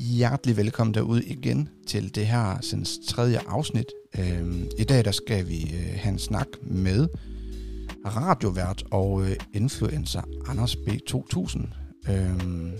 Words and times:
Hjertelig 0.00 0.56
velkommen 0.56 0.94
derude 0.94 1.24
igen 1.24 1.68
til 1.86 2.14
det 2.14 2.26
her 2.26 2.58
sådan, 2.60 2.86
tredje 3.08 3.38
afsnit. 3.48 3.86
Øhm, 4.18 4.66
I 4.78 4.84
dag 4.84 5.04
der 5.04 5.10
skal 5.10 5.48
vi 5.48 5.62
øh, 5.62 5.92
have 5.96 6.12
en 6.12 6.18
snak 6.18 6.46
med 6.62 7.08
radiovært 8.06 8.84
og 8.90 9.22
øh, 9.22 9.36
influencer 9.52 10.22
Anders 10.48 10.74
B2000. 10.74 11.60
Øhm, 12.12 12.72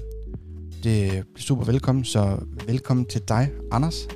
det 0.85 1.17
er 1.17 1.23
super 1.37 1.65
velkommen, 1.65 2.05
så 2.05 2.39
velkommen 2.67 3.07
til 3.07 3.23
dig, 3.29 3.51
Anders. 3.73 4.09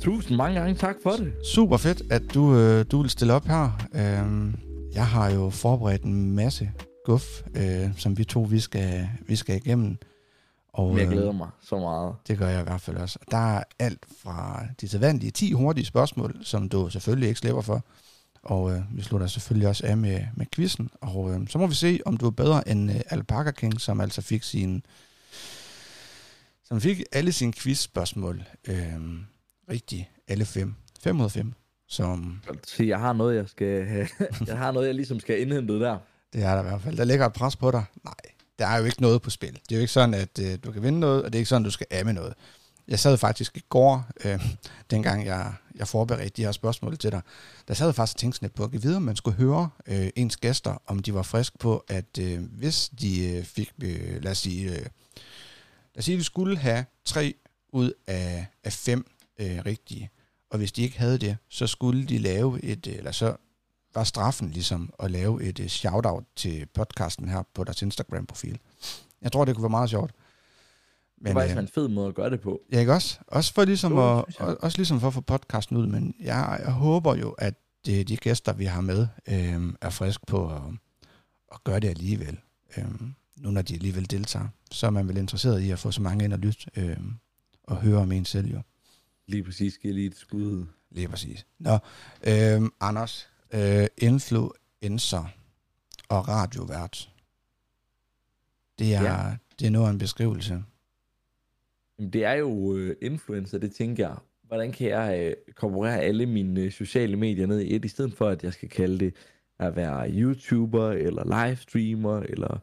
Tusind 0.00 0.36
mange 0.36 0.60
gange 0.60 0.74
tak 0.74 0.96
for 1.02 1.10
det. 1.10 1.32
Super 1.44 1.76
fedt, 1.76 2.02
at 2.10 2.22
du, 2.34 2.54
øh, 2.56 2.84
du 2.90 3.00
vil 3.00 3.10
stille 3.10 3.32
op 3.32 3.46
her. 3.46 3.88
Øhm, 3.94 4.54
jeg 4.94 5.06
har 5.06 5.30
jo 5.30 5.50
forberedt 5.50 6.02
en 6.02 6.34
masse 6.34 6.70
guf, 7.04 7.42
øh, 7.56 7.88
som 7.96 8.18
vi 8.18 8.24
to 8.24 8.40
vi 8.40 8.60
skal, 8.60 9.08
vi 9.28 9.36
skal 9.36 9.56
igennem. 9.56 9.96
Og, 10.72 10.98
jeg 10.98 11.06
øh, 11.06 11.12
glæder 11.12 11.32
mig 11.32 11.48
så 11.60 11.78
meget. 11.78 12.14
Det 12.28 12.38
gør 12.38 12.48
jeg 12.48 12.60
i 12.60 12.64
hvert 12.64 12.80
fald 12.80 12.96
også. 12.96 13.18
Der 13.30 13.56
er 13.56 13.64
alt 13.78 14.06
fra 14.22 14.66
de 14.80 14.88
sædvanlige 14.88 15.30
10 15.30 15.52
hurtige 15.52 15.86
spørgsmål, 15.86 16.36
som 16.42 16.68
du 16.68 16.88
selvfølgelig 16.90 17.28
ikke 17.28 17.40
slipper 17.40 17.62
for. 17.62 17.84
Og 18.42 18.72
øh, 18.72 18.80
vi 18.96 19.02
slutter 19.02 19.26
selvfølgelig 19.26 19.68
også 19.68 19.86
af 19.86 19.96
med, 19.96 20.20
med 20.36 20.46
quizzen. 20.52 20.90
Og 21.00 21.34
øh, 21.34 21.48
så 21.48 21.58
må 21.58 21.66
vi 21.66 21.74
se, 21.74 22.00
om 22.06 22.16
du 22.16 22.26
er 22.26 22.30
bedre 22.30 22.68
end 22.68 22.90
øh, 22.90 23.00
Alpaca 23.06 23.50
King, 23.50 23.80
som 23.80 24.00
altså 24.00 24.22
fik 24.22 24.42
sin 24.42 24.82
som 26.64 26.80
fik 26.80 27.02
alle 27.12 27.32
sine 27.32 27.52
quizspørgsmål 27.52 28.42
øh, 28.68 29.00
rigtigt. 29.70 30.04
Alle 30.28 30.44
fem. 30.44 30.74
5 31.02 31.20
ud 31.20 31.24
af 31.24 31.30
5. 31.30 31.52
Som, 31.88 32.40
så 32.66 32.84
jeg 32.84 32.98
har 32.98 33.12
noget, 33.12 33.36
jeg 33.36 33.48
skal 33.48 33.86
jeg 34.46 34.58
har 34.58 34.72
noget, 34.72 34.86
jeg 34.86 34.94
ligesom 34.94 35.20
skal 35.20 35.40
indhente 35.40 35.80
der. 35.80 35.98
Det 36.32 36.42
er 36.42 36.54
der 36.54 36.60
i 36.60 36.68
hvert 36.68 36.80
fald. 36.80 36.96
Der 36.96 37.04
ligger 37.04 37.26
et 37.26 37.32
pres 37.32 37.56
på 37.56 37.70
dig. 37.70 37.84
Nej, 38.04 38.14
der 38.60 38.66
er 38.66 38.78
jo 38.78 38.84
ikke 38.84 39.02
noget 39.02 39.22
på 39.22 39.30
spil. 39.30 39.52
Det 39.52 39.72
er 39.72 39.76
jo 39.76 39.80
ikke 39.80 39.92
sådan, 39.92 40.14
at 40.14 40.38
øh, 40.38 40.58
du 40.64 40.72
kan 40.72 40.82
vinde 40.82 41.00
noget, 41.00 41.22
og 41.22 41.32
det 41.32 41.38
er 41.38 41.40
ikke 41.40 41.48
sådan, 41.48 41.62
at 41.62 41.66
du 41.66 41.70
skal 41.70 41.86
af 41.90 42.04
med 42.04 42.12
noget. 42.12 42.34
Jeg 42.88 42.98
sad 42.98 43.16
faktisk 43.16 43.56
i 43.56 43.62
går, 43.68 44.06
øh, 44.24 44.40
dengang 44.90 45.26
jeg, 45.26 45.52
jeg 45.74 45.88
forberedte 45.88 46.36
de 46.36 46.44
her 46.44 46.52
spørgsmål 46.52 46.98
til 46.98 47.10
dig, 47.10 47.20
der 47.68 47.74
sad 47.74 47.86
jeg 47.86 47.94
faktisk 47.94 48.16
og 48.16 48.20
tænkte 48.20 48.36
sådan 48.36 48.46
lidt 48.46 48.54
på, 48.54 48.64
at 48.64 48.82
videre, 48.82 48.96
om 48.96 49.02
man 49.02 49.16
skulle 49.16 49.36
høre 49.36 49.70
øh, 49.86 50.10
ens 50.16 50.36
gæster, 50.36 50.82
om 50.86 50.98
de 50.98 51.14
var 51.14 51.22
friske 51.22 51.58
på, 51.58 51.84
at 51.88 52.18
øh, 52.20 52.40
hvis 52.58 52.90
de 53.00 53.28
øh, 53.28 53.44
fik, 53.44 53.72
øh, 53.82 54.22
lad 54.22 54.30
os 54.30 54.38
sige, 54.38 54.70
øh, 54.70 54.86
lad 55.94 55.98
os 55.98 56.04
sige, 56.04 56.14
at 56.14 56.18
de 56.18 56.24
skulle 56.24 56.58
have 56.58 56.84
tre 57.04 57.34
ud 57.72 57.92
af, 58.06 58.46
af 58.64 58.72
fem 58.72 59.10
øh, 59.38 59.58
rigtige, 59.66 60.10
og 60.50 60.58
hvis 60.58 60.72
de 60.72 60.82
ikke 60.82 60.98
havde 60.98 61.18
det, 61.18 61.36
så 61.48 61.66
skulle 61.66 62.06
de 62.06 62.18
lave 62.18 62.64
et, 62.64 62.86
øh, 62.86 62.94
eller 62.94 63.12
så 63.12 63.36
var 63.94 64.04
straffen 64.04 64.50
ligesom 64.50 64.92
at 64.98 65.10
lave 65.10 65.42
et 65.42 65.60
uh, 65.60 65.66
shout-out 65.66 66.24
til 66.36 66.66
podcasten 66.74 67.28
her 67.28 67.42
på 67.54 67.64
deres 67.64 67.82
Instagram-profil. 67.82 68.58
Jeg 69.22 69.32
tror, 69.32 69.44
det 69.44 69.54
kunne 69.54 69.62
være 69.62 69.70
meget 69.70 69.90
sjovt. 69.90 70.12
Men, 71.20 71.26
det 71.26 71.34
var 71.34 71.40
faktisk 71.40 71.56
øh, 71.56 71.62
en 71.62 71.68
fed 71.68 71.88
måde 71.88 72.08
at 72.08 72.14
gøre 72.14 72.30
det 72.30 72.40
på. 72.40 72.60
Ja, 72.72 72.80
ikke 72.80 72.92
også? 72.92 73.18
Også 73.26 73.54
for 73.54 73.64
ligesom, 73.64 73.92
jo, 73.92 74.18
at, 74.18 74.40
også 74.40 74.78
ligesom 74.78 75.00
for 75.00 75.06
at 75.06 75.14
få 75.14 75.20
podcasten 75.20 75.76
ud, 75.76 75.86
men 75.86 76.14
jeg, 76.20 76.60
jeg 76.64 76.72
håber 76.72 77.14
jo, 77.14 77.30
at 77.30 77.54
det, 77.86 78.08
de 78.08 78.16
gæster, 78.16 78.52
vi 78.52 78.64
har 78.64 78.80
med, 78.80 79.06
øh, 79.28 79.72
er 79.80 79.90
friske 79.90 80.26
på 80.26 80.48
at, 80.48 80.62
at 81.52 81.64
gøre 81.64 81.80
det 81.80 81.88
alligevel. 81.88 82.38
Øh, 82.76 82.84
nu 83.36 83.50
når 83.50 83.62
de 83.62 83.74
alligevel 83.74 84.10
deltager, 84.10 84.48
så 84.70 84.86
er 84.86 84.90
man 84.90 85.08
vel 85.08 85.16
interesseret 85.16 85.60
i 85.60 85.70
at 85.70 85.78
få 85.78 85.90
så 85.90 86.02
mange 86.02 86.24
ind 86.24 86.32
og 86.32 86.38
lytte 86.38 86.70
øh, 86.76 86.96
og 87.62 87.76
høre 87.76 87.98
om 87.98 88.12
en 88.12 88.24
selv 88.24 88.46
jo. 88.46 88.60
Lige 89.26 89.44
præcis, 89.44 89.74
skal 89.74 89.94
lige 89.94 90.06
et 90.06 90.16
skud. 90.16 90.66
Lige 90.90 91.08
præcis. 91.08 91.46
Nå, 91.58 91.78
øh, 92.22 92.62
Anders, 92.80 93.28
øh, 93.54 93.86
influencer 93.98 95.24
og 96.08 96.28
radiovært. 96.28 97.10
Det 98.78 98.94
er, 98.94 99.02
ja. 99.02 99.36
det 99.58 99.66
er 99.66 99.70
noget 99.70 99.90
en 99.90 99.98
beskrivelse. 99.98 100.64
Det 101.98 102.24
er 102.24 102.32
jo 102.32 102.76
øh, 102.76 102.96
influencer, 103.02 103.58
det 103.58 103.74
tænker 103.74 104.08
jeg. 104.08 104.16
Hvordan 104.42 104.72
kan 104.72 104.88
jeg 104.88 105.20
øh, 105.20 105.54
komponere 105.54 106.00
alle 106.00 106.26
mine 106.26 106.60
øh, 106.60 106.72
sociale 106.72 107.16
medier 107.16 107.46
ned 107.46 107.60
i 107.60 107.74
et, 107.74 107.84
i 107.84 107.88
stedet 107.88 108.14
for 108.14 108.28
at 108.28 108.44
jeg 108.44 108.52
skal 108.52 108.68
kalde 108.68 108.98
det 108.98 109.14
at 109.58 109.76
være 109.76 110.10
YouTuber, 110.10 110.90
eller 110.90 111.46
livestreamer, 111.46 112.20
eller 112.20 112.58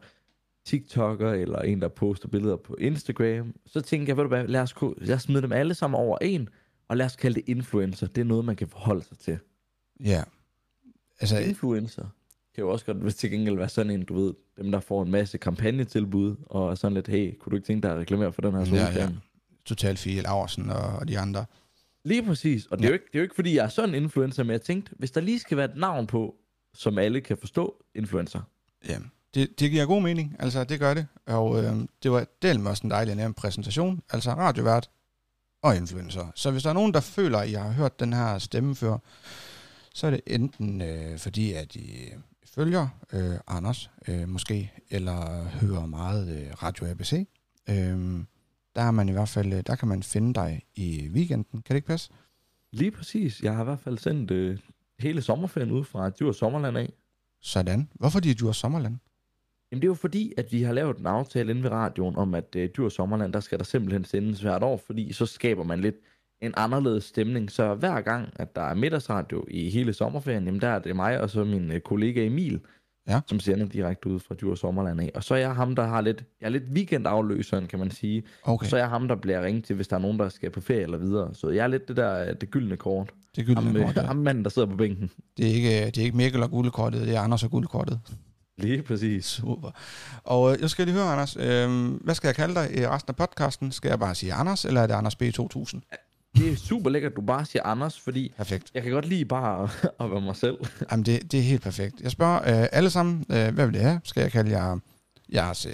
TikToker, 0.65 1.31
eller 1.31 1.59
en, 1.59 1.81
der 1.81 1.87
poster 1.87 2.27
billeder 2.27 2.55
på 2.55 2.75
Instagram. 2.75 3.53
Så 3.65 3.81
tænker 3.81 4.07
jeg, 4.07 4.17
ved 4.17 4.23
du 4.23 4.27
hvad, 4.27 4.47
lad 4.47 4.61
os, 4.61 4.75
lad 4.97 5.15
os 5.15 5.21
smide 5.21 5.41
dem 5.41 5.51
alle 5.51 5.73
sammen 5.73 5.99
over 5.99 6.17
en, 6.21 6.49
og 6.87 6.97
lad 6.97 7.05
os 7.05 7.15
kalde 7.15 7.35
det 7.35 7.49
influencer. 7.49 8.07
Det 8.07 8.21
er 8.21 8.25
noget, 8.25 8.45
man 8.45 8.55
kan 8.55 8.67
forholde 8.67 9.03
sig 9.03 9.17
til. 9.17 9.39
Ja. 9.99 10.23
Altså, 11.19 11.37
influencer 11.37 12.05
kan 12.57 12.63
jo 12.63 12.71
også 12.71 12.85
godt 12.85 12.97
hvis 12.97 13.15
til 13.15 13.31
gengæld 13.31 13.55
være 13.55 13.69
sådan 13.69 13.91
en, 13.91 14.05
du 14.05 14.15
ved, 14.15 14.33
dem 14.57 14.71
der 14.71 14.79
får 14.79 15.03
en 15.03 15.11
masse 15.11 15.37
kampagnetilbud, 15.37 16.35
og 16.45 16.77
sådan 16.77 16.93
lidt, 16.93 17.07
hey, 17.07 17.37
kunne 17.37 17.51
du 17.51 17.55
ikke 17.55 17.67
tænke 17.67 17.87
dig 17.87 17.91
at 17.91 17.99
reklamere 17.99 18.33
for 18.33 18.41
den 18.41 18.53
her 18.53 18.65
solcreme? 18.65 18.93
Ja, 18.93 19.03
ja. 19.03 19.09
Totalt 19.65 19.99
Fie 19.99 20.21
Laversen 20.21 20.69
og, 20.69 20.81
og 20.81 21.07
de 21.07 21.19
andre. 21.19 21.45
Lige 22.03 22.23
præcis, 22.23 22.65
og 22.65 22.77
det, 22.77 22.83
ja. 22.83 22.87
er 22.87 22.91
jo 22.91 22.93
ikke, 22.93 23.05
det 23.05 23.15
er 23.15 23.19
jo 23.19 23.23
ikke, 23.23 23.35
fordi 23.35 23.55
jeg 23.55 23.65
er 23.65 23.69
sådan 23.69 23.95
en 23.95 24.03
influencer, 24.03 24.43
men 24.43 24.51
jeg 24.51 24.61
tænkte, 24.61 24.91
hvis 24.99 25.11
der 25.11 25.21
lige 25.21 25.39
skal 25.39 25.57
være 25.57 25.65
et 25.71 25.77
navn 25.77 26.07
på, 26.07 26.35
som 26.73 26.97
alle 26.97 27.21
kan 27.21 27.37
forstå, 27.37 27.83
influencer. 27.95 28.41
Ja, 28.87 28.97
det, 29.33 29.59
det 29.59 29.71
giver 29.71 29.85
god 29.85 30.01
mening, 30.01 30.35
altså 30.39 30.63
det 30.63 30.79
gør 30.79 30.93
det, 30.93 31.07
og 31.25 31.63
øh, 31.63 31.75
det 32.03 32.11
var 32.11 32.25
del 32.41 32.67
også 32.67 32.83
en 32.83 32.91
dejlig 32.91 33.15
nem 33.15 33.33
præsentation, 33.33 34.01
altså 34.09 34.31
radiovært 34.31 34.89
og 35.61 35.75
influencer. 35.75 36.31
Så 36.35 36.51
hvis 36.51 36.63
der 36.63 36.69
er 36.69 36.73
nogen, 36.73 36.93
der 36.93 36.99
føler, 36.99 37.37
at 37.37 37.51
jeg 37.51 37.63
har 37.63 37.71
hørt 37.71 37.99
den 37.99 38.13
her 38.13 38.37
stemme 38.37 38.75
før, 38.75 38.97
så 39.97 40.07
er 40.07 40.11
det 40.11 40.21
enten 40.27 40.81
øh, 40.81 41.17
fordi, 41.17 41.53
at 41.53 41.75
I 41.75 42.13
følger 42.45 42.87
øh, 43.13 43.39
Anders 43.47 43.91
øh, 44.07 44.29
måske, 44.29 44.71
eller 44.89 45.43
hører 45.43 45.85
meget 45.85 46.37
øh, 46.37 46.63
Radio 46.63 46.87
ABC. 46.87 47.13
Øh, 47.69 48.23
der 48.75 48.81
er 48.81 48.91
man 48.91 49.09
i 49.09 49.11
hvert 49.11 49.29
fald, 49.29 49.63
der 49.63 49.75
kan 49.75 49.87
man 49.87 50.03
finde 50.03 50.33
dig 50.33 50.61
i 50.75 51.09
weekenden. 51.13 51.61
Kan 51.61 51.73
det 51.73 51.75
ikke 51.75 51.87
passe? 51.87 52.11
Lige 52.71 52.91
præcis. 52.91 53.41
Jeg 53.41 53.55
har 53.55 53.61
i 53.61 53.63
hvert 53.63 53.79
fald 53.79 53.97
sendt 53.97 54.31
øh, 54.31 54.59
hele 54.99 55.21
sommerferien 55.21 55.71
ud 55.71 55.83
fra 55.83 56.09
Djurs 56.09 56.37
Sommerland 56.37 56.77
af. 56.77 56.93
Sådan. 57.41 57.89
Hvorfor 57.93 58.19
de 58.19 58.33
Djurs 58.33 58.57
Sommerland? 58.57 58.97
Jamen 59.71 59.81
det 59.81 59.87
er 59.87 59.91
jo 59.91 59.93
fordi, 59.93 60.33
at 60.37 60.51
vi 60.51 60.61
har 60.61 60.73
lavet 60.73 60.97
en 60.97 61.05
aftale 61.05 61.51
inde 61.51 61.63
ved 61.63 61.69
radioen 61.71 62.15
om, 62.15 62.33
at 62.33 62.55
øh, 62.55 62.69
Djurs 62.75 62.93
Sommerland, 62.93 63.33
der 63.33 63.39
skal 63.39 63.57
der 63.57 63.65
simpelthen 63.65 64.05
sendes 64.05 64.41
hvert 64.41 64.63
år, 64.63 64.77
fordi 64.77 65.13
så 65.13 65.25
skaber 65.25 65.63
man 65.63 65.79
lidt 65.81 65.95
en 66.41 66.53
anderledes 66.57 67.03
stemning. 67.03 67.51
Så 67.51 67.75
hver 67.75 68.01
gang, 68.01 68.29
at 68.35 68.55
der 68.55 68.61
er 68.61 68.73
middagsradio 68.73 69.45
i 69.47 69.69
hele 69.69 69.93
sommerferien, 69.93 70.45
jamen 70.45 70.61
der 70.61 70.67
er 70.67 70.79
det 70.79 70.95
mig 70.95 71.21
og 71.21 71.29
så 71.29 71.43
min 71.43 71.71
øh, 71.71 71.79
kollega 71.79 72.25
Emil, 72.25 72.59
ja. 73.07 73.19
som 73.27 73.39
sender 73.39 73.65
direkte 73.65 74.09
ud 74.09 74.19
fra 74.19 74.35
Djur 74.35 74.55
Sommerland 74.55 75.01
af. 75.01 75.11
Og 75.15 75.23
så 75.23 75.33
er 75.33 75.39
jeg 75.39 75.55
ham, 75.55 75.75
der 75.75 75.87
har 75.87 76.01
lidt, 76.01 76.23
jeg 76.41 76.47
er 76.47 76.51
lidt 76.51 76.63
weekendafløseren, 76.73 77.67
kan 77.67 77.79
man 77.79 77.91
sige. 77.91 78.23
Okay. 78.43 78.65
Og 78.65 78.69
så 78.69 78.75
er 78.75 78.79
jeg 78.79 78.89
ham, 78.89 79.07
der 79.07 79.15
bliver 79.15 79.41
ringet 79.41 79.63
til, 79.63 79.75
hvis 79.75 79.87
der 79.87 79.95
er 79.95 79.99
nogen, 79.99 80.19
der 80.19 80.29
skal 80.29 80.49
på 80.49 80.61
ferie 80.61 80.81
eller 80.81 80.97
videre. 80.97 81.33
Så 81.33 81.49
jeg 81.49 81.63
er 81.63 81.67
lidt 81.67 81.87
det 81.87 81.97
der, 81.97 82.33
det 82.33 82.51
gyldne 82.51 82.77
kort. 82.77 83.13
Det 83.35 83.45
gyldne 83.45 83.61
ham, 83.61 83.73
kort, 83.73 83.95
ja. 83.95 84.01
Ham 84.01 84.15
manden, 84.15 84.43
der 84.43 84.49
sidder 84.49 84.67
på 84.67 84.75
bænken. 84.75 85.11
Det 85.37 85.45
er 85.45 85.53
ikke, 85.53 85.85
det 85.85 85.97
er 85.97 86.03
ikke 86.03 86.17
Mikkel 86.17 86.43
og 86.43 86.51
guldkortet, 86.51 87.01
det 87.01 87.15
er 87.15 87.19
Anders 87.19 87.43
og 87.43 87.51
guldkortet. 87.51 87.99
Lige 88.57 88.81
præcis. 88.81 89.25
Super. 89.25 89.71
Og 90.23 90.53
øh, 90.53 90.61
jeg 90.61 90.69
skal 90.69 90.85
lige 90.85 90.95
høre, 90.95 91.11
Anders, 91.11 91.37
øh, 91.39 91.91
hvad 92.03 92.15
skal 92.15 92.27
jeg 92.27 92.35
kalde 92.35 92.55
dig 92.55 92.77
i 92.77 92.87
resten 92.87 93.11
af 93.11 93.15
podcasten? 93.15 93.71
Skal 93.71 93.89
jeg 93.89 93.99
bare 93.99 94.15
sige 94.15 94.33
Anders, 94.33 94.65
eller 94.65 94.81
er 94.81 94.87
det 94.87 94.93
Anders 94.93 95.15
B2000? 95.23 96.06
Det 96.35 96.51
er 96.51 96.55
super 96.55 96.89
lækkert, 96.89 97.11
at 97.11 97.15
du 97.15 97.21
bare 97.21 97.45
siger 97.45 97.63
Anders, 97.63 97.99
fordi 97.99 98.33
perfekt. 98.37 98.71
jeg 98.73 98.83
kan 98.83 98.91
godt 98.91 99.05
lide 99.05 99.25
bare 99.25 99.63
at, 99.63 99.69
at 100.05 100.11
være 100.11 100.21
mig 100.21 100.35
selv. 100.35 100.57
Jamen, 100.91 101.05
det, 101.05 101.31
det 101.31 101.39
er 101.39 101.43
helt 101.43 101.61
perfekt. 101.61 102.01
Jeg 102.01 102.11
spørger 102.11 102.61
øh, 102.61 102.67
alle 102.71 102.89
sammen, 102.89 103.25
øh, 103.29 103.53
hvad 103.53 103.65
vil 103.65 103.73
det 103.73 103.81
have? 103.81 104.01
Skal 104.03 104.21
jeg 104.21 104.31
kalde 104.31 104.51
jer 104.51 104.77
jeres 105.33 105.65
øh, 105.65 105.73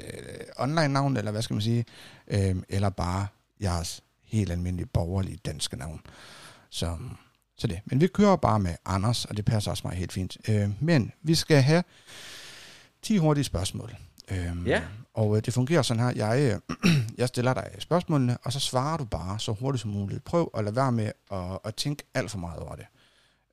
online-navn, 0.58 1.18
eller 1.18 1.32
hvad 1.32 1.42
skal 1.42 1.54
man 1.54 1.62
sige? 1.62 1.86
Øh, 2.28 2.56
eller 2.70 2.90
bare 2.90 3.28
jeres 3.62 4.02
helt 4.24 4.52
almindelige 4.52 4.88
borgerlige 4.88 5.38
danske 5.46 5.78
navn. 5.78 6.02
Så, 6.70 6.98
så 7.58 7.68
det. 7.68 7.80
Men 7.86 8.02
vi 8.02 8.08
kører 8.08 8.36
bare 8.36 8.60
med 8.60 8.76
Anders, 8.86 9.26
og 9.26 9.38
det 9.38 9.46
passer 9.46 9.72
også 9.72 9.88
mig 9.88 9.98
helt 9.98 10.12
fint. 10.14 10.38
Øh, 10.50 10.70
men 10.80 11.12
vi 11.22 11.36
skal 11.36 11.62
have 11.62 11.84
10 13.02 13.18
hurtige 13.18 13.44
spørgsmål. 13.44 13.96
Øhm, 14.32 14.68
ja. 14.68 14.82
Og 15.14 15.38
øh, 15.38 15.42
det 15.46 15.54
fungerer 15.54 15.82
sådan 15.82 16.04
her, 16.04 16.14
jeg, 16.16 16.62
øh, 16.84 16.92
jeg 17.18 17.28
stiller 17.28 17.54
dig 17.54 17.76
spørgsmålene, 17.80 18.38
og 18.44 18.54
så 18.54 18.60
svarer 18.60 18.98
du 18.98 19.06
bare 19.06 19.40
så 19.40 19.52
hurtigt 19.52 19.82
som 19.82 19.92
muligt. 19.92 20.24
Prøv 20.24 20.52
at 20.58 20.64
lade 20.64 20.76
være 20.76 20.92
med 20.92 21.12
at, 21.32 21.60
at 21.64 21.76
tænke 21.76 22.04
alt 22.14 22.32
for 22.32 22.38
meget 22.38 22.60
over 22.60 22.76
det. 22.76 22.86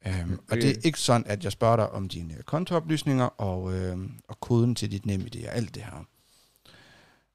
Øhm, 0.06 0.32
okay. 0.32 0.36
Og 0.50 0.56
det 0.56 0.70
er 0.70 0.80
ikke 0.84 1.00
sådan, 1.00 1.26
at 1.26 1.44
jeg 1.44 1.52
spørger 1.52 1.76
dig 1.76 1.90
om 1.90 2.08
dine 2.08 2.34
kontooplysninger 2.46 3.24
og, 3.24 3.74
øh, 3.74 3.98
og 4.28 4.40
koden 4.40 4.74
til 4.74 4.90
dit 4.90 5.06
NemID 5.06 5.46
og 5.48 5.54
alt 5.54 5.74
det 5.74 5.82
her. 5.82 6.04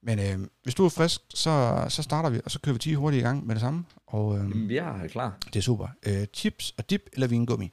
Men 0.01 0.19
øh, 0.19 0.47
hvis 0.63 0.75
du 0.75 0.85
er 0.85 0.89
frisk, 0.89 1.21
så, 1.29 1.85
så 1.89 2.03
starter 2.03 2.29
vi, 2.29 2.41
og 2.45 2.51
så 2.51 2.59
kører 2.59 2.73
vi 2.73 2.79
10 2.79 2.93
hurtigt 2.93 3.21
i 3.21 3.23
gang 3.23 3.47
med 3.47 3.55
det 3.55 3.61
samme. 3.61 3.85
Og, 4.07 4.37
øh, 4.37 4.73
jeg 4.73 5.03
er 5.03 5.07
klar. 5.07 5.37
Det 5.45 5.55
er 5.55 5.61
super. 5.61 5.87
Øh, 6.05 6.27
chips 6.33 6.73
og 6.77 6.89
dip 6.89 7.01
eller 7.13 7.27
vingummi? 7.27 7.71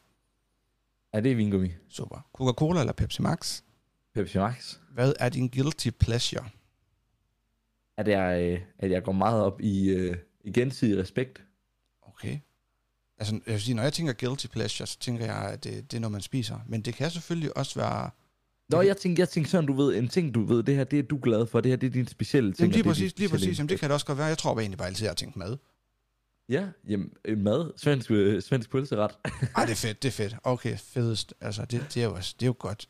Ja, 1.15 1.21
det 1.21 1.33
er 1.33 1.37
vingummi. 1.37 1.69
Super. 1.89 2.27
Coca-Cola 2.33 2.81
eller 2.81 2.93
Pepsi 2.93 3.23
Max? 3.23 3.63
Pepsi 4.15 4.39
Max. 4.39 4.77
Hvad 4.95 5.13
er 5.19 5.29
din 5.29 5.49
guilty 5.49 5.89
pleasure? 6.01 6.45
At 7.97 8.09
jeg, 8.09 8.43
øh, 8.43 8.61
at 8.79 8.91
jeg 8.91 9.03
går 9.03 9.13
meget 9.13 9.43
op 9.43 9.61
i, 9.61 9.97
uh, 9.97 10.17
i 10.45 10.53
gensidig 10.53 10.99
respekt. 10.99 11.43
Okay. 12.03 12.39
Altså, 13.19 13.41
jeg 13.47 13.53
vil 13.53 13.63
sige, 13.63 13.75
når 13.75 13.83
jeg 13.83 13.93
tænker 13.93 14.13
guilty 14.13 14.47
pleasure, 14.47 14.87
så 14.87 14.99
tænker 14.99 15.25
jeg, 15.25 15.51
at 15.53 15.65
det, 15.65 15.91
det 15.91 15.97
er 15.97 16.01
noget, 16.01 16.13
man 16.13 16.21
spiser. 16.21 16.59
Men 16.67 16.83
det 16.83 16.95
kan 16.95 17.11
selvfølgelig 17.11 17.57
også 17.57 17.81
være... 17.81 18.11
Nå, 18.69 18.81
jeg 18.81 18.97
tænkte, 18.97 19.21
jeg 19.21 19.29
tænkte 19.29 19.51
sådan, 19.51 19.67
du 19.67 19.73
ved, 19.73 19.97
en 19.97 20.09
ting, 20.09 20.35
du 20.35 20.45
ved, 20.45 20.63
det 20.63 20.77
her, 20.77 20.85
det 20.85 20.99
er 20.99 21.03
du 21.03 21.19
glad 21.23 21.47
for, 21.47 21.61
det 21.61 21.71
her, 21.71 21.77
det 21.77 21.87
er 21.87 21.91
din 21.91 22.09
specielle 22.09 22.53
ting. 22.53 22.59
Jamen, 22.61 22.73
lige 22.73 22.81
er 22.81 22.85
præcis, 22.85 23.19
lige 23.19 23.29
præcis. 23.29 23.59
Jamen, 23.59 23.69
det 23.69 23.81
kan 23.81 23.89
det 23.89 23.95
også 23.95 24.07
godt 24.07 24.19
være. 24.19 24.27
Jeg 24.27 24.39
tror 24.39 24.55
bare 24.55 24.63
egentlig 24.63 24.79
bare 24.79 24.89
altid, 24.89 25.03
at 25.03 25.03
jeg 25.03 25.11
har 25.11 25.15
tænkt 25.15 25.37
mad. 25.37 25.57
Ja, 26.49 26.69
jamen, 26.89 27.13
øh, 27.25 27.39
mad, 27.39 27.73
svensk, 27.77 28.11
øh, 28.11 28.43
svensk 28.43 28.71
pølseret. 28.71 29.11
Ej, 29.57 29.65
det 29.65 29.73
er 29.73 29.77
fedt, 29.77 30.03
det 30.03 30.09
er 30.09 30.13
fedt. 30.13 30.37
Okay, 30.43 30.79
fedest. 30.79 31.35
Altså, 31.41 31.65
det, 31.65 31.87
det, 31.95 32.03
er, 32.03 32.07
jo, 32.07 32.17
det 32.17 32.43
er 32.43 32.47
jo 32.47 32.55
godt. 32.59 32.89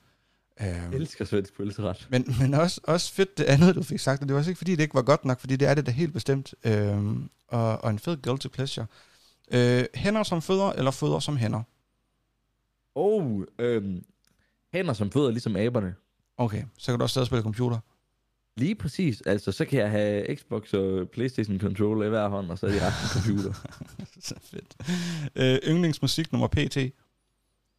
Jeg 0.61 0.83
Øhm, 0.87 0.93
elsker 0.93 1.25
svensk 1.25 1.57
pølseret. 1.57 2.07
men, 2.11 2.35
men 2.41 2.55
også, 2.55 2.81
også 2.85 3.13
fedt 3.13 3.39
det 3.39 3.45
andet, 3.45 3.75
du 3.75 3.83
fik 3.83 3.99
sagt, 3.99 4.23
og 4.23 4.29
det 4.29 4.35
var 4.35 4.39
også 4.41 4.51
ikke, 4.51 4.59
fordi 4.59 4.71
det 4.77 4.83
ikke 4.83 4.95
var 4.95 5.03
godt 5.03 5.25
nok, 5.25 5.41
fordi 5.41 5.57
det 5.57 5.69
er 5.69 5.75
det 5.75 5.87
da 5.87 5.91
helt 5.91 6.13
bestemt. 6.13 6.55
Øhm, 6.65 7.31
og, 7.49 7.85
og 7.85 7.91
en 7.91 7.99
fed 7.99 8.17
guilty 8.23 8.47
pleasure. 8.47 8.87
Øh, 9.53 9.85
hænder 9.95 10.23
som 10.23 10.43
fødder, 10.43 10.73
eller 10.73 10.91
fødder 10.91 11.19
som 11.19 11.37
hænder? 11.37 11.63
Oh, 12.95 13.43
øhm, 13.59 14.05
hænder 14.73 14.93
som 14.93 15.11
fødder, 15.11 15.31
ligesom 15.31 15.57
aberne. 15.57 15.95
Okay, 16.37 16.63
så 16.79 16.93
kan 16.93 16.99
du 16.99 17.03
også 17.03 17.13
stadig 17.13 17.27
spille 17.27 17.43
computer. 17.43 17.79
Lige 18.57 18.75
præcis. 18.75 19.21
Altså, 19.21 19.53
så 19.53 19.65
kan 19.65 19.79
jeg 19.79 19.91
have 19.91 20.37
Xbox 20.37 20.73
og 20.75 21.09
Playstation 21.09 21.61
controller 21.61 22.07
i 22.07 22.09
hver 22.09 22.29
hånd, 22.29 22.51
og 22.51 22.59
så 22.59 22.67
er 22.67 22.71
de 22.71 22.87
resten 22.87 23.09
computer. 23.23 23.53
så 24.29 24.35
fedt. 24.43 24.77
Øh, 25.37 25.59
yndlingsmusik 25.75 26.33
nummer 26.33 26.49
PT. 26.49 26.79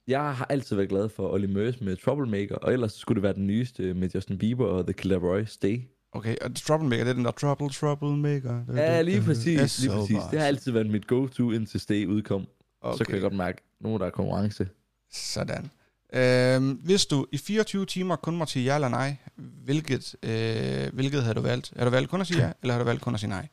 Jeg 0.08 0.36
har 0.36 0.46
altid 0.46 0.76
været 0.76 0.90
glad 0.90 1.10
for 1.10 1.34
Olly 1.34 1.46
Murs 1.46 1.82
med 1.82 1.96
Troublemaker, 1.96 2.56
og 2.56 2.74
ellers 2.74 2.94
skulle 2.94 3.16
det 3.16 3.24
være 3.24 3.34
den 3.34 3.48
nyeste 3.48 3.94
med 3.94 4.10
Justin 4.16 4.38
Bieber 4.38 4.66
og 4.66 4.86
The 4.86 4.94
Killer 4.94 5.18
Roy 5.18 5.44
Stay. 5.44 5.82
Okay, 6.12 6.36
og 6.42 6.56
Troublemaker, 6.56 7.04
det 7.04 7.10
er 7.10 7.16
den 7.16 7.26
der 7.26 7.32
Trouble, 7.32 7.70
Troublemaker. 7.70 8.64
Ja, 8.76 9.02
lige 9.02 9.22
præcis. 9.22 9.60
Yes, 9.62 9.80
Lige 9.82 9.92
præcis. 9.92 10.18
Det 10.32 10.40
har 10.40 10.48
altid 10.48 10.72
været 10.72 10.90
mit 10.90 11.08
go-to 11.08 11.52
indtil 11.52 11.80
Stay 11.80 12.06
udkom. 12.06 12.48
Okay. 12.82 12.98
Så 12.98 13.04
kan 13.04 13.14
jeg 13.14 13.22
godt 13.22 13.36
mærke, 13.36 13.62
nu 13.82 13.94
er 13.94 13.98
der 13.98 14.10
konkurrence. 14.10 14.68
Sådan. 15.12 15.70
Øhm, 16.14 16.72
hvis 16.72 17.06
du 17.06 17.26
i 17.32 17.38
24 17.38 17.86
timer 17.86 18.16
kun 18.16 18.36
må 18.36 18.46
sige 18.46 18.66
ja 18.66 18.76
eller 18.76 18.90
nej, 18.90 19.16
hvilket, 19.36 20.16
øh, 20.24 20.94
hvilket 20.94 21.22
havde 21.22 21.36
du 21.36 21.42
valgt? 21.42 21.74
Har 21.78 21.86
du 21.86 21.92
valgt 21.92 22.10
kun 22.10 22.22
at 22.22 22.28
sige 22.28 22.46
ja, 22.46 22.52
eller 22.62 22.74
har 22.74 22.80
du 22.80 22.86
valgt 22.86 23.02
kun 23.02 23.14
at 23.14 23.20
sige 23.20 23.30
nej? 23.30 23.48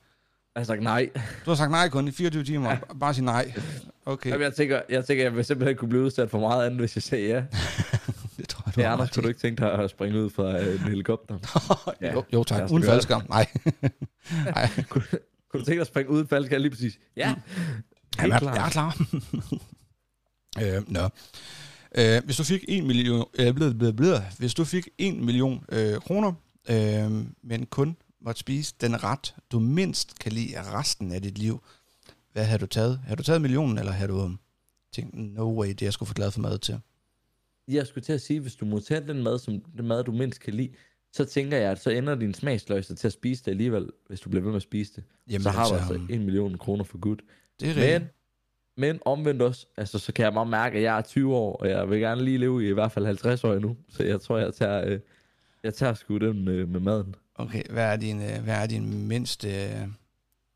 Jeg 0.54 0.60
har 0.60 0.64
sagt 0.64 0.82
nej. 0.82 1.10
Du 1.44 1.50
har 1.50 1.54
sagt 1.54 1.70
nej 1.70 1.88
kun 1.88 2.08
i 2.08 2.10
24 2.10 2.44
timer, 2.44 2.76
bare 3.00 3.14
sige 3.14 3.24
nej. 3.24 3.52
Okay, 4.06 4.30
Jamen, 4.30 4.42
jeg, 4.42 4.54
tænker, 4.54 4.80
jeg 4.88 5.04
tænker, 5.04 5.24
jeg 5.24 5.36
vil 5.36 5.44
simpelthen 5.44 5.76
kunne 5.76 5.88
blive 5.88 6.02
udsat 6.04 6.30
for 6.30 6.40
meget 6.40 6.66
andet, 6.66 6.80
hvis 6.80 6.96
jeg 6.96 7.02
siger 7.02 7.28
ja. 7.28 7.36
det 8.36 8.48
tror 8.48 8.62
jeg, 8.66 8.74
du 8.76 8.80
Ja, 8.80 8.86
har 8.86 8.92
Anders, 8.92 9.10
kunne 9.10 9.22
du 9.22 9.28
ikke 9.28 9.40
tænke 9.40 9.62
dig 9.62 9.72
at 9.72 9.90
springe 9.90 10.22
ud 10.22 10.30
fra 10.30 10.60
øh, 10.60 10.72
en 10.74 10.78
helikopter? 10.78 11.38
Ja, 12.00 12.12
jo, 12.12 12.24
jo 12.32 12.44
tak, 12.44 12.70
uden 12.70 12.84
faldskærm. 12.84 13.22
Nej. 13.28 13.46
nej. 14.54 14.68
kunne, 14.88 15.04
kunne 15.50 15.60
du 15.60 15.64
tænke 15.64 15.72
dig 15.72 15.80
at 15.80 15.86
springe 15.86 16.10
ud 16.10 16.24
i 16.24 16.26
faldskærm 16.26 16.60
lige 16.62 16.70
præcis? 16.70 16.98
Ja, 17.16 17.34
Jamen, 18.18 18.32
helt 18.32 18.44
jeg, 18.44 18.66
er 18.66 18.70
klar. 18.70 18.96
øh, 20.62 20.82
nå. 20.92 21.08
Øh, 21.98 22.24
hvis 22.24 22.36
du 22.36 22.44
fik 22.44 22.64
1 22.68 22.84
million, 22.84 23.24
øh, 23.38 23.54
blød, 23.54 23.74
blød, 23.74 23.92
blød, 23.92 24.18
hvis 24.38 24.54
du 24.54 24.64
fik 24.64 24.88
1 24.98 25.16
million 25.16 25.64
øh, 25.72 25.94
kroner, 25.94 26.32
øh, 26.70 27.10
men 27.42 27.66
kun 27.66 27.96
måtte 28.20 28.38
spise 28.40 28.74
den 28.80 29.04
ret, 29.04 29.34
du 29.52 29.58
mindst 29.58 30.18
kan 30.18 30.32
lide 30.32 30.58
af 30.58 30.72
resten 30.74 31.12
af 31.12 31.22
dit 31.22 31.38
liv, 31.38 31.62
hvad 32.32 32.44
har 32.44 32.58
du 32.58 32.66
taget? 32.66 33.00
Har 33.06 33.14
du 33.14 33.22
taget 33.22 33.40
millionen, 33.40 33.78
eller 33.78 33.92
har 33.92 34.06
du 34.06 34.30
tænkt, 34.92 35.14
no 35.14 35.60
way, 35.60 35.68
det 35.68 35.82
er 35.82 35.86
jeg 35.86 35.92
skulle 35.92 36.06
få 36.06 36.14
glad 36.14 36.30
for 36.30 36.40
mad 36.40 36.58
til? 36.58 36.80
Jeg 37.68 37.86
skulle 37.86 38.04
til 38.04 38.12
at 38.12 38.20
sige, 38.20 38.40
hvis 38.40 38.54
du 38.54 38.64
må 38.64 38.80
tage 38.80 39.00
den 39.08 39.22
mad, 39.22 39.38
som 39.38 39.60
den 39.60 39.86
mad, 39.88 40.04
du 40.04 40.12
mindst 40.12 40.40
kan 40.40 40.54
lide, 40.54 40.70
så 41.12 41.24
tænker 41.24 41.56
jeg, 41.56 41.70
at 41.70 41.80
så 41.80 41.90
ender 41.90 42.14
din 42.14 42.34
smagsløjse 42.34 42.94
til 42.94 43.06
at 43.06 43.12
spise 43.12 43.44
det 43.44 43.50
alligevel, 43.50 43.90
hvis 44.08 44.20
du 44.20 44.30
bliver 44.30 44.42
ved 44.42 44.50
med 44.50 44.56
at 44.56 44.62
spise 44.62 44.92
det. 44.96 45.04
Jamen, 45.30 45.42
så 45.42 45.50
har 45.50 45.68
du 45.68 45.74
altså, 45.74 45.92
altså 45.94 46.14
en 46.14 46.24
million 46.24 46.58
kroner 46.58 46.84
for 46.84 46.98
godt. 46.98 47.20
det 47.60 47.70
er 47.70 47.74
Men, 47.74 47.84
rigtigt. 47.84 48.14
men 48.76 48.98
omvendt 49.04 49.42
også, 49.42 49.66
altså 49.76 49.98
så 49.98 50.12
kan 50.12 50.24
jeg 50.24 50.32
bare 50.32 50.46
mærke, 50.46 50.76
at 50.76 50.82
jeg 50.82 50.98
er 50.98 51.02
20 51.02 51.34
år, 51.34 51.56
og 51.56 51.68
jeg 51.68 51.90
vil 51.90 52.00
gerne 52.00 52.24
lige 52.24 52.38
leve 52.38 52.64
i 52.64 52.68
i 52.68 52.72
hvert 52.72 52.92
fald 52.92 53.06
50 53.06 53.44
år 53.44 53.54
endnu. 53.54 53.76
Så 53.88 54.02
jeg 54.02 54.20
tror, 54.20 54.38
jeg 54.38 54.54
tager, 54.54 54.84
øh, 54.86 55.00
jeg 55.62 55.74
tager 55.74 55.94
sgu 55.94 56.18
den 56.18 56.48
øh, 56.48 56.68
med 56.68 56.80
maden. 56.80 57.14
Okay, 57.40 57.62
hvad 57.70 57.84
er 57.92 57.96
din, 57.96 58.22
øh, 58.22 58.42
hvad 58.44 58.54
er 58.62 58.66
din 58.66 59.06
mindste, 59.08 59.48
øh, 59.48 59.88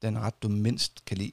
den 0.02 0.18
ret, 0.18 0.42
du 0.42 0.48
mindst 0.48 1.04
kan 1.04 1.16
lide? 1.18 1.32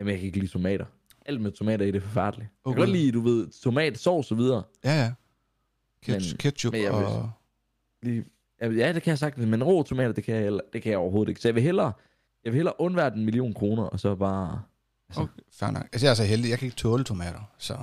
Jamen, 0.00 0.10
jeg 0.10 0.18
kan 0.18 0.26
ikke 0.26 0.38
lide 0.38 0.52
tomater. 0.52 0.86
Alt 1.26 1.40
med 1.40 1.52
tomater 1.52 1.84
i 1.86 1.90
det 1.90 1.96
er 1.96 2.00
forfærdeligt. 2.06 2.50
Jeg 2.50 2.70
Okay. 2.70 2.76
kan 2.76 2.86
godt 2.86 2.96
lide, 2.98 3.12
du 3.12 3.20
ved, 3.20 3.48
tomat, 3.62 3.98
sovs 3.98 4.30
og 4.30 4.38
videre. 4.38 4.62
Ja, 4.84 5.02
ja. 5.04 5.12
Ketchup, 6.02 6.32
Men- 6.32 6.38
ketchup 6.38 6.72
men 6.72 6.82
jeg 6.82 6.92
vil- 6.92 7.04
og... 7.06 7.30
Lige, 8.02 8.24
ja, 8.60 8.70
ja, 8.70 8.92
det 8.92 9.02
kan 9.02 9.10
jeg 9.10 9.18
sagtens, 9.18 9.46
men 9.46 9.64
rå 9.64 9.82
tomater, 9.82 10.12
det 10.12 10.24
kan 10.24 10.34
jeg, 10.34 10.42
heller, 10.42 10.60
det 10.72 10.82
kan 10.82 10.90
jeg 10.90 10.98
overhovedet 10.98 11.28
ikke. 11.30 11.40
Så 11.40 11.48
jeg 11.48 11.54
vil 11.54 11.62
hellere, 11.62 11.92
jeg 12.44 12.52
vil 12.52 12.56
hellere 12.56 12.80
undvære 12.80 13.10
den 13.10 13.24
million 13.24 13.54
kroner, 13.54 13.82
og 13.82 14.00
så 14.00 14.14
bare... 14.14 14.62
Altså, 15.08 15.20
Okay, 15.22 15.42
fair 15.52 15.70
nok. 15.70 15.82
Altså, 15.92 16.06
jeg 16.06 16.10
er 16.10 16.14
så 16.14 16.24
heldig, 16.24 16.50
jeg 16.50 16.58
kan 16.58 16.66
ikke 16.66 16.76
tåle 16.76 17.04
tomater, 17.04 17.50
så... 17.58 17.78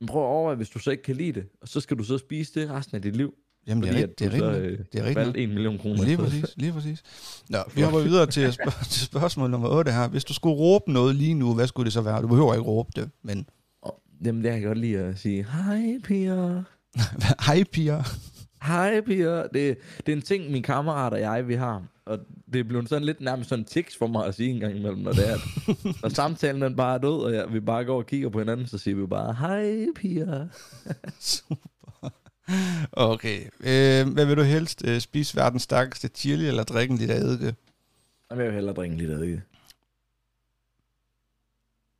Men 0.00 0.06
prøv 0.06 0.22
at 0.22 0.26
overveje, 0.26 0.56
hvis 0.56 0.70
du 0.70 0.78
så 0.78 0.90
ikke 0.90 1.02
kan 1.02 1.16
lide 1.16 1.32
det, 1.40 1.48
og 1.60 1.68
så 1.68 1.80
skal 1.80 1.98
du 1.98 2.04
så 2.04 2.18
spise 2.18 2.60
det 2.60 2.70
resten 2.70 2.96
af 2.96 3.02
dit 3.02 3.16
liv. 3.16 3.34
Jamen, 3.66 3.82
det 3.82 3.88
er, 3.88 3.92
fordi 3.92 4.02
rigtigt, 4.02 4.18
det 4.18 4.26
er 4.26 4.48
rigtigt. 4.48 4.64
øh, 4.72 4.78
Det 4.92 5.00
er 5.00 5.04
rigtigt. 5.20 5.36
en 5.36 5.48
million 5.54 5.78
kroner. 5.78 6.04
Lige 6.04 6.16
præcis, 6.16 6.44
lige 6.56 6.72
præcis. 6.72 7.02
Nå, 7.48 7.58
vi 7.74 7.80
hopper 7.82 8.00
videre 8.00 8.26
til, 8.26 8.52
spørg- 8.52 8.86
til 8.90 9.02
spørgsmål 9.06 9.50
nummer 9.50 9.68
8 9.68 9.92
her. 9.92 10.08
Hvis 10.08 10.24
du 10.24 10.34
skulle 10.34 10.54
råbe 10.56 10.92
noget 10.92 11.16
lige 11.16 11.34
nu, 11.34 11.54
hvad 11.54 11.66
skulle 11.66 11.84
det 11.84 11.92
så 11.92 12.00
være? 12.00 12.22
Du 12.22 12.28
behøver 12.28 12.54
ikke 12.54 12.64
råbe 12.66 12.90
det, 12.96 13.10
men... 13.22 13.46
Og, 13.82 14.00
jamen, 14.24 14.42
det 14.44 14.50
kan 14.52 14.60
jeg 14.60 14.66
godt 14.66 14.78
lide 14.78 14.98
at 14.98 15.18
sige, 15.18 15.46
hej 15.52 15.98
piger, 16.04 16.62
Hej, 17.46 17.64
piger. 17.72 18.02
hej 18.62 19.00
piger. 19.00 19.42
Det, 19.42 19.78
det 20.06 20.12
er 20.12 20.16
en 20.16 20.22
ting, 20.22 20.50
min 20.50 20.62
kammerat 20.62 21.12
og 21.12 21.20
jeg, 21.20 21.48
vi 21.48 21.54
har. 21.54 21.82
Og 22.06 22.18
det 22.52 22.58
er 22.60 22.64
blevet 22.64 22.88
sådan 22.88 23.04
lidt 23.06 23.20
nærmest 23.20 23.48
sådan 23.48 23.62
en 23.62 23.68
tics 23.68 23.96
for 23.96 24.06
mig 24.06 24.26
at 24.26 24.34
sige 24.34 24.50
en 24.50 24.60
gang 24.60 24.76
imellem, 24.76 24.98
når 24.98 25.12
det 25.12 25.28
er, 25.30 25.34
at 25.34 26.02
når 26.02 26.08
samtalen 26.08 26.62
den 26.62 26.76
bare 26.76 26.94
er 26.94 26.98
død, 26.98 27.20
og 27.22 27.34
jeg, 27.34 27.44
vi 27.52 27.60
bare 27.60 27.84
går 27.84 27.96
og 27.96 28.06
kigger 28.06 28.28
på 28.28 28.38
hinanden, 28.38 28.66
så 28.66 28.78
siger 28.78 28.94
vi 28.96 29.06
bare, 29.06 29.34
hej 29.34 29.86
piger. 29.96 30.46
Super. 31.20 31.56
Okay. 32.92 33.40
Øh, 33.60 34.08
hvad 34.12 34.26
vil 34.26 34.36
du 34.36 34.42
helst? 34.42 34.84
Øh, 34.86 35.00
spise 35.00 35.36
verdens 35.36 35.62
stærkeste 35.62 36.08
chili, 36.14 36.46
eller 36.46 36.62
drikke 36.64 36.92
en 36.92 36.98
liter 36.98 37.14
eddike? 37.14 37.54
Jeg 38.30 38.38
vil 38.38 38.52
hellere 38.52 38.74
drikke 38.74 38.96
lidt 38.96 39.10
adike. 39.10 39.42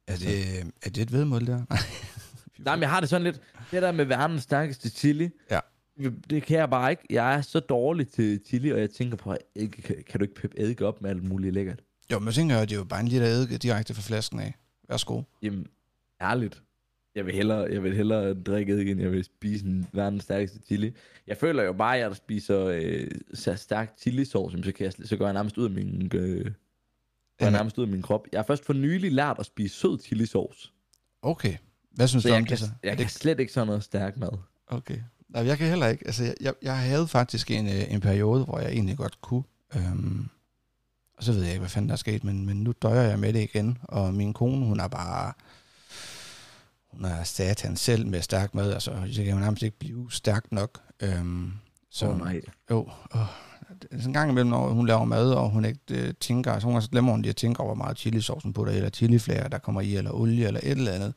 Er 0.06 0.16
det, 0.16 0.60
er 0.82 0.90
det 0.90 1.02
et 1.02 1.12
vedmål 1.12 1.46
der? 1.46 1.62
Nej, 2.64 2.76
men 2.76 2.82
jeg 2.82 2.90
har 2.90 3.00
det 3.00 3.08
sådan 3.08 3.22
lidt, 3.24 3.40
det 3.70 3.82
der 3.82 3.92
med 3.92 4.04
verdens 4.04 4.42
stærkeste 4.42 4.90
chili, 4.90 5.30
Ja. 5.50 5.60
det 6.30 6.42
kan 6.42 6.58
jeg 6.58 6.70
bare 6.70 6.90
ikke. 6.90 7.02
Jeg 7.10 7.34
er 7.34 7.40
så 7.42 7.60
dårlig 7.60 8.08
til 8.08 8.40
chili, 8.46 8.70
og 8.72 8.80
jeg 8.80 8.90
tænker 8.90 9.16
på, 9.16 9.36
kan, 9.56 10.04
kan 10.08 10.20
du 10.20 10.22
ikke 10.24 10.34
peppe 10.34 10.58
eddike 10.60 10.86
op 10.86 11.02
med 11.02 11.10
alt 11.10 11.24
muligt 11.24 11.54
lækkert? 11.54 11.80
jo, 12.12 12.18
men 12.18 12.26
jeg 12.26 12.34
tænker, 12.34 12.58
at 12.58 12.68
det 12.68 12.74
er 12.74 12.78
jo 12.78 12.84
bare 12.84 13.00
en 13.00 13.08
liter 13.08 13.26
eddike 13.26 13.58
direkte 13.58 13.94
fra 13.94 14.02
flasken 14.02 14.40
af. 14.40 14.54
Værsgo. 14.88 15.22
Jamen, 15.42 15.66
ærligt. 16.22 16.62
Jeg 17.14 17.26
vil 17.26 17.34
hellere, 17.34 17.72
jeg 17.72 17.82
vil 17.82 17.96
hellere 17.96 18.34
drikke 18.34 18.72
eddike, 18.72 18.90
end 18.90 19.00
jeg 19.00 19.12
vil 19.12 19.24
spise 19.24 19.66
en 19.66 19.86
verdens 19.92 20.22
stærkeste 20.22 20.58
chili. 20.66 20.92
Jeg 21.26 21.36
føler 21.36 21.62
jo 21.62 21.72
bare, 21.72 21.96
at 21.96 22.00
jeg 22.02 22.16
spiser 22.16 22.64
øh, 22.66 23.06
så 23.34 23.54
stærk 23.54 23.94
chili 23.98 24.24
sauce, 24.24 24.62
så, 24.62 24.72
kan 24.72 24.84
jeg, 24.84 24.92
så 25.04 25.16
går 25.16 25.24
jeg 25.24 25.34
nærmest 25.34 25.58
ud 25.58 25.64
af 25.64 25.70
min, 25.70 26.10
øh, 26.14 26.44
går 26.44 26.52
jeg 27.40 27.50
nærmest 27.50 27.78
ud 27.78 27.84
af 27.84 27.88
min 27.90 28.02
krop. 28.02 28.26
Jeg 28.32 28.38
har 28.38 28.44
først 28.46 28.64
for 28.64 28.72
nylig 28.72 29.12
lært 29.12 29.36
at 29.38 29.46
spise 29.46 29.74
sød 29.76 29.98
chili 29.98 30.26
sauce. 30.26 30.70
Okay. 31.22 31.56
Hvad 31.90 32.08
synes 32.08 32.22
Så 32.22 32.28
du 32.28 32.32
jeg, 32.34 32.40
om 32.40 32.44
kan, 32.46 32.50
det 32.50 32.58
så? 32.58 32.70
jeg 32.82 32.90
Er 32.90 32.94
kan 32.94 33.04
det, 33.04 33.12
slet 33.12 33.40
ikke 33.40 33.52
sådan 33.52 33.66
noget 33.66 33.84
stærk 33.84 34.16
mad. 34.16 34.30
okay. 34.66 34.98
Nej, 35.28 35.46
jeg 35.46 35.58
kan 35.58 35.68
heller 35.68 35.86
ikke. 35.86 36.06
Altså, 36.06 36.24
jeg, 36.24 36.34
jeg, 36.40 36.54
jeg 36.62 36.78
havde 36.78 37.08
faktisk 37.08 37.50
en, 37.50 37.66
øh, 37.66 37.92
en 37.92 38.00
periode, 38.00 38.44
hvor 38.44 38.58
jeg 38.58 38.70
egentlig 38.72 38.96
godt 38.96 39.20
kunne. 39.20 39.42
Øhm, 39.76 40.28
og 41.16 41.24
så 41.24 41.32
ved 41.32 41.40
jeg 41.42 41.50
ikke, 41.50 41.60
hvad 41.60 41.68
fanden 41.68 41.88
der 41.88 41.92
er 41.92 41.96
sket, 41.96 42.24
men, 42.24 42.46
men 42.46 42.56
nu 42.56 42.72
døjer 42.82 43.02
jeg 43.02 43.18
med 43.18 43.32
det 43.32 43.40
igen. 43.40 43.78
Og 43.82 44.14
min 44.14 44.32
kone, 44.32 44.66
hun 44.66 44.80
er 44.80 44.88
bare... 44.88 45.32
Hun 46.92 47.04
er 47.04 47.24
satan 47.24 47.76
selv 47.76 48.06
med 48.06 48.22
stærk 48.22 48.54
mad. 48.54 48.72
Altså, 48.72 48.90
jeg 48.90 49.24
kan 49.24 49.34
jo 49.34 49.40
nærmest 49.40 49.62
ikke 49.62 49.78
blive 49.78 50.12
stærk 50.12 50.52
nok. 50.52 50.80
Øhm, 51.00 51.52
så, 51.90 52.06
oh, 52.06 52.18
nej. 52.18 52.40
Jo, 52.70 52.88
det 53.82 54.02
er 54.02 54.06
en 54.06 54.12
gang 54.12 54.30
imellem, 54.30 54.50
når 54.50 54.68
hun 54.68 54.86
laver 54.86 55.04
mad, 55.04 55.32
og 55.32 55.50
hun 55.50 55.64
ikke 55.64 55.80
øh, 55.90 56.14
tænker, 56.20 56.58
så 56.58 56.66
gange 56.66 56.82
så 56.82 56.90
glemmer 56.90 57.12
hun 57.12 57.22
lige 57.22 57.30
at 57.30 57.36
tænke 57.36 57.60
over, 57.60 57.74
hvor 57.74 57.84
meget 57.84 57.98
chilisaucen 57.98 58.52
på 58.52 58.64
der, 58.64 58.72
eller 58.72 58.90
chiliflager, 58.90 59.48
der 59.48 59.58
kommer 59.58 59.80
i, 59.80 59.96
eller 59.96 60.10
olie, 60.10 60.46
eller 60.46 60.60
et 60.62 60.70
eller 60.70 60.92
andet. 60.92 61.14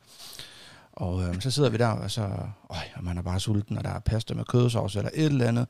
Og 0.92 1.22
øh, 1.22 1.40
så 1.40 1.50
sidder 1.50 1.70
vi 1.70 1.76
der, 1.76 1.88
og 1.88 2.10
så, 2.10 2.28
og 2.62 2.76
man 3.00 3.18
er 3.18 3.22
bare 3.22 3.40
sulten, 3.40 3.78
og 3.78 3.84
der 3.84 3.90
er 3.90 4.00
pasta 4.00 4.34
med 4.34 4.44
kødsovs, 4.44 4.96
eller 4.96 5.10
et 5.14 5.24
eller 5.24 5.48
andet. 5.48 5.66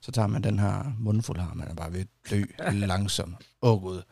Så 0.00 0.12
tager 0.12 0.28
man 0.28 0.42
den 0.42 0.58
her 0.58 0.94
mundfuld 0.98 1.38
her, 1.38 1.46
og 1.46 1.56
man 1.56 1.68
er 1.68 1.74
bare 1.74 1.92
ved 1.92 2.00
at 2.00 2.30
dø 2.30 2.44
langsomt. 2.86 3.36
Åh 3.62 3.72
oh, 3.72 3.82
gud. 3.82 4.02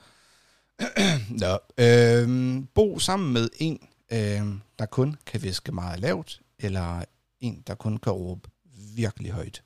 Nå, 1.43 1.59
øh, 1.79 2.63
bo 2.75 2.99
sammen 2.99 3.33
med 3.33 3.49
en, 3.59 3.79
øh, 4.13 4.59
der 4.79 4.87
kun 4.87 5.17
kan 5.27 5.43
viske 5.43 5.73
meget 5.73 6.01
lavt, 6.01 6.43
eller 6.59 7.05
en, 7.41 7.63
der 7.67 7.75
kun 7.75 7.97
kan 7.97 8.13
råbe 8.13 8.51
virkelig 8.97 9.31
højt. 9.31 9.63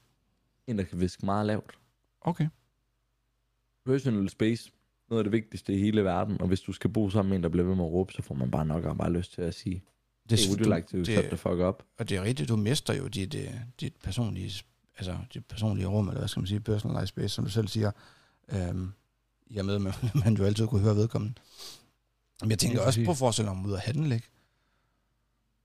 En, 0.66 0.78
der 0.78 0.84
kan 0.84 1.00
viske 1.00 1.26
meget 1.26 1.46
lavt. 1.46 1.78
Okay. 2.20 2.48
Personal 3.86 4.28
space. 4.28 4.70
Noget 5.10 5.20
af 5.20 5.24
det 5.24 5.32
vigtigste 5.32 5.74
i 5.74 5.78
hele 5.78 6.04
verden. 6.04 6.40
Og 6.40 6.48
hvis 6.48 6.60
du 6.60 6.72
skal 6.72 6.90
bo 6.90 7.10
sammen 7.10 7.28
med 7.30 7.36
en, 7.36 7.42
der 7.42 7.48
bliver 7.48 7.66
ved 7.66 7.74
med 7.74 7.84
at 7.84 7.90
råbe, 7.90 8.12
så 8.12 8.22
får 8.22 8.34
man 8.34 8.50
bare 8.50 8.66
nok 8.66 8.84
og 8.84 8.96
bare 8.96 9.12
lyst 9.12 9.32
til 9.32 9.42
at 9.42 9.54
sige, 9.54 9.82
Det, 10.30 10.40
hey, 10.40 10.48
would 10.48 10.66
you 10.66 10.74
like 10.74 10.86
to 10.86 10.98
det, 10.98 11.06
shut 11.06 11.24
the 11.24 11.36
fuck 11.36 11.60
up? 11.60 11.82
Og 11.98 12.08
det 12.08 12.16
er 12.16 12.22
rigtigt, 12.22 12.48
du 12.48 12.56
mister 12.56 12.94
jo 12.94 13.08
dit, 13.08 13.34
øh, 13.34 13.54
dit 13.80 13.94
personlige, 14.02 14.64
altså 14.98 15.18
dit 15.34 15.46
personlige 15.46 15.86
rum, 15.86 16.08
eller 16.08 16.20
hvad 16.20 16.28
skal 16.28 16.40
man 16.40 16.46
sige, 16.46 16.60
personalized 16.60 17.06
space, 17.06 17.28
som 17.28 17.44
du 17.44 17.50
selv 17.50 17.68
siger, 17.68 17.90
øhm, 18.48 18.92
i 19.46 19.58
og 19.58 19.64
med, 19.64 19.74
at 19.74 19.80
man, 19.80 19.94
man 20.24 20.36
jo 20.36 20.44
altid 20.44 20.66
kunne 20.66 20.80
høre 20.80 20.96
vedkommende. 20.96 21.34
Men 22.40 22.50
jeg 22.50 22.58
tænker 22.58 22.80
også 22.80 23.04
på 23.04 23.14
forestil 23.14 23.48
om 23.48 23.66
ud 23.66 23.72
at 23.72 23.80
handle, 23.80 24.14
ikke? 24.14 24.28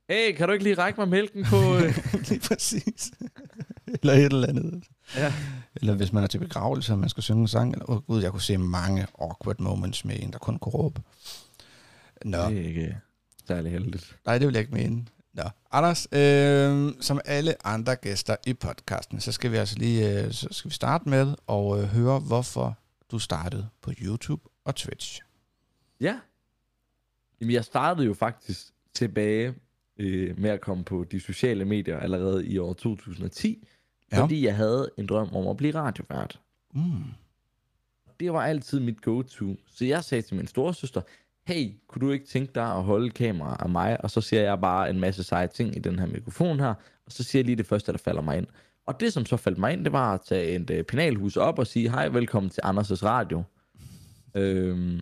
Hey, 0.09 0.35
kan 0.35 0.47
du 0.47 0.53
ikke 0.53 0.63
lige 0.63 0.75
række 0.75 0.99
mig 0.99 1.07
mælken 1.09 1.45
på... 1.45 1.55
øh?" 1.77 1.97
Lige 2.29 2.39
præcis. 2.39 3.11
eller 4.01 4.13
et 4.13 4.23
eller 4.25 4.47
andet. 4.47 4.83
ja. 5.15 5.33
Eller 5.75 5.93
hvis 5.93 6.13
man 6.13 6.23
er 6.23 6.27
til 6.27 6.39
begravelse, 6.39 6.93
og 6.93 6.99
man 6.99 7.09
skal 7.09 7.23
synge 7.23 7.41
en 7.41 7.47
sang. 7.47 7.73
Eller, 7.73 7.89
oh, 7.89 8.01
gud, 8.01 8.21
jeg 8.21 8.31
kunne 8.31 8.41
se 8.41 8.57
mange 8.57 9.07
awkward 9.21 9.59
moments 9.59 10.05
med 10.05 10.19
en, 10.19 10.31
der 10.31 10.37
kun 10.37 10.59
kunne 10.59 10.73
råbe. 10.73 11.01
Nå, 12.25 12.37
Det 12.37 12.57
er 12.57 12.67
ikke 12.67 12.97
særlig 13.47 13.71
heldigt. 13.71 14.15
nej, 14.25 14.37
det 14.37 14.47
vil 14.47 14.53
jeg 14.53 14.61
ikke 14.61 14.73
mene. 14.73 15.05
Nå, 15.33 15.43
Anders, 15.71 16.07
øh, 16.11 16.93
som 17.01 17.19
alle 17.25 17.67
andre 17.67 17.95
gæster 17.95 18.35
i 18.47 18.53
podcasten, 18.53 19.19
så 19.19 19.31
skal 19.31 19.51
vi 19.51 19.57
altså 19.57 19.77
lige 19.77 20.21
øh, 20.23 20.31
så 20.33 20.47
skal 20.51 20.69
vi 20.69 20.75
starte 20.75 21.09
med 21.09 21.35
at 21.49 21.79
øh, 21.83 21.89
høre, 21.89 22.19
hvorfor 22.19 22.77
du 23.11 23.19
startede 23.19 23.67
på 23.81 23.91
YouTube 24.01 24.41
og 24.65 24.75
Twitch. 24.75 25.21
Ja. 25.99 26.15
Jamen, 27.43 27.53
jeg 27.53 27.65
startede 27.65 28.07
jo 28.07 28.13
faktisk 28.13 28.67
tilbage 28.93 29.53
øh, 29.99 30.39
med 30.39 30.49
at 30.49 30.61
komme 30.61 30.83
på 30.83 31.03
de 31.11 31.19
sociale 31.19 31.65
medier 31.65 31.99
allerede 31.99 32.45
i 32.47 32.57
år 32.57 32.73
2010, 32.73 33.67
Ja. 34.11 34.21
fordi 34.21 34.45
jeg 34.45 34.55
havde 34.55 34.89
en 34.97 35.05
drøm 35.07 35.35
om 35.35 35.47
at 35.47 35.57
blive 35.57 35.75
radiovært. 35.75 36.39
Mm. 36.73 36.81
Det 38.19 38.33
var 38.33 38.41
altid 38.41 38.79
mit 38.79 39.01
go-to. 39.01 39.55
Så 39.67 39.85
jeg 39.85 40.03
sagde 40.03 40.21
til 40.21 40.35
min 40.37 40.47
storesøster, 40.47 41.01
hey, 41.47 41.71
kunne 41.87 42.07
du 42.07 42.11
ikke 42.11 42.25
tænke 42.25 42.51
dig 42.55 42.63
at 42.75 42.83
holde 42.83 43.09
kamera 43.09 43.57
af 43.59 43.69
mig? 43.69 44.03
Og 44.03 44.11
så 44.11 44.21
siger 44.21 44.41
jeg 44.41 44.61
bare 44.61 44.89
en 44.89 44.99
masse 44.99 45.23
seje 45.23 45.47
ting 45.47 45.75
i 45.75 45.79
den 45.79 45.99
her 45.99 46.05
mikrofon 46.07 46.59
her, 46.59 46.73
og 47.05 47.11
så 47.11 47.23
siger 47.23 47.39
jeg 47.39 47.45
lige 47.45 47.55
det 47.55 47.65
første, 47.65 47.91
der 47.91 47.97
falder 47.97 48.21
mig 48.21 48.37
ind. 48.37 48.47
Og 48.87 48.99
det, 48.99 49.13
som 49.13 49.25
så 49.25 49.37
faldt 49.37 49.57
mig 49.57 49.73
ind, 49.73 49.83
det 49.83 49.91
var 49.91 50.13
at 50.13 50.21
tage 50.21 50.55
et 50.55 50.69
øh, 50.69 50.83
penalhus 50.83 51.37
op 51.37 51.59
og 51.59 51.67
sige, 51.67 51.89
hej, 51.89 52.07
velkommen 52.07 52.49
til 52.49 52.61
Anders' 52.61 53.03
Radio. 53.05 53.43
Øhm, 54.35 54.99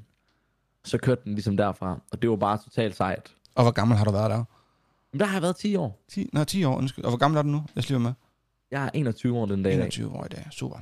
så 0.85 0.97
kørte 0.97 1.21
den 1.23 1.33
ligesom 1.33 1.57
derfra, 1.57 1.99
og 2.11 2.21
det 2.21 2.29
var 2.29 2.35
bare 2.35 2.57
totalt 2.57 2.95
sejt. 2.95 3.35
Og 3.55 3.63
hvor 3.63 3.71
gammel 3.71 3.97
har 3.97 4.05
du 4.05 4.11
været 4.11 4.31
der? 4.31 4.43
Men 5.11 5.19
der 5.19 5.25
har 5.25 5.35
jeg 5.35 5.41
været 5.41 5.55
10 5.55 5.75
år. 5.75 6.03
10, 6.07 6.29
nå, 6.33 6.43
10 6.43 6.63
år, 6.63 6.77
undskyld. 6.77 7.05
Og 7.05 7.11
hvor 7.11 7.17
gammel 7.17 7.37
er 7.37 7.41
du 7.41 7.47
nu? 7.47 7.63
Jeg 7.75 7.83
sliver 7.83 7.99
med. 7.99 8.13
Jeg 8.71 8.85
er 8.85 8.89
21 8.93 9.37
år 9.37 9.45
den 9.45 9.63
dag 9.63 9.73
i 9.73 9.75
dag. 9.75 9.83
21 9.83 10.11
år 10.11 10.25
i 10.25 10.29
dag. 10.29 10.47
Super. 10.51 10.77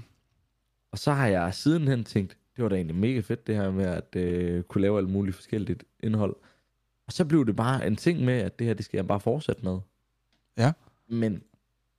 Og 0.91 0.99
så 0.99 1.11
har 1.11 1.27
jeg 1.27 1.53
sidenhen 1.53 2.03
tænkt, 2.03 2.37
det 2.55 2.63
var 2.63 2.69
da 2.69 2.75
egentlig 2.75 2.95
mega 2.95 3.19
fedt 3.19 3.47
det 3.47 3.55
her 3.55 3.71
med 3.71 3.85
at 3.85 4.15
øh, 4.15 4.63
kunne 4.63 4.81
lave 4.81 4.97
alt 4.97 5.09
muligt 5.09 5.35
forskelligt 5.35 5.83
indhold. 5.99 6.35
Og 7.07 7.13
så 7.13 7.25
blev 7.25 7.45
det 7.45 7.55
bare 7.55 7.87
en 7.87 7.95
ting 7.95 8.25
med, 8.25 8.33
at 8.33 8.59
det 8.59 8.67
her, 8.67 8.73
det 8.73 8.85
skal 8.85 8.97
jeg 8.97 9.07
bare 9.07 9.19
fortsætte 9.19 9.63
med. 9.63 9.79
Ja. 10.57 10.71
Men 11.07 11.43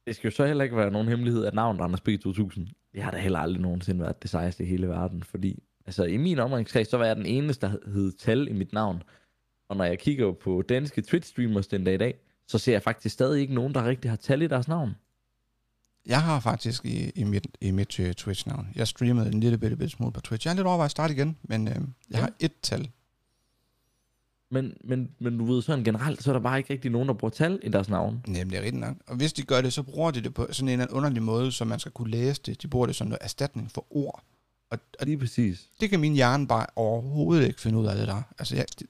det 0.07 0.17
skal 0.17 0.29
jo 0.29 0.37
så 0.37 0.47
heller 0.47 0.65
ikke 0.65 0.77
være 0.77 0.91
nogen 0.91 1.09
hemmelighed, 1.09 1.45
at 1.45 1.55
navnet 1.55 1.81
Anders 1.81 2.01
B. 2.01 2.09
2000, 2.23 2.69
det 2.93 3.03
har 3.03 3.11
da 3.11 3.19
heller 3.19 3.39
aldrig 3.39 3.63
nogensinde 3.63 4.01
været 4.01 4.23
det 4.23 4.31
sejeste 4.31 4.65
i 4.65 4.67
hele 4.67 4.89
verden. 4.89 5.23
Fordi 5.23 5.63
altså, 5.91 6.05
i 6.05 6.17
min 6.17 6.39
omgangskreds, 6.39 6.89
så 6.91 6.97
var 6.97 7.05
jeg 7.07 7.17
den 7.17 7.27
eneste, 7.27 7.67
der 7.67 7.91
hed 7.93 8.13
tal 8.13 8.49
i 8.49 8.53
mit 8.53 8.73
navn. 8.73 9.03
Og 9.69 9.77
når 9.77 9.85
jeg 9.85 9.99
kigger 9.99 10.33
på 10.33 10.63
danske 10.63 11.03
Twitch-streamers 11.09 11.69
den 11.71 11.85
dag 11.85 11.95
i 11.95 11.99
dag, 11.99 12.15
så 12.49 12.59
ser 12.59 12.73
jeg 12.73 12.83
faktisk 12.83 13.13
stadig 13.13 13.41
ikke 13.41 13.55
nogen, 13.55 13.75
der 13.75 13.85
rigtig 13.85 14.11
har 14.11 14.17
tal 14.17 14.43
i 14.43 14.47
deres 14.47 14.69
navn. 14.69 14.95
Jeg 16.07 16.23
har 16.23 16.41
faktisk 16.41 16.85
i, 16.85 17.11
i 17.11 17.25
mit, 17.25 17.47
i 17.61 17.71
mit 17.71 17.99
uh, 18.01 18.11
Twitch-navn, 18.11 18.69
jeg 18.77 18.89
streamede 18.89 19.27
en 19.27 19.41
lille 19.41 19.59
bitte, 19.59 19.77
bitte 19.77 19.91
smule 19.97 20.13
på 20.13 20.21
Twitch. 20.21 20.47
Jeg 20.47 20.53
er 20.53 20.57
lidt 20.57 20.67
overvejet 20.67 20.87
at 20.87 20.91
starte 20.91 21.15
igen, 21.15 21.37
men 21.43 21.69
uh, 21.69 21.75
jeg 21.75 21.83
Ja. 22.13 22.17
har 22.21 22.33
et 22.41 22.53
tal. 22.63 22.91
Men, 24.51 24.77
men, 24.85 25.11
men 25.21 25.39
du 25.39 25.45
ved, 25.45 25.63
sådan 25.63 25.85
generelt, 25.85 26.23
så 26.23 26.31
er 26.31 26.33
der 26.33 26.41
bare 26.41 26.59
ikke 26.59 26.73
rigtig 26.73 26.91
nogen, 26.91 27.09
der 27.09 27.15
bruger 27.15 27.31
tal 27.31 27.61
i 27.63 27.69
deres 27.69 27.89
navn. 27.89 28.25
Nemlig 28.29 28.57
er 28.57 28.63
rigtigt 28.63 28.81
nok. 28.81 28.97
Og 29.07 29.17
hvis 29.17 29.33
de 29.33 29.43
gør 29.43 29.61
det, 29.61 29.73
så 29.73 29.83
bruger 29.83 30.11
de 30.11 30.21
det 30.21 30.35
på 30.35 30.47
sådan 30.51 30.69
en 30.69 30.73
eller 30.73 30.85
anden 30.85 30.97
underlig 30.97 31.23
måde, 31.23 31.53
så 31.53 31.65
man 31.65 31.79
skal 31.79 31.93
kunne 31.93 32.11
læse 32.11 32.43
det. 32.47 32.63
De 32.63 32.69
bruger 32.69 32.87
det 32.87 32.97
som 32.97 33.07
noget 33.07 33.19
erstatning 33.21 33.71
for 33.71 33.87
ord. 33.91 34.25
Og, 34.71 34.79
og 35.01 35.07
Lige 35.07 35.19
præcis. 35.19 35.69
det 35.81 35.91
kan 35.91 36.01
min 36.01 36.13
hjerne 36.13 36.47
bare 36.47 36.67
overhovedet 36.77 37.47
ikke 37.47 37.61
finde 37.61 37.79
ud 37.79 37.87
af 37.87 37.97
det 37.97 38.09
der. 38.09 38.23
Altså, 38.39 38.57
ja, 38.57 38.63
det, 38.79 38.87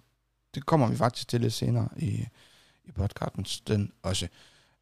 det 0.55 0.67
kommer 0.67 0.89
vi 0.89 0.97
faktisk 0.97 1.29
til 1.29 1.41
lidt 1.41 1.53
senere 1.53 1.89
i, 1.97 2.27
i 2.85 2.93
podcasten 2.93 3.47
den 3.69 3.93
også. 4.03 4.29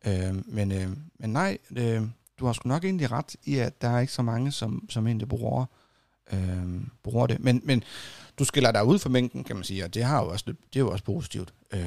Øh, 0.06 0.54
men, 0.54 0.72
øh, 0.72 0.88
men 1.18 1.30
nej, 1.32 1.58
øh, 1.76 2.02
du 2.38 2.46
har 2.46 2.52
sgu 2.52 2.68
nok 2.68 2.84
egentlig 2.84 3.12
ret 3.12 3.36
i, 3.44 3.56
at 3.56 3.82
der 3.82 3.88
er 3.88 4.00
ikke 4.00 4.12
så 4.12 4.22
mange, 4.22 4.52
som, 4.52 4.86
som 4.90 5.06
egentlig 5.06 5.28
bruger, 5.28 5.64
øh, 6.32 6.80
bruger 7.02 7.26
det. 7.26 7.40
Men, 7.40 7.60
men 7.64 7.82
du 8.38 8.44
skiller 8.44 8.72
dig 8.72 8.84
ud 8.84 8.98
for 8.98 9.08
mængden, 9.08 9.44
kan 9.44 9.56
man 9.56 9.64
sige, 9.64 9.84
og 9.84 9.94
det, 9.94 10.04
har 10.04 10.22
jo 10.22 10.30
også, 10.30 10.44
det 10.46 10.76
er 10.76 10.80
jo 10.80 10.90
også 10.90 11.04
positivt. 11.04 11.54
Øh, 11.72 11.80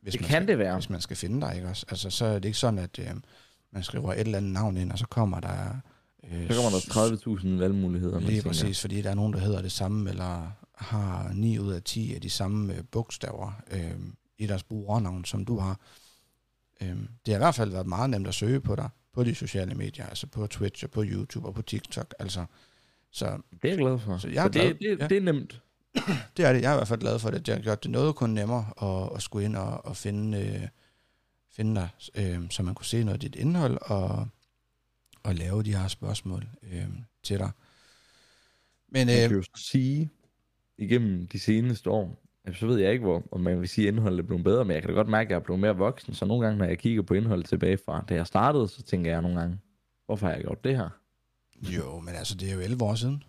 hvis 0.00 0.12
Det 0.12 0.20
man 0.20 0.28
kan 0.28 0.42
skal, 0.42 0.48
det 0.48 0.58
være. 0.58 0.74
Hvis 0.74 0.90
man 0.90 1.00
skal 1.00 1.16
finde 1.16 1.40
dig, 1.40 1.56
ikke 1.56 1.68
også? 1.68 1.86
Altså, 1.88 2.10
så 2.10 2.24
er 2.24 2.34
det 2.38 2.44
ikke 2.44 2.58
sådan, 2.58 2.78
at 2.78 2.98
øh, 2.98 3.14
man 3.70 3.82
skriver 3.82 4.12
et 4.12 4.20
eller 4.20 4.38
andet 4.38 4.52
navn 4.52 4.76
ind, 4.76 4.92
og 4.92 4.98
så 4.98 5.06
kommer 5.06 5.40
der... 5.40 5.80
Øh, 6.32 6.50
Så 6.50 6.54
kommer 6.54 6.70
der 6.70 7.36
30.000 7.56 7.58
valgmuligheder. 7.58 8.20
Lige 8.20 8.30
tænker. 8.30 8.48
præcis, 8.50 8.80
fordi 8.80 9.02
der 9.02 9.10
er 9.10 9.14
nogen, 9.14 9.32
der 9.32 9.38
hedder 9.38 9.62
det 9.62 9.72
samme, 9.72 10.10
eller 10.10 10.50
har 10.74 11.30
9 11.34 11.58
ud 11.58 11.72
af 11.72 11.82
10 11.82 12.14
af 12.14 12.20
de 12.20 12.30
samme 12.30 12.74
øh, 12.74 12.82
bogstaver 12.90 13.52
øh, 13.70 13.90
i 14.38 14.46
deres 14.46 14.62
brugernavn, 14.62 15.24
som 15.24 15.44
du 15.44 15.58
har. 15.58 15.80
Øh, 16.82 16.88
det 16.88 16.98
har 17.28 17.34
i 17.34 17.38
hvert 17.38 17.54
fald 17.54 17.70
været 17.70 17.86
meget 17.86 18.10
nemt 18.10 18.28
at 18.28 18.34
søge 18.34 18.60
på 18.60 18.76
dig, 18.76 18.88
på 19.12 19.24
de 19.24 19.34
sociale 19.34 19.74
medier, 19.74 20.06
altså 20.06 20.26
på 20.26 20.46
Twitch 20.46 20.84
og 20.84 20.90
på 20.90 21.04
YouTube 21.06 21.46
og 21.48 21.54
på 21.54 21.62
TikTok. 21.62 22.14
Altså, 22.18 22.44
så 23.10 23.26
Det 23.26 23.64
er 23.64 23.68
jeg 23.68 23.78
glad 23.78 23.98
for. 23.98 24.16
Så 24.18 24.22
Så, 24.22 24.28
jeg 24.28 24.36
er 24.42 24.46
så 24.46 24.52
glad. 24.52 24.64
det, 24.68 24.78
det, 24.80 24.98
Ja. 25.00 25.06
det 25.08 25.16
er 25.16 25.20
nemt. 25.22 25.62
det 26.36 26.44
er 26.44 26.52
det. 26.52 26.62
Jeg 26.62 26.70
er 26.70 26.74
i 26.74 26.76
hvert 26.78 26.88
fald 26.88 27.00
glad 27.00 27.18
for 27.18 27.30
det. 27.30 27.46
Det 27.46 27.54
har 27.54 27.62
gjort 27.62 27.82
det 27.82 27.90
noget 27.90 28.14
kun 28.16 28.30
nemmere 28.30 28.66
at, 28.82 29.16
at 29.16 29.22
skulle 29.22 29.44
ind 29.44 29.56
og, 29.56 29.86
og 29.86 29.96
finde, 29.96 30.38
øh, 30.38 30.68
finde 31.52 31.74
dig, 31.80 31.88
øh, 32.14 32.40
så 32.50 32.62
man 32.62 32.74
kunne 32.74 32.86
se 32.86 33.04
noget 33.04 33.14
af 33.14 33.20
dit 33.20 33.34
indhold 33.36 33.78
og, 33.80 34.26
og 35.26 35.34
lave 35.34 35.62
de 35.62 35.74
her 35.76 35.88
spørgsmål 35.88 36.48
øh, 36.62 36.88
til 37.22 37.38
dig. 37.38 37.50
Men 38.88 39.06
Man 39.06 39.16
øh, 39.16 39.28
kan 39.28 39.36
jo 39.36 39.42
så 39.42 39.50
sige, 39.56 40.10
igennem 40.78 41.26
de 41.26 41.38
seneste 41.38 41.90
år, 41.90 42.22
så 42.54 42.66
ved 42.66 42.78
jeg 42.78 42.92
ikke, 42.92 43.04
hvor, 43.04 43.22
om 43.32 43.40
man 43.40 43.60
vil 43.60 43.68
sige, 43.68 43.88
at 43.88 43.94
indholdet 43.94 44.18
er 44.18 44.22
blevet 44.22 44.44
bedre, 44.44 44.64
men 44.64 44.74
jeg 44.74 44.82
kan 44.82 44.88
da 44.88 44.94
godt 44.94 45.08
mærke, 45.08 45.26
at 45.26 45.30
jeg 45.30 45.36
er 45.36 45.44
blevet 45.44 45.60
mere 45.60 45.76
voksen, 45.76 46.14
så 46.14 46.24
nogle 46.24 46.44
gange, 46.46 46.58
når 46.58 46.64
jeg 46.64 46.78
kigger 46.78 47.02
på 47.02 47.14
indholdet 47.14 47.46
tilbage 47.46 47.78
fra, 47.84 48.04
da 48.08 48.14
jeg 48.14 48.26
startede, 48.26 48.68
så 48.68 48.82
tænker 48.82 49.10
jeg 49.10 49.22
nogle 49.22 49.40
gange, 49.40 49.58
hvorfor 50.06 50.26
har 50.26 50.34
jeg 50.34 50.42
gjort 50.42 50.64
det 50.64 50.76
her? 50.76 50.88
Jo, 51.62 52.00
men 52.00 52.14
altså, 52.14 52.34
det 52.34 52.50
er 52.50 52.54
jo 52.54 52.60
11 52.60 52.84
år 52.84 52.94
siden. 52.94 53.22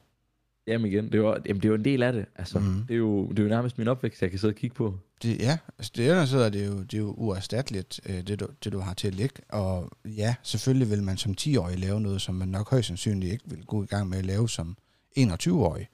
Jamen 0.68 0.92
igen, 0.92 1.06
det 1.06 1.14
er 1.14 1.18
jo, 1.18 1.38
jamen, 1.46 1.62
det 1.62 1.66
er 1.66 1.70
jo 1.70 1.76
en 1.76 1.86
del 1.86 2.04
af 2.04 2.14
det. 2.14 2.26
Altså, 2.36 2.60
Mhm. 2.60 2.68
mm. 2.70 2.82
det, 2.88 2.94
er 2.94 2.98
jo, 2.98 3.28
det 3.30 3.40
er 3.40 3.44
jo 3.44 3.50
nærmest 3.50 3.78
min 3.78 3.88
opvækst, 3.88 4.22
jeg 4.22 4.30
kan 4.30 4.40
sidde 4.40 4.52
og 4.52 4.56
kigge 4.56 4.76
på. 4.76 5.00
Det, 5.24 5.40
ja, 5.40 5.58
altså 5.78 5.92
det 5.96 6.06
ellers 6.08 6.30
så 6.30 6.38
er 6.38 6.50
det 6.50 6.68
jo, 6.68 6.82
det 6.84 6.94
er 6.94 6.98
jo 6.98 7.12
uerstatteligt, 7.18 8.00
øh, 8.10 8.28
det 8.28 8.40
du, 8.40 8.48
det 8.64 8.72
du 8.74 8.80
har 8.80 8.94
til 8.94 9.08
at 9.08 9.16
ligge. 9.16 9.36
Og 9.50 9.92
ja, 10.06 10.36
selvfølgelig 10.44 10.90
vil 10.90 11.04
man 11.04 11.18
som 11.18 11.36
10-årig 11.42 11.80
lave 11.80 12.02
noget, 12.02 12.22
som 12.22 12.36
man 12.36 12.48
nok 12.48 12.70
højst 12.70 12.88
sandsynligt 12.88 13.32
ikke 13.34 13.44
vil 13.50 13.66
gå 13.66 13.84
i 13.84 13.86
gang 13.86 14.10
med 14.10 14.18
at 14.18 14.26
lave 14.26 14.50
som 14.50 14.78
21-årig. 15.20 15.88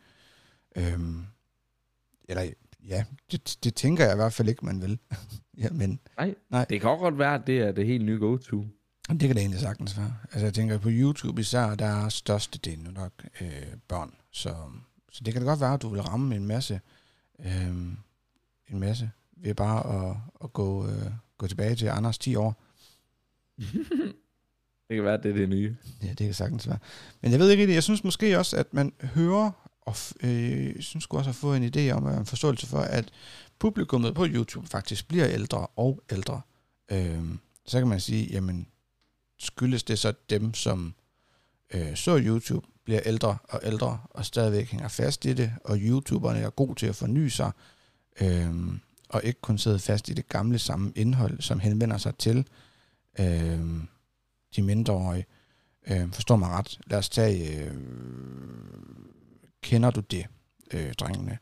Øhm, 0.75 1.21
eller 2.29 2.43
ja, 2.87 3.03
det, 3.31 3.57
det 3.63 3.75
tænker 3.75 4.03
jeg 4.03 4.13
i 4.13 4.15
hvert 4.15 4.33
fald 4.33 4.49
ikke, 4.49 4.65
man 4.65 4.81
vil. 4.81 4.99
ja, 5.63 5.69
men 5.71 5.99
Nej, 6.17 6.35
Nej. 6.49 6.65
det 6.69 6.81
kan 6.81 6.89
også 6.89 7.01
godt 7.03 7.17
være, 7.19 7.35
at 7.35 7.47
det 7.47 7.59
er 7.59 7.71
det 7.71 7.85
helt 7.85 8.05
nye 8.05 8.19
go-to. 8.19 8.65
det 9.09 9.19
kan 9.19 9.29
det 9.29 9.37
egentlig 9.37 9.59
sagtens 9.59 9.97
være. 9.97 10.13
Altså 10.23 10.45
jeg 10.45 10.53
tænker, 10.53 10.77
på 10.77 10.89
YouTube 10.91 11.41
især, 11.41 11.75
der 11.75 11.85
er 11.85 12.09
størstedelen 12.09 12.93
nok 12.93 13.11
øh, 13.41 13.47
børn. 13.87 14.13
Så, 14.33 14.55
så 15.11 15.23
det 15.23 15.33
kan 15.33 15.41
da 15.41 15.47
godt 15.47 15.59
være, 15.59 15.73
at 15.73 15.81
du 15.81 15.89
vil 15.89 16.01
ramme 16.01 16.35
en 16.35 16.45
masse, 16.45 16.81
øh, 17.39 17.67
en 18.67 18.79
masse 18.79 19.11
ved 19.37 19.53
bare 19.53 20.09
at, 20.09 20.17
at 20.43 20.53
gå, 20.53 20.87
øh, 20.87 21.11
gå 21.37 21.47
tilbage 21.47 21.75
til 21.75 21.87
Anders 21.87 22.17
10 22.17 22.35
år. 22.35 22.63
Det 24.89 24.97
kan 24.97 25.03
være, 25.03 25.13
at 25.13 25.23
det 25.23 25.31
er 25.31 25.35
det 25.35 25.49
nye. 25.49 25.75
Ja, 26.03 26.07
det 26.07 26.17
kan 26.17 26.33
sagtens 26.33 26.67
være. 26.67 26.77
Men 27.21 27.31
jeg 27.31 27.39
ved 27.39 27.49
ikke 27.49 27.61
rigtig, 27.61 27.75
jeg 27.75 27.83
synes 27.83 28.03
måske 28.03 28.39
også, 28.39 28.57
at 28.57 28.73
man 28.73 28.93
hører, 29.01 29.51
og 29.81 29.95
øh, 30.23 30.81
synes 30.81 31.05
også 31.09 31.29
at 31.29 31.35
få 31.35 31.53
en 31.53 31.73
idé 31.75 31.91
om, 31.91 32.03
og 32.03 32.17
en 32.17 32.25
forståelse 32.25 32.67
for, 32.67 32.79
at 32.79 33.11
publikummet 33.59 34.15
på 34.15 34.25
YouTube 34.25 34.67
faktisk 34.67 35.07
bliver 35.07 35.27
ældre 35.27 35.67
og 35.67 36.03
ældre. 36.11 36.41
Øh, 36.91 37.23
så 37.65 37.79
kan 37.79 37.87
man 37.87 37.99
sige, 37.99 38.27
jamen, 38.31 38.67
skyldes 39.39 39.83
det 39.83 39.99
så 39.99 40.13
dem, 40.29 40.53
som 40.53 40.93
øh, 41.73 41.95
så 41.95 42.19
YouTube, 42.19 42.67
bliver 42.83 42.99
ældre 43.05 43.37
og 43.49 43.59
ældre, 43.63 43.99
og 44.09 44.25
stadigvæk 44.25 44.71
hænger 44.71 44.87
fast 44.87 45.25
i 45.25 45.33
det, 45.33 45.51
og 45.63 45.77
YouTuberne 45.79 46.39
er 46.39 46.49
gode 46.49 46.75
til 46.75 46.87
at 46.87 46.95
forny 46.95 47.27
sig, 47.27 47.51
øh, 48.21 48.53
og 49.09 49.21
ikke 49.23 49.41
kun 49.41 49.57
sidde 49.57 49.79
fast 49.79 50.09
i 50.09 50.13
det 50.13 50.29
gamle 50.29 50.59
samme 50.59 50.91
indhold, 50.95 51.41
som 51.41 51.59
henvender 51.59 51.97
sig 51.97 52.15
til 52.15 52.47
øh, 53.19 53.59
de 54.55 54.61
mindreårige. 54.61 55.25
Øh, 55.87 56.11
forstår 56.11 56.35
mig 56.35 56.49
ret. 56.49 56.79
Lad 56.87 56.97
os 56.97 57.09
tage, 57.09 57.65
øh, 57.65 57.73
kender 59.61 59.91
du 59.91 59.99
det, 59.99 60.25
øh, 60.73 60.93
drengene? 60.93 61.37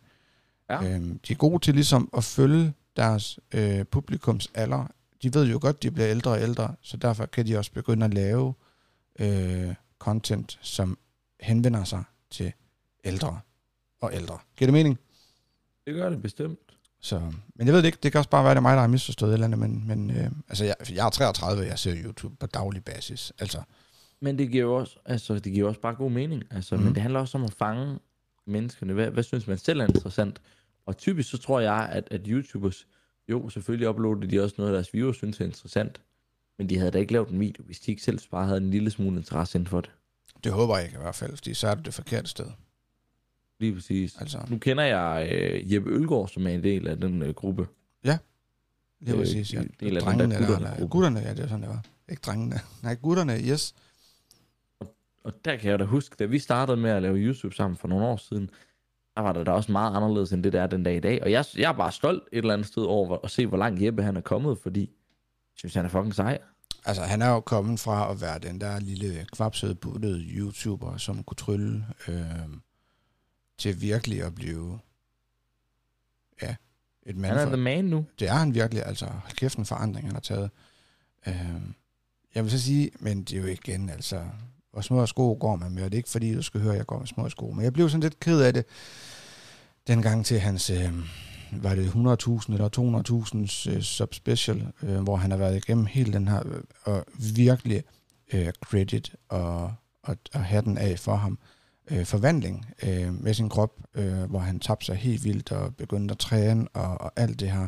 Ja. 0.69 0.83
Øh, 0.83 1.01
de 1.27 1.33
er 1.33 1.35
gode 1.35 1.63
til 1.63 1.73
ligesom 1.73 2.09
at 2.17 2.23
følge 2.23 2.73
deres 2.95 3.39
øh, 3.53 3.85
publikums 3.85 4.51
alder. 4.53 4.87
De 5.23 5.33
ved 5.33 5.47
jo 5.47 5.59
godt, 5.61 5.83
de 5.83 5.91
bliver 5.91 6.09
ældre 6.09 6.31
og 6.31 6.41
ældre, 6.41 6.75
så 6.81 6.97
derfor 6.97 7.25
kan 7.25 7.47
de 7.47 7.57
også 7.57 7.71
begynde 7.71 8.05
at 8.05 8.13
lave 8.13 8.53
øh, 9.19 9.73
content, 9.99 10.59
som 10.61 10.97
henvender 11.41 11.83
sig 11.83 12.03
til 12.29 12.53
ældre 13.03 13.39
og 14.01 14.13
ældre. 14.13 14.37
Giver 14.57 14.67
det 14.67 14.73
mening? 14.73 14.99
Det 15.87 15.93
gør 15.95 16.09
det 16.09 16.21
bestemt. 16.21 16.59
Så, 16.99 17.19
men 17.55 17.67
jeg 17.67 17.73
ved 17.73 17.77
det 17.81 17.85
ikke, 17.85 17.97
det 18.03 18.11
kan 18.11 18.19
også 18.19 18.29
bare 18.29 18.43
være, 18.43 18.51
det 18.51 18.57
er 18.57 18.61
mig, 18.61 18.73
der 18.75 18.81
har 18.81 18.87
misforstået 18.87 19.29
et 19.29 19.33
eller 19.33 19.45
andet, 19.45 19.59
men, 19.59 19.87
men 19.87 20.09
øh, 20.11 20.31
altså, 20.49 20.65
jeg, 20.65 20.75
jeg 20.93 21.05
er 21.05 21.09
33, 21.09 21.61
og 21.61 21.67
jeg 21.67 21.79
ser 21.79 21.95
YouTube 22.03 22.35
på 22.39 22.45
daglig 22.47 22.83
basis. 22.83 23.33
Altså, 23.39 23.61
Men 24.19 24.37
det 24.37 24.51
giver 24.51 24.63
jo 24.63 24.75
også, 24.75 24.97
altså, 25.05 25.39
det 25.39 25.53
giver 25.53 25.67
også 25.67 25.81
bare 25.81 25.95
god 25.95 26.11
mening. 26.11 26.43
Altså, 26.51 26.75
Mhm. 26.75 26.81
mm. 26.81 26.85
Men 26.85 26.95
det 26.95 27.01
handler 27.01 27.19
også 27.19 27.37
om 27.37 27.43
at 27.43 27.53
fange 27.53 27.99
menneskerne. 28.47 28.93
Hvad, 28.93 29.09
hvad 29.11 29.23
synes 29.23 29.47
man 29.47 29.57
selv 29.57 29.79
er 29.79 29.87
interessant? 29.87 30.41
Og 30.85 30.97
typisk 30.97 31.29
så 31.29 31.37
tror 31.37 31.59
jeg, 31.59 31.89
at, 31.91 32.07
at 32.11 32.21
YouTubers 32.27 32.87
Jo, 33.29 33.49
selvfølgelig 33.49 33.89
uploadede 33.89 34.31
de 34.31 34.43
også 34.43 34.55
noget 34.57 34.71
af 34.71 34.75
deres 34.75 34.93
viewer, 34.93 35.13
synes 35.13 35.39
er 35.41 35.45
interessant. 35.45 36.01
Men 36.57 36.69
de 36.69 36.77
havde 36.77 36.91
da 36.91 36.97
ikke 36.97 37.13
lavet 37.13 37.29
en 37.29 37.39
video, 37.39 37.63
hvis 37.63 37.79
de 37.79 37.91
ikke 37.91 38.03
selv 38.03 38.19
bare 38.31 38.45
havde 38.45 38.57
en 38.57 38.71
lille 38.71 38.91
smule 38.91 39.17
interesse 39.17 39.57
inden 39.57 39.67
for 39.69 39.81
det. 39.81 39.91
Det 40.43 40.51
håber 40.51 40.77
jeg 40.77 40.85
ikke 40.85 40.97
i 40.97 41.01
hvert 41.01 41.15
fald, 41.15 41.35
fordi 41.37 41.53
så 41.53 41.67
er 41.67 41.75
det 41.75 41.85
det 41.85 41.93
forkerte 41.93 42.29
sted. 42.29 42.45
Lige 43.59 43.73
præcis. 43.73 44.17
Altså, 44.19 44.37
Nu 44.49 44.57
kender 44.57 44.83
jeg 44.83 45.29
øh, 45.31 45.73
Jeppe 45.73 45.89
Ølgaard, 45.89 46.27
som 46.27 46.47
er 46.47 46.51
en 46.51 46.63
del 46.63 46.87
af 46.87 46.97
den 46.97 47.21
øh, 47.21 47.33
gruppe. 47.33 47.67
lige 48.03 49.13
Øh, 49.13 49.17
præcis, 49.19 49.53
ja. 49.53 49.63
del 49.79 49.97
af 49.97 50.01
den 50.03 50.09
drengene, 50.09 50.33
der 50.33 50.39
der, 50.39 50.47
gutterne 50.47 50.65
eller, 50.65 50.79
gruppe. 50.79 50.91
gutterne, 50.91 51.19
ja, 51.19 51.29
det 51.33 51.39
er 51.39 51.47
sådan, 51.47 51.61
det 51.61 51.69
var. 51.69 51.83
Ikke 52.09 52.21
drengene. 52.21 52.55
Nej, 52.83 52.95
gutterne, 52.95 53.33
yes. 53.33 53.75
Og 55.23 55.33
der 55.45 55.55
kan 55.55 55.71
jeg 55.71 55.79
da 55.79 55.83
huske, 55.83 56.15
da 56.19 56.25
vi 56.25 56.39
startede 56.39 56.77
med 56.77 56.89
at 56.89 57.01
lave 57.01 57.17
YouTube 57.17 57.55
sammen 57.55 57.77
for 57.77 57.87
nogle 57.87 58.05
år 58.05 58.17
siden, 58.17 58.49
der 59.15 59.21
var 59.21 59.33
det 59.33 59.45
da 59.45 59.51
også 59.51 59.71
meget 59.71 59.95
anderledes 59.95 60.31
end 60.31 60.43
det 60.43 60.53
der 60.53 60.61
er 60.61 60.67
den 60.67 60.83
dag 60.83 60.95
i 60.95 60.99
dag. 60.99 61.23
Og 61.23 61.31
jeg, 61.31 61.45
jeg 61.57 61.69
er 61.69 61.77
bare 61.77 61.91
stolt 61.91 62.23
et 62.31 62.37
eller 62.37 62.53
andet 62.53 62.67
sted 62.67 62.83
over 62.83 63.17
at 63.23 63.31
se, 63.31 63.47
hvor 63.47 63.57
langt 63.57 63.81
Jeppe 63.81 64.03
han 64.03 64.17
er 64.17 64.21
kommet, 64.21 64.57
fordi 64.57 64.79
jeg 64.81 64.89
synes, 65.55 65.73
han 65.73 65.85
er 65.85 65.89
fucking 65.89 66.15
sej. 66.15 66.39
Altså, 66.85 67.03
han 67.03 67.21
er 67.21 67.29
jo 67.29 67.39
kommet 67.39 67.79
fra 67.79 68.11
at 68.11 68.21
være 68.21 68.39
den 68.39 68.61
der 68.61 68.79
lille 68.79 69.25
kvapsede 69.33 69.75
buttede 69.75 70.19
YouTuber, 70.19 70.97
som 70.97 71.23
kunne 71.23 71.35
trylle, 71.35 71.85
øh, 72.07 72.47
til 73.57 73.81
virkelig 73.81 74.23
at 74.23 74.35
blive, 74.35 74.79
ja, 76.41 76.55
et 77.05 77.17
mand 77.17 77.31
Han 77.31 77.41
er 77.41 77.45
for, 77.45 77.55
the 77.55 77.63
man 77.63 77.85
nu. 77.85 78.05
det 78.19 78.27
er 78.27 78.33
han 78.33 78.53
virkelig, 78.53 78.85
altså, 78.85 79.05
hold 79.05 79.35
kæft 79.35 79.57
en 79.57 79.65
forandring, 79.65 80.07
han 80.07 80.15
har 80.15 80.21
taget. 80.21 80.49
Øh, 81.27 81.61
jeg 82.35 82.43
vil 82.43 82.51
så 82.51 82.59
sige, 82.59 82.91
men 82.99 83.23
det 83.23 83.37
er 83.37 83.41
jo 83.41 83.47
igen, 83.47 83.89
altså, 83.89 84.23
hvor 84.71 84.81
små 84.81 85.05
sko 85.05 85.37
går 85.39 85.55
man 85.55 85.71
med, 85.71 85.83
og 85.83 85.91
det 85.91 85.95
er 85.95 85.99
ikke 85.99 86.09
fordi, 86.09 86.35
du 86.35 86.41
skal 86.41 86.61
høre, 86.61 86.73
at 86.73 86.77
jeg 86.77 86.85
går 86.85 86.99
med 86.99 87.07
små 87.07 87.29
sko, 87.29 87.51
men 87.51 87.63
jeg 87.63 87.73
blev 87.73 87.89
sådan 87.89 88.01
lidt 88.01 88.19
ked 88.19 88.41
af 88.41 88.53
det, 88.53 88.65
dengang 89.87 90.25
til 90.25 90.39
hans, 90.39 90.69
øh, 90.69 90.93
var 91.51 91.75
det 91.75 91.87
100.000 91.87 92.53
eller 92.53 92.69
200.000 93.67 93.75
øh, 93.75 93.81
subspecial, 93.81 94.67
øh, 94.83 95.01
hvor 95.01 95.15
han 95.15 95.31
har 95.31 95.37
været 95.37 95.57
igennem 95.57 95.85
hele 95.85 96.13
den 96.13 96.27
her, 96.27 96.47
øh, 96.47 96.61
og 96.83 97.05
virkelig 97.35 97.83
øh, 98.33 98.51
credit 98.65 99.15
og, 99.29 99.73
og, 100.03 100.17
og 100.33 100.43
hatten 100.43 100.77
af 100.77 100.99
for 100.99 101.15
ham. 101.15 101.39
Øh, 101.91 102.05
forvandling 102.05 102.65
øh, 102.83 103.23
med 103.23 103.33
sin 103.33 103.49
krop, 103.49 103.79
øh, 103.95 104.23
hvor 104.23 104.39
han 104.39 104.59
tabte 104.59 104.85
sig 104.85 104.95
helt 104.95 105.23
vildt 105.23 105.51
og 105.51 105.75
begyndte 105.75 106.11
at 106.11 106.17
træne 106.17 106.67
og, 106.73 107.01
og 107.01 107.11
alt 107.15 107.39
det 107.39 107.51
her. 107.51 107.67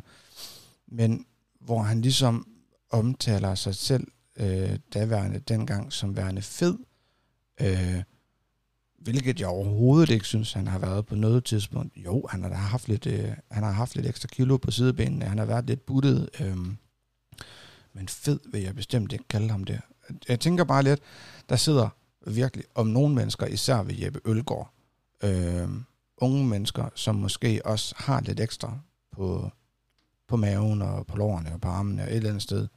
Men 0.88 1.26
hvor 1.62 1.82
han 1.82 2.02
ligesom 2.02 2.48
omtaler 2.90 3.56
sig 3.56 3.76
selv 3.76 4.08
øh, 4.38 4.80
daværende 4.94 5.40
dengang 5.40 5.94
som 5.94 6.18
værende 6.18 6.42
fed, 6.42 6.78
øh, 7.62 8.04
hvilket 9.04 9.40
jeg 9.40 9.48
overhovedet 9.48 10.10
ikke 10.10 10.26
synes, 10.26 10.54
han 10.54 10.68
har 10.68 10.80
været 10.80 11.06
på 11.06 11.16
noget 11.16 11.44
tidspunkt. 11.44 11.94
Jo, 12.06 12.28
han 12.30 12.44
har 12.44 12.54
haft 12.54 12.88
lidt, 12.88 13.06
øh, 13.06 13.30
han 13.52 13.64
har 13.64 13.72
haft 13.72 13.96
lidt 13.96 14.08
ekstra 14.08 14.28
kilo 14.28 14.58
på 14.58 14.72
sidebenene, 14.72 15.26
han 15.26 15.38
har 15.38 15.46
været 15.46 15.66
lidt 15.66 15.86
buttet, 15.86 16.30
øh, 16.40 16.58
men 17.94 18.08
fed 18.08 18.40
vil 18.52 18.62
jeg 18.62 18.76
bestemt 18.76 19.12
ikke 19.14 19.28
kalde 19.30 19.50
ham 19.50 19.64
det. 19.64 19.82
Jeg 20.28 20.40
tænker 20.40 20.64
bare 20.64 20.84
lidt, 20.84 21.00
der 21.50 21.56
sidder 21.56 21.90
virkelig 22.28 22.66
om 22.76 22.88
nogle 22.88 23.16
mennesker, 23.16 23.46
især 23.46 23.84
ved 23.84 23.96
Jeppe 23.96 24.20
Ølgaard, 24.26 24.74
øh, 25.24 25.70
unge 26.18 26.48
mennesker, 26.48 26.90
som 26.96 27.16
måske 27.16 27.62
også 27.66 27.96
har 27.98 28.22
lidt 28.22 28.40
ekstra 28.40 28.80
på, 29.12 29.52
på 30.28 30.36
maven 30.36 30.82
og 30.82 31.08
på 31.08 31.18
lårene 31.18 31.54
og 31.54 31.62
på 31.62 31.68
armene 31.68 32.02
og 32.02 32.08
et 32.08 32.16
eller 32.16 32.30
andet 32.30 32.44
sted, 32.44 32.68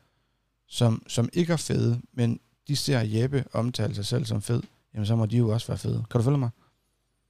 som, 0.68 1.02
som 1.08 1.28
ikke 1.32 1.52
er 1.52 1.56
fede, 1.56 2.00
men 2.12 2.40
de 2.68 2.76
ser 2.76 3.00
Jeppe 3.00 3.44
omtale 3.52 3.94
sig 3.94 4.06
selv 4.06 4.24
som 4.24 4.42
fed, 4.42 4.62
jamen 4.96 5.06
så 5.06 5.16
må 5.16 5.26
de 5.26 5.36
jo 5.36 5.48
også 5.48 5.66
være 5.66 5.78
fede. 5.78 6.04
Kan 6.10 6.20
du 6.20 6.24
følge 6.24 6.38
mig? 6.38 6.50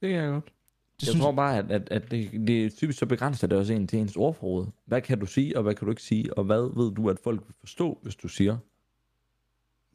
Det 0.01 0.09
kan 0.09 0.19
jeg 0.19 0.29
godt. 0.29 0.45
Det 1.01 1.07
jeg 1.07 1.21
tror 1.21 1.31
bare, 1.31 1.57
at, 1.57 1.71
at, 1.71 1.87
at 1.91 2.11
det, 2.11 2.31
det 2.31 2.65
er 2.65 2.69
typisk 2.69 2.99
så 2.99 3.05
begrænser 3.05 3.47
det 3.47 3.57
også 3.57 3.73
en 3.73 3.87
til 3.87 3.99
ens 3.99 4.15
ordforråd. 4.15 4.67
Hvad 4.85 5.01
kan 5.01 5.19
du 5.19 5.25
sige, 5.25 5.57
og 5.57 5.63
hvad 5.63 5.75
kan 5.75 5.85
du 5.85 5.91
ikke 5.91 6.01
sige, 6.01 6.37
og 6.37 6.43
hvad 6.43 6.83
ved 6.83 6.95
du, 6.95 7.09
at 7.09 7.17
folk 7.23 7.41
vil 7.47 7.55
forstå, 7.59 7.99
hvis 8.03 8.15
du 8.15 8.27
siger? 8.27 8.57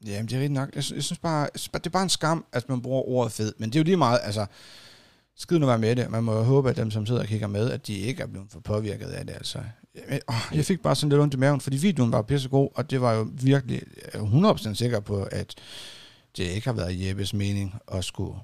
Jamen, 0.07 0.27
det 0.27 0.33
er 0.33 0.41
rigtigt 0.41 0.53
nok. 0.53 0.69
Jeg, 0.69 0.75
jeg 0.95 1.03
synes 1.03 1.19
bare, 1.19 1.49
synes 1.57 1.73
det 1.73 1.87
er 1.87 1.91
bare 1.91 2.03
en 2.03 2.09
skam, 2.09 2.45
at 2.53 2.69
man 2.69 2.83
bruger 2.83 3.03
ordet 3.03 3.33
fed. 3.33 3.53
Men 3.59 3.69
det 3.71 3.77
er 3.77 3.81
jo 3.81 3.85
lige 3.85 3.97
meget, 3.97 4.21
altså, 4.23 4.47
skid 5.37 5.59
nu 5.59 5.67
være 5.67 5.79
med 5.79 5.97
det. 5.97 6.11
Man 6.11 6.25
må 6.25 6.33
jo 6.33 6.43
håbe, 6.43 6.71
at 6.71 6.77
dem, 6.77 6.91
som 6.91 7.07
sidder 7.07 7.21
og 7.21 7.27
kigger 7.27 7.47
med, 7.47 7.71
at 7.71 7.87
de 7.87 7.99
ikke 7.99 8.23
er 8.23 8.27
blevet 8.27 8.51
for 8.51 8.61
påvirket 8.61 9.07
af 9.07 9.27
det. 9.27 9.35
Altså. 9.35 9.59
Jeg, 9.95 10.21
åh, 10.29 10.57
jeg 10.57 10.65
fik 10.65 10.81
bare 10.83 10.97
sådan 10.97 11.09
lidt 11.09 11.21
ondt 11.21 11.35
i 11.35 11.37
maven, 11.37 11.61
fordi 11.61 11.77
videoen 11.77 12.13
var 12.13 12.23
pissegod, 12.23 12.69
og 12.75 12.91
det 12.91 13.01
var 13.01 13.13
jo 13.13 13.29
virkelig 13.43 13.83
jeg 14.15 14.21
er 14.21 14.55
100% 14.55 14.75
sikker 14.75 15.01
på, 15.01 15.23
at 15.23 15.55
det 16.37 16.45
ikke 16.45 16.67
har 16.67 16.75
været 16.75 17.07
Jeppes 17.07 17.35
mening 17.35 17.75
at 17.89 18.05
skulle, 18.05 18.39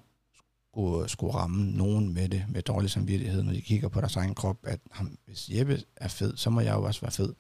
skulle, 0.73 1.09
skulle 1.09 1.35
ramme 1.35 1.71
nogen 1.71 2.15
med 2.15 2.29
det, 2.29 2.45
med 2.49 2.63
dårlig 2.63 2.91
samvittighed, 2.91 3.43
når 3.43 3.53
de 3.53 3.63
kigger 3.63 3.89
på 3.89 4.01
deres 4.01 4.17
egen 4.17 4.35
krop, 4.35 4.57
at 4.63 4.81
ham, 4.91 5.19
hvis 5.27 5.49
Jeppe 5.49 5.83
er 5.97 6.09
fed, 6.09 6.37
så 6.37 6.51
må 6.51 6.61
jeg 6.61 6.75
jo 6.75 6.83
også 6.83 7.01
være 7.01 7.11
fed. 7.11 7.35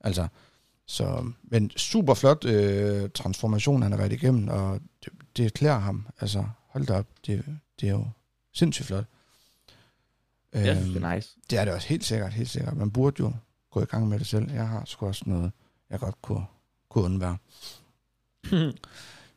Altså, 0.00 0.28
så, 0.86 1.32
men 1.42 1.70
super 1.70 2.14
flot 2.14 2.44
øh, 2.44 3.10
transformation, 3.10 3.82
han 3.82 3.92
har 3.92 3.98
været 3.98 4.12
igennem, 4.12 4.48
og 4.48 4.80
det, 5.04 5.12
det 5.36 5.54
klæder 5.54 5.78
ham. 5.78 6.06
Altså, 6.20 6.44
hold 6.68 6.86
da 6.86 6.98
op, 6.98 7.06
det, 7.26 7.44
det 7.80 7.88
er 7.88 7.92
jo 7.92 8.08
sindssygt 8.54 8.86
flot. 8.86 9.04
Jeg 10.52 10.76
synes, 10.76 10.86
Øhm, 10.86 10.94
det 10.94 11.04
er 11.04 11.14
nice. 11.14 11.36
det 11.50 11.58
er 11.58 11.64
det 11.64 11.74
også 11.74 11.88
helt 11.88 12.04
sikkert, 12.04 12.32
helt 12.32 12.48
sikkert. 12.50 12.76
Man 12.76 12.90
burde 12.90 13.16
jo 13.20 13.32
gå 13.70 13.82
i 13.82 13.84
gang 13.84 14.08
med 14.08 14.18
det 14.18 14.26
selv. 14.26 14.52
Jeg 14.52 14.68
har 14.68 14.84
sgu 14.84 15.06
også 15.06 15.22
noget, 15.26 15.52
jeg 15.90 16.00
godt 16.00 16.22
kunne, 16.22 16.44
kunne 16.90 17.04
undvære. 17.04 17.36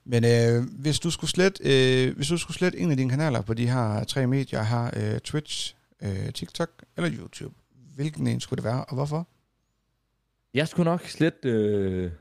Men 0.06 0.24
øh, 0.24 0.64
hvis 0.82 1.00
du 1.00 1.12
skulle 1.12 1.32
slet, 1.32 1.62
øh, 1.66 2.16
hvis 2.16 2.28
du 2.28 2.38
skulle 2.38 2.58
slet 2.58 2.82
en 2.82 2.92
af 2.92 2.98
dine 2.98 3.10
kanaler 3.10 3.42
på 3.42 3.54
de 3.54 3.68
her 3.68 4.04
tre 4.04 4.28
medier 4.28 4.64
her, 4.64 5.14
øh, 5.14 5.20
Twitch, 5.20 5.76
øh, 6.02 6.34
TikTok 6.34 6.70
eller 6.98 7.12
YouTube, 7.20 7.56
hvilken 7.96 8.28
en 8.28 8.40
skulle 8.40 8.58
det 8.58 8.64
være, 8.64 8.86
og 8.86 8.96
hvorfor? 8.96 9.28
Jeg 10.54 10.68
skulle 10.68 10.90
nok 10.92 11.02
slet... 11.02 11.46
Øh... 11.46 12.12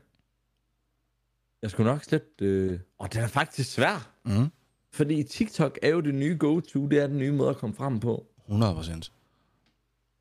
Jeg 1.61 1.71
skulle 1.71 1.91
nok 1.91 2.03
slet... 2.03 2.41
Øh... 2.41 2.79
Og 2.99 3.13
den 3.13 3.21
er 3.21 3.27
faktisk 3.27 3.71
svær. 3.71 4.11
Mm. 4.25 4.47
Fordi 4.93 5.23
TikTok 5.23 5.79
er 5.81 5.89
jo 5.89 6.01
det 6.01 6.15
nye 6.15 6.37
go-to. 6.39 6.87
Det 6.87 6.99
er 6.99 7.07
den 7.07 7.17
nye 7.17 7.31
måde 7.31 7.49
at 7.49 7.57
komme 7.57 7.75
frem 7.75 7.99
på. 7.99 8.25
100 8.47 8.73
procent. 8.73 9.11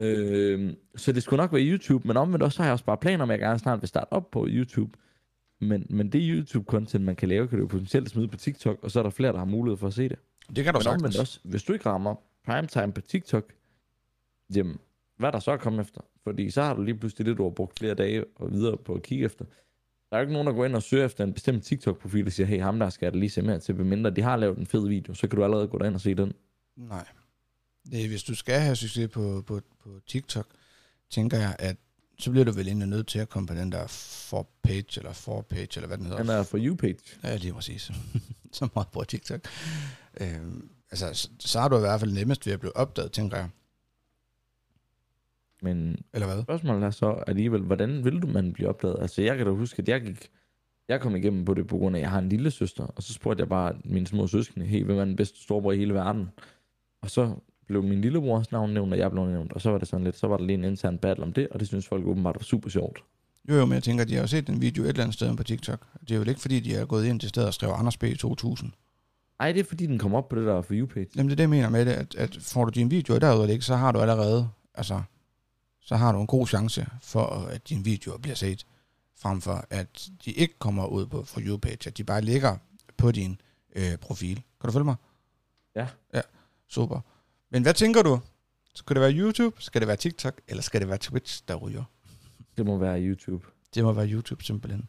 Øh, 0.00 0.72
så 0.96 1.12
det 1.12 1.22
skulle 1.22 1.40
nok 1.42 1.52
være 1.52 1.62
YouTube, 1.62 2.08
men 2.08 2.16
omvendt 2.16 2.42
også 2.42 2.56
så 2.56 2.62
har 2.62 2.66
jeg 2.68 2.72
også 2.72 2.84
bare 2.84 2.96
planer 2.96 3.22
om, 3.22 3.30
at 3.30 3.32
jeg 3.32 3.46
gerne 3.46 3.58
snart 3.58 3.80
vil 3.80 3.88
starte 3.88 4.12
op 4.12 4.30
på 4.30 4.46
YouTube. 4.48 4.98
Men, 5.60 5.86
men 5.90 6.12
det 6.12 6.20
YouTube-content, 6.20 6.98
man 6.98 7.16
kan 7.16 7.28
lave, 7.28 7.48
kan 7.48 7.58
du 7.58 7.64
jo 7.64 7.68
potentielt 7.68 8.10
smide 8.10 8.28
på 8.28 8.36
TikTok, 8.36 8.78
og 8.82 8.90
så 8.90 8.98
er 8.98 9.02
der 9.02 9.10
flere, 9.10 9.32
der 9.32 9.38
har 9.38 9.44
mulighed 9.44 9.76
for 9.76 9.86
at 9.86 9.94
se 9.94 10.08
det. 10.08 10.18
Det 10.56 10.64
kan 10.64 10.74
du 10.74 10.78
Men 10.78 10.82
sagtens. 10.82 11.18
også, 11.18 11.40
hvis 11.44 11.62
du 11.62 11.72
ikke 11.72 11.86
rammer 11.86 12.14
primetime 12.44 12.92
på 12.92 13.00
TikTok, 13.00 13.52
jamen, 14.54 14.78
hvad 15.18 15.28
er 15.28 15.30
der 15.30 15.38
så 15.38 15.50
at 15.52 15.60
komme 15.60 15.80
efter? 15.80 16.00
Fordi 16.24 16.50
så 16.50 16.62
har 16.62 16.74
du 16.74 16.82
lige 16.82 16.94
pludselig 16.98 17.26
det, 17.26 17.38
du 17.38 17.42
har 17.42 17.50
brugt 17.50 17.78
flere 17.78 17.94
dage 17.94 18.24
og 18.36 18.52
videre 18.52 18.76
på 18.76 18.94
at 18.94 19.02
kigge 19.02 19.24
efter. 19.24 19.44
Der 20.10 20.16
er 20.16 20.20
jo 20.20 20.20
ikke 20.20 20.32
nogen, 20.32 20.46
der 20.46 20.52
går 20.52 20.64
ind 20.64 20.76
og 20.76 20.82
søger 20.82 21.04
efter 21.04 21.24
en 21.24 21.32
bestemt 21.32 21.64
TikTok-profil 21.64 22.26
og 22.26 22.32
siger, 22.32 22.46
hey, 22.46 22.60
ham 22.60 22.78
der 22.78 22.90
skal 22.90 23.06
jeg 23.06 23.12
da 23.12 23.18
lige 23.18 23.30
se 23.30 23.42
mere 23.42 23.58
til, 23.58 23.76
medmindre 23.76 24.10
de 24.10 24.22
har 24.22 24.36
lavet 24.36 24.58
en 24.58 24.66
fed 24.66 24.88
video, 24.88 25.14
så 25.14 25.28
kan 25.28 25.36
du 25.36 25.44
allerede 25.44 25.68
gå 25.68 25.78
derind 25.78 25.94
og 25.94 26.00
se 26.00 26.14
den. 26.14 26.32
Nej. 26.76 27.06
Det, 27.92 28.08
hvis 28.08 28.22
du 28.22 28.34
skal 28.34 28.60
have 28.60 28.76
succes 28.76 29.08
på, 29.08 29.42
på, 29.46 29.60
på 29.82 30.00
TikTok, 30.06 30.46
tænker 31.10 31.38
jeg, 31.38 31.56
at 31.58 31.76
så 32.22 32.30
bliver 32.30 32.44
du 32.44 32.52
vel 32.52 32.66
egentlig 32.66 32.88
nødt 32.88 33.06
til 33.06 33.18
at 33.18 33.28
komme 33.28 33.46
på 33.46 33.54
den 33.54 33.72
der 33.72 33.86
for 34.30 34.48
page, 34.62 34.84
eller 34.96 35.12
for 35.12 35.40
page, 35.40 35.68
eller 35.76 35.86
hvad 35.86 35.98
den 35.98 36.06
hedder. 36.06 36.22
Den 36.22 36.30
er 36.30 36.42
for 36.42 36.58
you-page. 36.58 37.18
Ja, 37.24 37.36
lige 37.36 37.52
præcis. 37.52 37.90
så 38.52 38.68
meget 38.74 38.88
på 38.88 39.04
TikTok. 39.04 39.40
Øhm, 40.20 40.70
altså, 40.90 41.28
så, 41.38 41.60
har 41.60 41.68
du 41.68 41.76
i 41.76 41.80
hvert 41.80 42.00
fald 42.00 42.12
nemmest 42.12 42.46
ved 42.46 42.52
at 42.52 42.60
blive 42.60 42.76
opdaget, 42.76 43.12
tænker 43.12 43.36
jeg. 43.36 43.48
Men 45.62 45.98
Eller 46.14 46.26
hvad? 46.26 46.42
spørgsmålet 46.42 46.84
er 46.84 46.90
så 46.90 47.24
alligevel, 47.26 47.60
hvordan 47.60 48.04
vil 48.04 48.22
du 48.22 48.26
man 48.26 48.52
blive 48.52 48.68
opdaget? 48.68 48.96
Altså, 49.00 49.22
jeg 49.22 49.36
kan 49.36 49.46
da 49.46 49.52
huske, 49.52 49.82
at 49.82 49.88
jeg 49.88 50.00
gik... 50.00 50.28
Jeg 50.88 51.00
kom 51.00 51.16
igennem 51.16 51.44
på 51.44 51.54
det 51.54 51.66
på 51.66 51.78
grund 51.78 51.96
af, 51.96 52.00
at 52.00 52.02
jeg 52.02 52.10
har 52.10 52.18
en 52.18 52.28
lille 52.28 52.50
søster, 52.50 52.84
og 52.84 53.02
så 53.02 53.12
spurgte 53.12 53.40
jeg 53.40 53.48
bare 53.48 53.74
mine 53.84 54.06
små 54.06 54.26
søskende, 54.26 54.66
hey, 54.66 54.84
hvem 54.84 54.98
er 54.98 55.04
den 55.04 55.16
bedste 55.16 55.42
storebror 55.42 55.72
i 55.72 55.76
hele 55.76 55.94
verden? 55.94 56.28
Og 57.02 57.10
så 57.10 57.36
blev 57.70 57.82
min 57.82 58.00
lillebrors 58.00 58.52
navn 58.52 58.74
nævnt, 58.74 58.92
og 58.92 58.98
jeg 58.98 59.10
blev 59.10 59.26
nævnt, 59.26 59.52
og 59.52 59.60
så 59.60 59.70
var 59.70 59.78
det 59.78 59.88
sådan 59.88 60.04
lidt, 60.04 60.16
så 60.16 60.26
var 60.26 60.36
der 60.36 60.44
lige 60.44 60.54
en 60.54 60.64
intern 60.64 60.98
battle 60.98 61.24
om 61.24 61.32
det, 61.32 61.48
og 61.48 61.60
det 61.60 61.68
synes 61.68 61.86
folk 61.86 62.06
åbenbart 62.06 62.36
var 62.36 62.42
super 62.42 62.70
sjovt. 62.70 63.04
Jo, 63.48 63.54
jo, 63.54 63.64
men 63.64 63.74
jeg 63.74 63.82
tænker, 63.82 64.04
de 64.04 64.14
har 64.14 64.20
jo 64.20 64.26
set 64.26 64.46
den 64.46 64.60
video 64.60 64.82
et 64.84 64.88
eller 64.88 65.02
andet 65.02 65.14
sted 65.14 65.36
på 65.36 65.42
TikTok. 65.42 65.86
Det 66.00 66.10
er 66.10 66.16
jo 66.16 66.24
ikke, 66.24 66.40
fordi 66.40 66.60
de 66.60 66.74
er 66.74 66.84
gået 66.84 67.06
ind 67.06 67.20
til 67.20 67.28
stedet 67.28 67.46
og 67.46 67.54
skrevet 67.54 67.74
Anders 67.74 67.96
B. 67.96 68.04
2000. 68.18 68.72
Ej, 69.40 69.52
det 69.52 69.60
er 69.60 69.64
fordi, 69.64 69.86
den 69.86 69.98
kom 69.98 70.14
op 70.14 70.28
på 70.28 70.36
det 70.36 70.46
der 70.46 70.62
for 70.62 70.74
you-page. 70.74 71.06
Jamen, 71.16 71.30
det 71.30 71.32
er 71.32 71.36
det, 71.36 71.42
jeg 71.42 71.50
mener 71.50 71.68
med 71.68 71.86
det, 71.86 71.92
at, 71.92 72.14
at 72.14 72.38
får 72.40 72.64
du 72.64 72.70
din 72.70 72.90
video 72.90 73.18
derude, 73.18 73.52
ikke, 73.52 73.64
så 73.64 73.76
har 73.76 73.92
du 73.92 73.98
allerede, 74.00 74.48
altså, 74.74 75.02
så 75.80 75.96
har 75.96 76.12
du 76.12 76.20
en 76.20 76.26
god 76.26 76.46
chance 76.46 76.86
for, 77.02 77.26
at 77.26 77.68
din 77.68 77.84
video 77.84 78.18
bliver 78.18 78.34
set, 78.34 78.66
frem 79.18 79.40
for 79.40 79.64
at 79.70 80.08
de 80.24 80.30
ikke 80.30 80.58
kommer 80.58 80.86
ud 80.86 81.06
på 81.06 81.24
for 81.24 81.40
you 81.40 81.56
page, 81.56 81.86
at 81.86 81.98
de 81.98 82.04
bare 82.04 82.20
ligger 82.20 82.56
på 82.96 83.12
din 83.12 83.40
øh, 83.76 83.96
profil. 84.00 84.34
Kan 84.34 84.68
du 84.68 84.72
følge 84.72 84.84
mig? 84.84 84.96
Ja. 85.76 85.86
Ja, 86.14 86.20
super. 86.68 87.00
Men 87.50 87.62
hvad 87.62 87.74
tænker 87.74 88.02
du? 88.02 88.20
Skal 88.74 88.96
det 88.96 89.00
være 89.00 89.14
YouTube, 89.14 89.62
skal 89.62 89.80
det 89.80 89.88
være 89.88 89.96
TikTok, 89.96 90.40
eller 90.48 90.62
skal 90.62 90.80
det 90.80 90.88
være 90.88 90.98
Twitch, 90.98 91.42
der 91.48 91.54
ryger? 91.54 91.84
Det 92.56 92.66
må 92.66 92.78
være 92.78 93.02
YouTube. 93.02 93.46
Det 93.74 93.84
må 93.84 93.92
være 93.92 94.08
YouTube 94.08 94.44
simpelthen. 94.44 94.88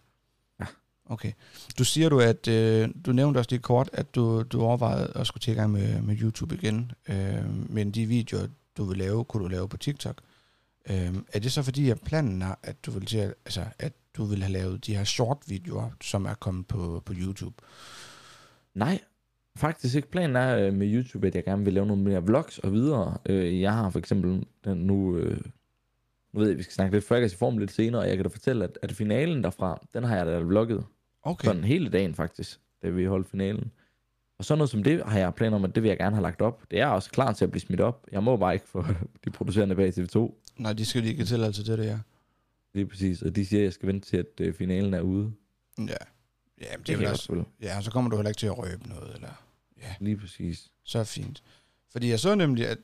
Ja. 0.59 0.65
Okay. 1.05 1.31
Du 1.77 1.83
siger 1.83 2.09
du, 2.09 2.19
at 2.19 2.47
øh, 2.47 2.89
du 3.05 3.11
nævnte 3.11 3.37
også 3.37 3.51
lige 3.51 3.59
kort, 3.59 3.89
at 3.93 4.15
du, 4.15 4.43
du 4.43 4.61
overvejede 4.61 5.11
at 5.15 5.27
skulle 5.27 5.41
til 5.41 5.51
i 5.51 5.55
gang 5.55 5.71
med, 5.71 6.01
med 6.01 6.17
YouTube 6.21 6.55
igen. 6.55 6.91
Øh, 7.09 7.69
men 7.69 7.91
de 7.91 8.05
videoer, 8.05 8.47
du 8.77 8.83
vil 8.83 8.97
lave, 8.97 9.25
kunne 9.25 9.43
du 9.43 9.47
lave 9.47 9.69
på 9.69 9.77
TikTok. 9.77 10.21
Øhm, 10.89 11.25
er 11.33 11.39
det 11.39 11.51
så 11.51 11.63
fordi, 11.63 11.89
at 11.89 12.01
planen 12.01 12.41
er, 12.41 12.55
at 12.63 12.85
du 12.85 12.91
vil, 12.91 13.05
til 13.05 13.17
at, 13.17 13.33
altså, 13.45 13.65
at 13.79 13.93
du 14.17 14.23
vil 14.23 14.43
have 14.43 14.53
lavet 14.53 14.85
de 14.85 14.95
her 14.95 15.03
short-videoer, 15.03 15.89
som 16.01 16.25
er 16.25 16.33
kommet 16.33 16.67
på, 16.67 17.03
på 17.05 17.13
YouTube? 17.17 17.55
Nej, 18.73 18.99
faktisk 19.57 19.95
ikke. 19.95 20.11
Planen 20.11 20.35
er 20.35 20.57
øh, 20.57 20.73
med 20.73 20.93
YouTube, 20.93 21.27
at 21.27 21.35
jeg 21.35 21.43
gerne 21.43 21.65
vil 21.65 21.73
lave 21.73 21.85
nogle 21.85 22.03
mere 22.03 22.23
vlogs 22.23 22.59
og 22.59 22.71
videre. 22.73 23.17
Øh, 23.29 23.61
jeg 23.61 23.73
har 23.73 23.89
for 23.89 23.99
eksempel 23.99 24.45
den 24.65 24.77
nu... 24.77 25.17
Øh, 25.17 25.41
nu 26.33 26.39
ved 26.39 26.47
jeg, 26.47 26.57
vi 26.57 26.63
skal 26.63 26.73
snakke 26.73 26.95
lidt 26.95 27.05
Fraggers 27.05 27.33
i 27.33 27.37
form 27.37 27.57
lidt 27.57 27.71
senere, 27.71 28.01
og 28.01 28.07
jeg 28.07 28.15
kan 28.15 28.25
da 28.25 28.29
fortælle, 28.29 28.63
at, 28.63 28.79
at 28.81 28.91
finalen 28.91 29.43
derfra, 29.43 29.81
den 29.93 30.03
har 30.03 30.17
jeg 30.17 30.25
da 30.25 30.39
vlogget. 30.39 30.85
Okay. 31.23 31.45
Sådan 31.45 31.63
hele 31.63 31.89
dagen 31.89 32.15
faktisk, 32.15 32.59
da 32.83 32.89
vi 32.89 33.05
holdt 33.05 33.27
finalen. 33.27 33.71
Og 34.37 34.45
sådan 34.45 34.57
noget 34.57 34.69
som 34.69 34.83
det 34.83 35.03
har 35.05 35.19
jeg 35.19 35.33
planer 35.33 35.55
om, 35.57 35.63
at 35.63 35.75
det 35.75 35.83
vil 35.83 35.89
jeg 35.89 35.97
gerne 35.97 36.15
have 36.15 36.23
lagt 36.23 36.41
op. 36.41 36.63
Det 36.71 36.79
er 36.79 36.87
også 36.87 37.11
klar 37.11 37.33
til 37.33 37.45
at 37.45 37.51
blive 37.51 37.61
smidt 37.61 37.81
op. 37.81 38.07
Jeg 38.11 38.23
må 38.23 38.37
bare 38.37 38.53
ikke 38.53 38.67
få 38.67 38.85
de 39.25 39.29
producerende 39.29 39.75
bag 39.75 39.89
TV2. 39.89 40.31
Nej, 40.57 40.73
de 40.73 40.85
skal 40.85 41.01
lige 41.01 41.15
give 41.15 41.25
tilladelse 41.25 41.63
til 41.63 41.77
det, 41.77 41.85
ja. 41.85 41.99
Lige 42.73 42.85
præcis. 42.85 43.21
Og 43.21 43.35
de 43.35 43.45
siger, 43.45 43.61
at 43.61 43.63
jeg 43.63 43.73
skal 43.73 43.87
vente 43.87 44.09
til, 44.09 44.17
at 44.17 44.41
øh, 44.41 44.53
finalen 44.53 44.93
er 44.93 45.01
ude. 45.01 45.31
Ja. 45.79 46.05
Ja, 46.61 46.77
men 46.77 46.85
Det, 46.85 46.99
det 46.99 47.07
er 47.07 47.11
også, 47.11 47.43
ja, 47.61 47.81
så 47.81 47.91
kommer 47.91 48.09
du 48.09 48.15
heller 48.15 48.29
ikke 48.29 48.39
til 48.39 48.47
at 48.47 48.57
røbe 48.57 48.89
noget, 48.89 49.15
eller... 49.15 49.29
Lige 49.99 50.17
præcis. 50.17 50.71
Så 50.83 50.99
er 50.99 51.03
fint. 51.03 51.43
Fordi 51.91 52.09
jeg 52.09 52.19
så 52.19 52.35
nemlig, 52.35 52.67
at 52.67 52.77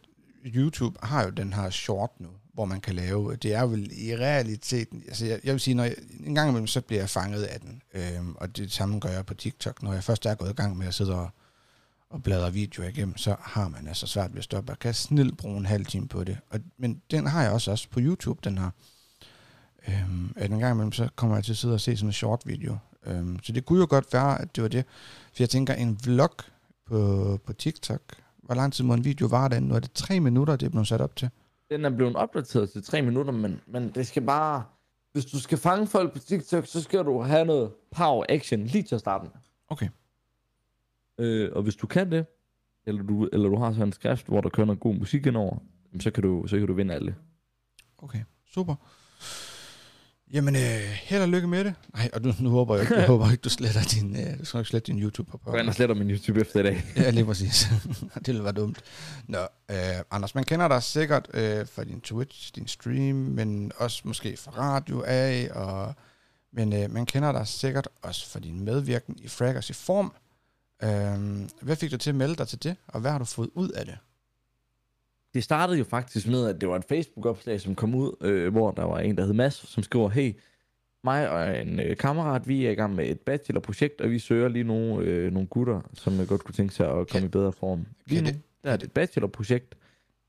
YouTube 0.45 0.97
har 1.03 1.23
jo 1.23 1.29
den 1.29 1.53
her 1.53 1.69
short 1.69 2.11
nu, 2.19 2.29
hvor 2.53 2.65
man 2.65 2.81
kan 2.81 2.95
lave, 2.95 3.35
det 3.35 3.53
er 3.53 3.65
vel 3.65 3.91
i 3.91 4.15
realiteten, 4.15 5.03
altså 5.07 5.25
jeg, 5.25 5.39
jeg 5.43 5.53
vil 5.53 5.59
sige, 5.59 5.73
når 5.73 5.83
jeg, 5.83 5.95
en 6.25 6.35
gang 6.35 6.49
imellem, 6.49 6.67
så 6.67 6.81
bliver 6.81 7.01
jeg 7.01 7.09
fanget 7.09 7.43
af 7.43 7.59
den, 7.59 7.81
øhm, 7.93 8.35
og 8.35 8.57
det 8.57 8.71
samme 8.71 8.99
gør 8.99 9.09
jeg 9.09 9.25
på 9.25 9.33
TikTok, 9.33 9.83
når 9.83 9.93
jeg 9.93 10.03
først 10.03 10.25
er 10.25 10.35
gået 10.35 10.49
i 10.49 10.53
gang 10.53 10.77
med 10.77 10.87
at 10.87 10.93
sidde 10.93 11.15
og, 11.15 11.29
og 12.09 12.23
bladre 12.23 12.53
videoer 12.53 12.87
igennem, 12.87 13.17
så 13.17 13.35
har 13.39 13.67
man 13.67 13.87
altså 13.87 14.07
svært 14.07 14.31
ved 14.31 14.37
at 14.37 14.43
stoppe. 14.43 14.71
Jeg 14.71 14.79
kan 14.79 14.93
snilt 14.93 15.37
bruge 15.37 15.57
en 15.57 15.65
halv 15.65 15.85
time 15.85 16.07
på 16.07 16.23
det, 16.23 16.37
og, 16.49 16.59
men 16.77 17.01
den 17.11 17.27
har 17.27 17.43
jeg 17.43 17.51
også, 17.51 17.71
også 17.71 17.89
på 17.89 17.99
YouTube, 17.99 18.39
den 18.43 18.57
her. 18.57 18.69
Øhm, 19.87 20.33
at 20.35 20.51
en 20.51 20.59
gang 20.59 20.73
imellem, 20.73 20.91
så 20.91 21.09
kommer 21.15 21.35
jeg 21.35 21.45
til 21.45 21.51
at 21.51 21.57
sidde 21.57 21.73
og 21.73 21.81
se 21.81 21.97
sådan 21.97 22.09
en 22.09 22.13
short 22.13 22.41
video. 22.45 22.77
Øhm, 23.07 23.39
så 23.43 23.51
det 23.51 23.65
kunne 23.65 23.79
jo 23.79 23.87
godt 23.89 24.13
være, 24.13 24.41
at 24.41 24.55
det 24.55 24.61
var 24.61 24.67
det. 24.67 24.85
For 25.33 25.43
jeg 25.43 25.49
tænker, 25.49 25.73
en 25.73 25.99
vlog 26.03 26.35
på, 26.85 27.39
på 27.45 27.53
TikTok, 27.53 28.01
hvor 28.37 28.55
lang 28.55 28.73
tid 28.73 28.83
må 28.83 28.93
en 28.93 29.05
video 29.05 29.27
vare 29.27 29.49
den? 29.49 29.63
Nu 29.63 29.75
er 29.75 29.79
det 29.79 29.91
tre 29.91 30.19
minutter, 30.19 30.55
det 30.55 30.65
er 30.65 30.69
blevet 30.69 30.87
sat 30.87 31.01
op 31.01 31.15
til. 31.15 31.29
Den 31.69 31.85
er 31.85 31.89
blevet 31.89 32.15
opdateret 32.15 32.69
til 32.69 32.83
tre 32.83 33.01
minutter, 33.01 33.31
men, 33.31 33.59
men 33.67 33.89
det 33.89 34.07
skal 34.07 34.25
bare... 34.25 34.63
Hvis 35.11 35.25
du 35.25 35.39
skal 35.39 35.57
fange 35.57 35.87
folk 35.87 36.13
på 36.13 36.19
TikTok, 36.19 36.65
så 36.65 36.81
skal 36.81 37.05
du 37.05 37.21
have 37.21 37.45
noget 37.45 37.71
power 37.91 38.25
action 38.29 38.63
lige 38.63 38.83
til 38.83 38.95
at 38.95 39.01
starte. 39.01 39.29
Okay. 39.67 39.89
Øh, 41.19 41.49
og 41.55 41.63
hvis 41.63 41.75
du 41.75 41.87
kan 41.87 42.11
det, 42.11 42.25
eller 42.85 43.03
du, 43.03 43.29
eller 43.33 43.49
du 43.49 43.57
har 43.57 43.71
sådan 43.71 43.87
en 43.87 43.93
skrift, 43.93 44.27
hvor 44.27 44.41
der 44.41 44.49
kører 44.49 44.65
noget 44.65 44.79
god 44.79 44.95
musik 44.95 45.25
indover, 45.25 45.57
så 45.99 46.11
kan 46.11 46.23
du, 46.23 46.47
så 46.47 46.57
kan 46.57 46.67
du 46.67 46.73
vinde 46.73 46.93
alle. 46.93 47.15
Okay, 47.97 48.23
super. 48.53 48.75
Jamen, 50.33 50.55
øh, 50.55 50.61
held 50.93 51.21
og 51.21 51.29
lykke 51.29 51.47
med 51.47 51.63
det. 51.63 51.73
Nej, 51.93 52.09
og 52.13 52.21
nu, 52.21 52.33
nu 52.39 52.49
håber 52.49 52.75
jeg, 52.77 52.91
jeg 52.91 53.07
håber 53.13 53.31
ikke, 53.31 53.41
du 53.41 53.49
sletter 53.49 53.81
din, 53.81 54.15
øh, 54.15 54.39
du 54.39 54.45
skal 54.45 54.59
ikke 54.59 54.69
slette 54.69 54.91
din 54.91 55.01
YouTube 55.01 55.31
på. 55.31 55.39
Og 55.43 55.75
sletter 55.75 55.95
min 55.95 56.11
YouTube 56.11 56.41
efter 56.41 56.59
i 56.59 56.63
dag. 56.63 56.83
Ja, 56.95 57.09
lige 57.09 57.25
præcis. 57.25 57.67
det 58.15 58.27
ville 58.27 58.43
være 58.43 58.53
dumt. 58.53 58.81
Nå, 59.27 59.39
øh, 59.71 59.77
Anders, 60.11 60.35
man 60.35 60.43
kender 60.43 60.67
dig 60.67 60.83
sikkert 60.83 61.27
øh, 61.33 61.67
fra 61.67 61.83
din 61.83 62.01
Twitch, 62.01 62.55
din 62.55 62.67
stream, 62.67 63.15
men 63.15 63.71
også 63.77 64.01
måske 64.03 64.37
fra 64.37 64.51
radio 64.57 65.03
af, 65.07 65.49
og, 65.53 65.93
men 66.53 66.73
øh, 66.73 66.91
man 66.91 67.05
kender 67.05 67.31
dig 67.31 67.47
sikkert 67.47 67.87
også 68.01 68.29
for 68.29 68.39
din 68.39 68.65
medvirken 68.65 69.15
i 69.19 69.27
Fraggers 69.27 69.69
i 69.69 69.73
form. 69.73 70.13
Øh, 70.83 71.47
hvad 71.61 71.75
fik 71.75 71.91
du 71.91 71.97
til 71.97 72.09
at 72.09 72.15
melde 72.15 72.35
dig 72.35 72.47
til 72.47 72.63
det, 72.63 72.75
og 72.87 72.99
hvad 72.99 73.11
har 73.11 73.17
du 73.17 73.25
fået 73.25 73.49
ud 73.55 73.69
af 73.69 73.85
det? 73.85 73.97
Det 75.33 75.43
startede 75.43 75.77
jo 75.77 75.83
faktisk 75.83 76.27
med, 76.27 76.47
at 76.47 76.61
det 76.61 76.69
var 76.69 76.75
et 76.75 76.85
Facebook-opslag, 76.85 77.61
som 77.61 77.75
kom 77.75 77.95
ud, 77.95 78.15
øh, 78.21 78.51
hvor 78.51 78.71
der 78.71 78.83
var 78.83 78.99
en, 78.99 79.17
der 79.17 79.25
hed 79.25 79.33
Mads, 79.33 79.53
som 79.53 79.83
skriver, 79.83 80.09
hey, 80.09 80.33
mig 81.03 81.29
og 81.29 81.61
en 81.61 81.79
øh, 81.79 81.97
kammerat, 81.97 82.47
vi 82.47 82.65
er 82.65 82.71
i 82.71 82.75
gang 82.75 82.95
med 82.95 83.09
et 83.09 83.19
bachelorprojekt, 83.19 84.01
og 84.01 84.09
vi 84.11 84.19
søger 84.19 84.47
lige 84.47 84.63
nogle, 84.63 85.05
øh, 85.05 85.31
nogle 85.33 85.47
gutter, 85.47 85.81
som 85.93 86.19
øh, 86.19 86.27
godt 86.27 86.43
kunne 86.43 86.53
tænke 86.53 86.73
sig 86.73 86.85
at 86.87 86.93
komme 86.93 87.05
Kan- 87.07 87.23
i 87.23 87.27
bedre 87.27 87.51
form. 87.51 87.85
Lige 88.05 88.21
nu, 88.21 88.27
det- 88.27 88.41
der 88.63 88.71
er 88.71 88.77
det 88.77 88.85
et 88.85 88.91
bachelorprojekt, 88.91 89.75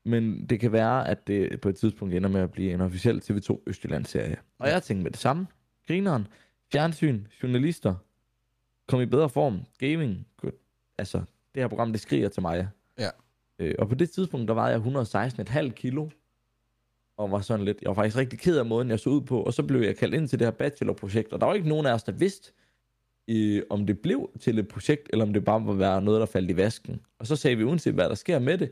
men 0.05 0.45
det 0.45 0.59
kan 0.59 0.71
være, 0.71 1.07
at 1.07 1.27
det 1.27 1.61
på 1.61 1.69
et 1.69 1.75
tidspunkt 1.75 2.13
ender 2.13 2.29
med 2.29 2.41
at 2.41 2.51
blive 2.51 2.73
en 2.73 2.81
officiel 2.81 3.21
TV2 3.23 3.63
Østjylland-serie. 3.67 4.37
Og 4.59 4.67
jeg 4.69 4.83
tænkte 4.83 5.03
med 5.03 5.11
det 5.11 5.19
samme. 5.19 5.47
Grineren, 5.87 6.27
fjernsyn, 6.71 7.23
journalister, 7.43 7.95
kom 8.87 9.01
i 9.01 9.05
bedre 9.05 9.29
form, 9.29 9.59
gaming, 9.79 10.27
good. 10.37 10.51
altså 10.97 11.17
det 11.55 11.63
her 11.63 11.67
program, 11.67 11.91
det 11.91 12.01
skriger 12.01 12.29
til 12.29 12.41
mig. 12.41 12.67
Øh, 13.59 13.75
og 13.79 13.89
på 13.89 13.95
det 13.95 14.11
tidspunkt, 14.11 14.47
der 14.47 14.53
vejede 14.53 14.73
jeg 14.73 15.03
116,5 15.67 15.69
kilo, 15.69 16.09
og 17.17 17.31
var 17.31 17.41
sådan 17.41 17.65
lidt, 17.65 17.77
jeg 17.81 17.89
var 17.89 17.93
faktisk 17.95 18.17
rigtig 18.17 18.39
ked 18.39 18.57
af 18.57 18.65
måden, 18.65 18.89
jeg 18.89 18.99
så 18.99 19.09
ud 19.09 19.21
på, 19.21 19.41
og 19.43 19.53
så 19.53 19.63
blev 19.63 19.81
jeg 19.81 19.97
kaldt 19.97 20.13
ind 20.15 20.27
til 20.27 20.39
det 20.39 20.45
her 20.47 20.51
bachelorprojekt, 20.51 21.33
og 21.33 21.41
der 21.41 21.47
var 21.47 21.53
ikke 21.53 21.69
nogen 21.69 21.85
af 21.85 21.93
os, 21.93 22.03
der 22.03 22.11
vidste, 22.11 22.51
øh, 23.27 23.61
om 23.69 23.85
det 23.85 23.99
blev 23.99 24.29
til 24.39 24.59
et 24.59 24.67
projekt, 24.67 25.09
eller 25.13 25.25
om 25.25 25.33
det 25.33 25.45
bare 25.45 25.65
var 25.67 25.73
være 25.73 26.01
noget, 26.01 26.19
der 26.19 26.25
faldt 26.25 26.51
i 26.51 26.57
vasken. 26.57 27.01
Og 27.19 27.27
så 27.27 27.35
sagde 27.35 27.57
vi, 27.57 27.63
uanset 27.63 27.93
hvad 27.93 28.09
der 28.09 28.15
sker 28.15 28.39
med 28.39 28.57
det, 28.57 28.71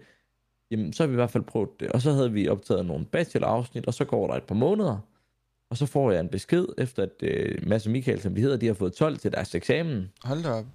jamen 0.71 0.93
så 0.93 1.03
har 1.03 1.07
vi 1.07 1.13
i 1.13 1.15
hvert 1.15 1.31
fald 1.31 1.43
prøvet 1.43 1.69
det. 1.79 1.91
Og 1.91 2.01
så 2.01 2.11
havde 2.11 2.31
vi 2.31 2.47
optaget 2.47 2.85
nogle 2.85 3.05
bachelor-afsnit, 3.05 3.85
og 3.87 3.93
så 3.93 4.05
går 4.05 4.27
der 4.27 4.33
et 4.33 4.43
par 4.43 4.55
måneder, 4.55 4.97
og 5.69 5.77
så 5.77 5.85
får 5.85 6.11
jeg 6.11 6.19
en 6.19 6.29
besked, 6.29 6.65
efter 6.77 7.03
at 7.03 7.11
øh, 7.23 7.67
Mads 7.67 7.85
og 7.85 7.91
Michael, 7.91 8.21
som 8.21 8.35
de 8.35 8.41
hedder, 8.41 8.57
de 8.57 8.67
har 8.67 8.73
fået 8.73 8.93
12 8.93 9.17
til 9.17 9.31
deres 9.31 9.55
eksamen, 9.55 10.11
Hold 10.23 10.43
da 10.43 10.49
op. 10.49 10.65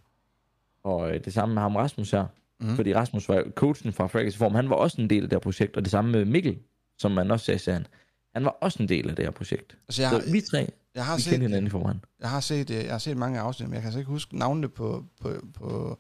og 0.83 1.15
øh, 1.15 1.25
det 1.25 1.33
samme 1.33 1.55
med 1.55 1.63
ham 1.63 1.77
Rasmus 1.77 2.11
her. 2.11 2.27
Mm. 2.63 2.77
Fordi 2.77 2.95
Rasmus 2.95 3.29
var 3.29 3.45
coachen 3.55 3.93
fra 3.93 4.07
Fraggers 4.07 4.37
Form, 4.37 4.55
han 4.55 4.71
var 4.71 4.77
også 4.77 5.01
en 5.01 5.11
del 5.11 5.23
af 5.23 5.29
det 5.29 5.37
her 5.37 5.41
projekt, 5.41 5.77
og 5.77 5.83
det 5.83 5.91
samme 5.91 6.13
med 6.13 6.25
Mikkel, 6.25 6.59
som 6.99 7.11
man 7.11 7.31
også 7.31 7.47
sagde, 7.47 7.59
sagde 7.59 7.77
han. 7.79 7.87
Han 8.35 8.45
var 8.45 8.51
også 8.51 8.83
en 8.83 8.89
del 8.89 9.11
af 9.11 9.17
det 9.17 9.25
her 9.25 9.33
projekt. 9.33 9.77
Altså, 9.89 10.03
jeg, 10.03 10.11
Så 10.11 10.19
har, 10.19 10.33
vi 10.33 10.41
tre, 10.41 10.69
jeg, 10.95 11.07
har 11.07 11.17
vi 11.17 11.23
set, 11.23 11.33
hinanden 11.41 11.67
i 11.67 11.71
forvejen. 11.71 12.05
jeg 12.21 12.31
har 12.31 12.41
set, 12.41 12.71
øh, 12.71 12.77
jeg 12.77 12.91
har 12.91 12.99
set 12.99 13.17
mange 13.17 13.41
afsnit, 13.41 13.69
men 13.69 13.75
jeg 13.75 13.83
kan 13.83 13.87
altså 13.87 13.99
ikke 13.99 14.11
huske 14.11 14.39
navnene 14.39 14.69
på, 14.69 15.05
på, 15.21 15.33
på, 15.55 15.99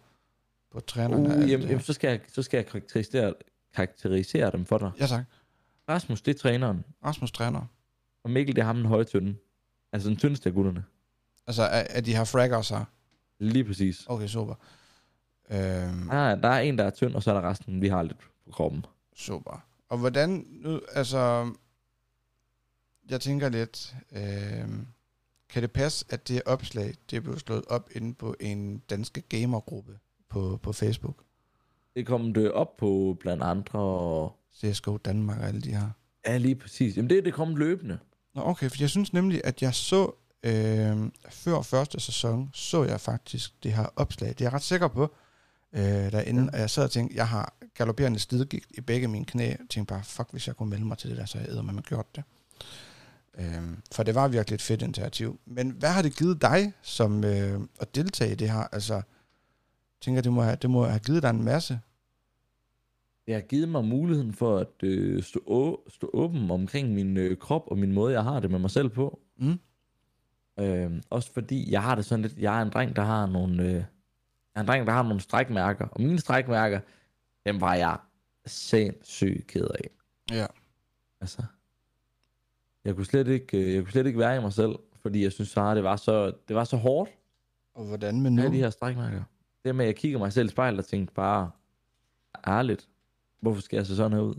på 0.72 0.80
trænerne. 0.80 1.28
Uh, 1.28 1.50
jamen, 1.50 1.62
det 1.62 1.68
jamen, 1.68 1.80
så 1.80 1.92
skal 1.92 2.08
jeg, 2.08 2.20
så 2.32 2.42
skal 2.42 2.58
jeg 2.58 2.66
karakterisere, 2.66 3.34
karakterisere 3.74 4.50
dem 4.50 4.64
for 4.64 4.78
dig. 4.78 4.90
Ja, 5.00 5.06
tak. 5.06 5.24
Rasmus, 5.88 6.22
det 6.22 6.34
er 6.34 6.38
træneren, 6.38 6.84
Rasmus 7.04 7.32
træner. 7.32 7.66
og 8.24 8.30
Mikkel, 8.30 8.56
det 8.56 8.62
er 8.62 8.66
ham 8.66 8.76
den 8.76 8.86
høje 8.86 9.04
tynde. 9.04 9.34
Altså 9.92 10.08
den 10.08 10.16
tyndeste 10.16 10.48
af 10.48 10.54
gutterne. 10.54 10.84
Altså, 11.46 11.62
er 11.70 12.00
de 12.00 12.16
her 12.16 12.24
fraggers 12.24 12.68
her? 12.68 12.84
Lige 13.38 13.64
præcis. 13.64 14.04
Okay, 14.06 14.26
super. 14.26 14.54
Øhm, 15.50 16.08
Der, 16.08 16.34
der 16.34 16.48
er 16.48 16.60
en, 16.60 16.78
der 16.78 16.84
er 16.84 16.90
tynd, 16.90 17.14
og 17.14 17.22
så 17.22 17.30
er 17.30 17.40
der 17.40 17.50
resten, 17.50 17.82
vi 17.82 17.88
har 17.88 18.02
lidt 18.02 18.18
på 18.18 18.50
kroppen. 18.52 18.86
Super. 19.16 19.64
Og 19.88 19.98
hvordan, 19.98 20.46
nu, 20.50 20.80
altså, 20.92 21.50
jeg 23.10 23.20
tænker 23.20 23.48
lidt, 23.48 23.94
øh, 24.12 24.68
kan 25.48 25.62
det 25.62 25.72
passe, 25.72 26.06
at 26.10 26.28
det 26.28 26.42
opslag, 26.46 26.94
det 27.10 27.22
blev 27.22 27.38
slået 27.38 27.64
op 27.68 27.88
inde 27.94 28.14
på 28.14 28.34
en 28.40 28.78
danske 28.78 29.20
gamergruppe 29.20 29.98
på, 30.28 30.60
på 30.62 30.72
Facebook? 30.72 31.22
Det 31.96 32.06
kom 32.06 32.34
det 32.34 32.52
op 32.52 32.76
på 32.76 33.16
blandt 33.20 33.42
andre, 33.42 33.78
og 33.78 34.36
CSGO 34.54 34.96
Danmark 34.96 35.38
og 35.38 35.46
alle 35.48 35.60
de 35.60 35.70
her. 35.74 35.90
ja, 36.26 36.36
lige 36.36 36.54
præcis. 36.54 36.96
Jamen 36.96 37.10
det, 37.10 37.24
det 37.24 37.34
kom 37.34 37.56
løbende. 37.56 37.98
Nå, 38.34 38.42
okay, 38.44 38.68
for 38.70 38.76
jeg 38.80 38.90
synes 38.90 39.12
nemlig, 39.12 39.40
at 39.44 39.62
jeg 39.62 39.74
så, 39.74 40.12
øh, 40.42 40.96
før 41.30 41.62
første 41.62 42.00
sæson, 42.00 42.50
så 42.54 42.84
jeg 42.84 43.00
faktisk 43.00 43.62
det 43.62 43.72
her 43.72 43.86
opslag. 43.96 44.28
Det 44.28 44.40
er 44.40 44.44
jeg 44.44 44.52
ret 44.52 44.62
sikker 44.62 44.88
på, 44.88 45.14
øh, 45.72 45.82
derinde, 46.12 46.50
og 46.52 46.58
jeg 46.58 46.70
sad 46.70 46.84
og 46.84 46.90
tænkte, 46.90 47.16
jeg 47.16 47.28
har 47.28 47.54
galopperende 47.74 48.18
slidgigt 48.18 48.66
i 48.78 48.80
begge 48.80 49.08
mine 49.08 49.24
knæ, 49.24 49.52
og 49.52 49.68
tænkte 49.70 49.94
bare, 49.94 50.04
fuck, 50.04 50.30
hvis 50.30 50.46
jeg 50.46 50.56
kunne 50.56 50.70
melde 50.70 50.84
mig 50.84 50.98
til 50.98 51.10
det 51.10 51.18
der, 51.18 51.24
så 51.24 51.38
jeg 51.38 51.48
æder, 51.48 51.62
man 51.62 51.78
gjort 51.78 52.16
det. 52.16 52.24
Øhm, 53.38 53.82
for 53.92 54.02
det 54.02 54.14
var 54.14 54.28
virkelig 54.28 54.54
et 54.54 54.62
fedt 54.62 54.82
initiativ. 54.82 55.40
Men 55.46 55.70
hvad 55.70 55.88
har 55.90 56.02
det 56.02 56.16
givet 56.16 56.42
dig 56.42 56.72
som 56.82 57.24
øh, 57.24 57.60
at 57.80 57.94
deltage 57.94 58.32
i 58.32 58.34
det 58.34 58.50
her? 58.50 58.66
Altså, 58.72 58.94
jeg 58.94 59.02
tænker, 60.00 60.22
det 60.22 60.32
må, 60.32 60.42
have, 60.42 60.56
det 60.62 60.70
må 60.70 60.84
have 60.84 60.98
givet 60.98 61.22
dig 61.22 61.30
en 61.30 61.44
masse. 61.44 61.80
Det 63.26 63.34
har 63.34 63.40
givet 63.40 63.68
mig 63.68 63.84
muligheden 63.84 64.32
for 64.34 64.58
at 64.58 64.82
øh, 64.82 65.22
stå, 65.22 65.40
å- 65.40 65.90
stå 65.90 66.10
åben 66.14 66.50
omkring 66.50 66.94
min 66.94 67.16
øh, 67.16 67.36
krop 67.36 67.62
og 67.66 67.78
min 67.78 67.92
måde, 67.92 68.12
jeg 68.12 68.22
har 68.22 68.40
det 68.40 68.50
med 68.50 68.58
mig 68.58 68.70
selv 68.70 68.88
på. 68.88 69.20
Mm. 69.38 69.58
Øh, 70.60 70.90
også 71.10 71.32
fordi 71.32 71.72
jeg 71.72 71.82
har 71.82 71.94
det 71.94 72.04
sådan 72.04 72.22
lidt, 72.22 72.38
jeg 72.38 72.58
er 72.58 72.62
en 72.62 72.70
dreng, 72.70 72.96
der 72.96 73.02
har 73.02 73.26
nogle, 73.26 73.62
øh, 73.70 73.84
jeg 74.54 74.60
er 74.60 74.60
en 74.60 74.68
dreng, 74.68 74.86
der 74.86 74.92
har 74.92 75.02
nogle 75.02 75.20
strækmærker. 75.20 75.88
Og 75.88 76.00
mine 76.00 76.18
strækmærker, 76.18 76.80
dem 77.46 77.60
var 77.60 77.74
jeg 77.74 77.98
sindssygt 78.46 79.46
ked 79.46 79.64
af. 79.74 79.90
Ja. 80.30 80.46
Altså, 81.20 81.42
jeg 82.84 82.94
kunne 82.94 83.06
slet 83.06 83.28
ikke, 83.28 83.58
øh, 83.58 83.74
jeg 83.74 83.82
kunne 83.82 83.92
slet 83.92 84.06
ikke 84.06 84.18
være 84.18 84.36
i 84.36 84.40
mig 84.40 84.52
selv, 84.52 84.72
fordi 85.02 85.22
jeg 85.22 85.32
synes, 85.32 85.56
at 85.56 85.76
det 85.76 85.84
var 85.84 85.96
så, 85.96 86.32
det 86.48 86.56
var 86.56 86.64
så 86.64 86.76
hårdt 86.76 87.10
Og 87.74 87.84
hvordan 87.84 88.20
med 88.20 88.30
nu? 88.30 88.42
de 88.42 88.50
her 88.56 88.70
strækmærker. 88.70 89.22
Det 89.64 89.74
med, 89.74 89.84
at 89.84 89.86
jeg 89.86 89.96
kigger 89.96 90.18
mig 90.18 90.32
selv 90.32 90.46
i 90.48 90.50
spejlet 90.50 90.78
og 90.78 90.86
tænker 90.86 91.14
bare, 91.14 91.50
ærligt, 92.46 92.88
hvorfor 93.40 93.60
skal 93.60 93.76
jeg 93.76 93.86
se 93.86 93.96
sådan 93.96 94.12
her 94.12 94.20
ud? 94.20 94.34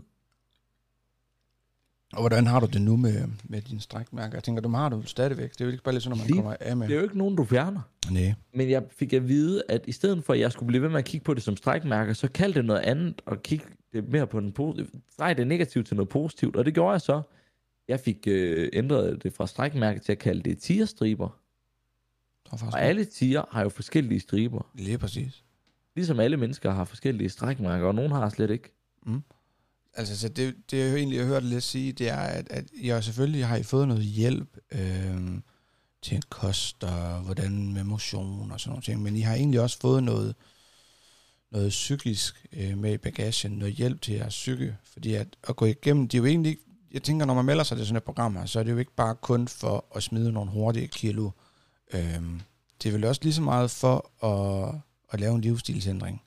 Og 2.14 2.20
hvordan 2.22 2.46
har 2.46 2.60
du 2.60 2.66
det 2.66 2.82
nu 2.82 2.96
med, 2.96 3.28
med 3.44 3.60
dine 3.62 3.80
strækmærker? 3.80 4.36
Jeg 4.36 4.44
tænker, 4.44 4.62
dem 4.62 4.74
har 4.74 4.88
du 4.88 5.02
stadigvæk. 5.02 5.52
Det 5.52 5.60
er 5.60 5.64
jo 5.64 5.70
ikke 5.70 5.84
bare 5.84 5.94
lidt 5.94 6.04
sådan, 6.04 6.16
når 6.18 6.22
man 6.24 6.26
Lige- 6.26 6.36
kommer 6.36 6.56
af 6.60 6.76
med. 6.76 6.86
Det 6.88 6.94
er 6.94 6.98
jo 6.98 7.02
ikke 7.04 7.18
nogen, 7.18 7.36
du 7.36 7.44
fjerner. 7.44 7.80
Nej. 8.10 8.34
Men 8.54 8.70
jeg 8.70 8.82
fik 8.90 9.12
at 9.12 9.28
vide, 9.28 9.62
at 9.68 9.84
i 9.86 9.92
stedet 9.92 10.24
for, 10.24 10.32
at 10.32 10.38
jeg 10.40 10.52
skulle 10.52 10.66
blive 10.66 10.82
ved 10.82 10.88
med 10.88 10.98
at 10.98 11.04
kigge 11.04 11.24
på 11.24 11.34
det 11.34 11.42
som 11.42 11.56
strækmærker, 11.56 12.12
så 12.12 12.28
kald 12.28 12.54
det 12.54 12.64
noget 12.64 12.80
andet, 12.80 13.22
og 13.26 13.42
kigge 13.42 13.64
det 13.92 14.08
mere 14.08 14.26
på 14.26 14.40
den 14.40 14.52
positive. 14.52 14.88
Drej 15.18 15.34
det 15.34 15.46
negativt 15.46 15.86
til 15.86 15.96
noget 15.96 16.08
positivt, 16.08 16.56
og 16.56 16.64
det 16.64 16.74
gjorde 16.74 16.92
jeg 16.92 17.00
så. 17.00 17.22
Jeg 17.88 18.00
fik 18.00 18.24
øh, 18.26 18.68
ændret 18.72 19.22
det 19.22 19.32
fra 19.32 19.46
strækmærke 19.46 20.00
til 20.00 20.12
at 20.12 20.18
kalde 20.18 20.42
det 20.42 20.58
tierstriber. 20.58 21.38
Og 22.50 22.80
alle 22.82 23.04
tiger 23.04 23.42
har 23.50 23.62
jo 23.62 23.68
forskellige 23.68 24.20
striber. 24.20 24.70
Lige 24.74 24.98
præcis. 24.98 25.44
Ligesom 25.96 26.20
alle 26.20 26.36
mennesker 26.36 26.70
har 26.70 26.84
forskellige 26.84 27.28
strækmærker, 27.28 27.86
og 27.86 27.94
nogen 27.94 28.10
har 28.12 28.28
slet 28.28 28.50
ikke. 28.50 28.70
Altså, 29.96 30.18
så 30.18 30.28
det, 30.28 30.54
det 30.70 30.78
jeg 30.78 30.94
egentlig 30.94 31.18
har 31.18 31.26
hørt 31.26 31.44
lidt 31.44 31.64
sige, 31.64 31.92
det 31.92 32.08
er, 32.08 32.16
at, 32.16 32.46
at 32.50 32.64
jeg 32.82 33.04
selvfølgelig 33.04 33.46
har 33.46 33.56
I 33.56 33.62
fået 33.62 33.88
noget 33.88 34.04
hjælp 34.04 34.56
øh, 34.72 35.38
til 36.02 36.22
kost 36.22 36.84
og 36.84 37.20
hvordan 37.20 37.72
med 37.72 37.84
motion 37.84 38.52
og 38.52 38.60
sådan 38.60 38.70
nogle 38.70 38.82
ting, 38.82 39.02
men 39.02 39.16
I 39.16 39.20
har 39.20 39.34
egentlig 39.34 39.60
også 39.60 39.78
fået 39.80 40.02
noget, 40.02 40.34
noget 41.50 41.68
psykisk 41.68 42.46
øh, 42.52 42.78
med 42.78 42.92
i 42.92 42.96
bagagen, 42.96 43.52
noget 43.52 43.74
hjælp 43.74 44.02
til 44.02 44.14
jeres 44.14 44.34
psyke, 44.34 44.76
fordi 44.92 45.14
at, 45.14 45.28
at 45.48 45.56
gå 45.56 45.64
igennem, 45.64 46.08
det 46.08 46.18
er 46.18 46.22
jo 46.22 46.26
egentlig 46.26 46.58
jeg 46.94 47.02
tænker, 47.02 47.26
når 47.26 47.34
man 47.34 47.44
melder 47.44 47.64
sig 47.64 47.76
til 47.76 47.86
sådan 47.86 47.96
et 47.96 48.02
program 48.04 48.36
her, 48.36 48.46
så 48.46 48.58
er 48.58 48.62
det 48.62 48.72
jo 48.72 48.78
ikke 48.78 48.94
bare 48.96 49.14
kun 49.14 49.48
for 49.48 49.84
at 49.96 50.02
smide 50.02 50.32
nogle 50.32 50.50
hurtige 50.50 50.88
kilo. 50.88 51.30
Øh, 51.94 52.22
det 52.82 52.88
er 52.88 52.92
vel 52.92 53.04
også 53.04 53.20
lige 53.24 53.34
så 53.34 53.42
meget 53.42 53.70
for 53.70 54.24
at, 54.24 54.74
at 55.10 55.20
lave 55.20 55.34
en 55.34 55.40
livsstilsændring. 55.40 56.22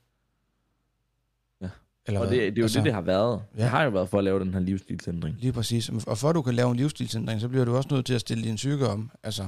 Eller 2.07 2.19
Og 2.19 2.25
det, 2.25 2.31
det 2.39 2.47
er 2.47 2.51
jo 2.57 2.63
altså, 2.63 2.79
det, 2.79 2.85
det 2.85 2.93
har 2.93 3.01
været. 3.01 3.41
Ja. 3.57 3.61
Det 3.61 3.69
har 3.69 3.83
jo 3.83 3.89
været 3.89 4.09
for 4.09 4.17
at 4.17 4.23
lave 4.23 4.39
den 4.39 4.53
her 4.53 4.59
livsstilsændring. 4.59 5.35
Lige 5.39 5.51
præcis. 5.53 5.89
Og 6.07 6.17
for 6.17 6.29
at 6.29 6.35
du 6.35 6.41
kan 6.41 6.53
lave 6.53 6.71
en 6.71 6.77
livsstilsændring, 6.77 7.41
så 7.41 7.47
bliver 7.49 7.65
du 7.65 7.75
også 7.75 7.89
nødt 7.91 8.05
til 8.05 8.13
at 8.13 8.21
stille 8.21 8.43
din 8.43 8.55
psyke 8.55 8.87
om. 8.87 9.11
Altså, 9.23 9.43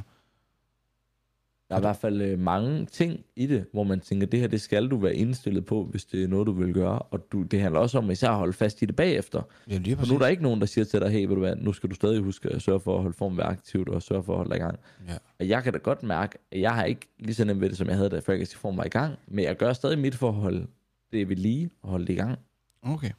Der 1.70 1.76
er 1.76 1.80
i 1.80 1.82
hvert 1.82 1.96
fald 1.96 2.22
øh, 2.22 2.40
mange 2.40 2.86
ting 2.86 3.20
i 3.36 3.46
det, 3.48 3.66
hvor 3.74 3.84
man 3.84 4.00
tænker, 4.00 4.28
det 4.28 4.40
her, 4.40 4.48
det 4.48 4.62
skal 4.62 4.88
du 4.88 4.98
være 4.98 5.16
indstillet 5.16 5.66
på, 5.66 5.84
hvis 5.84 6.06
det 6.06 6.24
er 6.24 6.28
noget, 6.28 6.48
du 6.48 6.52
vil 6.52 6.74
gøre. 6.74 7.00
Og 7.00 7.32
du, 7.32 7.44
det 7.44 7.62
handler 7.62 7.80
også 7.80 7.98
om 7.98 8.12
især 8.12 8.30
at 8.30 8.36
holde 8.38 8.54
fast 8.54 8.82
i 8.82 8.86
det 8.86 8.96
bagefter. 8.96 9.42
ja, 9.70 9.78
lige 9.78 9.96
nu 10.10 10.16
er 10.16 10.20
der 10.20 10.28
ikke 10.28 10.44
nogen, 10.44 10.60
der 10.60 10.66
siger 10.66 10.86
til 10.86 11.00
dig, 11.02 11.10
hey, 11.10 11.22
ved 11.26 11.36
du 11.36 11.40
hvad, 11.40 11.56
nu 11.56 11.74
skal 11.74 11.90
du 11.90 11.96
stadig 11.96 12.22
huske 12.22 12.50
at 12.50 12.62
sørge 12.62 12.80
for 12.80 12.96
at 12.96 13.02
holde 13.02 13.18
form 13.18 13.38
være 13.38 13.48
aktivt 13.48 13.90
og 13.90 14.02
sørge 14.02 14.24
for 14.24 14.34
at 14.34 14.38
holde 14.38 14.50
dig 14.50 14.58
i 14.58 14.62
gang. 14.62 14.80
Ja. 15.08 15.14
Og 15.40 15.48
jeg 15.48 15.64
kan 15.64 15.74
da 15.74 15.80
godt 15.80 16.04
mærke, 16.04 16.38
at 16.52 16.62
jeg 16.62 16.76
har 16.76 16.84
ikke 16.84 17.08
lige 17.20 17.36
så 17.36 17.46
nemt 17.46 17.62
ved 17.62 17.70
det, 17.70 17.78
som 17.78 17.88
jeg 17.88 17.96
havde, 17.96 18.10
da 18.10 18.20
Fragrancy 18.20 18.56
Form 18.56 18.78
var 18.78 18.84
i 18.86 18.90
gang. 18.90 19.16
Men 19.28 19.46
jeg 19.46 19.58
gør 19.58 19.74
stadig 19.74 20.00
mit 20.00 20.16
for 20.16 20.28
at 20.30 20.36
holde 20.36 20.68
det 21.12 21.30
ved 21.30 21.36
lige 21.36 21.70
og 21.82 21.90
holde 21.90 22.06
det 22.08 22.14
i 22.14 22.16
gang. 22.18 22.40
Okay. 22.82 23.12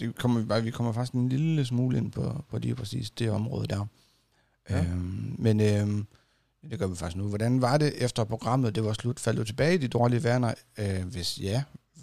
Det 0.00 0.18
kommer 0.18 0.60
vi, 0.60 0.70
kommer 0.70 0.92
faktisk 0.92 1.12
en 1.12 1.28
lille 1.28 1.64
smule 1.64 1.98
ind 1.98 2.12
på, 2.12 2.44
på 2.48 2.58
lige 2.58 2.74
præcis 2.74 3.10
det 3.10 3.30
område 3.30 3.66
der. 3.66 3.86
Ja. 4.70 4.84
Øhm, 4.84 5.36
men 5.38 5.60
øhm, 5.60 6.06
det 6.70 6.78
gør 6.78 6.86
vi 6.86 6.96
faktisk 6.96 7.16
nu. 7.16 7.28
Hvordan 7.28 7.60
var 7.60 7.78
det 7.78 8.04
efter 8.04 8.24
programmet, 8.24 8.74
det 8.74 8.84
var 8.84 8.92
slut? 8.92 9.20
Faldt 9.20 9.38
du 9.38 9.44
tilbage 9.44 9.74
i 9.74 9.78
de 9.78 9.88
dårlige 9.88 10.24
vaner? 10.24 10.54
Øh, 10.78 11.04
hvis 11.12 11.40
ja, 11.40 11.62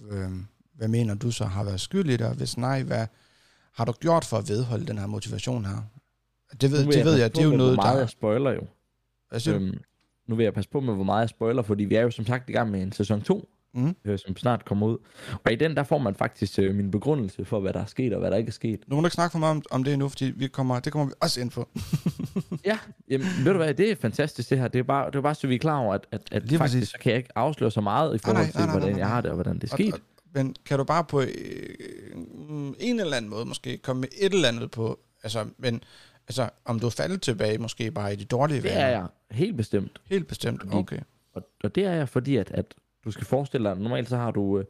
øh, 0.10 0.32
hvad 0.74 0.88
mener 0.88 1.14
du 1.16 1.32
så 1.32 1.46
har 1.46 1.64
været 1.64 1.82
skyld 1.82 2.10
i 2.10 2.18
det? 2.18 2.28
Og 2.28 2.36
hvis 2.36 2.58
nej, 2.58 2.84
hvad 2.84 3.08
har 3.74 3.86
du 3.86 3.92
gjort 3.92 4.26
for 4.26 4.38
at 4.38 4.50
vedholde 4.50 4.86
den 4.86 4.98
her 4.98 5.08
motivation 5.08 5.66
her? 5.66 5.78
Det 6.62 6.72
ved, 6.72 6.86
det 6.86 7.06
ved 7.06 7.16
jeg, 7.16 7.32
på 7.32 7.36
det 7.36 7.46
er 7.46 7.50
jo 7.50 7.58
noget, 7.58 7.76
meget 7.76 7.94
der... 7.94 8.00
jeg 8.00 8.10
spoiler 8.10 8.52
jo. 8.52 8.62
Hvad 9.30 9.40
siger? 9.40 9.56
Øhm, 9.56 9.82
nu 10.28 10.36
vil 10.36 10.44
jeg 10.44 10.54
passe 10.54 10.70
på 10.70 10.80
med, 10.80 10.94
hvor 10.94 11.04
meget 11.04 11.22
jeg 11.22 11.30
spoiler, 11.30 11.62
fordi 11.62 11.84
vi 11.84 11.96
er 11.96 12.02
jo 12.02 12.12
som 12.12 12.26
sagt 12.26 12.50
i 12.50 12.54
gang 12.54 12.72
med 12.72 12.82
en 12.82 12.92
sæson 12.92 13.22
2, 13.22 13.50
Mm. 13.74 13.96
øh, 14.06 14.20
som 14.20 14.38
snart 14.38 14.66
kommer 14.66 14.88
ud. 14.88 14.98
Og 15.44 15.52
i 15.52 15.56
den, 15.56 15.76
der 15.76 15.84
får 15.84 15.98
man 15.98 16.16
faktisk 16.16 16.60
øh, 16.60 16.76
min 16.76 16.92
begrundelse 16.92 17.46
for, 17.46 17.60
hvad 17.60 17.74
der 17.74 17.80
er 17.82 17.86
sket 17.86 18.14
og 18.14 18.20
hvad 18.20 18.32
der 18.32 18.38
ikke 18.38 18.48
er 18.48 18.52
sket. 18.54 18.80
Nu 18.88 18.96
må 18.96 19.02
du 19.02 19.08
ikke 19.08 19.16
snakke 19.16 19.32
for 19.32 19.40
meget 19.40 19.56
om, 19.56 19.62
om 19.72 19.84
det 19.84 19.94
endnu, 19.94 20.10
fordi 20.10 20.26
vi 20.26 20.48
kommer, 20.48 20.80
det 20.80 20.92
kommer 20.92 21.06
vi 21.08 21.14
også 21.22 21.42
ind 21.42 21.52
på. 21.52 21.70
Ja, 22.66 22.78
jamen, 23.10 23.28
ved 23.44 23.52
du 23.52 23.58
hvad, 23.58 23.74
det 23.74 23.92
er 23.92 23.96
fantastisk 23.96 24.50
det 24.50 24.58
her. 24.60 24.68
Det 24.68 24.80
er 24.80 24.84
bare, 24.84 25.08
det 25.08 25.16
er 25.16 25.22
bare 25.22 25.36
så 25.36 25.48
vi 25.48 25.56
er 25.56 25.60
klar 25.60 25.78
over, 25.78 25.94
at, 25.94 26.08
at, 26.12 26.22
at 26.32 26.44
Lige 26.48 26.58
faktisk 26.58 26.78
præcis. 26.78 26.90
så 26.90 26.98
kan 27.02 27.10
jeg 27.12 27.18
ikke 27.18 27.38
afsløre 27.38 27.72
så 27.72 27.82
meget 27.82 28.16
i 28.16 28.18
forhold 28.18 28.38
nej, 28.38 28.52
til, 28.52 28.56
nej, 28.60 28.66
nej, 28.66 28.74
hvordan 28.74 28.90
nej, 28.90 29.00
jeg 29.00 29.06
nej. 29.08 29.14
har 29.14 29.22
det 29.22 29.32
og 29.32 29.36
hvordan 29.36 29.56
det 29.60 29.64
er 29.64 29.74
Og- 29.74 29.78
sket. 29.78 29.94
Og, 29.94 30.00
men 30.34 30.56
kan 30.66 30.78
du 30.78 30.84
bare 30.84 31.04
på 31.04 31.22
øh, 31.22 31.28
en 32.80 33.00
eller 33.00 33.18
anden 33.18 33.30
måde 33.32 33.46
måske 33.46 33.78
komme 33.78 34.00
med 34.00 34.10
et 34.22 34.34
eller 34.34 34.48
andet 34.48 34.72
på, 34.72 35.00
altså, 35.24 35.46
men 35.58 35.84
altså, 36.28 36.50
om 36.66 36.80
du 36.80 36.86
er 36.86 36.90
faldet 36.92 37.22
tilbage 37.22 37.58
måske 37.58 37.92
bare 37.92 38.14
i 38.14 38.16
de 38.16 38.26
dårlige 38.26 38.62
Det 38.62 38.78
er 38.78 38.88
jeg 38.88 39.08
helt 39.32 39.58
bestemt. 39.58 40.02
Helt 40.06 40.28
bestemt, 40.28 40.62
okay. 40.74 41.00
Og, 41.34 41.44
og 41.64 41.76
det 41.76 41.86
er 41.86 41.92
jeg, 41.94 42.10
fordi 42.10 42.36
at, 42.36 42.52
at 42.52 42.66
du 43.06 43.12
skal 43.12 43.26
forestille 43.26 43.70
dig, 43.70 43.78
normalt 43.78 44.10
så 44.10 44.18
har 44.18 44.32
du 44.32 44.60
øh, 44.60 44.66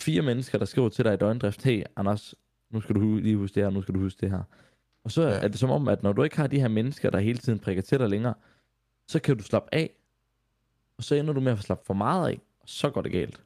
fire 0.00 0.22
mennesker, 0.22 0.58
der 0.58 0.64
skriver 0.64 0.88
til 0.88 1.04
dig 1.04 1.14
i 1.14 1.16
døgndrift, 1.16 1.62
hey 1.62 1.82
Anders, 1.96 2.34
nu 2.70 2.80
skal 2.80 2.94
du 2.94 3.16
lige 3.16 3.36
huske 3.36 3.54
det 3.54 3.62
her, 3.62 3.70
nu 3.70 3.82
skal 3.82 3.94
du 3.94 4.00
huske 4.00 4.20
det 4.20 4.30
her. 4.30 4.42
Og 5.04 5.10
så 5.10 5.22
Ja. 5.22 5.28
er 5.40 5.48
det 5.48 5.58
som 5.58 5.70
om, 5.70 5.88
at 5.88 6.02
når 6.02 6.12
du 6.12 6.22
ikke 6.22 6.36
har 6.36 6.46
de 6.46 6.60
her 6.60 6.68
mennesker, 6.68 7.10
der 7.10 7.18
hele 7.18 7.38
tiden 7.38 7.58
prikker 7.58 7.82
til 7.82 7.98
dig 7.98 8.08
længere, 8.08 8.34
så 9.08 9.18
kan 9.18 9.36
du 9.36 9.42
slappe 9.42 9.68
af, 9.74 9.90
og 10.98 11.04
så 11.04 11.14
ender 11.14 11.32
du 11.32 11.40
med 11.40 11.52
at 11.52 11.58
slappe 11.58 11.84
for 11.86 11.94
meget 11.94 12.28
af, 12.28 12.40
og 12.60 12.68
så 12.68 12.90
går 12.90 13.02
det 13.02 13.12
galt. 13.12 13.40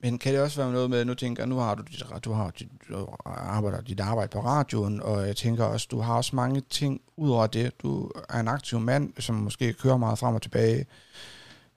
Men 0.00 0.18
kan 0.18 0.34
det 0.34 0.42
også 0.42 0.62
være 0.62 0.72
noget 0.72 0.90
med, 0.90 1.04
nu 1.04 1.14
tænker 1.14 1.42
jeg, 1.42 1.48
nu 1.48 1.56
har 1.56 1.74
du, 1.74 1.82
dit, 1.82 2.02
du 2.24 2.32
har 2.32 2.50
dit, 2.50 2.68
du 2.88 3.06
arbejder 3.24 3.80
dit 3.80 4.00
arbejde 4.00 4.30
på 4.32 4.40
radioen, 4.40 5.02
og 5.02 5.26
jeg 5.26 5.36
tænker 5.36 5.64
også, 5.64 5.88
du 5.90 5.98
har 6.00 6.16
også 6.16 6.36
mange 6.36 6.60
ting 6.60 7.00
ud 7.16 7.30
over 7.30 7.46
det. 7.46 7.82
Du 7.82 8.10
er 8.28 8.40
en 8.40 8.48
aktiv 8.48 8.80
mand, 8.80 9.12
som 9.18 9.34
måske 9.34 9.72
kører 9.72 9.96
meget 9.96 10.18
frem 10.18 10.34
og 10.34 10.42
tilbage. 10.42 10.86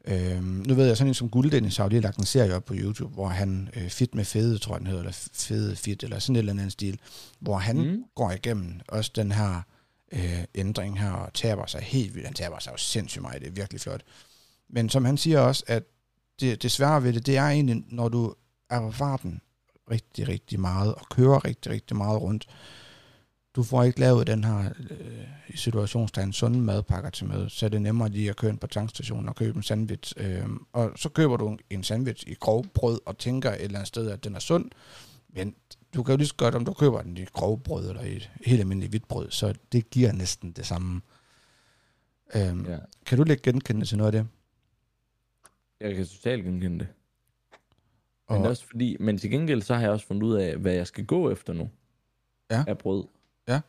Øhm, 0.05 0.63
nu 0.67 0.73
ved 0.73 0.87
jeg, 0.87 0.97
sådan 0.97 1.07
en 1.07 1.13
som 1.13 1.29
Guld 1.29 1.51
Dennis 1.51 1.77
har 1.77 1.83
jo 1.83 1.89
lige 1.89 2.01
lagt 2.01 2.17
en 2.17 2.25
serie 2.25 2.55
op 2.55 2.65
på 2.65 2.73
YouTube, 2.77 3.13
hvor 3.13 3.27
han, 3.27 3.69
øh, 3.75 3.89
Fit 3.89 4.15
med 4.15 4.25
Fede, 4.25 4.57
tror 4.57 4.73
jeg 4.73 4.79
den 4.79 4.87
hedder, 4.87 5.01
eller 5.01 5.29
Fede 5.33 5.75
Fit, 5.75 6.03
eller 6.03 6.19
sådan 6.19 6.35
et 6.35 6.39
eller 6.39 6.53
andet 6.53 6.71
stil, 6.71 6.99
hvor 7.39 7.57
han 7.57 7.77
mm. 7.77 7.83
Mm. 7.83 8.03
går 8.15 8.31
igennem 8.31 8.79
også 8.87 9.11
den 9.15 9.31
her 9.31 9.61
øh, 10.11 10.43
ændring 10.55 10.99
her, 10.99 11.11
og 11.11 11.33
taber 11.33 11.65
sig 11.65 11.81
helt 11.81 12.15
vildt. 12.15 12.27
Han 12.27 12.33
taber 12.33 12.59
sig 12.59 12.71
jo 12.71 12.77
sindssygt 12.77 13.21
meget, 13.21 13.41
det 13.41 13.47
er 13.47 13.51
virkelig 13.51 13.81
flot. 13.81 14.01
Men 14.69 14.89
som 14.89 15.05
han 15.05 15.17
siger 15.17 15.39
også, 15.39 15.63
at 15.67 15.83
det, 16.39 16.63
det 16.63 16.71
svære 16.71 17.03
ved 17.03 17.13
det, 17.13 17.25
det 17.25 17.37
er 17.37 17.47
egentlig, 17.47 17.83
når 17.87 18.09
du 18.09 18.33
er 18.69 18.79
på 18.79 18.91
farten 18.91 19.41
rigtig, 19.91 20.27
rigtig 20.27 20.59
meget, 20.59 20.95
og 20.95 21.05
kører 21.09 21.45
rigtig, 21.45 21.71
rigtig 21.71 21.97
meget 21.97 22.21
rundt, 22.21 22.47
du 23.55 23.63
får 23.63 23.83
ikke 23.83 23.99
lavet 23.99 24.27
den 24.27 24.43
her 24.43 24.69
øh, 24.89 25.27
situationstegn 25.55 26.33
sunde 26.33 26.59
madpakker 26.59 27.09
til 27.09 27.27
mad, 27.27 27.49
så 27.49 27.65
er 27.65 27.69
det 27.69 27.81
nemmere 27.81 28.09
lige 28.09 28.29
at 28.29 28.35
køre 28.35 28.51
ind 28.51 28.59
på 28.59 28.67
tankstationen 28.67 29.29
og 29.29 29.35
købe 29.35 29.57
en 29.57 29.63
sandwich. 29.63 30.13
Øh, 30.17 30.45
og 30.73 30.91
så 30.95 31.09
køber 31.09 31.37
du 31.37 31.57
en 31.69 31.83
sandwich 31.83 32.27
i 32.27 32.33
grov 32.33 32.65
brød 32.73 32.99
og 33.05 33.17
tænker 33.17 33.51
et 33.51 33.61
eller 33.61 33.77
andet 33.79 33.87
sted, 33.87 34.09
at 34.11 34.23
den 34.23 34.35
er 34.35 34.39
sund, 34.39 34.71
men 35.29 35.55
du 35.95 36.03
kan 36.03 36.13
jo 36.13 36.17
lige 36.17 36.27
så 36.27 36.35
godt, 36.35 36.55
om 36.55 36.65
du 36.65 36.73
køber 36.73 37.01
den 37.01 37.17
i 37.17 37.25
grov 37.25 37.59
brød 37.59 37.89
eller 37.89 38.01
i 38.01 38.15
et 38.15 38.31
helt 38.45 38.59
almindeligt 38.59 38.91
hvidt 38.91 39.07
brød, 39.07 39.31
så 39.31 39.53
det 39.71 39.89
giver 39.89 40.11
næsten 40.11 40.51
det 40.51 40.65
samme. 40.65 41.01
Øhm, 42.35 42.65
ja. 42.65 42.77
Kan 43.05 43.17
du 43.17 43.23
lægge 43.23 43.43
genkendende 43.43 43.85
til 43.85 43.97
noget 43.97 44.15
af 44.15 44.23
det? 44.23 44.27
Jeg 45.79 45.95
kan 45.95 46.05
totalt 46.05 46.43
genkende 46.43 46.79
det. 46.79 46.87
Men, 48.29 48.41
Og, 48.41 48.47
også 48.47 48.65
fordi, 48.65 48.97
men 48.99 49.17
til 49.17 49.29
gengæld 49.31 49.61
så 49.61 49.73
har 49.73 49.81
jeg 49.81 49.91
også 49.91 50.07
fundet 50.07 50.23
ud 50.23 50.35
af, 50.35 50.57
hvad 50.57 50.73
jeg 50.73 50.87
skal 50.87 51.05
gå 51.05 51.31
efter 51.31 51.53
nu. 51.53 51.69
Ja. 52.51 52.63
Af 52.67 52.77
brød. 52.77 53.03
Ja. 53.49 53.61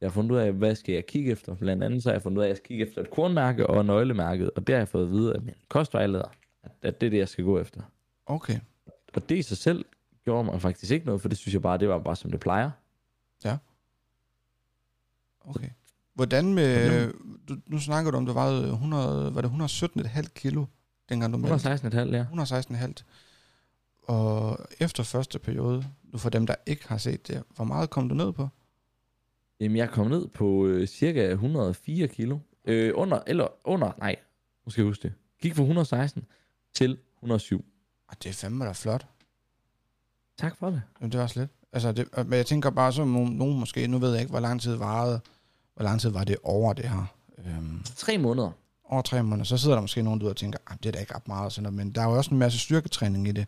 Jeg 0.00 0.08
har 0.08 0.12
fundet 0.12 0.30
ud 0.30 0.36
af, 0.36 0.52
hvad 0.52 0.74
skal 0.74 0.92
jeg 0.92 1.06
kigge 1.06 1.32
efter. 1.32 1.54
Blandt 1.54 1.84
andet 1.84 2.02
så 2.02 2.08
har 2.08 2.14
jeg 2.14 2.22
fundet 2.22 2.38
ud 2.38 2.42
af, 2.42 2.46
at 2.46 2.48
jeg 2.48 2.56
skal 2.56 2.68
kigge 2.68 2.86
efter 2.86 3.00
et 3.00 3.10
kornmærke 3.10 3.66
og 3.66 3.84
nøglemærket. 3.84 4.50
Og 4.50 4.66
det 4.66 4.72
har 4.72 4.80
jeg 4.80 4.88
fået 4.88 5.02
at 5.02 5.10
vide 5.10 5.34
af 5.34 5.40
min 5.40 5.54
kostvejleder, 5.68 6.24
at, 6.62 7.00
det 7.00 7.06
er 7.06 7.10
det, 7.10 7.18
jeg 7.18 7.28
skal 7.28 7.44
gå 7.44 7.58
efter. 7.58 7.82
Okay. 8.26 8.58
Og 9.14 9.28
det 9.28 9.36
i 9.36 9.42
sig 9.42 9.56
selv 9.56 9.84
gjorde 10.24 10.44
mig 10.44 10.60
faktisk 10.60 10.92
ikke 10.92 11.06
noget, 11.06 11.20
for 11.20 11.28
det 11.28 11.38
synes 11.38 11.54
jeg 11.54 11.62
bare, 11.62 11.78
det 11.78 11.88
var 11.88 11.98
bare 11.98 12.16
som 12.16 12.30
det 12.30 12.40
plejer. 12.40 12.70
Okay. 15.40 15.68
Hvordan 16.14 16.54
med, 16.54 17.12
du, 17.48 17.56
nu 17.66 17.78
snakker 17.78 18.10
du 18.10 18.16
om, 18.16 18.26
du 18.26 18.32
vejede 18.32 18.72
100, 18.72 19.34
var 19.34 19.40
det 19.40 19.48
117,5 19.48 20.28
kilo, 20.34 20.64
dengang 21.08 21.32
du 21.32 21.38
meldte? 21.38 21.74
116,5, 21.74 21.98
ja. 21.98 22.24
116,5. 22.32 22.92
Og 24.02 24.58
efter 24.80 25.02
første 25.02 25.38
periode, 25.38 25.84
nu 26.02 26.18
for 26.18 26.30
dem, 26.30 26.46
der 26.46 26.54
ikke 26.66 26.88
har 26.88 26.98
set 26.98 27.28
det, 27.28 27.42
hvor 27.56 27.64
meget 27.64 27.90
kom 27.90 28.08
du 28.08 28.14
ned 28.14 28.32
på? 28.32 28.48
Jamen, 29.60 29.76
jeg 29.76 29.90
kom 29.90 30.06
ned 30.06 30.26
på 30.28 30.66
øh, 30.66 30.86
cirka 30.86 31.30
104 31.30 32.08
kilo. 32.08 32.38
Øh, 32.64 32.92
under, 32.94 33.20
eller 33.26 33.46
under, 33.64 33.92
nej, 33.98 34.16
nu 34.66 34.70
skal 34.70 34.82
jeg 34.82 34.86
huske 34.88 35.02
det. 35.02 35.12
Gik 35.42 35.54
fra 35.54 35.62
116 35.62 36.24
til 36.74 36.98
107. 37.18 37.64
Og 38.08 38.16
det 38.22 38.28
er 38.28 38.32
fandme 38.32 38.64
da 38.64 38.72
flot. 38.72 39.06
Tak 40.38 40.56
for 40.56 40.70
det. 40.70 40.82
Jamen, 41.00 41.12
det 41.12 41.20
var 41.20 41.26
slet. 41.26 41.48
Altså, 41.72 41.92
det, 41.92 42.08
men 42.16 42.32
jeg 42.32 42.46
tænker 42.46 42.70
bare, 42.70 42.92
så 42.92 43.04
nogen, 43.04 43.60
måske, 43.60 43.86
nu 43.86 43.98
ved 43.98 44.10
jeg 44.12 44.20
ikke, 44.20 44.30
hvor 44.30 44.40
lang 44.40 44.60
tid 44.60 44.74
varede, 44.74 45.20
hvor 45.74 45.82
lang 45.84 46.00
tid 46.00 46.10
var 46.10 46.24
det 46.24 46.36
over 46.42 46.72
det 46.72 46.88
her. 46.88 47.14
Øhm, 47.38 47.82
Tre 47.96 48.18
måneder. 48.18 48.50
over 48.84 49.02
tre 49.02 49.22
måneder, 49.22 49.44
så 49.44 49.58
sidder 49.58 49.76
der 49.76 49.80
måske 49.82 50.02
nogen 50.02 50.20
derude 50.20 50.32
og 50.32 50.36
tænker, 50.36 50.58
"Ah, 50.66 50.76
det 50.82 50.86
er 50.86 50.92
da 50.92 50.98
ikke 50.98 51.14
ret 51.14 51.28
meget, 51.28 51.52
sådan 51.52 51.62
noget, 51.62 51.76
men 51.86 51.94
der 51.94 52.00
er 52.00 52.04
jo 52.10 52.16
også 52.16 52.30
en 52.30 52.38
masse 52.38 52.58
styrketræning 52.58 53.28
i 53.28 53.32
det. 53.32 53.46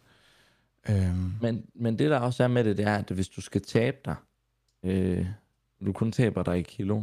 Øhm, 0.88 1.33
Men, 1.40 1.66
men 1.75 1.98
det 1.98 2.11
der 2.11 2.18
også 2.18 2.44
er 2.44 2.48
med 2.48 2.64
det, 2.64 2.77
det 2.77 2.87
er, 2.87 2.96
at 2.96 3.11
hvis 3.11 3.29
du 3.29 3.40
skal 3.40 3.62
tabe 3.62 3.96
dig, 4.05 4.14
øh, 4.85 5.27
du 5.87 5.92
kun 5.92 6.12
taber 6.12 6.42
dig 6.42 6.59
i 6.59 6.62
kilo 6.62 7.03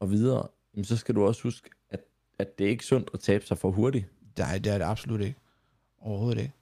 og 0.00 0.10
videre, 0.10 0.48
jamen, 0.74 0.84
så 0.84 0.96
skal 0.96 1.14
du 1.14 1.26
også 1.26 1.42
huske, 1.42 1.70
at, 1.90 2.00
at 2.38 2.58
det 2.58 2.66
er 2.66 2.70
ikke 2.70 2.84
sundt 2.84 3.10
at 3.14 3.20
tabe 3.20 3.46
sig 3.46 3.58
for 3.58 3.70
hurtigt. 3.70 4.06
Nej, 4.38 4.58
det 4.58 4.72
er 4.72 4.78
det 4.78 4.84
absolut 4.84 5.20
ikke. 5.20 5.38
Overhovedet 6.00 6.38
ikke. 6.40 6.52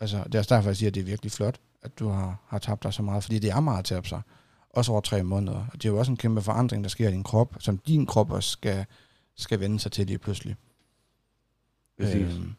Altså, 0.00 0.24
det 0.24 0.34
er 0.34 0.38
også 0.38 0.54
derfor, 0.54 0.68
jeg 0.68 0.76
siger, 0.76 0.90
at 0.90 0.94
det 0.94 1.00
er 1.00 1.04
virkelig 1.04 1.32
flot, 1.32 1.60
at 1.82 1.98
du 1.98 2.08
har, 2.08 2.42
har 2.46 2.58
tabt 2.58 2.82
dig 2.82 2.92
så 2.94 3.02
meget, 3.02 3.22
fordi 3.24 3.38
det 3.38 3.50
er 3.50 3.60
meget 3.60 3.78
at 3.78 3.84
tabe 3.84 4.08
sig. 4.08 4.22
Også 4.70 4.92
over 4.92 5.00
tre 5.00 5.22
måneder. 5.22 5.66
Og 5.72 5.72
det 5.72 5.84
er 5.84 5.88
jo 5.88 5.98
også 5.98 6.12
en 6.12 6.16
kæmpe 6.16 6.42
forandring, 6.42 6.84
der 6.84 6.90
sker 6.90 7.08
i 7.08 7.12
din 7.12 7.22
krop, 7.22 7.56
som 7.58 7.78
din 7.78 8.06
krop 8.06 8.30
også 8.30 8.50
skal, 8.50 8.86
skal 9.36 9.60
vende 9.60 9.78
sig 9.80 9.92
til 9.92 10.06
lige 10.06 10.18
pludselig. 10.18 10.56
Præcis. 12.00 12.36
Øhm, 12.36 12.52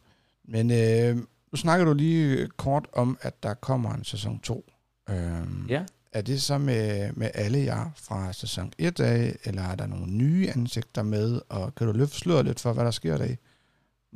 men 0.44 0.70
øh, 0.70 1.16
nu 1.52 1.56
snakker 1.56 1.84
du 1.84 1.92
lige 1.94 2.48
kort 2.56 2.88
om, 2.92 3.18
at 3.20 3.42
der 3.42 3.54
kommer 3.54 3.94
en 3.94 4.04
sæson 4.04 4.38
2. 4.40 4.70
Øhm, 5.10 5.66
Ja. 5.68 5.84
Er 6.12 6.22
det 6.22 6.42
så 6.42 6.58
med, 6.58 7.12
med 7.12 7.30
alle 7.34 7.58
jer 7.58 7.90
fra 7.96 8.32
sæson 8.32 8.72
1 8.78 9.00
af, 9.00 9.36
eller 9.44 9.62
er 9.62 9.74
der 9.74 9.86
nogle 9.86 10.06
nye 10.12 10.48
ansigter 10.56 11.02
med, 11.02 11.40
og 11.48 11.74
kan 11.74 11.86
du 11.86 11.92
løfte 11.92 12.16
sløret 12.16 12.44
lidt 12.44 12.60
for, 12.60 12.72
hvad 12.72 12.84
der 12.84 12.90
sker 12.90 13.16
der 13.18 13.24
i? 13.24 13.36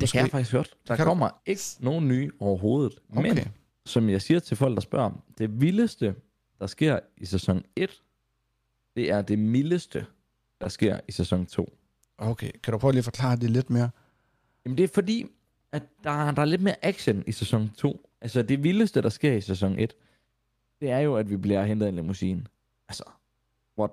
Det 0.01 0.13
kan 0.13 0.21
jeg 0.21 0.31
faktisk 0.31 0.53
godt. 0.53 0.75
Der 0.89 0.97
kan 0.97 1.05
du- 1.05 1.11
kommer 1.11 1.31
ikke 1.47 1.63
nogen 1.81 2.09
nye 2.09 2.31
overhovedet. 2.41 2.99
Okay. 3.17 3.29
Men, 3.35 3.39
som 3.87 4.09
jeg 4.09 4.23
siger 4.23 4.41
til 4.41 4.57
folk, 4.57 4.75
der 4.75 4.81
spørger, 4.81 5.11
det 5.39 5.61
vildeste, 5.61 6.15
der 6.61 6.67
sker 6.67 6.99
i 7.17 7.27
sæson 7.27 7.63
1, 7.77 7.91
det 8.97 9.11
er 9.11 9.23
det 9.23 9.39
mildeste, 9.39 10.07
der 10.61 10.69
sker 10.69 11.01
i 11.09 11.13
sæson 11.13 11.47
2. 11.47 11.79
Okay, 12.19 12.51
kan 12.63 12.73
du 12.73 12.79
prøve 12.79 12.93
lige 12.93 12.99
at 13.01 13.05
forklare 13.05 13.37
det 13.37 13.51
lidt 13.51 13.71
mere? 13.71 13.91
Jamen 14.65 14.79
det 14.79 14.85
er 14.85 14.89
fordi, 14.95 15.27
at 15.73 15.83
der, 16.05 16.31
der 16.31 16.43
er 16.43 16.47
lidt 16.47 16.63
mere 16.63 16.85
action 16.85 17.25
i 17.27 17.33
sæson 17.33 17.71
2. 17.77 18.11
Altså 18.21 18.43
det 18.43 18.63
vildeste, 18.63 19.01
der 19.03 19.09
sker 19.09 19.33
i 19.33 19.41
sæson 19.41 19.79
1, 19.79 19.95
det 20.81 20.91
er 20.91 20.99
jo, 20.99 21.17
at 21.17 21.31
vi 21.31 21.37
bliver 21.37 21.65
hentet 21.65 21.87
af 21.87 21.91
en 21.91 21.97
limousine. 21.97 22.45
Altså, 22.89 23.05
what 23.79 23.91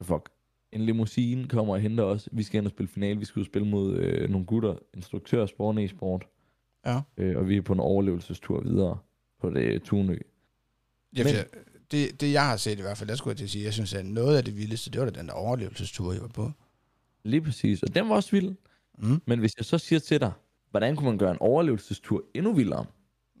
the 0.00 0.06
fuck? 0.06 0.30
En 0.72 0.80
limousine 0.80 1.48
kommer 1.48 1.74
og 1.74 1.80
henter 1.80 2.04
os. 2.04 2.28
Vi 2.32 2.42
skal 2.42 2.58
ind 2.58 2.66
og 2.66 2.70
spille 2.70 2.88
finale. 2.88 3.18
Vi 3.18 3.24
skal 3.24 3.40
ud 3.40 3.44
spille 3.44 3.68
mod 3.68 3.96
øh, 3.96 4.30
nogle 4.30 4.46
gutter, 4.46 4.74
instruktør, 4.94 5.46
sport, 5.46 5.78
e-sport. 5.78 6.26
Ja. 6.86 7.00
Øh, 7.16 7.36
og 7.38 7.48
vi 7.48 7.56
er 7.56 7.62
på 7.62 7.72
en 7.72 7.80
overlevelsestur 7.80 8.60
videre 8.60 8.98
på 9.40 9.50
det 9.50 9.82
Tunø. 9.82 10.18
Ja, 11.16 11.24
Men- 11.24 11.34
Men, 11.34 11.44
det, 11.90 12.20
det, 12.20 12.32
jeg 12.32 12.46
har 12.46 12.56
set 12.56 12.78
i 12.78 12.82
hvert 12.82 12.98
fald, 12.98 13.08
der 13.08 13.16
skulle 13.16 13.32
jeg 13.32 13.36
til 13.36 13.44
at 13.44 13.50
sige, 13.50 13.64
jeg 13.64 13.72
synes, 13.72 13.94
at 13.94 14.06
noget 14.06 14.36
af 14.36 14.44
det 14.44 14.56
vildeste, 14.56 14.90
det 14.90 15.00
var 15.00 15.10
da 15.10 15.20
den 15.20 15.28
der 15.28 15.32
overlevelsestur, 15.34 16.12
jeg 16.12 16.22
var 16.22 16.28
på. 16.28 16.50
Lige 17.22 17.40
præcis. 17.40 17.82
Og 17.82 17.94
den 17.94 18.08
var 18.08 18.14
også 18.14 18.30
vild. 18.30 18.54
Mm. 18.98 19.20
Men 19.26 19.38
hvis 19.38 19.52
jeg 19.58 19.64
så 19.64 19.78
siger 19.78 19.98
til 20.00 20.20
dig, 20.20 20.32
hvordan 20.70 20.96
kunne 20.96 21.08
man 21.08 21.18
gøre 21.18 21.30
en 21.30 21.36
overlevelsestur 21.40 22.24
endnu 22.34 22.52
vildere? 22.52 22.86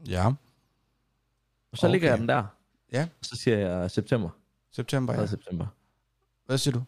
Ja, 0.08 0.32
Og 1.74 1.78
så 1.78 1.86
okay. 1.86 1.92
ligger 1.92 2.08
jeg 2.08 2.18
den 2.18 2.28
der. 2.28 2.44
Ja. 2.92 3.02
Og 3.02 3.24
så 3.24 3.36
siger 3.36 3.56
jeg 3.56 3.90
september. 3.90 4.30
september, 4.72 5.14
3. 5.14 5.20
ja. 5.20 5.26
september. 5.26 5.66
Hvad 6.46 6.58
siger 6.58 6.72
du? 6.72 6.82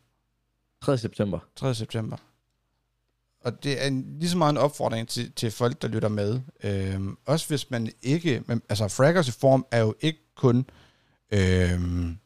3. 0.82 0.98
september. 0.98 1.38
3. 1.56 1.74
september. 1.74 2.16
Og 3.40 3.64
det 3.64 3.82
er 3.82 3.86
en, 3.86 4.16
lige 4.18 4.30
så 4.30 4.38
meget 4.38 4.52
en 4.52 4.56
opfordring 4.56 5.08
til, 5.08 5.32
til 5.32 5.50
folk, 5.50 5.82
der 5.82 5.88
lytter 5.88 6.08
med. 6.08 6.40
Øhm, 6.64 7.16
også 7.26 7.48
hvis 7.48 7.70
man 7.70 7.92
ikke... 8.02 8.42
Men, 8.46 8.62
altså, 8.68 8.88
Fraggers 8.88 9.28
i 9.28 9.32
form 9.32 9.66
er 9.70 9.80
jo 9.80 9.94
ikke 10.00 10.20
kun 10.34 10.66
øhm, 11.32 12.18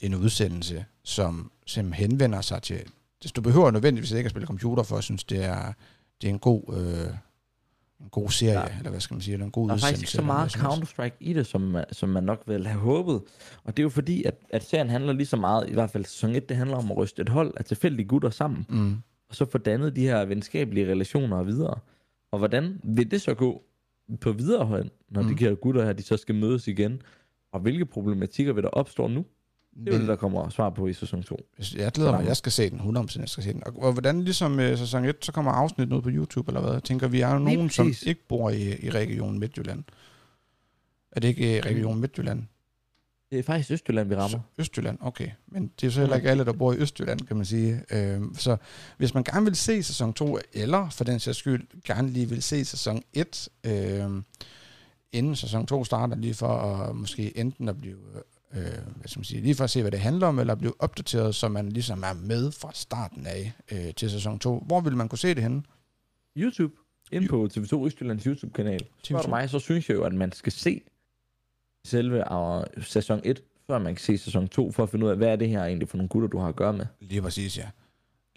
en 0.00 0.14
udsendelse, 0.14 0.84
som, 1.04 1.52
som 1.66 1.92
henvender 1.92 2.40
sig 2.40 2.62
til... 2.62 2.90
Du 3.36 3.40
behøver 3.40 3.70
nødvendigvis 3.70 4.10
ikke 4.10 4.26
at 4.26 4.30
spille 4.30 4.46
computer 4.46 4.82
for 4.82 4.96
at 4.96 5.04
synes, 5.04 5.24
det 5.24 5.44
er, 5.44 5.72
det 6.20 6.28
er 6.28 6.32
en 6.32 6.38
god... 6.38 6.74
Øh, 6.76 7.14
en 8.04 8.08
god 8.10 8.28
serie, 8.30 8.60
Ja. 8.60 8.78
eller 8.78 8.90
hvad 8.90 9.00
skal 9.00 9.14
man 9.14 9.20
sige, 9.20 9.32
eller 9.32 9.46
en 9.46 9.52
god 9.52 9.68
Der 9.68 9.74
er 9.74 9.78
faktisk 9.78 10.02
ikke 10.02 10.10
så 10.12 10.22
meget. 10.22 10.52
Counter-Strike 10.52 11.16
i 11.20 11.32
det, 11.32 11.46
som, 11.46 11.60
man- 11.60 11.84
som 11.92 12.08
man 12.08 12.24
nok 12.24 12.42
vil 12.46 12.66
have 12.66 12.80
håbet. 12.80 13.22
Og 13.64 13.76
det 13.76 13.78
er 13.78 13.82
jo 13.82 13.88
fordi, 13.88 14.24
at, 14.24 14.34
at 14.50 14.64
serien 14.64 14.90
handler 14.90 15.12
lige 15.12 15.26
så 15.26 15.36
meget, 15.36 15.68
i 15.68 15.72
hvert 15.72 15.90
fald 15.90 16.04
sæson 16.04 16.34
1, 16.34 16.48
det 16.48 16.56
handler 16.56 16.76
om 16.76 16.90
at 16.90 16.96
ryste 16.96 17.22
et 17.22 17.28
hold 17.28 17.54
af 17.56 17.64
tilfældige 17.64 18.06
gutter 18.08 18.30
sammen, 18.30 18.66
Mm. 18.68 18.96
og 19.28 19.34
så 19.34 19.44
få 19.50 19.58
dannet 19.58 19.96
de 19.96 20.00
her 20.00 20.24
venskabelige 20.24 20.90
relationer 20.90 21.42
videre. 21.42 21.78
Og 22.32 22.38
hvordan 22.38 22.80
vil 22.84 23.10
det 23.10 23.22
så 23.22 23.34
gå 23.34 23.62
på 24.20 24.32
videre 24.32 24.64
hold, 24.64 24.90
når 25.10 25.22
mm. 25.22 25.36
de 25.36 25.44
her 25.44 25.54
gutter 25.54 25.84
her, 25.84 25.92
de 25.92 26.02
så 26.02 26.16
skal 26.16 26.34
mødes 26.34 26.68
igen? 26.68 27.02
Og 27.52 27.60
hvilke 27.60 27.86
problematikker 27.86 28.52
vil 28.52 28.62
der 28.62 28.68
opstå 28.68 29.06
nu? 29.08 29.24
Det 29.84 29.94
er 29.94 29.98
det, 29.98 30.08
der 30.08 30.16
kommer 30.16 30.48
svar 30.48 30.70
på 30.70 30.86
i 30.86 30.92
sæson 30.92 31.22
2. 31.22 31.36
Hvis- 31.56 31.74
Jeg 31.74 31.92
glæder 31.92 32.10
mig, 32.12 32.26
jeg 32.26 32.36
skal 32.36 32.52
se 32.52 32.70
den, 32.70 32.80
100% 32.80 33.20
jeg 33.20 33.28
skal 33.28 33.44
se 33.44 33.52
den. 33.52 33.62
Og, 33.66 33.92
hvordan 33.92 34.22
ligesom 34.22 34.60
øh, 34.60 34.78
sæson 34.78 35.04
1, 35.04 35.16
så 35.24 35.32
kommer 35.32 35.52
afsnit 35.52 35.92
ud 35.92 36.02
på 36.02 36.08
YouTube, 36.12 36.50
eller 36.50 36.60
hvad? 36.60 36.72
Jeg 36.72 36.82
tænker, 36.84 37.08
vi 37.08 37.20
er 37.20 37.32
jo 37.32 37.38
nogen, 37.38 37.70
som 37.70 37.86
ikke 38.06 38.20
bor 38.28 38.50
i, 38.50 38.84
i 38.86 38.90
regionen 38.90 39.38
Midtjylland. 39.38 39.84
Er 41.12 41.20
det 41.20 41.28
ikke 41.28 41.56
øh, 41.58 41.62
regionen 41.64 42.00
Midtjylland? 42.00 42.42
Det 43.30 43.38
er 43.38 43.42
faktisk 43.42 43.70
Østjylland, 43.70 44.08
vi 44.08 44.14
rammer. 44.14 44.38
Østjylland, 44.58 44.98
okay. 45.00 45.28
Men 45.48 45.70
det 45.80 45.86
er 45.86 45.90
så 45.90 46.00
heller 46.00 46.16
ikke 46.16 46.30
alle, 46.30 46.44
der 46.44 46.52
bor 46.52 46.72
i 46.72 46.76
Østjylland, 46.76 47.20
kan 47.20 47.36
man 47.36 47.46
sige. 47.46 47.82
Øhm, 47.90 48.34
så 48.34 48.56
hvis 48.98 49.14
man 49.14 49.24
gerne 49.24 49.44
vil 49.44 49.56
se 49.56 49.82
sæson 49.82 50.12
2, 50.12 50.38
eller 50.52 50.90
for 50.90 51.04
den 51.04 51.20
sags 51.20 51.38
skyld 51.38 51.66
gerne 51.84 52.10
lige 52.10 52.28
vil 52.28 52.42
se 52.42 52.64
sæson 52.64 53.02
1, 53.12 53.48
øhm, 53.64 54.24
inden 55.12 55.36
sæson 55.36 55.66
2 55.66 55.84
starter, 55.84 56.16
lige 56.16 56.34
for 56.34 56.48
at 56.48 56.96
måske 56.96 57.38
enten 57.38 57.68
at 57.68 57.78
blive, 57.80 57.96
øh, 58.54 58.62
hvad 58.96 59.08
skal 59.08 59.18
man 59.18 59.24
sige, 59.24 59.40
lige 59.40 59.54
for 59.54 59.64
at 59.64 59.70
se, 59.70 59.80
hvad 59.80 59.90
det 59.90 60.00
handler 60.00 60.26
om, 60.26 60.38
eller 60.38 60.54
blive 60.54 60.74
opdateret, 60.78 61.34
så 61.34 61.48
man 61.48 61.68
ligesom 61.68 62.02
er 62.02 62.12
med 62.12 62.52
fra 62.52 62.70
starten 62.74 63.26
af 63.26 63.52
øh, 63.72 63.94
til 63.94 64.10
sæson 64.10 64.38
2. 64.38 64.64
Hvor 64.66 64.80
vil 64.80 64.96
man 64.96 65.08
kunne 65.08 65.18
se 65.18 65.34
det 65.34 65.42
henne? 65.42 65.62
YouTube. 66.36 66.74
Ind 67.12 67.28
på 67.28 67.48
TV2 67.52 67.86
Østjyllands 67.86 68.24
YouTube-kanal. 68.24 68.80
Spørger 69.02 69.22
du 69.22 69.28
TV2. 69.28 69.30
mig, 69.30 69.50
så 69.50 69.58
synes 69.58 69.88
jeg 69.88 69.96
jo, 69.96 70.04
at 70.04 70.14
man 70.14 70.32
skal 70.32 70.52
se 70.52 70.80
selve 71.84 72.24
uh, 72.30 72.82
sæson 72.82 73.20
1, 73.24 73.42
før 73.66 73.78
man 73.78 73.94
kan 73.94 74.02
se 74.02 74.18
sæson 74.18 74.48
2, 74.48 74.72
for 74.72 74.82
at 74.82 74.90
finde 74.90 75.06
ud 75.06 75.10
af, 75.10 75.16
hvad 75.16 75.28
er 75.28 75.36
det 75.36 75.48
her 75.48 75.64
egentlig 75.64 75.88
for 75.88 75.96
nogle 75.96 76.08
gutter, 76.08 76.28
du 76.28 76.38
har 76.38 76.48
at 76.48 76.56
gøre 76.56 76.72
med. 76.72 76.86
Lige 77.00 77.22
præcis, 77.22 77.58
ja. 77.58 77.68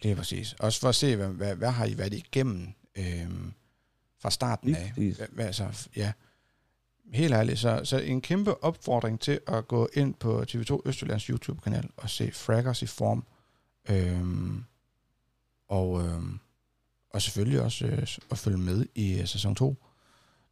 Lige 0.04 0.16
præcis. 0.16 0.54
Også 0.54 0.80
for 0.80 0.90
at 0.90 0.96
se, 0.96 1.16
hvad, 1.16 1.28
hvad, 1.28 1.56
hvad 1.56 1.72
har 1.72 1.86
I 1.86 1.98
været 1.98 2.14
igennem 2.14 2.68
øhm, 2.98 3.54
fra 4.20 4.32
starten 4.32 4.70
Lige 4.70 4.78
af. 4.78 4.90
præcis. 4.90 5.18
Hvad, 5.18 5.28
hvad, 5.32 5.46
altså, 5.46 5.90
ja. 5.96 6.12
Helt 7.14 7.34
ærligt, 7.34 7.60
så, 7.60 7.82
så 7.84 7.98
en 8.00 8.22
kæmpe 8.22 8.64
opfordring 8.64 9.20
til 9.20 9.40
at 9.48 9.68
gå 9.68 9.90
ind 9.94 10.14
på 10.14 10.46
TV2 10.52 10.82
Østjyllands 10.86 11.24
YouTube-kanal 11.24 11.90
og 11.98 12.10
se 12.10 12.32
Fraggers 12.34 12.82
i 12.82 12.86
form. 12.86 13.24
Øhm, 13.90 14.64
og, 15.70 16.04
øhm, 16.04 16.40
og 17.14 17.22
selvfølgelig 17.22 17.62
også 17.62 17.86
øh, 17.86 18.08
at 18.32 18.38
følge 18.38 18.58
med 18.58 18.86
i 18.96 19.20
øh, 19.20 19.28
sæson 19.28 19.56
2, 19.56 19.76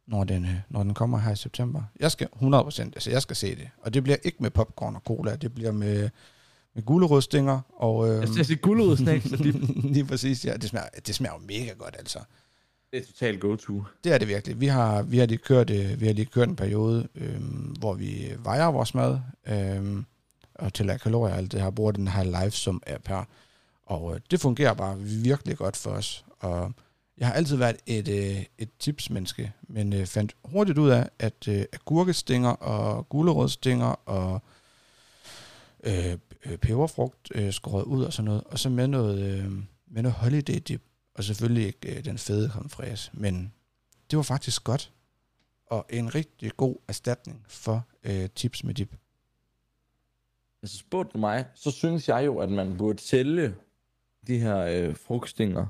når 0.06 0.24
den, 0.24 0.44
øh, 0.44 0.54
når 0.68 0.82
den 0.82 0.94
kommer 0.94 1.18
her 1.18 1.32
i 1.32 1.36
september. 1.36 1.82
Jeg 2.00 2.12
skal 2.12 2.28
100%, 2.42 2.80
altså 2.80 3.10
jeg 3.10 3.22
skal 3.22 3.36
se 3.36 3.56
det. 3.56 3.68
Og 3.82 3.94
det 3.94 4.02
bliver 4.02 4.16
ikke 4.24 4.38
med 4.40 4.50
popcorn 4.50 4.96
og 4.96 5.02
cola, 5.06 5.36
det 5.36 5.54
bliver 5.54 5.72
med, 5.72 6.10
med 6.74 6.82
gulerodstinger. 6.82 7.60
Og, 7.76 8.08
øhm, 8.08 8.20
Jeg 8.20 8.28
skal 8.28 8.44
så 9.26 9.36
de, 9.36 9.50
Lige 9.94 10.04
præcis, 10.04 10.44
ja. 10.44 10.56
Det 10.56 10.68
smager, 10.68 10.86
det 11.06 11.14
smager 11.14 11.34
jo 11.34 11.46
mega 11.46 11.72
godt, 11.72 11.96
altså 11.98 12.18
det 12.92 13.00
er 13.00 13.06
totalt 13.06 13.40
go-to. 13.40 13.82
Det 14.04 14.12
er 14.12 14.18
det 14.18 14.28
virkelig. 14.28 14.60
Vi 14.60 14.66
har, 14.66 15.02
vi 15.02 15.18
har 15.18 15.26
lige 15.26 15.38
kørt, 15.38 15.70
øh, 15.70 16.00
vi 16.00 16.06
har 16.06 16.12
lige 16.12 16.26
kørt 16.26 16.48
en 16.48 16.56
periode, 16.56 17.08
øh, 17.14 17.40
hvor 17.78 17.94
vi 17.94 18.32
vejer 18.38 18.66
vores 18.66 18.94
mad, 18.94 19.18
øh, 19.46 20.02
og 20.54 20.74
tæller 20.74 20.96
kalorier 20.96 21.32
og 21.32 21.38
alt 21.38 21.52
det 21.52 21.60
her, 21.60 21.70
bruger 21.70 21.92
den 21.92 22.08
her 22.08 22.24
live 22.24 22.50
som 22.50 22.82
app 22.86 23.08
her. 23.08 23.24
Og 23.86 24.14
øh, 24.14 24.20
det 24.30 24.40
fungerer 24.40 24.74
bare 24.74 24.98
virkelig 24.98 25.56
godt 25.56 25.76
for 25.76 25.90
os. 25.90 26.24
Og 26.40 26.72
jeg 27.18 27.26
har 27.26 27.34
altid 27.34 27.56
været 27.56 27.76
et, 27.86 28.08
øh, 28.08 28.44
et 28.58 28.68
tipsmenneske, 28.78 29.52
men 29.62 29.92
øh, 29.92 30.06
fandt 30.06 30.36
hurtigt 30.44 30.78
ud 30.78 30.90
af, 30.90 31.08
at 31.18 31.48
øh, 31.48 31.64
agurkestinger 31.72 32.50
og 32.50 33.08
gulerodstinger 33.08 34.08
og 34.08 34.42
øh, 35.84 36.16
øh, 36.46 36.58
peberfrugt 36.58 37.28
øh, 37.34 37.52
skåret 37.52 37.84
ud 37.84 38.04
og 38.04 38.12
sådan 38.12 38.24
noget, 38.24 38.42
og 38.46 38.58
så 38.58 38.68
med 38.68 38.86
noget, 38.88 39.18
øh, 39.22 39.52
med 39.90 40.02
noget 40.02 40.12
holiday 40.12 40.58
dip, 40.68 40.82
og 41.16 41.24
selvfølgelig 41.24 41.66
ikke 41.66 41.96
øh, 41.96 42.04
den 42.04 42.18
fede 42.18 42.48
creme 42.48 42.96
men 43.12 43.52
det 44.10 44.16
var 44.16 44.22
faktisk 44.22 44.64
godt, 44.64 44.92
og 45.66 45.86
en 45.90 46.14
rigtig 46.14 46.52
god 46.56 46.76
erstatning 46.88 47.44
for 47.48 47.86
øh, 48.04 48.28
tips 48.34 48.64
med 48.64 48.74
dip. 48.74 48.96
Altså 50.62 50.78
spurgte 50.78 51.12
du 51.12 51.18
mig, 51.18 51.46
så 51.54 51.70
synes 51.70 52.08
jeg 52.08 52.26
jo, 52.26 52.38
at 52.38 52.50
man 52.50 52.76
burde 52.76 53.02
sælge 53.02 53.54
de 54.26 54.38
her 54.38 54.58
øh, 54.58 54.96
frugtstinger 54.96 55.66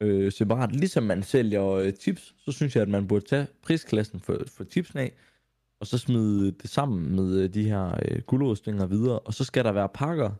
øh, 0.00 0.32
separat. 0.32 0.76
Ligesom 0.76 1.02
man 1.02 1.22
sælger 1.22 1.66
øh, 1.66 1.92
chips, 1.92 2.34
så 2.38 2.52
synes 2.52 2.76
jeg, 2.76 2.82
at 2.82 2.88
man 2.88 3.08
burde 3.08 3.24
tage 3.24 3.46
prisklassen 3.62 4.20
for, 4.20 4.38
for 4.46 4.64
chipsen 4.64 4.98
af, 4.98 5.12
og 5.80 5.86
så 5.86 5.98
smide 5.98 6.52
det 6.52 6.70
sammen 6.70 7.16
med 7.16 7.38
øh, 7.38 7.54
de 7.54 7.64
her 7.64 7.98
øh, 8.08 8.22
gulerodstinger 8.22 8.86
videre. 8.86 9.18
Og 9.18 9.34
så 9.34 9.44
skal 9.44 9.64
der 9.64 9.72
være 9.72 9.88
pakker 9.88 10.30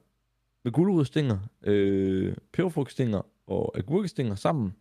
med 0.64 0.72
gulerodstinger, 0.72 1.38
øh, 1.62 2.36
peberfrugtstinger 2.52 3.22
og 3.50 3.78
agurkestinger 3.78 4.34
sammen. 4.34 4.74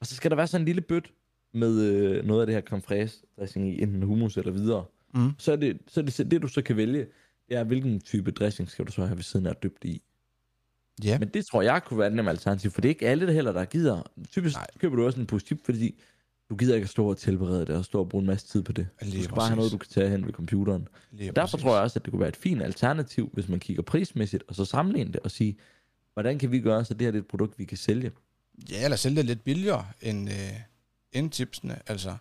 Og 0.00 0.06
så 0.06 0.14
skal 0.14 0.30
der 0.30 0.36
være 0.36 0.46
sådan 0.46 0.62
en 0.62 0.66
lille 0.66 0.80
bøt 0.80 1.12
med 1.52 1.80
øh, 1.80 2.24
noget 2.24 2.40
af 2.40 2.46
det 2.46 2.54
her 2.54 2.62
creme 2.62 2.82
fraise 2.82 3.18
dressing 3.38 3.68
i, 3.68 3.82
enten 3.82 4.02
hummus 4.02 4.36
eller 4.36 4.52
videre. 4.52 4.84
Mm. 5.14 5.30
Så 5.38 5.52
er 5.52 5.56
det, 5.56 5.78
så 5.88 6.00
er 6.00 6.04
det, 6.04 6.30
det, 6.30 6.42
du 6.42 6.48
så 6.48 6.62
kan 6.62 6.76
vælge, 6.76 7.06
det 7.48 7.56
er, 7.56 7.64
hvilken 7.64 8.00
type 8.00 8.30
dressing 8.30 8.70
skal 8.70 8.84
du 8.84 8.92
så 8.92 9.06
have 9.06 9.16
ved 9.16 9.22
siden 9.22 9.46
af 9.46 9.56
dybt 9.56 9.84
i. 9.84 10.02
Ja, 11.04 11.18
Men 11.18 11.28
det 11.28 11.46
tror 11.46 11.62
jeg 11.62 11.82
kunne 11.84 11.98
være 11.98 12.08
et 12.08 12.14
nemt 12.14 12.28
alternativ, 12.28 12.70
for 12.70 12.80
det 12.80 12.88
er 12.88 12.90
ikke 12.90 13.08
alle, 13.08 13.26
der 13.26 13.32
heller, 13.32 13.52
der 13.52 13.64
gider. 13.64 14.02
Typisk 14.30 14.56
Nej. 14.56 14.66
Køber 14.78 14.96
du 14.96 15.06
også 15.06 15.20
en 15.20 15.26
pose 15.26 15.46
chip, 15.46 15.64
fordi 15.64 16.00
du 16.50 16.56
gider 16.56 16.74
ikke 16.74 16.84
at 16.84 16.90
stå 16.90 17.10
og 17.10 17.16
tilberede 17.16 17.66
det, 17.66 17.76
og 17.76 17.84
stå 17.84 17.98
og 18.00 18.08
bruge 18.08 18.22
en 18.22 18.26
masse 18.26 18.46
tid 18.46 18.62
på 18.62 18.72
det. 18.72 18.88
Lige 19.02 19.18
du 19.18 19.22
skal 19.22 19.34
bare 19.34 19.46
have 19.48 19.56
noget, 19.56 19.72
du 19.72 19.78
kan 19.78 19.88
tage 19.90 20.10
hen 20.10 20.26
ved 20.26 20.32
computeren. 20.32 20.88
lige 21.12 21.32
derfor 21.32 21.58
tror 21.58 21.74
jeg 21.74 21.82
også, 21.82 21.98
at 21.98 22.04
det 22.04 22.10
kunne 22.10 22.20
være 22.20 22.28
et 22.28 22.36
fint 22.36 22.62
alternativ, 22.62 23.30
hvis 23.32 23.48
man 23.48 23.60
kigger 23.60 23.82
prismæssigt, 23.82 24.44
og 24.48 24.54
så 24.54 24.64
sammenligne 24.64 25.12
det 25.12 25.20
og 25.20 25.30
sige, 25.30 25.56
hvordan 26.14 26.38
kan 26.38 26.52
vi 26.52 26.60
gøre, 26.60 26.84
så 26.84 26.94
det 26.94 27.02
her 27.02 27.10
det 27.10 27.18
er 27.18 27.22
et 27.22 27.28
produkt, 27.28 27.58
vi 27.58 27.64
kan 27.64 27.78
sælge? 27.78 28.12
Ja, 28.70 28.84
eller 28.84 28.96
sælge 28.96 29.16
det 29.16 29.24
lidt 29.24 29.44
billigere 29.44 29.86
end, 30.00 30.30
øh, 30.30 30.60
end 31.12 31.30
tipsene. 31.30 31.78
Altså, 31.86 32.16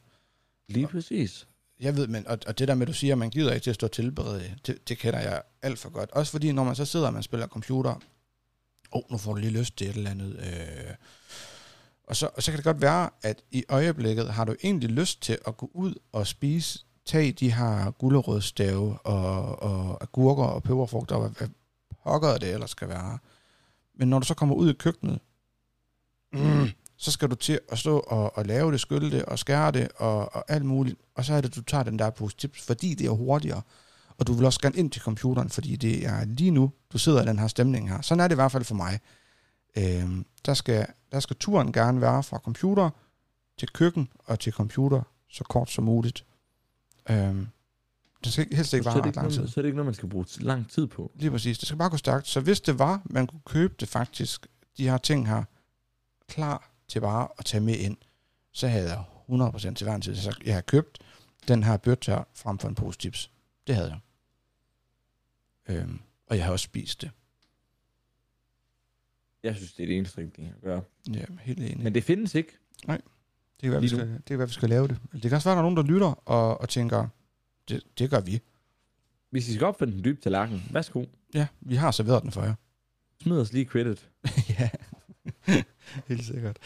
Lige 0.67 0.87
præcis. 0.87 1.47
jeg 1.79 1.97
ved, 1.97 2.07
men, 2.07 2.27
og, 2.27 2.37
og 2.47 2.59
det 2.59 2.67
der 2.67 2.75
med, 2.75 2.81
at 2.81 2.87
du 2.87 2.93
siger, 2.93 3.13
at 3.13 3.17
man 3.17 3.29
gider 3.29 3.53
ikke 3.53 3.63
til 3.63 3.69
at 3.69 3.75
stå 3.75 3.85
og 3.85 3.91
tilberede, 3.91 4.55
det, 4.67 4.89
det 4.89 4.97
kender 4.97 5.19
jeg 5.19 5.41
alt 5.61 5.79
for 5.79 5.89
godt. 5.89 6.11
Også 6.11 6.31
fordi, 6.31 6.51
når 6.51 6.63
man 6.63 6.75
så 6.75 6.85
sidder 6.85 7.07
og 7.07 7.13
man 7.13 7.23
spiller 7.23 7.47
computer, 7.47 7.91
åh, 7.91 7.99
oh, 8.91 9.01
nu 9.11 9.17
får 9.17 9.33
du 9.33 9.39
lige 9.39 9.59
lyst 9.59 9.77
til 9.77 9.89
et 9.89 9.95
eller 9.95 10.11
andet. 10.11 10.39
Øh, 10.39 10.95
og, 12.03 12.15
så, 12.15 12.29
og 12.35 12.43
så 12.43 12.51
kan 12.51 12.57
det 12.57 12.65
godt 12.65 12.81
være, 12.81 13.09
at 13.21 13.43
i 13.51 13.63
øjeblikket 13.69 14.29
har 14.29 14.45
du 14.45 14.55
egentlig 14.63 14.89
lyst 14.89 15.21
til 15.21 15.37
at 15.47 15.57
gå 15.57 15.71
ud 15.73 15.93
og 16.11 16.27
spise 16.27 16.85
tag 17.05 17.33
de 17.39 17.51
her 17.51 17.91
gulerødstave 17.91 18.97
og, 18.99 19.61
og 19.61 20.03
agurker 20.03 20.43
og 20.43 20.63
peberfrugter, 20.63 21.15
og 21.15 21.21
hvad, 21.21 21.31
hvad 21.37 21.47
pokker 22.03 22.37
det 22.37 22.53
ellers 22.53 22.69
skal 22.69 22.89
være. 22.89 23.19
Men 23.95 24.07
når 24.07 24.19
du 24.19 24.25
så 24.25 24.33
kommer 24.33 24.55
ud 24.55 24.69
i 24.69 24.73
køkkenet, 24.73 25.19
mm, 26.33 26.67
så 26.97 27.11
skal 27.11 27.29
du 27.29 27.35
til 27.35 27.59
at 27.69 27.79
stå 27.79 27.99
og, 27.99 28.37
og 28.37 28.45
lave 28.45 28.71
det, 28.71 28.79
skylle 28.79 29.11
det 29.11 29.25
og 29.25 29.39
skære 29.39 29.71
det 29.71 29.87
og, 29.95 30.35
og 30.35 30.43
alt 30.47 30.65
muligt. 30.65 30.99
Og 31.15 31.25
så 31.25 31.33
er 31.33 31.41
det, 31.41 31.55
du 31.55 31.61
tager 31.61 31.83
den 31.83 31.99
der 31.99 32.09
pose 32.09 32.35
chips, 32.39 32.61
fordi 32.61 32.93
det 32.93 33.07
er 33.07 33.11
hurtigere. 33.11 33.61
Og 34.17 34.27
du 34.27 34.33
vil 34.33 34.45
også 34.45 34.59
gerne 34.59 34.75
ind 34.75 34.91
til 34.91 35.01
computeren, 35.01 35.49
fordi 35.49 35.75
det 35.75 36.05
er 36.05 36.25
lige 36.25 36.51
nu, 36.51 36.71
du 36.93 36.97
sidder 36.97 37.23
i 37.23 37.25
den 37.25 37.39
her 37.39 37.47
stemning 37.47 37.89
her. 37.89 38.01
Sådan 38.01 38.19
er 38.19 38.27
det 38.27 38.35
i 38.35 38.41
hvert 38.41 38.51
fald 38.51 38.63
for 38.63 38.75
mig. 38.75 38.99
Øhm, 39.77 40.25
der, 40.45 40.53
skal, 40.53 40.87
der 41.11 41.19
skal 41.19 41.35
turen 41.35 41.73
gerne 41.73 42.01
være 42.01 42.23
fra 42.23 42.37
computer 42.37 42.89
til 43.57 43.69
køkken 43.69 44.09
og 44.25 44.39
til 44.39 44.53
computer 44.53 45.01
så 45.29 45.43
kort 45.43 45.71
som 45.71 45.83
muligt. 45.83 46.25
Øhm, 47.09 47.47
det 48.23 48.33
skal 48.33 48.47
helst 48.53 48.73
ikke 48.73 48.89
er 48.89 48.93
det 48.93 49.05
ret 49.05 49.15
lang 49.15 49.31
tid. 49.31 49.47
så 49.47 49.59
er 49.59 49.61
det 49.61 49.67
ikke 49.67 49.75
noget, 49.75 49.85
man 49.85 49.93
skal 49.93 50.09
bruge 50.09 50.25
lang 50.39 50.69
tid 50.69 50.87
på. 50.87 51.11
Lige 51.15 51.31
præcis. 51.31 51.57
Det 51.57 51.67
skal 51.67 51.77
bare 51.77 51.89
gå 51.89 51.97
stærkt. 51.97 52.27
Så 52.27 52.41
hvis 52.41 52.61
det 52.61 52.79
var, 52.79 53.01
man 53.05 53.27
kunne 53.27 53.41
købe 53.45 53.75
det 53.79 53.87
faktisk, 53.87 54.47
de 54.77 54.89
her 54.89 54.97
ting 54.97 55.27
her, 55.27 55.43
klar 56.27 56.71
til 56.87 56.99
bare 56.99 57.27
at 57.37 57.45
tage 57.45 57.61
med 57.61 57.75
ind, 57.75 57.97
så 58.51 58.67
havde 58.67 58.89
jeg 58.89 59.03
100% 59.29 59.73
til 59.73 59.85
hver 59.85 59.95
en 59.95 60.01
tid. 60.01 60.15
Så 60.15 60.37
jeg 60.45 60.53
har 60.53 60.61
købt 60.61 60.99
den 61.47 61.63
her 61.63 61.77
bøtte 61.77 62.11
her 62.11 62.23
frem 62.33 62.59
for 62.59 62.67
en 62.67 62.75
pose 62.75 62.97
chips. 62.99 63.31
Det 63.67 63.75
havde 63.75 63.89
jeg. 63.89 63.99
Øhm, 65.75 65.99
og 66.27 66.37
jeg 66.37 66.45
har 66.45 66.51
også 66.51 66.63
spist 66.63 67.01
det. 67.01 67.11
Jeg 69.43 69.55
synes, 69.55 69.73
det 69.73 69.83
er 69.83 69.87
det 69.87 69.97
eneste 69.97 70.21
rigtige 70.21 70.53
at 70.55 70.61
gøre. 70.61 70.81
Ja, 71.13 71.25
helt 71.41 71.59
enig. 71.59 71.83
Men 71.83 71.95
det 71.95 72.03
findes 72.03 72.35
ikke. 72.35 72.57
Det 72.87 73.01
kan, 73.61 73.71
være, 73.71 73.81
vi 73.81 73.87
skal, 73.87 74.13
det 74.13 74.25
kan 74.25 74.37
være, 74.37 74.47
vi 74.47 74.53
skal 74.53 74.69
lave 74.69 74.87
det. 74.87 74.97
Det 75.13 75.21
kan 75.21 75.33
også 75.33 75.49
være, 75.49 75.53
at 75.53 75.63
der 75.63 75.67
er 75.67 75.71
nogen, 75.71 75.77
der 75.77 75.83
lytter 75.83 76.29
og, 76.29 76.61
og 76.61 76.69
tænker, 76.69 77.07
det, 77.69 77.83
det 77.99 78.09
gør 78.09 78.19
vi. 78.19 78.41
Hvis 79.29 79.49
I 79.49 79.53
skal 79.53 79.67
opfinde 79.67 79.93
den 79.93 80.03
dybe 80.03 80.21
tallerken, 80.21 80.63
værsgo. 80.71 81.05
Ja, 81.33 81.47
vi 81.61 81.75
har 81.75 81.91
serveret 81.91 82.23
den 82.23 82.31
for 82.31 82.43
jer. 82.43 82.53
Smid 83.21 83.39
os 83.39 83.53
lige 83.53 83.65
credit. 83.65 84.09
ja, 84.59 84.69
helt 86.07 86.25
sikkert. 86.25 86.57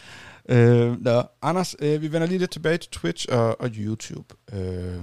Øh, 0.48 1.02
nå, 1.02 1.22
Anders, 1.42 1.76
øh, 1.78 2.02
vi 2.02 2.12
vender 2.12 2.26
lige 2.26 2.38
lidt 2.38 2.50
tilbage 2.50 2.78
til 2.78 2.90
Twitch 2.90 3.26
og, 3.30 3.60
og 3.60 3.70
YouTube. 3.76 4.34
Øh, 4.52 5.02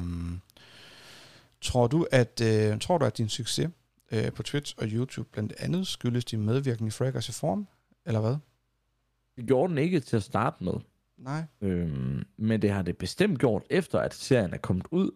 tror 1.61 1.87
du, 1.87 2.07
at 2.11 2.41
øh, 2.41 2.79
tror 2.79 2.97
du, 2.97 3.05
at 3.05 3.17
din 3.17 3.29
succes 3.29 3.69
øh, 4.11 4.31
på 4.31 4.43
Twitch 4.43 4.75
og 4.77 4.87
YouTube 4.87 5.29
blandt 5.31 5.53
andet 5.59 5.87
skyldes 5.87 6.25
din 6.25 6.45
medvirkning 6.45 6.87
i 6.87 6.91
Fraggers 6.91 7.29
i 7.29 7.31
form, 7.31 7.67
eller 8.05 8.21
hvad? 8.21 8.35
Det 9.35 9.45
gjorde 9.47 9.69
den 9.69 9.77
ikke 9.77 9.99
til 9.99 10.15
at 10.15 10.23
starte 10.23 10.63
med. 10.63 10.73
Nej. 11.17 11.43
Øhm, 11.61 12.23
men 12.37 12.61
det 12.61 12.71
har 12.71 12.81
det 12.81 12.97
bestemt 12.97 13.39
gjort, 13.39 13.63
efter 13.69 13.99
at 13.99 14.13
serien 14.13 14.53
er 14.53 14.57
kommet 14.57 14.87
ud. 14.91 15.11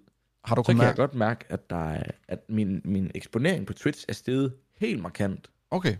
Har 0.46 0.56
du 0.56 0.60
Så 0.60 0.64
kan 0.66 0.76
kunnet 0.76 0.84
jeg 0.84 0.88
mærke? 0.90 0.98
godt 1.02 1.16
mærke, 1.16 1.46
at, 1.50 1.70
der 1.70 1.90
er, 1.90 2.04
at 2.28 2.40
min, 2.50 2.82
min 2.86 3.12
eksponering 3.16 3.68
på 3.68 3.74
Twitch 3.74 4.06
er 4.10 4.14
steget 4.14 4.54
helt 4.78 5.02
markant. 5.02 5.50
Okay. 5.72 5.96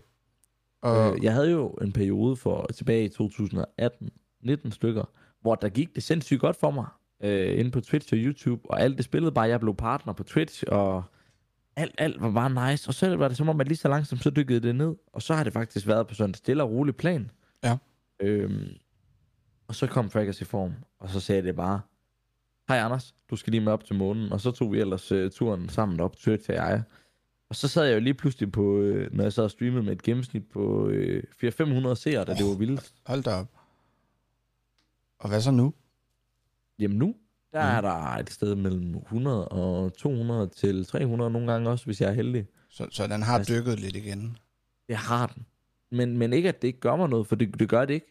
Og, 0.82 1.16
Øh, 1.16 1.24
jeg 1.24 1.32
havde 1.32 1.50
jo 1.50 1.68
en 1.68 1.92
periode 1.92 2.36
for 2.36 2.66
tilbage 2.74 3.04
i 3.04 3.08
2018, 3.08 4.10
19 4.42 4.72
stykker, 4.72 5.04
hvor 5.40 5.54
der 5.54 5.68
gik 5.68 5.94
det 5.94 6.02
sindssygt 6.02 6.40
godt 6.40 6.56
for 6.56 6.70
mig 6.70 6.86
øh, 7.22 7.58
inde 7.60 7.70
på 7.70 7.80
Twitch 7.80 8.12
og 8.14 8.18
YouTube, 8.18 8.70
og 8.70 8.80
alt 8.80 8.96
det 8.96 9.04
spillede 9.04 9.32
bare, 9.32 9.48
jeg 9.48 9.60
blev 9.60 9.74
partner 9.76 10.12
på 10.12 10.22
Twitch, 10.22 10.64
og 10.68 11.02
alt, 11.76 11.94
alt 11.98 12.20
var 12.22 12.30
bare 12.30 12.70
nice, 12.70 12.88
og 12.88 12.94
så 12.94 13.16
var 13.16 13.28
det 13.28 13.36
som 13.36 13.48
om, 13.48 13.60
at 13.60 13.68
lige 13.68 13.76
så 13.78 13.88
langsomt, 13.88 14.22
så 14.22 14.30
dykkede 14.30 14.60
det 14.60 14.74
ned, 14.74 14.94
og 15.12 15.22
så 15.22 15.34
har 15.34 15.44
det 15.44 15.52
faktisk 15.52 15.86
været 15.86 16.06
på 16.06 16.14
sådan 16.14 16.30
en 16.30 16.34
stille 16.34 16.62
og 16.62 16.70
rolig 16.70 16.96
plan. 16.96 17.30
Ja. 17.64 17.78
Øhm, 18.20 18.68
og 19.68 19.74
så 19.74 19.86
kom 19.86 20.10
Fraggers 20.10 20.40
i 20.40 20.44
form, 20.44 20.72
og 20.98 21.10
så 21.10 21.20
sagde 21.20 21.42
det 21.42 21.56
bare, 21.56 21.80
hej 22.74 22.84
Anders, 22.84 23.14
du 23.30 23.36
skal 23.36 23.50
lige 23.50 23.60
med 23.60 23.72
op 23.72 23.84
til 23.84 23.94
månen, 23.96 24.32
og 24.32 24.40
så 24.40 24.50
tog 24.50 24.72
vi 24.72 24.80
ellers 24.80 25.12
øh, 25.12 25.30
turen 25.30 25.68
sammen 25.68 26.00
op, 26.00 26.16
Twitch 26.16 26.50
og 26.50 26.56
jeg. 26.56 26.82
Og 27.48 27.56
så 27.56 27.68
sad 27.68 27.84
jeg 27.84 27.94
jo 27.94 28.00
lige 28.00 28.14
pludselig 28.14 28.52
på, 28.52 28.78
øh, 28.78 29.12
når 29.14 29.22
jeg 29.24 29.32
sad 29.32 29.44
og 29.44 29.50
streamede 29.50 29.82
med 29.82 29.92
et 29.92 30.02
gennemsnit 30.02 30.48
på 30.52 30.88
øh, 30.88 31.22
400-500 31.44 31.94
seere, 31.94 32.24
da 32.24 32.34
det 32.34 32.44
var 32.46 32.56
vildt. 32.58 32.92
hold 33.06 33.22
da 33.22 33.30
op. 33.34 33.46
Og 35.18 35.28
hvad 35.28 35.40
så 35.40 35.50
nu? 35.50 35.74
Jamen 36.78 36.98
nu, 36.98 37.14
der 37.52 37.66
Mhm. 37.66 37.76
er 37.76 37.80
der 37.80 38.16
et 38.16 38.30
sted 38.30 38.54
mellem 38.54 38.96
100 38.96 39.48
og 39.48 39.92
200 39.94 40.46
til 40.48 40.84
300 40.86 41.30
nogle 41.30 41.52
gange 41.52 41.70
også, 41.70 41.84
hvis 41.84 42.00
jeg 42.00 42.08
er 42.08 42.12
heldig. 42.14 42.46
Så, 42.68 42.86
så 42.90 43.06
den 43.06 43.22
har 43.22 43.34
Altså- 43.38 43.54
dykket 43.54 43.80
lidt 43.80 43.96
igen. 43.96 44.36
Det 44.88 44.96
har 44.96 45.26
den. 45.26 45.46
Men, 45.90 46.18
men 46.18 46.32
ikke, 46.32 46.48
at 46.48 46.62
det 46.62 46.68
ikke 46.68 46.80
gør 46.80 46.96
mig 46.96 47.08
noget, 47.08 47.26
for 47.26 47.36
det, 47.36 47.58
det 47.58 47.68
gør 47.68 47.84
det 47.84 47.94
ikke. 47.94 48.06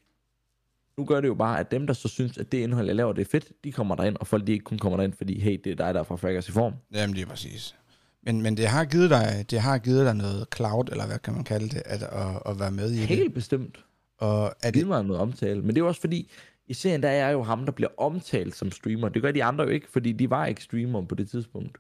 Nu 1.00 1.06
gør 1.06 1.22
det 1.22 1.28
jo 1.28 1.34
bare, 1.34 1.60
at 1.60 1.72
dem, 1.72 1.88
der 1.88 1.94
så 1.94 2.08
synes, 2.08 2.38
at 2.38 2.52
det 2.52 2.58
indhold, 2.58 2.86
jeg 2.88 2.96
laver, 2.96 3.14
det 3.14 3.22
er 3.22 3.30
fedt, 3.32 3.52
de 3.64 3.72
kommer 3.72 3.96
derind, 3.96 4.16
og 4.20 4.28
folk, 4.28 4.48
de 4.48 4.52
ikke 4.52 4.64
kun 4.64 4.78
kommer 4.78 4.98
derind, 4.98 5.14
fordi, 5.14 5.40
hey, 5.40 5.62
det 5.64 5.72
er 5.72 5.76
dig, 5.76 5.94
der 5.94 6.00
er 6.00 6.04
fra 6.04 6.16
Fraggers 6.16 6.50
i 6.50 6.52
form. 6.52 6.74
Jamen, 6.94 7.16
det 7.16 7.22
er 7.22 7.26
præcis. 7.26 7.76
Men, 8.24 8.42
men 8.42 8.58
det 8.58 8.68
har 8.68 8.86
givet 8.86 9.10
dig, 9.10 9.46
det 9.50 9.60
har 9.60 9.78
givet 9.78 10.06
dig 10.06 10.16
noget 10.16 10.48
cloud, 10.56 10.90
eller 10.92 11.08
hvad 11.08 11.20
kan 11.20 11.34
man 11.34 11.44
kalde 11.44 11.70
det, 11.70 11.82
at, 11.86 12.04
at, 12.04 12.42
at 12.46 12.60
være 12.60 12.72
med 12.72 12.92
i 12.92 12.98
det. 12.98 13.08
Helt 13.08 13.34
bestemt. 13.34 13.86
Og 14.18 14.54
er 14.64 14.72
Det 14.72 14.88
mig 14.88 15.04
noget 15.04 15.22
omtale. 15.22 15.62
Men 15.62 15.76
det 15.76 15.82
er 15.82 15.86
også 15.86 16.02
fordi, 16.02 16.32
i 16.68 16.74
serien, 16.74 17.04
der 17.04 17.10
er 17.10 17.28
jeg 17.28 17.34
jo 17.34 17.44
ham, 17.44 17.66
der 17.66 17.72
bliver 17.72 17.90
omtalt 17.98 18.56
som 18.56 18.72
streamer. 18.72 19.10
Det 19.10 19.22
gør 19.22 19.32
de 19.32 19.44
andre 19.44 19.64
jo 19.64 19.70
ikke, 19.70 19.88
fordi 19.92 20.12
de 20.12 20.30
var 20.30 20.46
ikke 20.46 20.64
streamer 20.64 21.06
på 21.06 21.16
det 21.16 21.30
tidspunkt. 21.30 21.78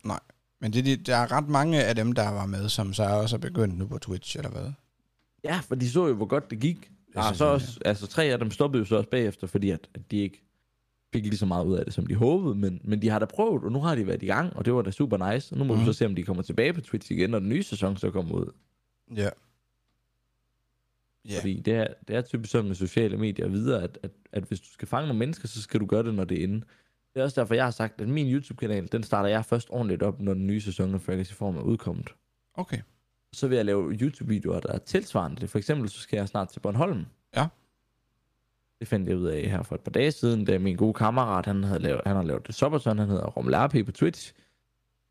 men 0.61 0.73
det, 0.73 0.85
det, 0.85 1.07
der 1.07 1.15
er 1.15 1.31
ret 1.31 1.47
mange 1.47 1.83
af 1.83 1.95
dem, 1.95 2.11
der 2.11 2.29
var 2.29 2.45
med, 2.45 2.69
som 2.69 2.93
så 2.93 3.03
også 3.03 3.35
er 3.35 3.39
begyndt 3.39 3.77
nu 3.77 3.87
på 3.87 3.97
Twitch, 3.97 4.37
eller 4.37 4.49
hvad? 4.49 4.71
Ja, 5.43 5.59
for 5.67 5.75
de 5.75 5.89
så 5.89 6.07
jo, 6.07 6.13
hvor 6.13 6.25
godt 6.25 6.51
det 6.51 6.59
gik. 6.59 6.91
Ja, 7.19 7.27
synes 7.27 7.37
så 7.37 7.45
jeg, 7.45 7.53
også, 7.53 7.79
altså 7.85 8.07
tre 8.07 8.23
af 8.23 8.39
dem 8.39 8.51
stoppede 8.51 8.81
jo 8.81 8.85
så 8.85 8.95
også 8.95 9.09
bagefter, 9.09 9.47
fordi 9.47 9.69
at, 9.69 9.89
at 9.93 10.11
de 10.11 10.17
ikke 10.17 10.43
fik 11.13 11.23
lige 11.23 11.37
så 11.37 11.45
meget 11.45 11.65
ud 11.65 11.75
af 11.77 11.85
det, 11.85 11.93
som 11.93 12.07
de 12.07 12.15
håbede, 12.15 12.55
men, 12.55 12.81
men 12.83 13.01
de 13.01 13.09
har 13.09 13.19
da 13.19 13.25
prøvet, 13.25 13.63
og 13.63 13.71
nu 13.71 13.79
har 13.79 13.95
de 13.95 14.07
været 14.07 14.23
i 14.23 14.25
gang, 14.25 14.55
og 14.55 14.65
det 14.65 14.73
var 14.73 14.81
da 14.81 14.91
super 14.91 15.31
nice, 15.31 15.53
og 15.53 15.57
nu 15.57 15.63
må 15.63 15.73
mm. 15.73 15.79
Mhm. 15.79 15.87
vi 15.87 15.93
så 15.93 15.97
se, 15.97 16.05
om 16.05 16.15
de 16.15 16.23
kommer 16.23 16.43
tilbage 16.43 16.73
på 16.73 16.81
Twitch 16.81 17.11
igen, 17.11 17.29
når 17.29 17.39
den 17.39 17.49
nye 17.49 17.63
sæson 17.63 17.97
så 17.97 18.11
kommer 18.11 18.35
ud. 18.35 18.51
Ja. 19.15 19.29
Ja, 21.29 21.39
Fordi 21.39 21.59
det 21.59 21.73
er, 21.73 21.87
det 22.07 22.15
er 22.15 22.21
typisk 22.21 22.51
sådan 22.51 22.67
med 22.67 22.75
sociale 22.75 23.17
medier 23.17 23.47
videre, 23.47 23.83
at, 23.83 23.99
at, 24.03 24.11
at 24.31 24.43
hvis 24.43 24.59
du 24.59 24.67
skal 24.69 24.87
fange 24.87 25.07
nogle 25.07 25.19
mennesker, 25.19 25.47
så 25.47 25.61
skal 25.61 25.79
du 25.79 25.85
gøre 25.85 26.03
det, 26.03 26.13
når 26.13 26.23
det 26.23 26.39
er 26.39 26.43
inde. 26.43 26.61
Det 27.13 27.19
er 27.19 27.23
også 27.23 27.41
derfor, 27.41 27.53
jeg 27.53 27.63
har 27.63 27.71
sagt, 27.71 28.01
at 28.01 28.07
min 28.07 28.33
YouTube-kanal, 28.33 28.91
den 28.91 29.03
starter 29.03 29.29
jeg 29.29 29.45
først 29.45 29.67
ordentligt 29.69 30.03
op, 30.03 30.21
når 30.21 30.33
den 30.33 30.47
nye 30.47 30.61
sæson 30.61 31.01
af 31.07 31.19
i 31.19 31.23
form 31.23 31.57
er 31.57 31.61
udkommet. 31.61 32.09
okay. 32.53 32.81
Så 33.33 33.47
vil 33.47 33.55
jeg 33.55 33.65
lave 33.65 33.91
YouTube-videoer, 33.91 34.59
der 34.59 34.71
er 34.73 34.77
tilsvarende. 34.77 35.47
For 35.47 35.57
eksempel, 35.57 35.89
så 35.89 35.99
skal 35.99 36.17
jeg 36.17 36.27
snart 36.27 36.49
til 36.49 36.59
Bornholm. 36.59 37.05
Ja. 37.35 37.47
Det 38.79 38.87
fandt 38.87 39.09
jeg 39.09 39.17
ud 39.17 39.25
af 39.25 39.49
her 39.49 39.63
for 39.63 39.75
et 39.75 39.81
par 39.81 39.91
dage 39.91 40.11
siden, 40.11 40.45
da 40.45 40.57
min 40.59 40.75
gode 40.75 40.93
kammerat, 40.93 41.45
han, 41.45 41.63
havde 41.63 41.79
lavet, 41.79 42.01
han 42.05 42.15
har 42.15 42.23
lavet 42.23 42.47
det 42.47 42.55
Sopperton, 42.55 42.97
han 42.99 43.07
hedder 43.09 43.25
Rommel 43.25 43.55
RP 43.55 43.85
på 43.85 43.91
Twitch. 43.91 44.33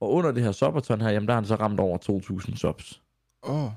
Og 0.01 0.13
under 0.13 0.33
det 0.33 0.43
her 0.43 0.53
Sopperton 0.53 1.01
her, 1.01 1.11
jamen 1.11 1.27
der 1.29 1.35
har 1.35 1.41
han 1.41 1.47
så 1.49 1.55
ramt 1.55 1.81
over 1.81 1.99
2.000 2.51 2.57
subs. 2.57 3.03
Åh, 3.43 3.65
oh. 3.65 3.71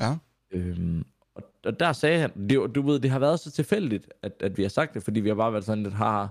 ja. 0.00 0.16
Øhm, 0.50 1.04
og, 1.34 1.42
og 1.64 1.80
der 1.80 1.92
sagde 1.92 2.20
han, 2.20 2.48
det, 2.48 2.74
du 2.74 2.82
ved, 2.82 3.00
det 3.00 3.10
har 3.10 3.18
været 3.18 3.40
så 3.40 3.50
tilfældigt, 3.50 4.08
at, 4.22 4.32
at 4.40 4.56
vi 4.56 4.62
har 4.62 4.68
sagt 4.68 4.94
det, 4.94 5.02
fordi 5.02 5.20
vi 5.20 5.28
har 5.28 5.36
bare 5.36 5.52
været 5.52 5.64
sådan 5.64 5.82
lidt, 5.82 5.94
haha, 5.94 6.26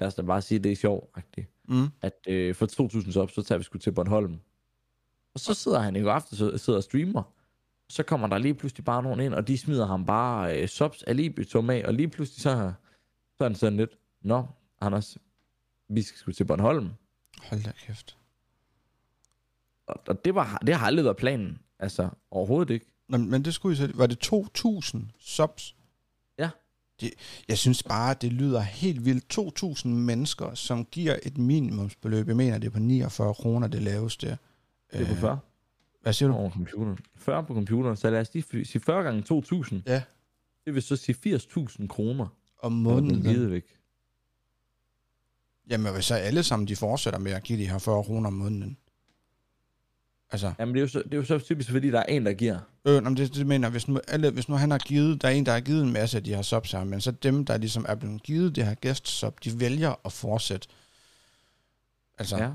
lad 0.00 0.08
os 0.08 0.14
da 0.14 0.22
bare 0.22 0.42
sige, 0.42 0.58
det 0.58 0.72
er 0.72 0.76
sjovt, 0.76 1.18
Mm. 1.68 1.86
at 2.02 2.12
øh, 2.28 2.54
for 2.54 2.66
2.000 2.66 3.12
subs, 3.12 3.34
så 3.34 3.42
tager 3.42 3.58
vi 3.58 3.64
sgu 3.64 3.78
til 3.78 3.92
Bornholm. 3.92 4.38
Og 5.36 5.40
så 5.40 5.54
sidder 5.54 5.78
han 5.78 5.96
i 5.96 6.00
går 6.00 6.12
aften, 6.12 6.36
så 6.36 6.58
sidder 6.58 6.76
og 6.76 6.82
streamer. 6.82 7.22
Så 7.90 8.02
kommer 8.02 8.26
der 8.26 8.38
lige 8.38 8.54
pludselig 8.54 8.84
bare 8.84 9.02
nogen 9.02 9.20
ind, 9.20 9.34
og 9.34 9.48
de 9.48 9.58
smider 9.58 9.86
ham 9.86 10.06
bare 10.06 10.62
øh, 10.62 10.68
subs 10.68 11.02
alibi-tom 11.02 11.70
af, 11.70 11.84
og 11.86 11.94
lige 11.94 12.08
pludselig 12.08 12.42
så, 12.42 12.72
så 13.38 13.44
er 13.44 13.48
han 13.48 13.54
sådan 13.54 13.76
lidt, 13.76 13.90
Nå, 14.22 14.46
Anders, 14.80 15.18
vi 15.88 16.02
skal 16.02 16.18
sgu 16.18 16.32
til 16.32 16.44
Bornholm. 16.44 16.90
Hold 17.42 17.62
da 17.62 17.72
kæft. 17.86 18.16
Og, 19.86 20.00
og 20.06 20.24
det, 20.24 20.34
var, 20.34 20.62
det 20.66 20.74
har 20.74 20.86
aldrig 20.86 21.04
været 21.04 21.16
planen. 21.16 21.58
Altså, 21.78 22.08
overhovedet 22.30 22.74
ikke. 22.74 22.86
Nå, 23.08 23.18
men 23.18 23.44
det 23.44 23.54
skulle 23.54 23.72
I 23.72 23.76
så, 23.76 23.92
var 23.94 24.06
det 24.06 24.32
2.000 24.32 24.98
subs? 25.18 25.76
Ja. 26.38 26.50
Det, 27.00 27.14
jeg 27.48 27.58
synes 27.58 27.82
bare, 27.82 28.14
det 28.20 28.32
lyder 28.32 28.60
helt 28.60 29.04
vildt. 29.04 29.38
2.000 29.84 29.88
mennesker, 29.88 30.54
som 30.54 30.84
giver 30.84 31.18
et 31.22 31.38
minimumsbeløb. 31.38 32.28
Jeg 32.28 32.36
mener, 32.36 32.58
det 32.58 32.66
er 32.66 32.70
på 32.70 32.78
49 32.78 33.34
kroner, 33.34 33.68
det 33.68 33.82
laveste. 33.82 34.38
Det 34.92 35.00
er 35.00 35.06
på 35.06 35.12
Øh, 35.12 35.18
40 35.20 35.38
Hvad 36.02 36.12
siger 36.12 36.28
du? 36.28 36.34
over 36.34 36.50
computeren. 36.50 36.98
40 37.16 37.44
på 37.44 37.54
computeren, 37.54 37.96
så 37.96 38.10
lad 38.10 38.20
os 38.20 38.34
lige 38.34 38.64
sige 38.64 38.80
40 38.82 39.02
gange 39.02 39.24
2.000. 39.32 39.76
Ja. 39.86 40.02
Det 40.64 40.74
vil 40.74 40.82
så 40.82 40.96
sige 40.96 41.36
80.000 41.36 41.86
kroner. 41.86 42.26
Om 42.62 42.72
Måneden. 42.72 43.22
Givet 43.22 43.50
væk. 43.50 43.64
Jamen, 45.70 45.92
hvis 45.94 46.04
så 46.04 46.14
alle 46.14 46.42
sammen 46.42 46.68
de 46.68 46.76
fortsætter 46.76 47.18
med 47.20 47.32
at 47.32 47.42
give 47.42 47.58
de 47.58 47.68
her 47.70 47.78
40 47.78 48.04
kroner 48.04 48.26
om 48.26 48.32
måneden. 48.32 48.76
Altså, 50.30 50.52
Jamen, 50.58 50.74
det 50.74 50.80
er, 50.80 50.82
jo 50.82 50.88
så, 50.88 51.02
det 51.02 51.12
er 51.14 51.16
jo 51.16 51.24
så 51.24 51.38
typisk, 51.38 51.70
fordi 51.70 51.90
der 51.90 51.98
er 51.98 52.04
en, 52.04 52.26
der 52.26 52.32
giver. 52.32 52.58
øh, 52.86 53.04
men 53.04 53.16
det, 53.16 53.34
det 53.34 53.46
mener 53.46 53.70
hvis 53.70 53.88
nu, 53.88 54.00
alle, 54.08 54.30
hvis 54.30 54.48
nu 54.48 54.54
han 54.54 54.70
har 54.70 54.78
givet, 54.78 55.22
der 55.22 55.28
er 55.28 55.32
en, 55.32 55.46
der 55.46 55.52
har 55.52 55.60
givet 55.60 55.82
en 55.82 55.92
masse 55.92 56.16
af 56.16 56.24
de 56.24 56.34
her 56.34 56.42
subs 56.42 56.72
her, 56.72 56.84
men 56.84 57.00
så 57.00 57.10
dem, 57.10 57.44
der 57.44 57.56
ligesom 57.56 57.86
er 57.88 57.94
blevet 57.94 58.22
givet 58.22 58.56
det 58.56 58.66
her 58.66 58.74
gæst 58.74 59.08
sub, 59.08 59.44
de 59.44 59.60
vælger 59.60 59.94
at 60.04 60.12
fortsætte. 60.12 60.68
Altså, 62.18 62.36
Ja. 62.36 62.50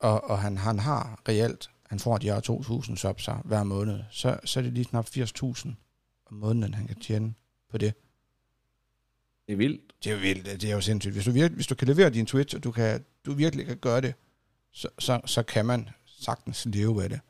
og, 0.00 0.24
og 0.30 0.38
han, 0.38 0.56
han 0.58 0.78
har 0.78 1.20
reelt, 1.28 1.70
han 1.88 1.98
får 1.98 2.18
de 2.18 2.26
her 2.26 2.40
2.000 2.90 2.96
subs 2.96 3.28
hver 3.44 3.62
måned, 3.62 4.00
så, 4.10 4.38
så 4.44 4.60
er 4.60 4.62
det 4.64 4.72
lige 4.72 4.84
knap 4.84 5.06
80.000 5.06 5.68
om 6.26 6.36
måneden, 6.36 6.74
han 6.74 6.86
kan 6.86 7.00
tjene 7.00 7.34
på 7.70 7.78
det. 7.78 7.94
Det 9.46 9.52
er 9.52 9.56
vildt. 9.56 9.92
Det 10.04 10.12
er 10.12 10.16
vildt, 10.16 10.44
det 10.62 10.70
er 10.70 10.74
jo 10.74 10.80
sindssygt. 10.80 11.14
Hvis 11.14 11.24
du, 11.24 11.30
virkelig, 11.30 11.54
hvis 11.54 11.66
du 11.66 11.74
kan 11.74 11.88
levere 11.88 12.10
din 12.10 12.26
Twitch, 12.26 12.56
og 12.56 12.64
du, 12.64 12.70
kan, 12.70 13.04
du 13.26 13.32
virkelig 13.34 13.66
kan 13.66 13.76
gøre 13.76 14.00
det, 14.00 14.14
så, 14.72 14.88
så, 14.98 15.20
så 15.26 15.42
kan 15.42 15.66
man 15.66 15.88
sagtens 16.06 16.66
leve 16.66 17.02
af 17.02 17.08
det. 17.08 17.20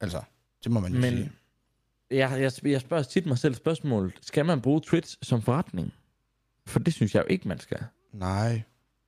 Altså, 0.00 0.22
det 0.64 0.72
må 0.72 0.80
man 0.80 0.92
jo 0.94 1.00
Men 1.00 1.12
sige. 1.12 1.32
jeg, 2.10 2.40
jeg, 2.40 2.52
jeg 2.70 2.80
spørger 2.80 3.02
tit 3.02 3.26
mig 3.26 3.38
selv 3.38 3.54
spørgsmålet, 3.54 4.12
skal 4.20 4.46
man 4.46 4.60
bruge 4.60 4.80
Twitch 4.80 5.16
som 5.22 5.42
forretning? 5.42 5.92
For 6.66 6.78
det 6.78 6.94
synes 6.94 7.14
jeg 7.14 7.20
jo 7.22 7.26
ikke, 7.28 7.48
man 7.48 7.60
skal. 7.60 7.84
Nej, 8.12 8.62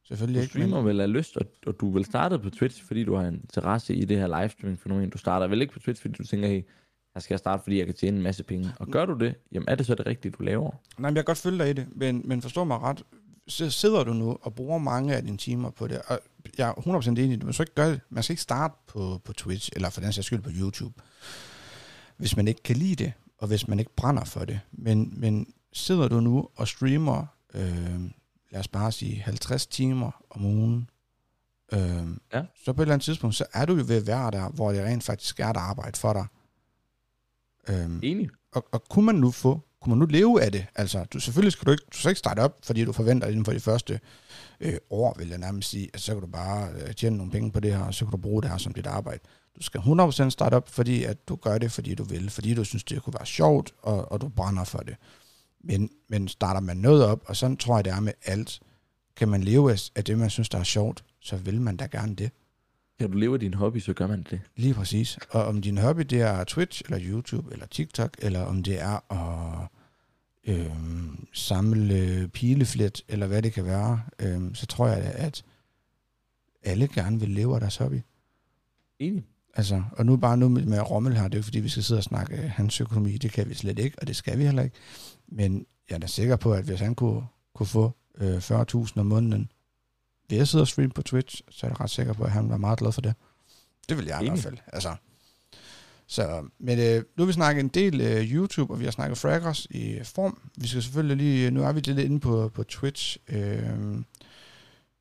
selvfølgelig 0.09 0.39
Du 0.39 0.43
ikke. 0.43 0.53
streamer 0.53 0.77
Men, 0.77 0.87
vel 0.87 1.01
af 1.01 1.13
lyst, 1.13 1.37
og, 1.37 1.47
og 1.67 1.81
du 1.81 1.89
er 1.89 1.93
vel 1.93 2.05
startet 2.05 2.43
på 2.43 2.51
Twitch, 2.51 2.85
fordi 2.85 3.05
du 3.05 3.15
har 3.15 3.29
en 3.29 3.35
interesse 3.35 3.95
i 3.95 4.05
det 4.05 4.17
her 4.19 4.41
livestreaming-fænomen. 4.41 5.11
Du 5.11 5.19
starter 5.19 5.47
vel 5.47 5.61
ikke 5.63 5.73
på 5.73 5.79
Twitch, 5.81 6.03
fordi 6.03 6.15
du 6.15 6.25
tænker, 6.25 6.49
hey, 6.49 6.63
her 7.15 7.21
skal 7.21 7.35
jeg 7.35 7.39
starte, 7.39 7.63
fordi 7.63 7.79
jeg 7.79 7.87
kan 7.87 7.95
tjene 7.95 8.17
en 8.17 8.23
masse 8.23 8.43
penge. 8.45 8.71
Og 8.79 8.87
gør 8.89 9.07
du 9.07 9.15
det, 9.15 9.35
jamen 9.53 9.69
er 9.69 9.75
det 9.75 9.87
så 9.87 9.95
det 9.95 10.07
rigtige, 10.07 10.33
du 10.33 10.43
laver? 10.43 10.71
nej, 10.99 11.11
men 11.11 11.17
jeg 11.17 11.25
kan 11.25 11.25
godt 11.25 11.39
følge 11.39 11.59
dig 11.59 11.71
i 11.71 11.73
det, 11.73 11.87
men, 11.97 12.23
men 12.25 12.43
forstå 12.43 12.65
mig 12.65 12.79
ret. 12.79 13.03
Så 13.49 13.71
sidder 13.71 14.05
du 14.05 14.13
nu 14.13 14.39
og 14.43 14.55
bruger 14.55 14.79
mange 14.79 15.15
af 15.15 15.23
dine 15.23 15.37
timer 15.37 15.71
på 15.71 15.87
det, 15.87 16.03
og 16.07 16.21
jeg 16.59 16.69
er 16.69 16.73
100% 16.73 17.09
enig, 17.09 17.25
i 17.25 17.37
det, 17.37 17.45
man 17.45 17.53
skal 17.53 17.63
ikke 17.63 17.75
gøre 17.75 17.91
det. 17.91 18.01
Man 18.11 18.23
skal 18.23 18.33
ikke 18.33 18.43
starte 18.43 18.75
på, 18.87 19.21
på 19.25 19.33
Twitch, 19.33 19.71
eller 19.77 19.91
for 19.91 20.01
den 20.01 20.13
sags 20.13 20.27
skyld 20.27 20.41
på 20.43 20.51
YouTube, 20.61 20.95
hvis 22.17 22.37
man 22.37 22.49
ikke 22.49 22.63
kan 22.63 22.77
lide 22.77 23.05
det, 23.05 23.13
og 23.39 23.49
hvis 23.49 23.69
man 23.69 23.79
ikke 23.79 23.95
brænder 23.97 24.25
for 24.25 24.45
det. 24.45 24.61
Men, 24.73 25.15
men 25.21 25.47
sidder 25.73 26.09
du 26.09 26.21
nu 26.21 26.49
og 26.57 26.69
streamer, 26.69 27.27
øh, 27.55 28.01
lad 28.51 28.61
os 28.61 28.69
bare 28.69 28.93
sige 28.93 29.21
50 29.23 29.67
timer 29.67 30.11
om 30.31 30.45
ugen, 30.45 30.91
øh, 31.73 31.79
Ja. 32.33 32.43
så 32.65 32.73
på 32.73 32.83
et 32.83 32.85
eller 32.85 32.95
andet 32.95 33.05
tidspunkt, 33.05 33.37
så 33.37 33.45
er 33.53 33.65
du 33.65 33.75
jo 33.77 33.85
ved 33.87 33.97
at 33.97 34.07
være 34.07 34.31
der, 34.31 34.49
hvor 34.49 34.73
det 34.73 34.85
rent 34.85 35.03
faktisk 35.05 35.41
er 35.41 35.47
et 35.49 35.57
arbejde 35.57 35.99
for 35.99 36.13
dig. 36.13 36.27
Øh, 37.69 37.99
Enig. 38.03 38.29
og, 38.53 38.67
og 38.73 38.85
kunne 38.89 39.07
man 39.07 39.15
nu 39.15 39.31
få, 39.31 39.61
kunne 39.81 39.91
man 39.91 39.99
nu 39.99 40.07
leve 40.07 40.43
af 40.43 40.53
det? 40.53 40.67
Altså, 40.75 41.05
du, 41.05 41.21
selvfølgelig 41.21 41.53
skal 41.53 41.67
du 41.67 41.71
ikke, 41.71 41.85
du 41.93 41.99
skal 41.99 42.09
ikke 42.09 42.19
starte 42.19 42.41
op, 42.41 42.59
fordi 42.63 42.85
du 42.85 42.93
forventer 42.93 43.27
inden 43.29 43.45
for 43.45 43.53
de 43.53 43.61
første 43.61 44.01
øh, 44.61 44.77
år, 44.91 45.15
vil 45.19 45.29
jeg 45.29 45.39
nærmest 45.39 45.71
sige, 45.71 45.91
at 45.95 46.01
så 46.01 46.13
kan 46.13 46.21
du 46.21 46.27
bare 46.27 46.71
øh, 46.73 46.95
tjene 46.95 47.17
nogle 47.17 47.33
penge 47.33 47.53
på 47.53 47.61
det 47.61 47.73
her, 47.77 47.85
og 47.85 47.95
så 47.95 48.05
kan 48.05 48.11
du 48.11 48.17
bruge 48.17 48.43
det 48.43 48.51
her 48.51 48.59
som 48.59 48.75
dit 48.75 48.87
arbejde. 48.87 49.21
Du 49.57 49.63
skal 49.63 49.81
100% 49.81 50.31
starte 50.31 50.55
op, 50.55 50.69
fordi 50.69 51.05
at 51.05 51.29
du 51.29 51.37
gør 51.37 51.59
det, 51.59 51.73
fordi 51.73 51.95
du 51.95 52.05
vil, 52.05 52.31
fordi 52.31 52.55
du 52.55 52.65
synes, 52.65 52.85
det 52.85 53.03
kunne 53.03 53.15
være 53.19 53.27
sjovt, 53.27 53.75
og, 53.83 54.13
og 54.13 54.21
du 54.21 54.29
brænder 54.29 54.65
for 54.65 54.79
det. 54.79 54.97
Men, 55.67 55.91
men 56.09 56.29
starter 56.29 56.61
man 56.61 56.77
noget 56.77 57.05
op, 57.05 57.23
og 57.27 57.37
sådan 57.37 57.57
tror 57.57 57.77
jeg, 57.77 57.85
det 57.85 57.93
er 57.93 58.01
med 58.01 58.13
alt, 58.25 58.61
kan 59.17 59.29
man 59.29 59.45
leve 59.45 59.73
af, 59.97 60.05
det, 60.05 60.19
man 60.19 60.31
synes, 60.31 60.49
der 60.49 60.59
er 60.59 60.63
sjovt, 60.65 61.05
så 61.21 61.37
vil 61.37 61.61
man 61.61 61.77
da 61.77 61.87
gerne 61.87 62.15
det. 62.15 62.31
Kan 62.99 63.11
du 63.11 63.19
leve 63.19 63.35
af 63.35 63.41
din 63.41 63.55
hobby, 63.55 63.79
så 63.79 63.93
gør 63.93 64.07
man 64.07 64.27
det. 64.31 64.41
Lige 64.57 64.75
præcis. 64.75 65.19
Og 65.31 65.45
om 65.45 65.63
din 65.63 65.79
hobby 65.79 66.01
det 66.01 66.21
er 66.21 66.45
Twitch, 66.45 66.83
eller 66.85 67.01
YouTube, 67.03 67.53
eller 67.53 67.67
TikTok, 67.67 68.17
eller 68.19 68.41
om 68.41 68.63
det 68.63 68.81
er 68.81 69.13
at 69.13 69.69
øhm, 70.47 71.27
samle 71.33 72.29
pileflet, 72.29 73.05
eller 73.09 73.27
hvad 73.27 73.43
det 73.43 73.53
kan 73.53 73.65
være, 73.65 74.03
øhm, 74.19 74.55
så 74.55 74.67
tror 74.67 74.89
jeg, 74.89 74.99
at 74.99 75.45
alle 76.63 76.89
gerne 76.89 77.21
vil 77.21 77.29
leve 77.29 77.55
af 77.55 77.61
deres 77.61 77.77
hobby. 77.77 78.01
Enig. 78.99 79.25
Altså, 79.55 79.83
og 79.93 80.07
nu 80.07 80.17
bare 80.17 80.37
nu 80.37 80.49
med, 80.49 80.91
Rommel 80.91 81.17
her, 81.17 81.23
det 81.29 81.35
er 81.35 81.39
jo 81.39 81.43
fordi, 81.43 81.61
vi 81.61 81.69
skal 81.69 81.83
sidde 81.83 81.99
og 81.99 82.05
snakke 82.05 82.37
øh, 82.37 82.51
hans 82.51 82.81
økonomi, 82.81 83.17
det 83.17 83.33
kan 83.33 83.49
vi 83.49 83.55
slet 83.55 83.79
ikke, 83.79 83.99
og 84.01 84.07
det 84.07 84.17
skal 84.17 84.39
vi 84.39 84.45
heller 84.45 84.63
ikke. 84.63 84.77
Men 85.29 85.67
jeg 85.89 85.95
er 85.95 85.99
da 85.99 86.07
sikker 86.07 86.37
på, 86.37 86.53
at 86.53 86.65
hvis 86.65 86.81
han 86.81 86.95
kunne, 86.95 87.23
kunne 87.55 87.67
få 87.67 87.93
øh, 88.19 88.37
40.000 88.37 89.01
om 89.01 89.07
måneden 89.07 89.51
ved 90.31 90.39
at 90.39 90.49
sidde 90.49 90.63
og 90.63 90.69
streame 90.69 90.93
på 90.93 91.03
Twitch, 91.03 91.43
så 91.51 91.67
er 91.67 91.71
jeg 91.71 91.81
ret 91.81 91.91
sikker 91.91 92.13
på, 92.13 92.25
at 92.25 92.31
han 92.31 92.49
var 92.51 92.57
meget 92.57 92.79
glad 92.79 92.93
for 92.93 93.01
det. 93.01 93.15
Det 93.89 93.97
vil 93.97 94.07
jeg 94.07 94.23
i 94.23 94.27
Enig. 94.27 94.31
hvert 94.31 94.43
fald. 94.43 94.59
Altså, 94.73 94.95
så, 96.07 96.49
men 96.59 96.79
øh, 96.79 97.05
nu 97.17 97.23
har 97.23 97.27
vi 97.27 97.33
snakket 97.33 97.61
en 97.61 97.69
del 97.69 98.01
øh, 98.01 98.33
YouTube, 98.33 98.73
og 98.73 98.81
vi 98.81 98.85
har 98.85 98.91
snakket 98.93 99.19
Fraggers 99.19 99.67
i 99.71 99.99
form. 100.05 100.51
Vi 100.57 100.67
skal 100.69 100.83
selvfølgelig 100.83 101.17
lige, 101.17 101.51
nu 101.51 101.63
er 101.63 101.73
vi 101.73 101.81
lidt 101.81 101.99
inde 101.99 102.21
på, 102.21 102.49
på 102.55 102.65
Twitch, 102.65 103.17
øh, 103.29 104.03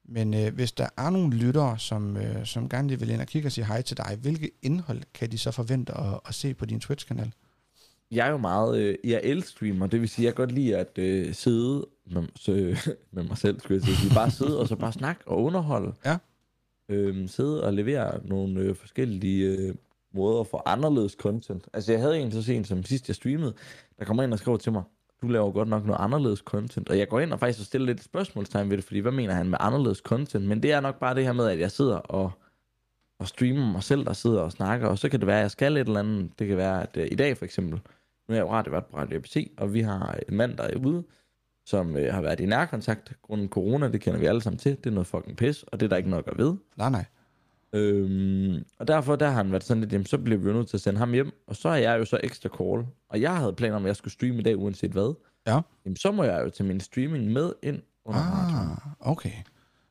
men 0.08 0.34
øh, 0.34 0.54
hvis 0.54 0.72
der 0.72 0.90
er 0.98 1.10
nogle 1.10 1.38
lyttere, 1.38 1.80
som, 1.80 2.18
øh, 2.18 2.46
som 2.46 2.70
gerne 2.70 2.88
lige 2.88 3.00
vil 3.00 3.10
ind 3.10 3.22
og 3.22 3.28
kigge 3.28 3.48
og 3.48 3.52
sige 3.52 3.66
hej 3.66 3.82
til 3.82 3.98
dig, 3.98 4.18
hvilket 4.22 4.50
indhold 4.62 5.02
kan 5.14 5.32
de 5.32 5.38
så 5.38 5.52
forvente 5.52 5.98
at, 5.98 6.20
at 6.26 6.36
se 6.36 6.54
på 6.54 6.66
din 6.66 6.80
Twitch-kanal? 6.80 7.34
Jeg 8.12 8.28
er 8.28 8.32
jo 8.32 8.38
meget 8.38 8.80
øh, 8.80 8.96
IRL-streamer, 9.04 9.88
det 9.88 10.02
vil 10.02 10.10
sige, 10.10 10.26
jeg 10.26 10.36
kan 10.36 10.46
godt 10.46 10.52
lide 10.52 10.78
at 10.78 10.98
øh, 10.98 11.34
sidde 11.34 11.86
med, 12.06 12.24
sø, 12.36 12.76
med 13.12 13.24
mig 13.24 13.38
selv, 13.38 13.60
skulle 13.60 13.82
jeg 13.88 13.96
sige. 13.98 14.16
Bare 14.16 14.32
sidde 14.32 14.60
og 14.60 14.68
så 14.68 14.76
bare 14.76 14.94
snakke 14.94 15.22
og 15.26 15.44
underholde. 15.44 15.94
Ja. 16.06 16.18
Øhm, 16.90 17.28
sidde 17.28 17.64
og 17.64 17.74
levere 17.74 18.20
nogle 18.24 18.60
øh, 18.60 18.76
forskellige 18.76 19.58
øh, 19.58 19.76
måder 20.14 20.44
for 20.44 20.64
anderledes 20.66 21.12
content. 21.12 21.68
Altså 21.74 21.92
jeg 21.92 22.02
havde 22.02 22.20
en 22.20 22.32
så 22.32 22.44
sent 22.44 22.68
som 22.68 22.84
sidst 22.84 23.08
jeg 23.08 23.16
streamede, 23.16 23.54
der 24.00 24.06
kommer 24.06 24.24
ind 24.24 24.34
og 24.34 24.40
skriver 24.40 24.58
til 24.58 24.72
mig, 24.72 24.84
du 25.22 25.28
laver 25.28 25.52
godt 25.52 25.68
nok 25.68 25.86
noget 25.86 26.02
anderledes 26.02 26.40
content. 26.40 26.90
Og 26.90 26.98
jeg 26.98 27.08
går 27.08 27.20
ind 27.20 27.34
og 27.34 27.40
faktisk 27.40 27.66
stiller 27.66 27.86
lidt 27.86 28.04
spørgsmålstegn 28.04 28.70
ved 28.70 28.78
det, 28.78 28.86
fordi 28.86 29.00
hvad 29.00 29.12
mener 29.12 29.34
han 29.34 29.50
med 29.50 29.58
anderledes 29.62 29.98
content? 29.98 30.46
Men 30.46 30.64
det 30.64 30.72
er 30.72 30.80
nok 30.80 31.00
bare 31.00 31.16
det 31.16 31.24
her 31.24 31.34
med, 31.34 31.48
at 31.48 31.60
jeg 31.60 31.72
sidder 31.72 31.96
og, 31.96 32.32
og 33.20 33.28
streamer 33.28 33.72
mig 33.72 33.84
selv, 33.84 34.06
der 34.06 34.14
sidder 34.14 34.42
og 34.42 34.52
snakker, 34.52 34.88
og 34.88 34.98
så 34.98 35.10
kan 35.10 35.20
det 35.20 35.28
være, 35.28 35.38
at 35.38 35.42
jeg 35.42 35.52
skal 35.52 35.78
et 35.78 35.88
eller 35.88 36.00
andet. 36.00 36.40
Det 36.40 36.48
kan 36.48 36.58
være, 36.58 36.84
at 36.84 36.98
uh, 36.98 37.04
i 37.12 37.16
dag 37.16 37.38
for 37.38 37.46
eksempel, 37.46 37.80
nu 38.28 38.34
er 38.34 38.38
jeg 38.38 38.44
jo 38.44 38.52
radiovært 38.52 38.86
på 38.86 38.98
Radio 38.98 39.18
ABC, 39.18 39.52
og 39.58 39.74
vi 39.74 39.82
har 39.82 40.20
en 40.30 40.38
mand, 40.38 40.58
der 40.58 40.64
er 40.64 40.76
ude, 40.76 41.04
som 41.66 41.96
uh, 41.96 42.02
har 42.02 42.22
været 42.22 42.40
i 42.40 42.46
nærkontakt 42.46 43.14
grundet 43.22 43.50
corona, 43.50 43.92
det 43.92 44.02
kender 44.02 44.20
vi 44.20 44.26
alle 44.26 44.42
sammen 44.42 44.60
til. 44.60 44.78
Det 44.78 44.86
er 44.86 44.92
noget 44.92 45.08
fucking 45.08 45.38
pis, 45.38 45.64
og 45.64 45.80
det 45.80 45.86
er 45.86 45.90
der 45.90 45.98
ikke 45.98 46.10
noget 46.10 46.24
at 46.28 46.36
gøre 46.36 46.48
ved. 46.48 46.56
Nej, 46.78 46.90
nej. 46.90 47.06
Øhm, 47.74 48.64
og 48.80 48.88
derfor 48.88 49.16
der 49.16 49.28
har 49.28 49.36
han 49.36 49.52
været 49.52 49.64
sådan 49.64 49.82
lidt, 49.82 49.94
jamen 49.94 50.06
så 50.06 50.18
bliver 50.18 50.40
vi 50.40 50.48
jo 50.48 50.54
nødt 50.54 50.68
til 50.68 50.78
at 50.78 50.82
sende 50.82 51.00
ham 51.00 51.12
hjem, 51.12 51.32
og 51.48 51.56
så 51.56 51.70
er 51.70 51.76
jeg 51.76 52.00
jo 52.00 52.06
så 52.06 52.20
ekstra 52.24 52.50
call. 52.50 52.86
Og 53.10 53.22
jeg 53.22 53.38
havde 53.38 53.54
planer 53.54 53.76
om, 53.76 53.84
at 53.84 53.88
jeg 53.88 53.96
skulle 53.96 54.14
streame 54.14 54.40
i 54.40 54.44
dag, 54.44 54.58
uanset 54.58 54.92
hvad. 54.92 55.16
Ja. 55.48 55.62
Jamen 55.86 55.98
så 55.98 56.12
må 56.12 56.24
jeg 56.24 56.42
jo 56.44 56.50
tage 56.50 56.68
min 56.68 56.80
streaming 56.80 57.32
med 57.34 57.52
ind 57.64 57.82
under 58.06 58.20
radioen. 58.20 58.72
Ah, 58.72 59.12
okay. 59.12 59.34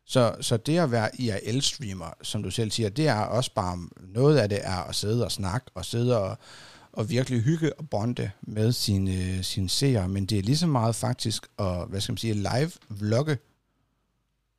Så, 0.06 0.36
så 0.40 0.56
det 0.56 0.78
at 0.78 0.90
være 0.90 1.10
IRL-streamer, 1.18 2.12
som 2.22 2.42
du 2.42 2.50
selv 2.50 2.70
siger, 2.70 2.88
det 2.88 3.08
er 3.08 3.20
også 3.20 3.54
bare, 3.54 3.78
noget 4.08 4.38
af 4.38 4.48
det 4.48 4.58
er 4.62 4.88
at 4.88 4.94
sidde 4.94 5.24
og 5.24 5.32
snakke, 5.32 5.66
og 5.74 5.84
sidde 5.84 6.20
og, 6.22 6.38
og 6.96 7.10
virkelig 7.10 7.40
hygge 7.40 7.78
og 7.78 7.88
bonde 7.88 8.30
med 8.42 8.72
sine, 8.72 9.42
sine 9.42 9.68
seere, 9.68 10.08
men 10.08 10.26
det 10.26 10.38
er 10.38 10.42
lige 10.42 10.56
så 10.56 10.66
meget 10.66 10.94
faktisk 10.94 11.46
at, 11.58 11.88
hvad 11.88 12.00
skal 12.00 12.12
man 12.12 12.18
sige, 12.18 12.34
live-vlogge. 12.34 13.36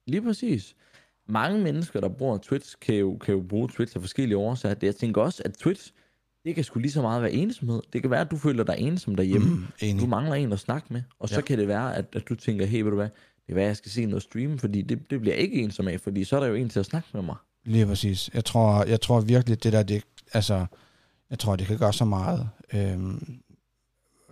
Lige 0.07 0.21
præcis. 0.21 0.75
Mange 1.29 1.59
mennesker, 1.63 1.99
der 1.99 2.09
bruger 2.09 2.37
Twitch, 2.37 2.75
kan 2.81 2.95
jo, 2.95 3.17
kan 3.17 3.33
jo 3.33 3.41
bruge 3.49 3.69
Twitch 3.69 3.95
af 3.95 4.01
forskellige 4.01 4.37
årsager. 4.37 4.75
Det, 4.75 4.87
jeg 4.87 4.95
tænker 4.95 5.21
også, 5.21 5.41
at 5.45 5.53
Twitch, 5.53 5.91
det 6.45 6.55
kan 6.55 6.63
sgu 6.63 6.79
lige 6.79 6.91
så 6.91 7.01
meget 7.01 7.21
være 7.21 7.31
ensomhed. 7.31 7.81
Det 7.93 8.01
kan 8.01 8.11
være, 8.11 8.21
at 8.21 8.31
du 8.31 8.37
føler 8.37 8.63
dig 8.63 8.75
ensom 8.79 9.15
derhjemme. 9.15 9.49
Mm, 9.49 9.65
enig. 9.79 10.01
Du 10.01 10.07
mangler 10.07 10.35
en 10.35 10.53
at 10.53 10.59
snakke 10.59 10.87
med. 10.93 11.01
Og 11.19 11.29
så 11.29 11.35
Ja. 11.35 11.41
kan 11.41 11.57
det 11.59 11.67
være, 11.67 11.95
at, 11.95 12.05
at 12.13 12.29
du 12.29 12.35
tænker, 12.35 12.65
hey, 12.65 12.81
ved 12.81 12.89
du 12.89 12.95
hvad, 12.95 13.05
det 13.09 13.45
kan 13.47 13.55
være, 13.55 13.65
at 13.65 13.67
jeg 13.67 13.77
skal 13.77 13.91
se 13.91 14.05
noget 14.05 14.23
stream, 14.23 14.57
fordi 14.59 14.81
det, 14.81 15.09
det 15.09 15.21
bliver 15.21 15.35
jeg 15.35 15.43
ikke 15.43 15.55
ensom 15.55 15.87
af, 15.87 16.01
fordi 16.01 16.23
så 16.23 16.35
er 16.35 16.39
der 16.39 16.47
jo 16.47 16.53
en 16.53 16.69
til 16.69 16.79
at 16.79 16.85
snakke 16.85 17.09
med 17.13 17.21
mig. 17.21 17.35
Lige 17.65 17.85
præcis. 17.85 18.29
Jeg 18.33 18.45
tror, 18.45 18.83
jeg 18.83 19.01
tror 19.01 19.21
virkelig, 19.21 19.63
det 19.63 19.73
der, 19.73 19.83
det, 19.83 20.03
altså, 20.33 20.65
jeg 21.29 21.39
tror, 21.39 21.55
det 21.55 21.67
kan 21.67 21.77
gøre 21.77 21.93
så 21.93 22.05
meget 22.05 22.49
øhm, 22.73 23.41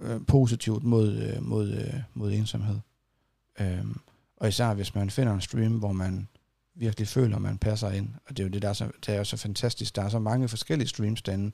øh, 0.01 0.21
positivt 0.27 0.83
mod, 0.83 1.15
øh, 1.17 1.43
mod, 1.43 1.71
øh, 1.71 1.93
mod 2.13 2.31
ensomhed. 2.31 2.79
Øhm, 3.59 3.99
og 4.37 4.47
især 4.47 4.73
hvis 4.73 4.95
man 4.95 5.09
finder 5.09 5.33
en 5.33 5.41
stream, 5.41 5.71
hvor 5.71 5.91
man 5.91 6.27
virkelig 6.75 7.07
føler, 7.07 7.39
man 7.39 7.57
passer 7.57 7.91
ind. 7.91 8.09
Og 8.25 8.37
det 8.37 8.43
er 8.43 8.47
jo 8.47 8.49
det, 8.49 8.61
der 8.61 8.69
er 8.69 8.73
så, 8.73 8.91
det 9.05 9.13
er 9.13 9.17
jo 9.17 9.23
så 9.23 9.37
fantastisk. 9.37 9.95
Der 9.95 10.01
er 10.01 10.09
så 10.09 10.19
mange 10.19 10.47
forskellige 10.47 10.87
streams 10.87 11.21
derinde. 11.21 11.51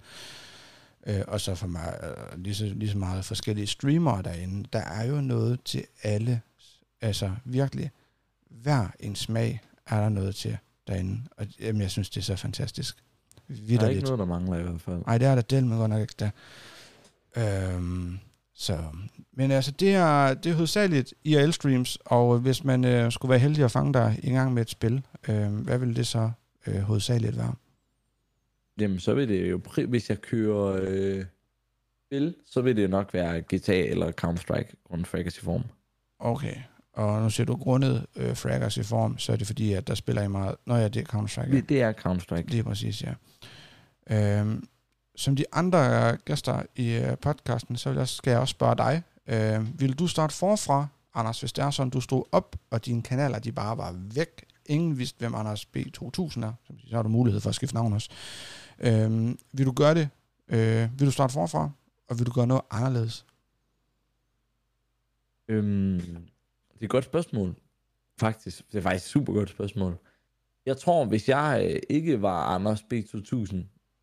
Øh, 1.08 1.22
og 1.28 1.42
så 1.42 1.56
for 1.56 1.68
mig, 1.68 2.00
øh, 2.04 2.44
lige, 2.44 2.56
så, 2.56 2.66
lige 2.66 2.90
så 2.90 2.98
meget 2.98 3.26
forskellige 3.26 3.68
streamere 3.68 4.22
derinde. 4.22 4.70
Der 4.74 4.80
er 4.80 5.06
jo 5.06 5.22
noget 5.22 5.60
til 5.66 5.86
alle. 6.04 6.42
Altså 7.02 7.32
virkelig, 7.46 7.92
hver 8.50 8.88
en 9.00 9.16
smag 9.16 9.62
er 9.86 10.02
der 10.02 10.10
noget 10.10 10.36
til 10.36 10.58
derinde. 10.88 11.22
Og 11.38 11.48
jamen, 11.60 11.82
jeg 11.82 11.92
synes, 11.92 12.10
det 12.10 12.18
er 12.18 12.24
så 12.24 12.36
fantastisk. 12.36 13.04
Der 13.50 13.86
er 13.86 13.90
ikke 13.90 14.04
noget, 14.04 14.20
der 14.20 14.26
mangler 14.26 14.58
i 14.58 14.62
hvert 14.62 14.82
fald. 14.82 15.02
Nej, 15.06 15.18
det 15.18 15.28
er 15.28 15.36
der 15.36 15.42
del 15.42 15.66
med 15.66 15.78
godt 15.78 15.90
nok 15.90 16.02
ikke 16.02 16.16
der. 16.20 16.30
Øhm, 17.38 18.20
så, 18.54 18.78
men 19.34 19.52
altså, 19.52 19.72
det 19.72 19.96
er, 19.96 20.34
det 20.34 20.50
er 20.50 20.56
hovedsageligt 20.56 21.14
IRL-streams, 21.28 21.98
og 22.06 22.40
hvis 22.40 22.64
man 22.64 22.86
øh, 22.86 23.12
skulle 23.12 23.30
være 23.30 23.40
heldig 23.40 23.64
at 23.64 23.72
fange 23.72 23.94
dig 23.94 24.20
i 24.24 24.32
gang 24.32 24.54
med 24.54 24.62
et 24.62 24.70
spil, 24.70 25.02
øh, 25.30 25.48
hvad 25.48 25.78
vil 25.78 25.96
det 25.96 26.08
så 26.08 26.32
øh, 26.68 26.80
hovedsageligt 26.80 27.38
være? 27.38 27.54
Jamen, 28.80 29.00
så 29.00 29.14
vil 29.14 29.30
det 29.30 29.50
jo, 29.50 29.62
hvis 29.88 30.10
jeg 30.10 30.22
kører 30.22 30.80
øh, 30.82 31.26
spil, 32.08 32.36
så 32.46 32.62
vil 32.62 32.76
det 32.76 32.84
jo 32.84 32.88
nok 32.88 33.14
være 33.14 33.42
GTA 33.42 33.82
eller 33.82 34.12
Counter-Strike, 34.12 34.76
Fraggers 35.06 35.38
i 35.38 35.42
form. 35.42 35.64
Okay, 36.20 36.56
og 36.94 37.22
nu 37.22 37.30
siger 37.30 37.46
du 37.46 37.56
grundet 37.56 38.06
øh, 38.16 38.36
fraggers 38.36 38.78
i 38.78 38.84
form, 38.84 39.18
så 39.18 39.32
er 39.32 39.36
det 39.36 39.48
fordi, 39.48 39.74
at 39.74 39.88
der 39.88 39.96
spiller 39.96 40.24
I 40.24 40.28
meget... 40.28 40.56
Nå 40.66 40.76
ja, 40.76 40.88
det 40.88 41.00
er 41.02 41.18
Counter-Strike. 41.18 41.50
ja. 41.50 41.56
Det, 41.56 41.70
det 41.70 41.82
er 41.82 41.94
Counter-Strike. 41.94 42.50
Lige 42.50 42.64
præcis, 42.64 43.04
ja. 43.04 43.14
Øhm, 44.12 44.68
som 45.16 45.36
de 45.36 45.46
andre 45.52 46.12
øh, 46.12 46.18
gæster 46.26 46.64
i 46.76 46.92
øh, 46.92 47.18
podcasten, 47.18 47.78
så 47.78 47.90
vil 47.90 47.98
jeg, 47.98 48.08
skal 48.08 48.32
jeg 48.32 48.40
også 48.40 48.52
spørge 48.52 48.76
dig. 48.76 49.04
Øh, 49.28 49.80
vil 49.80 50.00
du 50.00 50.08
starte 50.08 50.36
forfra, 50.36 50.88
Anders, 51.14 51.40
hvis 51.40 51.54
det 51.54 51.64
er 51.64 51.70
sådan, 51.70 51.90
du 51.90 52.02
stod 52.02 52.24
op, 52.32 52.56
og 52.70 52.86
dine 52.86 53.02
kanaler 53.02 53.40
de 53.40 53.52
bare 53.52 53.78
var 53.78 53.96
væk? 54.16 54.46
Ingen 54.66 54.98
vidste, 54.98 55.20
hvem 55.20 55.36
Anders 55.36 55.66
B2000 55.78 56.46
er. 56.46 56.54
Så 56.88 56.96
har 56.96 57.04
du 57.04 57.10
mulighed 57.10 57.42
for 57.42 57.50
at 57.50 57.56
skifte 57.56 57.76
navn 57.76 57.94
også. 57.94 58.10
Øh, 58.80 59.36
vil 59.52 59.66
du 59.66 59.72
gøre 59.72 59.96
det? 59.96 60.10
Øh, 60.48 61.00
vil 61.00 61.08
du 61.08 61.12
starte 61.12 61.34
forfra? 61.34 61.70
Og 62.08 62.20
vil 62.20 62.26
du 62.26 62.32
gøre 62.32 62.48
noget 62.48 62.62
anderledes? 62.72 63.26
Øhm, 65.48 66.00
det 66.74 66.82
er 66.82 66.84
et 66.84 66.90
godt 66.90 67.06
spørgsmål. 67.06 67.56
Faktisk. 68.20 68.72
Det 68.72 68.78
er 68.78 68.82
faktisk 68.82 69.06
et 69.06 69.10
super 69.10 69.34
godt 69.34 69.50
spørgsmål. 69.50 69.98
Jeg 70.66 70.78
tror, 70.78 71.06
hvis 71.06 71.30
jeg 71.30 71.72
øh, 71.72 71.80
ikke 71.90 72.22
var 72.22 72.44
Anders 72.44 72.82
B2000, 72.82 73.56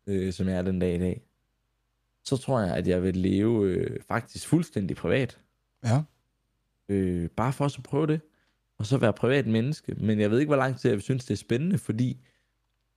øh, 0.07 0.33
som 0.33 0.47
jeg 0.47 0.57
er 0.57 0.61
den 0.61 0.79
dag 0.79 0.95
i 0.95 0.99
dag, 0.99 1.21
så 2.23 2.37
tror 2.37 2.59
jeg, 2.59 2.75
at 2.75 2.87
jeg 2.87 3.03
vil 3.03 3.17
leve 3.17 3.65
øh, 3.65 3.99
faktisk 4.07 4.47
fuldstændig 4.47 4.97
privat. 4.97 5.39
Ja. 5.85 6.03
Øh, 6.89 7.29
bare 7.29 7.53
for 7.53 7.65
at 7.65 7.79
prøve 7.83 8.07
det. 8.07 8.21
Og 8.77 8.85
så 8.85 8.97
være 8.97 9.13
privat 9.13 9.47
menneske. 9.47 9.95
Men 9.95 10.19
jeg 10.19 10.31
ved 10.31 10.39
ikke, 10.39 10.49
hvor 10.49 10.55
lang 10.55 10.79
tid 10.79 10.91
jeg 10.91 11.01
synes, 11.01 11.25
det 11.25 11.33
er 11.33 11.37
spændende, 11.37 11.77
fordi 11.77 12.17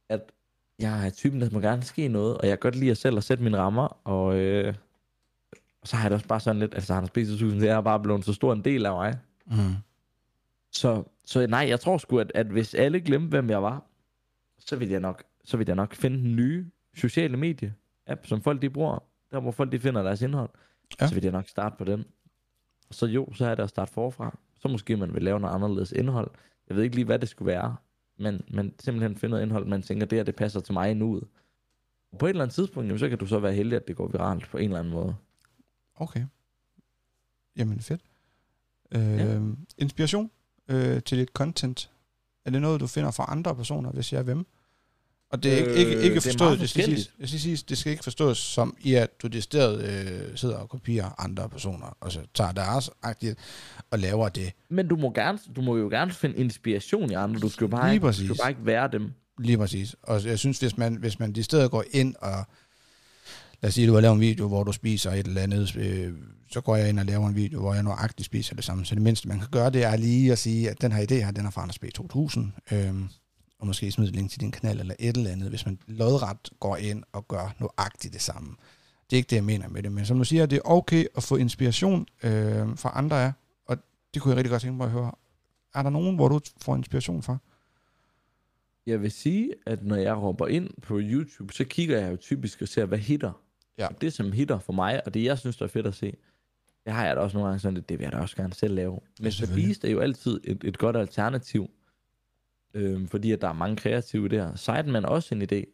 at 0.09 0.33
jeg 0.79 1.07
er 1.07 1.11
typen, 1.11 1.41
der 1.41 1.51
må 1.51 1.61
gerne 1.61 1.83
ske 1.83 2.09
noget, 2.09 2.39
og 2.39 2.47
jeg 2.47 2.59
kan 2.59 2.71
godt 2.71 2.77
lide 2.77 2.91
at 2.91 2.99
selv 2.99 3.17
at 3.17 3.25
sætte 3.25 3.45
mine 3.45 3.59
rammer, 3.59 4.01
og, 4.05 4.39
øh, 4.39 4.75
og 5.83 5.89
så 5.89 5.97
har 5.97 6.05
jeg 6.05 6.11
det 6.11 6.15
også 6.15 6.29
bare 6.29 6.41
sådan 6.41 6.61
lidt, 6.61 6.75
altså 6.75 6.95
Anders 6.95 7.11
B2000, 7.11 7.45
det 7.45 7.69
er 7.69 7.81
bare 7.81 8.01
blevet 8.01 8.25
så 8.25 8.33
stor 8.33 8.53
en 8.53 8.65
del 8.65 8.87
af 8.87 8.93
mig. 8.93 9.19
Mm. 9.47 9.75
Så, 10.73 11.05
så 11.25 11.47
nej, 11.47 11.67
jeg 11.69 11.81
tror 11.81 11.99
sgu, 11.99 12.19
at, 12.19 12.33
at 12.35 12.47
hvis 12.47 12.75
alle 12.75 13.01
glemte, 13.01 13.29
hvem 13.29 13.51
jeg 13.51 13.63
var, 13.63 13.85
så 14.59 14.77
vil 14.77 14.89
jeg 14.89 15.01
nok, 15.01 15.25
så 15.45 15.57
vil 15.57 15.67
jeg 15.67 15.77
nok 15.77 15.95
finde 15.95 16.19
den 16.19 16.37
nye 16.37 16.67
sociale 16.95 17.36
medie 17.36 17.74
app, 18.07 18.26
som 18.26 18.43
folk 18.43 18.62
de 18.62 18.70
bruger, 18.70 18.99
der 19.30 19.41
hvor 19.41 19.51
folk 19.51 19.72
de 19.72 19.80
finder 19.80 20.03
deres 20.03 20.22
indhold. 20.22 20.51
Ja. 21.01 21.07
Så 21.07 21.14
vil 21.14 21.22
jeg 21.22 21.32
nok 21.32 21.49
starte 21.49 21.76
på 21.78 21.84
den. 21.84 22.05
Så 22.91 23.07
jo, 23.07 23.32
så 23.34 23.47
er 23.47 23.55
det 23.55 23.62
at 23.62 23.68
starte 23.68 23.93
forfra. 23.93 24.38
Så 24.59 24.68
måske 24.68 24.97
man 24.97 25.14
vil 25.14 25.22
lave 25.22 25.41
noget 25.41 25.55
anderledes 25.55 25.93
indhold. 25.93 26.30
Jeg 26.68 26.76
ved 26.76 26.84
ikke 26.84 26.97
lige, 26.97 27.05
hvad 27.05 27.18
det 27.18 27.28
skulle 27.28 27.47
være. 27.47 27.76
Men, 28.18 28.45
men 28.49 28.74
simpelthen 28.78 29.16
finde 29.16 29.30
noget 29.30 29.43
indhold, 29.43 29.66
man 29.66 29.82
tænker, 29.82 30.07
det 30.07 30.18
her, 30.18 30.24
det 30.24 30.36
passer 30.36 30.61
til 30.61 30.72
mig 30.72 30.95
nu. 30.95 31.20
Og 32.12 32.18
på 32.18 32.26
et 32.26 32.30
eller 32.30 32.43
andet 32.43 32.55
tidspunkt, 32.55 32.86
jamen, 32.86 32.99
så 32.99 33.09
kan 33.09 33.18
du 33.18 33.26
så 33.26 33.38
være 33.38 33.53
heldig, 33.53 33.76
at 33.76 33.88
det 33.88 33.97
går 33.97 34.09
viralt 34.09 34.51
på 34.51 34.59
en 34.59 34.64
eller 34.64 34.78
anden 34.78 34.93
måde. 34.93 35.16
Okay. 35.95 36.26
Jamen 37.57 37.80
fedt. 37.80 38.01
Øh, 38.93 39.18
ja. 39.18 39.41
Inspiration 39.78 40.30
øh, 40.68 41.03
til 41.03 41.18
dit 41.18 41.28
content. 41.28 41.91
Er 42.45 42.51
det 42.51 42.62
noget, 42.62 42.80
du 42.80 42.86
finder 42.86 43.11
fra 43.11 43.24
andre 43.28 43.57
personer, 43.57 43.91
hvis 43.91 44.12
jeg 44.12 44.18
er 44.18 44.22
hvem? 44.22 44.47
Og 45.31 45.43
det 45.43 45.53
er 45.53 45.57
ikke, 45.57 45.74
ikke, 45.74 45.97
Øh, 45.97 46.03
ikke 46.03 46.14
det 46.14 46.16
er 46.16 46.20
forstået, 46.20 46.49
meget 46.49 46.61
det, 46.61 46.70
skal 46.70 46.85
siges, 46.85 47.12
jeg 47.20 47.28
skal 47.28 47.41
sige, 47.41 47.57
det 47.68 47.78
skal 47.78 47.93
ikke 47.93 48.05
forstås 48.05 48.39
som 48.39 48.76
i, 48.81 48.95
at 48.95 49.22
du 49.22 49.26
decideret 49.26 49.85
øh, 49.85 50.37
sidder 50.37 50.57
og 50.57 50.68
kopierer 50.68 51.11
andre 51.18 51.49
personer, 51.49 51.97
og 52.01 52.12
så 52.12 52.20
tager 52.35 52.53
deres 52.53 52.91
agtigt 53.03 53.39
og 53.91 53.99
laver 53.99 54.28
det 54.28 54.53
Men 54.68 54.89
du 54.89 54.97
må, 54.97 55.12
gerne, 55.12 55.39
du 55.57 55.61
må 55.62 55.76
jo 55.76 55.89
gerne 55.89 56.12
finde 56.12 56.37
inspiration 56.37 57.11
i 57.11 57.14
andre. 57.14 57.41
Du 57.41 57.49
skal 57.49 57.64
jo 57.64 57.68
bare, 57.68 57.87
Lige 57.87 57.95
ikke, 57.95 58.03
du 58.03 58.09
præcis. 58.09 58.24
skal 58.24 58.37
bare 58.37 58.51
ikke 58.51 58.66
være 58.66 58.89
dem. 58.93 59.12
Lige 59.39 59.59
præcis. 59.59 59.97
Og 60.03 60.24
jeg 60.24 60.39
synes, 60.39 60.59
hvis 60.59 60.76
man, 60.78 60.95
hvis 60.95 61.18
man 61.18 61.37
i 61.37 61.43
stedet 61.43 61.70
går 61.70 61.85
ind 61.91 62.14
og... 62.18 62.45
Lad 63.62 63.68
os 63.68 63.74
sige, 63.74 63.87
du 63.87 63.95
har 63.95 64.01
lavet 64.01 64.14
en 64.14 64.20
video, 64.20 64.49
hvor 64.49 64.64
du 64.64 64.72
spiser 64.72 65.11
et 65.11 65.26
eller 65.26 65.43
andet. 65.43 65.76
Øh, 65.76 66.12
så 66.53 66.61
går 66.61 66.76
jeg 66.76 66.89
ind 66.89 66.99
og 67.01 67.07
laver 67.07 67.28
en 67.28 67.37
video, 67.37 67.61
hvor 67.61 67.74
jeg 67.74 67.83
nøjagtigt 67.83 68.26
spiser 68.26 68.55
det 68.55 68.64
samme. 68.64 68.85
Så 68.85 68.95
det 68.95 69.03
mindste, 69.03 69.28
man 69.28 69.39
kan 69.39 69.49
gøre, 69.53 69.70
det 69.70 69.85
er 69.85 69.97
lige 69.97 70.33
at 70.33 70.39
sige, 70.39 70.70
at 70.70 70.83
den 70.83 70.93
her 70.93 71.03
idé 71.03 71.14
her, 71.14 71.31
den 71.31 71.47
er 71.47 71.51
fra 71.51 71.62
Anders 71.62 71.78
B. 71.78 71.85
2000. 71.95 72.53
Øhm, 72.72 73.09
og 73.61 73.67
måske 73.67 73.93
smide 73.93 74.09
et 74.09 74.17
link 74.17 74.31
til 74.31 74.41
din 74.41 74.51
kanal 74.51 74.81
eller 74.81 74.95
et 74.99 75.17
eller 75.17 75.31
andet, 75.31 75.49
hvis 75.49 75.67
man 75.67 75.79
lodret 75.87 76.51
går 76.61 76.77
ind 76.77 77.03
og 77.13 77.29
gør 77.29 77.55
nøjagtigt 77.59 78.15
det 78.15 78.23
samme. 78.23 78.57
Det 79.11 79.17
er 79.17 79.19
ikke 79.19 79.31
det, 79.31 79.37
jeg 79.37 79.45
mener 79.45 79.69
med 79.69 79.83
det. 79.83 79.93
Men 79.93 80.07
som 80.07 80.19
du 80.19 80.25
siger, 80.25 80.47
det 80.47 80.57
er 80.57 80.63
okay 80.65 81.05
at 81.17 81.23
få 81.23 81.37
inspiration 81.37 82.07
øh, 82.23 82.77
fra 82.77 82.93
andre 82.95 83.25
af. 83.25 83.33
Og 83.67 83.77
det 84.15 84.23
kunne 84.23 84.31
jeg 84.31 84.37
rigtig 84.37 84.51
godt 84.51 84.63
tænke 84.63 84.77
mig 84.77 84.85
at 84.85 84.91
høre. 84.91 85.13
Er 85.75 85.83
der 85.83 85.91
nogen, 85.91 86.17
hvor 86.17 86.29
du 86.29 86.41
får 86.61 86.77
inspiration 86.77 87.23
fra? 87.23 87.39
Jeg 88.87 89.03
vil 89.03 89.11
sige, 89.11 89.55
at 89.67 89.85
når 89.85 89.97
jeg 89.97 90.17
råber 90.17 90.47
ind 90.47 90.71
på 90.83 90.99
YouTube, 91.03 91.53
så 91.53 91.65
kigger 91.65 92.01
jeg 92.01 92.11
jo 92.11 92.17
typisk 92.17 92.63
og 92.63 92.69
ser, 92.69 92.85
hvad 92.85 92.99
hitter. 92.99 93.33
Ja. 93.79 93.87
Og 93.87 94.01
det, 94.01 94.13
som 94.13 94.33
hitter 94.33 94.59
for 94.59 94.73
mig, 94.73 95.07
og 95.07 95.15
det, 95.15 95.25
jeg 95.25 95.39
synes, 95.39 95.57
der 95.57 95.65
er 95.65 95.69
fedt 95.69 95.87
at 95.87 95.95
se, 95.95 96.17
det 96.85 96.93
har 96.93 97.07
jeg 97.07 97.17
da 97.17 97.21
også 97.21 97.37
nogle 97.37 97.49
gange 97.49 97.61
sådan, 97.61 97.75
lidt, 97.75 97.89
det 97.89 97.99
vil 97.99 98.05
jeg 98.05 98.13
da 98.13 98.19
også 98.19 98.37
gerne 98.37 98.55
selv 98.55 98.75
lave. 98.75 99.01
Men 99.21 99.33
selvfølgelig. 99.33 99.67
Beast 99.67 99.85
er 99.85 99.91
jo 99.91 100.01
altid 100.01 100.41
et, 100.45 100.65
et 100.65 100.79
godt 100.79 100.97
alternativ, 100.97 101.71
øhm, 102.75 103.09
fordi 103.09 103.33
at 103.33 103.41
der 103.41 103.49
er 103.49 103.53
mange 103.53 103.77
kreative 103.77 104.29
der. 104.29 104.57
Sideman 104.57 105.05
er 105.05 105.09
også 105.09 105.35
en 105.35 105.43
idé. 105.43 105.64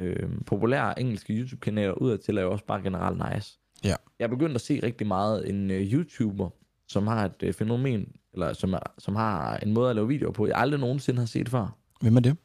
Øhm, 0.00 0.44
populære 0.44 1.00
engelske 1.00 1.32
YouTube-kanaler 1.32 1.92
udadtil 1.92 2.38
er 2.38 2.42
jo 2.42 2.52
også 2.52 2.64
bare 2.64 2.82
generelt 2.82 3.22
nice. 3.32 3.58
Ja. 3.84 3.94
Jeg 4.18 4.24
er 4.24 4.28
begyndt 4.28 4.54
at 4.54 4.60
se 4.60 4.80
rigtig 4.82 5.06
meget 5.06 5.48
en 5.48 5.70
uh, 5.70 5.76
YouTuber, 5.76 6.50
som 6.88 7.06
har 7.06 7.24
et 7.24 7.42
uh, 7.48 7.52
fænomen, 7.52 8.08
eller 8.32 8.52
som, 8.52 8.72
er, 8.72 8.92
som 8.98 9.16
har 9.16 9.56
en 9.56 9.72
måde 9.72 9.90
at 9.90 9.96
lave 9.96 10.08
videoer 10.08 10.32
på, 10.32 10.46
jeg 10.46 10.56
aldrig 10.56 10.80
nogensinde 10.80 11.18
har 11.18 11.26
set 11.26 11.48
før. 11.48 11.76
Hvem 12.00 12.16
er 12.16 12.20
det? 12.20 12.36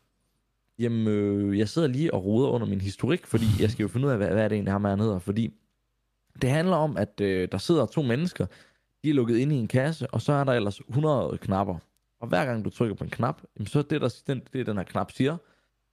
Jamen, 0.79 1.07
øh, 1.07 1.59
jeg 1.59 1.69
sidder 1.69 1.87
lige 1.87 2.13
og 2.13 2.25
roder 2.25 2.49
under 2.49 2.67
min 2.67 2.81
historik, 2.81 3.25
fordi 3.25 3.45
jeg 3.59 3.71
skal 3.71 3.83
jo 3.83 3.87
finde 3.87 4.07
ud 4.07 4.11
af, 4.11 4.17
hvad, 4.17 4.27
hvad 4.27 4.43
er 4.43 4.47
det 4.47 4.55
egentlig, 4.55 4.71
ham 4.71 4.83
han 4.83 4.99
hedder. 4.99 5.19
Fordi 5.19 5.53
det 6.41 6.49
handler 6.49 6.75
om, 6.75 6.97
at 6.97 7.21
øh, 7.21 7.47
der 7.51 7.57
sidder 7.57 7.85
to 7.85 8.01
mennesker, 8.01 8.45
de 9.03 9.09
er 9.09 9.13
lukket 9.13 9.37
inde 9.37 9.55
i 9.55 9.59
en 9.59 9.67
kasse, 9.67 10.07
og 10.07 10.21
så 10.21 10.33
er 10.33 10.43
der 10.43 10.53
ellers 10.53 10.79
100 10.89 11.37
knapper. 11.41 11.77
Og 12.19 12.27
hver 12.27 12.45
gang 12.45 12.65
du 12.65 12.69
trykker 12.69 12.95
på 12.95 13.03
en 13.03 13.09
knap, 13.09 13.41
jamen, 13.57 13.67
så 13.67 13.79
er 13.79 13.83
det, 13.83 14.01
der, 14.01 14.21
den, 14.27 14.41
det, 14.53 14.65
den 14.65 14.77
her 14.77 14.83
knap 14.83 15.11
siger, 15.11 15.37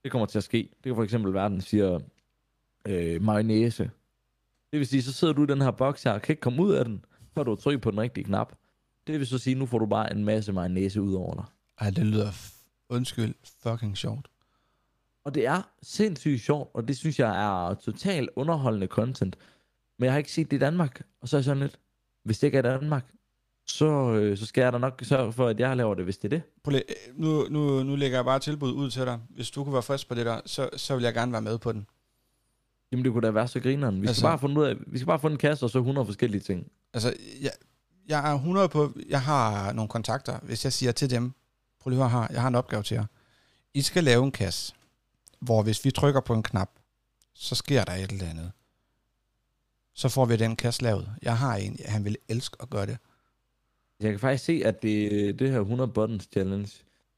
det 0.04 0.12
kommer 0.12 0.26
til 0.26 0.38
at 0.38 0.44
ske. 0.44 0.58
Det 0.58 0.82
kan 0.84 0.94
for 0.94 1.02
eksempel 1.02 1.34
være, 1.34 1.44
at 1.44 1.50
den 1.50 1.60
siger 1.60 2.00
øh, 2.88 3.22
mayonnaise. 3.22 3.90
Det 4.72 4.78
vil 4.78 4.86
sige, 4.86 5.02
så 5.02 5.12
sidder 5.12 5.34
du 5.34 5.42
i 5.42 5.46
den 5.46 5.60
her 5.62 5.70
boks 5.70 6.02
her, 6.02 6.12
og 6.12 6.22
kan 6.22 6.32
ikke 6.32 6.40
komme 6.40 6.62
ud 6.62 6.72
af 6.72 6.84
den, 6.84 7.04
før 7.34 7.42
du 7.42 7.50
har 7.50 7.56
trykket 7.56 7.82
på 7.82 7.90
den 7.90 8.00
rigtige 8.00 8.24
knap. 8.24 8.52
Det 9.06 9.18
vil 9.18 9.26
så 9.26 9.38
sige, 9.38 9.54
nu 9.54 9.66
får 9.66 9.78
du 9.78 9.86
bare 9.86 10.12
en 10.12 10.24
masse 10.24 10.52
mayonnaise 10.52 11.02
ud 11.02 11.14
over 11.14 11.34
dig. 11.34 11.44
Ej, 11.78 11.90
det 11.90 12.06
lyder, 12.06 12.30
f- 12.30 12.86
undskyld, 12.88 13.34
fucking 13.62 13.96
sjovt. 13.96 14.28
Og 15.24 15.34
det 15.34 15.46
er 15.46 15.62
sindssygt 15.82 16.40
sjovt, 16.40 16.70
og 16.74 16.88
det 16.88 16.96
synes 16.96 17.18
jeg 17.18 17.44
er 17.44 17.74
totalt 17.74 18.30
underholdende 18.36 18.86
content. 18.86 19.36
Men 19.98 20.04
jeg 20.04 20.12
har 20.12 20.18
ikke 20.18 20.32
set 20.32 20.50
det 20.50 20.56
i 20.56 20.60
Danmark, 20.60 21.02
og 21.20 21.28
så 21.28 21.36
er 21.36 21.38
jeg 21.38 21.44
sådan 21.44 21.62
lidt, 21.62 21.78
hvis 22.22 22.38
det 22.38 22.46
ikke 22.46 22.58
er 22.58 22.62
i 22.62 22.78
Danmark, 22.80 23.12
så, 23.66 23.86
øh, 24.12 24.38
så 24.38 24.46
skal 24.46 24.62
jeg 24.62 24.72
da 24.72 24.78
nok 24.78 25.00
sørge 25.04 25.32
for, 25.32 25.46
at 25.48 25.60
jeg 25.60 25.76
laver 25.76 25.94
det, 25.94 26.04
hvis 26.04 26.18
det 26.18 26.24
er 26.32 26.36
det. 26.38 26.42
Prøv 26.64 26.70
lige, 26.72 26.84
øh, 27.08 27.20
nu, 27.20 27.46
nu, 27.50 27.82
nu 27.82 27.96
lægger 27.96 28.18
jeg 28.18 28.24
bare 28.24 28.38
tilbud 28.38 28.72
ud 28.72 28.90
til 28.90 29.02
dig. 29.02 29.20
Hvis 29.30 29.50
du 29.50 29.64
kunne 29.64 29.72
være 29.72 29.82
frisk 29.82 30.08
på 30.08 30.14
det 30.14 30.26
der, 30.26 30.40
så, 30.46 30.70
så 30.76 30.94
vil 30.94 31.04
jeg 31.04 31.14
gerne 31.14 31.32
være 31.32 31.42
med 31.42 31.58
på 31.58 31.72
den. 31.72 31.86
Jamen 32.92 33.04
det 33.04 33.12
kunne 33.12 33.26
da 33.26 33.30
være 33.30 33.48
så 33.48 33.60
grineren. 33.60 33.94
Vi 34.02 34.06
skal, 34.06 34.08
Altså- 34.08 34.22
bare 34.22 34.38
finde 34.38 34.60
ud 34.60 34.64
af, 34.66 34.74
vi 34.86 34.98
skal 34.98 35.06
bare 35.06 35.18
få 35.18 35.26
en 35.26 35.36
kasse 35.36 35.66
og 35.66 35.70
så 35.70 35.78
100 35.78 36.06
forskellige 36.06 36.40
ting. 36.40 36.66
Altså, 36.92 37.14
jeg, 37.40 37.50
jeg 38.08 38.30
er 38.30 38.34
100 38.34 38.68
på, 38.68 38.92
jeg 39.08 39.22
har 39.22 39.72
nogle 39.72 39.88
kontakter. 39.88 40.38
Hvis 40.42 40.64
jeg 40.64 40.72
siger 40.72 40.92
til 40.92 41.10
dem, 41.10 41.32
prøv 41.80 41.90
lige 41.90 42.04
at 42.04 42.10
høre 42.10 42.20
her, 42.22 42.28
jeg 42.32 42.40
har 42.40 42.48
en 42.48 42.54
opgave 42.54 42.82
til 42.82 42.94
jer. 42.94 43.04
I 43.74 43.82
skal 43.82 44.04
lave 44.04 44.24
en 44.24 44.32
kasse, 44.32 44.74
hvor 45.40 45.62
hvis 45.62 45.84
vi 45.84 45.90
trykker 45.90 46.20
på 46.20 46.34
en 46.34 46.42
knap, 46.42 46.70
så 47.34 47.54
sker 47.54 47.84
der 47.84 47.92
et 47.92 48.12
eller 48.12 48.28
andet. 48.28 48.52
Så 49.94 50.08
får 50.08 50.24
vi 50.24 50.36
den 50.36 50.56
kasse 50.56 50.82
lavet. 50.82 51.08
Jeg 51.22 51.38
har 51.38 51.56
en, 51.56 51.78
han 51.86 52.04
vil 52.04 52.16
elske 52.28 52.56
at 52.60 52.70
gøre 52.70 52.86
det. 52.86 52.98
Jeg 54.00 54.10
kan 54.10 54.20
faktisk 54.20 54.44
se, 54.44 54.62
at 54.64 54.82
det, 54.82 55.38
det 55.38 55.50
her 55.50 55.60
100 55.60 55.90
buttons 55.92 56.28
challenge, 56.32 56.62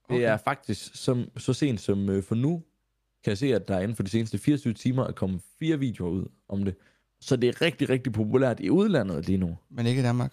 det 0.09 0.15
Okay. 0.15 0.21
er 0.25 0.37
faktisk 0.37 0.91
som, 0.97 1.25
så 1.37 1.53
sent 1.53 1.81
som 1.81 2.09
øh, 2.11 2.23
for 2.23 2.35
nu, 2.35 2.63
kan 3.25 3.31
jeg 3.31 3.39
se, 3.39 3.55
at 3.55 3.69
der 3.69 3.81
inden 3.81 3.97
for 3.97 4.03
de 4.03 4.11
seneste 4.11 4.39
24 4.39 4.75
timer 4.75 5.05
er 5.07 5.13
kommet 5.13 5.41
fire 5.59 5.79
videoer 5.79 6.11
ud 6.11 6.27
om 6.49 6.65
det. 6.65 6.75
Så 7.21 7.37
det 7.37 7.49
er 7.49 7.63
rigtig, 7.63 7.89
rigtig 7.89 8.13
populært 8.13 8.61
i 8.61 8.71
udlandet 8.71 9.27
lige 9.27 9.39
nu, 9.39 9.59
Men 9.71 9.87
ikke 9.87 10.01
i 10.01 10.03
Danmark. 10.05 10.33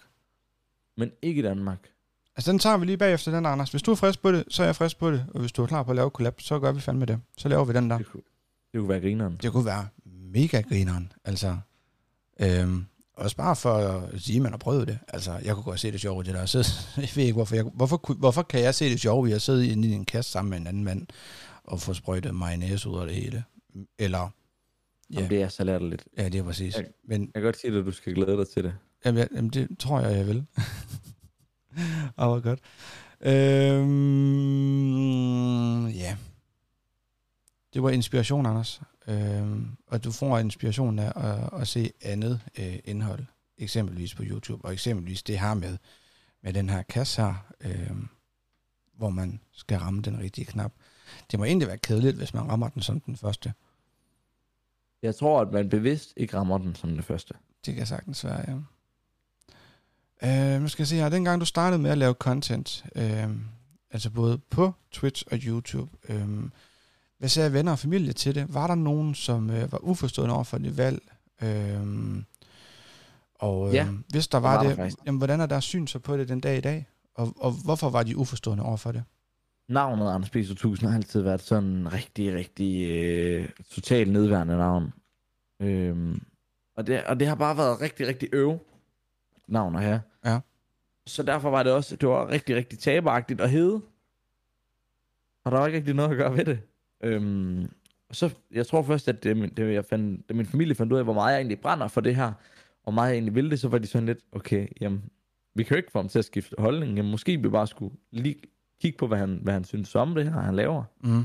men 0.96 1.10
ikke 1.22 1.38
i 1.38 1.42
Danmark. 1.42 1.88
Altså, 2.36 2.52
den 2.52 2.58
tager 2.58 2.76
vi 2.76 2.86
lige 2.86 2.96
bagefter, 2.96 3.32
den 3.32 3.46
Anders. 3.46 3.70
Hvis 3.70 3.82
du 3.82 3.90
er 3.90 3.94
frisk 3.94 4.22
på 4.22 4.32
det, 4.32 4.44
så 4.48 4.62
er 4.62 4.66
jeg 4.66 4.76
frisk 4.76 4.98
på 4.98 5.10
det. 5.10 5.26
Og 5.34 5.40
hvis 5.40 5.52
du 5.52 5.62
er 5.62 5.66
klar 5.66 5.82
på 5.82 5.90
at 5.90 5.96
lave 5.96 6.10
collab, 6.10 6.40
så 6.40 6.58
gør 6.58 6.72
vi 6.72 6.80
fandme 6.80 7.04
det. 7.04 7.20
Så 7.38 7.48
laver 7.48 7.64
vi 7.64 7.72
den 7.72 7.90
der. 7.90 7.98
Det 7.98 8.06
kunne, 8.06 8.22
det 8.72 8.78
kunne 8.80 8.88
være 8.88 9.00
grineren. 9.00 9.38
Det 9.42 9.52
kunne 9.52 9.64
være 9.66 9.88
mega 10.04 10.60
grineren. 10.60 11.12
Altså, 11.24 11.56
øhm, 12.40 12.84
også 13.16 13.36
bare 13.36 13.56
for 13.56 13.72
at 13.74 14.20
sige, 14.22 14.36
at 14.36 14.42
man 14.42 14.52
har 14.52 14.58
prøvet 14.58 14.88
det. 14.88 14.98
Altså, 15.08 15.32
jeg 15.44 15.54
kunne 15.54 15.62
godt 15.64 15.80
se 15.80 15.92
det 15.92 16.00
sjove 16.00 16.20
i 16.22 16.26
det 16.26 16.34
der. 16.34 16.46
Så, 16.46 16.58
jeg 16.96 17.08
ved 17.14 17.22
ikke, 17.24 17.34
hvorfor, 17.34 17.54
jeg, 17.54 17.64
hvorfor, 17.64 18.14
hvorfor 18.14 18.42
kan 18.42 18.60
jeg 18.60 18.74
se 18.74 18.90
det 18.90 19.00
sjove 19.00 19.28
i 19.28 19.32
at 19.32 19.42
sidde 19.42 19.68
inde 19.68 19.88
i 19.88 19.92
en 19.92 20.04
kasse 20.04 20.30
sammen 20.30 20.50
med 20.50 20.58
en 20.58 20.66
anden 20.66 20.84
mand 20.84 21.06
og 21.64 21.80
få 21.80 21.94
sprøjtet 21.94 22.34
mayonnaise 22.34 22.88
ud 22.88 23.00
af 23.00 23.06
det 23.06 23.16
hele? 23.16 23.44
Eller, 23.98 24.18
Ja. 25.10 25.14
Ja. 25.14 25.18
Jamen, 25.20 25.30
det 25.30 25.42
er 25.42 25.48
så 25.48 25.78
lidt. 25.78 26.04
ja, 26.18 26.28
det 26.28 26.38
er 26.38 26.42
præcis. 26.42 26.76
Ja. 26.76 26.82
Men 27.04 27.20
Jeg 27.22 27.30
kan 27.34 27.42
godt 27.42 27.60
sige 27.60 27.78
at 27.78 27.84
du 27.86 27.92
skal 27.92 28.14
glæde 28.14 28.36
dig 28.36 28.48
til 28.48 28.64
det. 28.64 28.74
Jamen, 29.04 29.18
ja, 29.18 29.26
jamen 29.34 29.50
det 29.50 29.68
tror 29.78 30.00
jeg, 30.00 30.16
jeg 30.16 30.26
vil. 30.26 30.36
Åh, 32.18 32.26
hvor 32.28 32.40
godt. 32.40 32.60
Øhm, 34.14 35.86
ja. 35.88 36.16
Det 37.74 37.82
var 37.82 37.90
inspiration, 37.90 38.46
Anders. 38.46 38.80
Øhm, 39.08 39.76
og 39.86 40.04
du 40.04 40.12
får 40.12 40.38
inspiration 40.38 40.98
af 40.98 41.12
at, 41.16 41.60
at 41.60 41.68
se 41.68 41.92
andet 42.02 42.40
øh, 42.58 42.78
indhold. 42.84 43.24
Eksempelvis 43.58 44.14
på 44.14 44.22
YouTube. 44.26 44.64
Og 44.64 44.72
eksempelvis 44.72 45.22
det 45.22 45.38
her 45.38 45.54
med, 45.54 45.78
med 46.42 46.52
den 46.52 46.70
her 46.70 46.82
kasse 46.82 47.22
her, 47.22 47.34
øhm, 47.60 48.08
hvor 48.96 49.10
man 49.10 49.40
skal 49.52 49.78
ramme 49.78 50.02
den 50.02 50.18
rigtige 50.18 50.44
knap. 50.44 50.72
Det 51.30 51.38
må 51.38 51.44
egentlig 51.44 51.68
være 51.68 51.78
kedeligt, 51.78 52.16
hvis 52.16 52.34
man 52.34 52.48
rammer 52.48 52.68
den 52.68 52.82
som 52.82 53.00
den 53.00 53.16
første. 53.16 53.52
Jeg 55.02 55.14
tror, 55.16 55.40
at 55.40 55.52
man 55.52 55.68
bevidst 55.68 56.12
ikke 56.16 56.36
rammer 56.36 56.58
den 56.58 56.74
som 56.74 56.96
det 56.96 57.04
første. 57.04 57.34
Det 57.66 57.74
kan 57.74 57.86
sagtens 57.86 58.24
være, 58.24 58.44
ja. 58.48 58.56
Øh, 60.22 60.60
nu 60.60 60.68
skal 60.68 60.82
jeg 60.82 60.88
se 60.88 60.96
her. 60.96 61.08
Dengang 61.08 61.40
du 61.40 61.46
startede 61.46 61.82
med 61.82 61.90
at 61.90 61.98
lave 61.98 62.14
content, 62.14 62.84
øh, 62.94 63.28
altså 63.90 64.10
både 64.10 64.38
på 64.38 64.72
Twitch 64.92 65.24
og 65.30 65.38
YouTube, 65.42 65.96
øh, 66.08 66.44
hvad 67.18 67.28
sagde 67.28 67.52
venner 67.52 67.72
og 67.72 67.78
familie 67.78 68.12
til 68.12 68.34
det? 68.34 68.54
Var 68.54 68.66
der 68.66 68.74
nogen, 68.74 69.14
som 69.14 69.50
øh, 69.50 69.72
var 69.72 69.78
uforstående 69.78 70.34
over 70.34 70.44
for 70.44 70.58
dit 70.58 70.76
valg? 70.78 71.02
Øh, 71.42 72.22
og 73.34 73.68
øh, 73.68 73.74
Ja, 73.74 73.88
hvis 74.10 74.28
der 74.28 74.38
det 74.38 74.42
var, 74.42 74.54
var 74.54 74.62
der 74.62 74.68
det, 74.68 74.76
faktisk. 74.76 74.96
jamen, 75.06 75.18
hvordan 75.18 75.40
er 75.40 75.46
deres 75.46 75.64
syn 75.64 75.86
så 75.86 75.98
på 75.98 76.16
det 76.16 76.28
den 76.28 76.40
dag 76.40 76.58
i 76.58 76.60
dag? 76.60 76.86
Og, 77.14 77.34
og 77.36 77.52
hvorfor 77.64 77.90
var 77.90 78.02
de 78.02 78.16
uforstående 78.16 78.64
over 78.64 78.76
for 78.76 78.92
det? 78.92 79.04
navnet 79.68 80.10
Anders 80.10 80.30
B. 80.30 80.34
2000 80.48 80.88
har 80.90 80.96
altid 80.96 81.20
været 81.20 81.40
sådan 81.42 81.70
en 81.70 81.92
rigtig, 81.92 82.34
rigtig 82.34 82.90
øh, 82.90 83.48
totalt 83.70 84.12
nedværende 84.12 84.56
navn. 84.56 84.92
Øhm, 85.60 86.22
og, 86.76 86.86
det, 86.86 87.04
og 87.04 87.20
det 87.20 87.28
har 87.28 87.34
bare 87.34 87.56
været 87.56 87.80
rigtig, 87.80 88.06
rigtig 88.06 88.28
øv 88.32 88.58
navn 89.48 89.78
her. 89.78 90.00
Ja. 90.24 90.40
Så 91.06 91.22
derfor 91.22 91.50
var 91.50 91.62
det 91.62 91.72
også, 91.72 91.96
det 91.96 92.08
var 92.08 92.28
rigtig, 92.28 92.56
rigtig 92.56 92.78
taberagtigt 92.78 93.40
at 93.40 93.50
hedde. 93.50 93.80
Og 95.44 95.52
der 95.52 95.58
var 95.58 95.66
ikke 95.66 95.78
rigtig 95.78 95.94
noget 95.94 96.10
at 96.10 96.16
gøre 96.16 96.36
ved 96.36 96.44
det. 96.44 96.60
Øhm, 97.04 97.70
og 98.08 98.16
så, 98.16 98.30
jeg 98.50 98.66
tror 98.66 98.82
først, 98.82 99.08
at 99.08 99.24
det, 99.24 99.56
det, 99.56 99.74
jeg 99.74 99.84
fandt, 99.84 100.28
da 100.28 100.34
min 100.34 100.46
familie 100.46 100.74
fandt 100.74 100.92
ud 100.92 100.98
af, 100.98 101.04
hvor 101.04 101.12
meget 101.12 101.32
jeg 101.32 101.38
egentlig 101.38 101.60
brænder 101.60 101.88
for 101.88 102.00
det 102.00 102.16
her, 102.16 102.32
og 102.84 102.94
meget 102.94 103.08
jeg 103.08 103.14
egentlig 103.14 103.34
ville 103.34 103.50
det, 103.50 103.60
så 103.60 103.68
var 103.68 103.78
de 103.78 103.86
sådan 103.86 104.06
lidt, 104.06 104.18
okay, 104.32 104.66
jamen, 104.80 105.02
vi 105.54 105.62
kan 105.62 105.74
jo 105.74 105.76
ikke 105.76 105.92
få 105.92 105.98
ham 105.98 106.08
til 106.08 106.18
at 106.18 106.24
skifte 106.24 106.54
holdning. 106.58 106.96
Jamen, 106.96 107.10
måske 107.10 107.42
vi 107.42 107.48
bare 107.48 107.66
skulle 107.66 107.94
lige 108.10 108.36
kigge 108.80 108.98
på, 108.98 109.06
hvad 109.06 109.18
han, 109.18 109.40
hvad 109.42 109.52
han 109.52 109.64
synes 109.64 109.94
om 109.94 110.14
det 110.14 110.24
her, 110.24 110.40
han 110.40 110.56
laver. 110.56 110.84
Mm. 111.04 111.24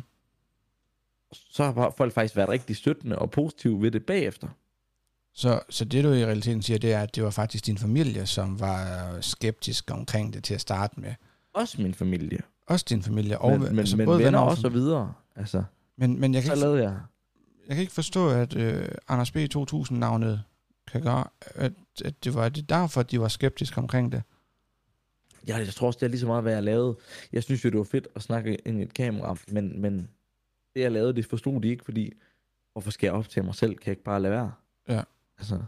Så 1.31 1.63
har 1.63 1.93
folk 1.97 2.13
faktisk 2.13 2.35
været 2.35 2.49
rigtig 2.49 2.75
støttende 2.75 3.19
og 3.19 3.31
positive 3.31 3.81
ved 3.81 3.91
det 3.91 4.05
bagefter. 4.05 4.47
Så, 5.33 5.59
så 5.69 5.85
det 5.85 6.03
du 6.03 6.09
i 6.09 6.25
realiteten 6.25 6.61
siger, 6.61 6.77
det 6.77 6.93
er, 6.93 7.01
at 7.01 7.15
det 7.15 7.23
var 7.23 7.29
faktisk 7.29 7.65
din 7.65 7.77
familie, 7.77 8.25
som 8.25 8.59
var 8.59 9.17
skeptisk 9.21 9.91
omkring 9.91 10.33
det 10.33 10.43
til 10.43 10.53
at 10.53 10.61
starte 10.61 10.99
med. 10.99 11.13
Også 11.53 11.81
min 11.81 11.93
familie. 11.93 12.39
Også 12.67 12.85
din 12.89 13.03
familie. 13.03 13.39
Og, 13.39 13.51
Men, 13.51 13.61
men, 13.61 13.79
altså, 13.79 13.97
men 13.97 14.05
både 14.05 14.17
venner 14.17 14.27
venner 14.27 14.39
og 14.39 14.47
også 14.47 14.67
og 14.67 14.73
videre. 14.73 15.13
Altså, 15.39 15.63
Men, 15.97 16.19
men 16.19 16.33
jeg, 16.33 16.41
kan 16.43 16.47
så 16.47 16.53
ikke, 16.53 16.61
lavede 16.61 16.83
jeg. 16.83 16.99
jeg 17.67 17.75
kan 17.75 17.81
ikke 17.81 17.93
forstå, 17.93 18.29
at 18.29 18.55
øh, 18.55 18.87
Anders 19.07 19.31
B. 19.31 19.37
2000-navnet 19.37 20.43
kan 20.91 21.01
gøre, 21.01 21.23
at, 21.41 21.73
at 22.05 22.23
det 22.23 22.33
var 22.33 22.49
det 22.49 22.69
derfor, 22.69 23.03
de 23.03 23.19
var 23.19 23.27
skeptiske 23.27 23.77
omkring 23.77 24.11
det. 24.11 24.23
Ja, 25.47 25.57
jeg 25.57 25.67
tror 25.67 25.87
også, 25.87 25.97
det 25.97 26.05
er 26.05 26.09
lige 26.09 26.19
så 26.19 26.27
meget, 26.27 26.43
hvad 26.43 26.53
jeg 26.53 26.63
lavede. 26.63 26.97
Jeg 27.33 27.43
synes 27.43 27.65
jo, 27.65 27.69
det 27.69 27.77
var 27.77 27.83
fedt 27.83 28.07
at 28.15 28.21
snakke 28.21 28.55
ind 28.55 28.79
i 28.79 28.83
et 28.83 28.93
kamera, 28.93 29.35
men, 29.47 29.81
men 29.81 30.09
det, 30.75 30.81
jeg 30.81 30.91
lavede, 30.91 31.13
det 31.13 31.25
forstod 31.25 31.61
de 31.61 31.67
ikke, 31.67 31.85
fordi 31.85 32.13
hvorfor 32.71 32.91
skal 32.91 33.07
jeg 33.07 33.13
optage 33.13 33.43
mig 33.45 33.55
selv? 33.55 33.75
Kan 33.75 33.85
jeg 33.85 33.91
ikke 33.91 34.03
bare 34.03 34.21
lade 34.21 34.33
være? 34.33 34.51
Ja. 34.89 35.01
Altså, 35.37 35.59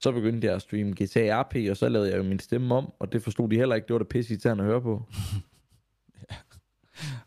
så 0.00 0.12
begyndte 0.12 0.46
jeg 0.46 0.54
at 0.54 0.62
streame 0.62 0.92
GTA 0.92 1.42
RP, 1.42 1.54
og 1.70 1.76
så 1.76 1.88
lavede 1.88 2.10
jeg 2.10 2.18
jo 2.18 2.22
min 2.22 2.38
stemme 2.38 2.74
om, 2.74 2.92
og 2.98 3.12
det 3.12 3.22
forstod 3.22 3.48
de 3.48 3.56
heller 3.56 3.74
ikke. 3.74 3.86
Det 3.86 3.94
var 3.94 3.98
da 3.98 4.04
pisse 4.04 4.32
irriterende 4.32 4.64
at 4.64 4.70
høre 4.70 4.82
på. 4.82 5.02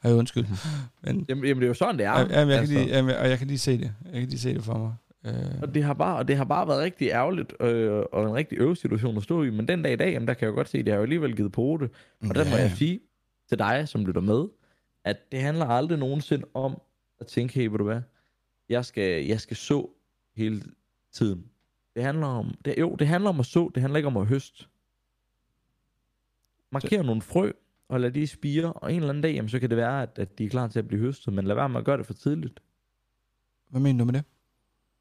Ej, 0.03 0.11
undskyld. 0.13 0.45
Men, 1.03 1.25
Jamen, 1.29 1.43
jamen 1.45 1.55
det 1.61 1.63
er 1.63 1.67
jo 1.67 1.73
sådan, 1.73 1.97
det 1.97 2.05
er. 2.05 2.11
ja, 2.11 2.17
jamen, 2.19 2.31
jeg 2.51 2.59
altså. 2.59 2.73
kan 2.73 2.83
lige, 2.83 2.95
jamen, 2.95 3.15
og 3.15 3.29
jeg 3.29 3.37
kan 3.37 3.47
lige 3.47 3.57
se 3.59 3.77
det. 3.77 3.93
Jeg 4.05 4.19
kan 4.19 4.29
lige 4.29 4.39
se 4.39 4.53
det 4.53 4.63
for 4.63 4.77
mig. 4.77 4.95
Øh, 5.25 5.61
Og 5.61 5.73
det 5.73 5.83
har 5.83 5.93
bare, 5.93 6.17
og 6.17 6.27
det 6.27 6.37
har 6.37 6.43
bare 6.43 6.67
været 6.67 6.79
rigtig 6.79 7.07
ærgerligt, 7.09 7.53
øh, 7.61 8.03
og 8.11 8.23
en 8.29 8.33
rigtig 8.35 8.57
øvesituation 8.57 9.17
at 9.17 9.23
stå 9.23 9.43
i. 9.43 9.49
Men 9.49 9.67
den 9.67 9.83
dag 9.83 9.93
i 9.93 9.95
dag, 9.95 10.13
jamen, 10.13 10.27
der 10.27 10.33
kan 10.33 10.45
jeg 10.45 10.51
jo 10.51 10.55
godt 10.55 10.69
se, 10.69 10.77
at 10.77 10.85
det 10.85 10.91
har 10.91 10.97
jo 10.97 11.03
alligevel 11.03 11.35
givet 11.35 11.51
på 11.51 11.77
det. 11.81 11.89
Og 12.29 12.35
der 12.35 12.49
må 12.49 12.55
jeg 12.57 12.71
sige 12.71 12.99
til 13.49 13.59
dig, 13.59 13.87
som 13.87 14.05
lytter 14.05 14.21
med, 14.21 14.45
at 15.05 15.31
det 15.31 15.41
handler 15.41 15.65
aldrig 15.65 15.99
nogensinde 15.99 16.45
om 16.53 16.81
at 17.19 17.27
tænke, 17.27 17.53
hey, 17.53 17.67
ved 17.67 17.77
du 17.77 17.83
hvad, 17.83 18.01
jeg 18.69 18.85
skal, 18.85 19.25
jeg 19.25 19.41
skal 19.41 19.57
så 19.57 19.89
hele 20.35 20.61
tiden. 21.13 21.45
Det 21.95 22.03
handler 22.03 22.27
om, 22.27 22.53
det, 22.65 22.75
jo, 22.79 22.95
det 22.95 23.07
handler 23.07 23.29
om 23.29 23.39
at 23.39 23.45
så, 23.45 23.71
det 23.75 23.81
handler 23.81 23.97
ikke 23.97 24.07
om 24.07 24.17
at 24.17 24.25
høste. 24.25 24.65
Marker 26.71 27.03
nogle 27.03 27.21
frø, 27.21 27.51
og 27.91 27.99
lad 27.99 28.11
de 28.11 28.27
spire, 28.27 28.73
og 28.73 28.93
en 28.93 28.95
eller 28.95 29.09
anden 29.09 29.21
dag, 29.21 29.33
jamen, 29.35 29.49
så 29.49 29.59
kan 29.59 29.69
det 29.69 29.77
være, 29.77 30.01
at, 30.03 30.19
at 30.19 30.37
de 30.37 30.45
er 30.45 30.49
klar 30.49 30.67
til 30.67 30.79
at 30.79 30.87
blive 30.87 31.01
høstet, 31.01 31.33
men 31.33 31.45
lad 31.45 31.55
være 31.55 31.69
med 31.69 31.79
at 31.79 31.85
gøre 31.85 31.97
det 31.97 32.05
for 32.05 32.13
tidligt. 32.13 32.59
Hvad 33.69 33.81
mener 33.81 33.99
du 33.99 34.05
med 34.05 34.13
det? 34.13 34.23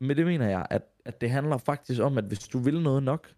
Men 0.01 0.17
det 0.17 0.27
mener 0.27 0.49
jeg, 0.49 0.67
at, 0.71 0.83
at 1.05 1.21
det 1.21 1.31
handler 1.31 1.59
faktisk 1.59 2.01
om, 2.01 2.19
at 2.19 2.25
hvis 2.25 2.49
du 2.49 2.59
vil 2.59 2.83
noget 2.83 3.03
nok, 3.03 3.33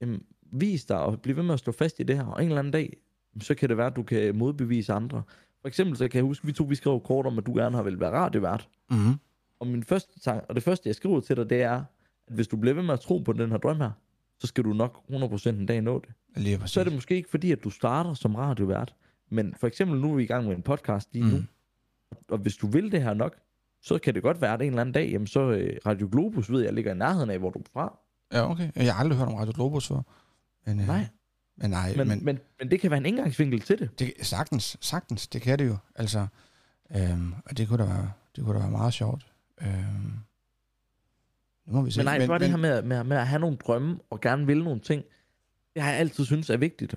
jamen, 0.00 0.22
vis 0.52 0.84
dig 0.84 0.98
og 0.98 1.22
bliv 1.22 1.36
ved 1.36 1.42
med 1.42 1.52
at 1.54 1.58
stå 1.58 1.72
fast 1.72 2.00
i 2.00 2.02
det 2.02 2.16
her, 2.16 2.24
og 2.24 2.42
en 2.42 2.48
eller 2.48 2.58
anden 2.58 2.72
dag, 2.72 2.96
så 3.40 3.54
kan 3.54 3.68
det 3.68 3.76
være, 3.76 3.86
at 3.86 3.96
du 3.96 4.02
kan 4.02 4.36
modbevise 4.36 4.92
andre. 4.92 5.22
For 5.60 5.68
eksempel 5.68 5.96
så 5.96 6.08
kan 6.08 6.18
jeg 6.18 6.24
huske, 6.24 6.44
at 6.44 6.48
vi 6.48 6.52
to 6.52 6.64
vi 6.64 6.74
skrev 6.74 7.00
kort 7.00 7.26
om, 7.26 7.38
at 7.38 7.46
du 7.46 7.54
gerne 7.54 7.76
har 7.76 7.82
vil 7.82 8.00
være 8.00 8.10
radiovært. 8.10 8.68
Mm-hmm. 8.90 9.14
Og, 9.60 9.66
min 9.66 9.84
første 9.84 10.20
tanke, 10.20 10.44
og 10.46 10.54
det 10.54 10.62
første, 10.62 10.88
jeg 10.88 10.94
skriver 10.94 11.20
til 11.20 11.36
dig, 11.36 11.50
det 11.50 11.62
er, 11.62 11.84
at 12.26 12.34
hvis 12.34 12.48
du 12.48 12.56
bliver 12.56 12.74
ved 12.74 12.82
med 12.82 12.94
at 12.94 13.00
tro 13.00 13.18
på 13.18 13.32
den 13.32 13.50
her 13.50 13.58
drøm 13.58 13.80
her, 13.80 13.90
så 14.38 14.46
skal 14.46 14.64
du 14.64 14.72
nok 14.72 15.02
100% 15.10 15.48
en 15.48 15.66
dag 15.66 15.82
nå 15.82 15.98
det. 15.98 16.14
Lige 16.36 16.58
præcis. 16.58 16.72
Så 16.74 16.80
er 16.80 16.84
det 16.84 16.92
måske 16.92 17.14
ikke 17.16 17.30
fordi, 17.30 17.52
at 17.52 17.64
du 17.64 17.70
starter 17.70 18.14
som 18.14 18.34
radiovært, 18.34 18.94
men 19.30 19.54
for 19.60 19.66
eksempel 19.66 20.00
nu 20.00 20.12
er 20.12 20.16
vi 20.16 20.22
i 20.22 20.26
gang 20.26 20.46
med 20.46 20.56
en 20.56 20.62
podcast 20.62 21.08
lige 21.12 21.24
nu, 21.30 21.36
Mm. 21.36 21.46
og 22.28 22.38
hvis 22.38 22.56
du 22.56 22.66
vil 22.66 22.92
det 22.92 23.02
her 23.02 23.14
nok, 23.14 23.36
så 23.82 23.98
kan 23.98 24.14
det 24.14 24.22
godt 24.22 24.40
være, 24.40 24.54
at 24.54 24.60
en 24.62 24.66
eller 24.68 24.80
anden 24.80 24.92
dag, 24.92 25.10
jamen 25.10 25.26
så 25.26 25.40
øh, 25.40 25.76
Radio 25.86 26.08
Globus 26.12 26.50
ved 26.52 26.62
jeg 26.62 26.72
ligger 26.72 26.94
i 26.94 26.96
nærheden 26.96 27.30
af, 27.30 27.38
hvor 27.38 27.50
du 27.50 27.58
er 27.58 27.62
fra. 27.72 27.98
Ja, 28.32 28.50
okay. 28.50 28.70
Jeg 28.76 28.94
har 28.94 29.00
aldrig 29.00 29.18
hørt 29.18 29.28
om 29.28 29.34
Radio 29.34 29.52
Globus 29.54 29.88
før. 29.88 30.02
Men, 30.66 30.80
øh, 30.80 30.86
Nej. 30.86 31.06
Men 31.56 31.70
nej, 31.70 31.88
Men, 31.88 31.98
men, 31.98 32.08
men, 32.08 32.16
men 32.18 32.24
men, 32.24 32.38
men 32.58 32.70
det 32.70 32.80
kan 32.80 32.90
være 32.90 32.98
en 32.98 33.06
indgangsvinkel 33.06 33.60
til 33.60 33.78
det. 33.78 33.98
det, 33.98 34.12
sagtens, 34.22 34.76
sagtens, 34.80 35.28
det 35.28 35.42
kan 35.42 35.58
det 35.58 35.66
jo. 35.66 35.76
Altså, 35.94 36.26
øhm, 36.96 37.34
og 37.46 37.56
det 37.58 37.68
kunne 37.68 37.78
da 37.78 37.88
være, 37.88 38.12
det 38.36 38.44
kunne 38.44 38.54
da 38.54 38.60
være 38.60 38.70
meget 38.70 38.92
sjovt. 38.94 39.26
Øhm, 39.62 40.12
nu 41.66 41.72
må 41.72 41.82
vi 41.82 41.90
se. 41.90 41.98
Men 41.98 42.04
nej, 42.04 42.18
men, 42.18 42.28
bare 42.28 42.38
det 42.38 42.48
her 42.50 42.56
med, 42.56 42.82
med, 42.82 43.04
med 43.04 43.16
at 43.16 43.26
have 43.26 43.40
nogle 43.40 43.56
drømme 43.56 43.98
og 44.10 44.20
gerne 44.20 44.46
vil 44.46 44.64
nogle 44.64 44.80
ting, 44.80 45.04
det 45.74 45.82
har 45.82 45.90
jeg 45.90 46.00
altid 46.00 46.24
synes 46.24 46.50
er 46.50 46.56
vigtigt. 46.56 46.94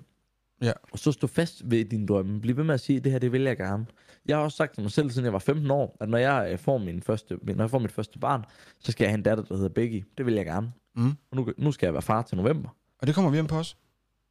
Ja. 0.61 0.71
Og 0.91 0.99
så 0.99 1.11
stå 1.11 1.27
fast 1.27 1.61
ved 1.71 1.85
dine 1.85 2.07
drømme. 2.07 2.41
Bliv 2.41 2.57
ved 2.57 2.63
med 2.63 2.73
at 2.73 2.79
sige, 2.79 2.99
det 2.99 3.11
her, 3.11 3.19
det 3.19 3.31
vil 3.31 3.41
jeg 3.41 3.57
gerne. 3.57 3.85
Jeg 4.25 4.37
har 4.37 4.43
også 4.43 4.57
sagt 4.57 4.73
til 4.73 4.81
mig 4.83 4.91
selv, 4.91 5.09
siden 5.09 5.25
jeg 5.25 5.33
var 5.33 5.39
15 5.39 5.71
år, 5.71 5.97
at 6.01 6.09
når 6.09 6.17
jeg 6.17 6.49
øh, 6.51 6.59
får, 6.59 6.77
min 6.77 7.01
første, 7.01 7.37
når 7.43 7.63
jeg 7.63 7.69
får 7.69 7.79
mit 7.79 7.91
første 7.91 8.19
barn, 8.19 8.43
så 8.79 8.91
skal 8.91 9.03
jeg 9.05 9.11
have 9.11 9.17
en 9.17 9.23
datter, 9.23 9.43
der 9.43 9.55
hedder 9.55 9.69
Becky. 9.69 10.05
Det 10.17 10.25
vil 10.25 10.33
jeg 10.33 10.45
gerne. 10.45 10.71
Mm. 10.95 11.07
Og 11.31 11.37
nu, 11.37 11.47
nu 11.57 11.71
skal 11.71 11.87
jeg 11.87 11.93
være 11.93 12.01
far 12.01 12.21
til 12.21 12.37
november. 12.37 12.69
Og 13.01 13.07
det 13.07 13.15
kommer 13.15 13.31
vi 13.31 13.35
hjem 13.37 13.47
på 13.47 13.55
os. 13.57 13.77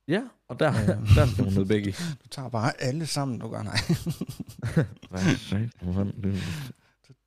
Ja, 0.08 0.22
og 0.48 0.60
der, 0.60 0.72
Ja. 0.72 0.86
der 1.20 1.26
skal 1.26 1.44
hun 1.44 1.52
hedde 1.52 1.66
Becky. 1.68 1.94
Du 2.24 2.28
tager 2.30 2.48
bare 2.48 2.82
alle 2.82 3.06
sammen, 3.06 3.38
du 3.38 3.48
gør 3.48 3.62
nej. 3.62 3.76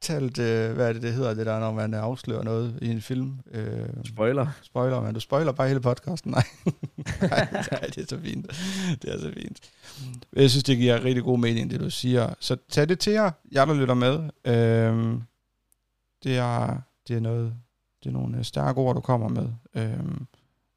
Talt, 0.05 0.39
øh, 0.39 0.73
hvad 0.73 0.89
er 0.89 0.93
det, 0.93 1.01
det 1.01 1.13
hedder, 1.13 1.33
det 1.33 1.45
der, 1.45 1.59
når 1.59 1.71
man 1.71 1.93
øh, 1.93 2.03
afslører 2.03 2.43
noget 2.43 2.79
i 2.81 2.87
en 2.89 3.01
film. 3.01 3.39
Øh, 3.51 3.89
Spoiler. 4.05 4.47
spoiler, 4.61 5.01
men 5.01 5.13
du 5.13 5.19
spoiler 5.19 5.51
bare 5.51 5.67
hele 5.67 5.79
podcasten. 5.79 6.31
Nej. 6.31 6.43
nej, 7.21 7.47
nej, 7.51 7.79
det 7.81 7.97
er 7.97 8.05
så 8.09 8.19
fint. 8.19 8.47
Det 9.01 9.13
er 9.13 9.19
så 9.19 9.31
fint. 9.33 9.59
Jeg 10.33 10.49
synes, 10.49 10.63
det 10.63 10.77
giver 10.77 11.03
rigtig 11.03 11.23
god 11.23 11.39
mening, 11.39 11.71
det 11.71 11.79
du 11.79 11.89
siger. 11.89 12.33
Så 12.39 12.57
tag 12.69 12.89
det 12.89 12.99
til 12.99 13.13
jer, 13.13 13.31
jer 13.53 13.65
der 13.65 13.73
lytter 13.73 13.93
med. 13.93 14.29
Øhm, 14.45 15.21
det, 16.23 16.37
er, 16.37 16.81
det 17.07 17.15
er 17.15 17.19
noget, 17.19 17.53
det 18.03 18.09
er 18.09 18.13
nogle 18.13 18.37
øh, 18.37 18.43
stærke 18.43 18.79
ord, 18.79 18.95
du 18.95 19.01
kommer 19.01 19.27
med. 19.27 19.47
Øhm, 19.75 20.27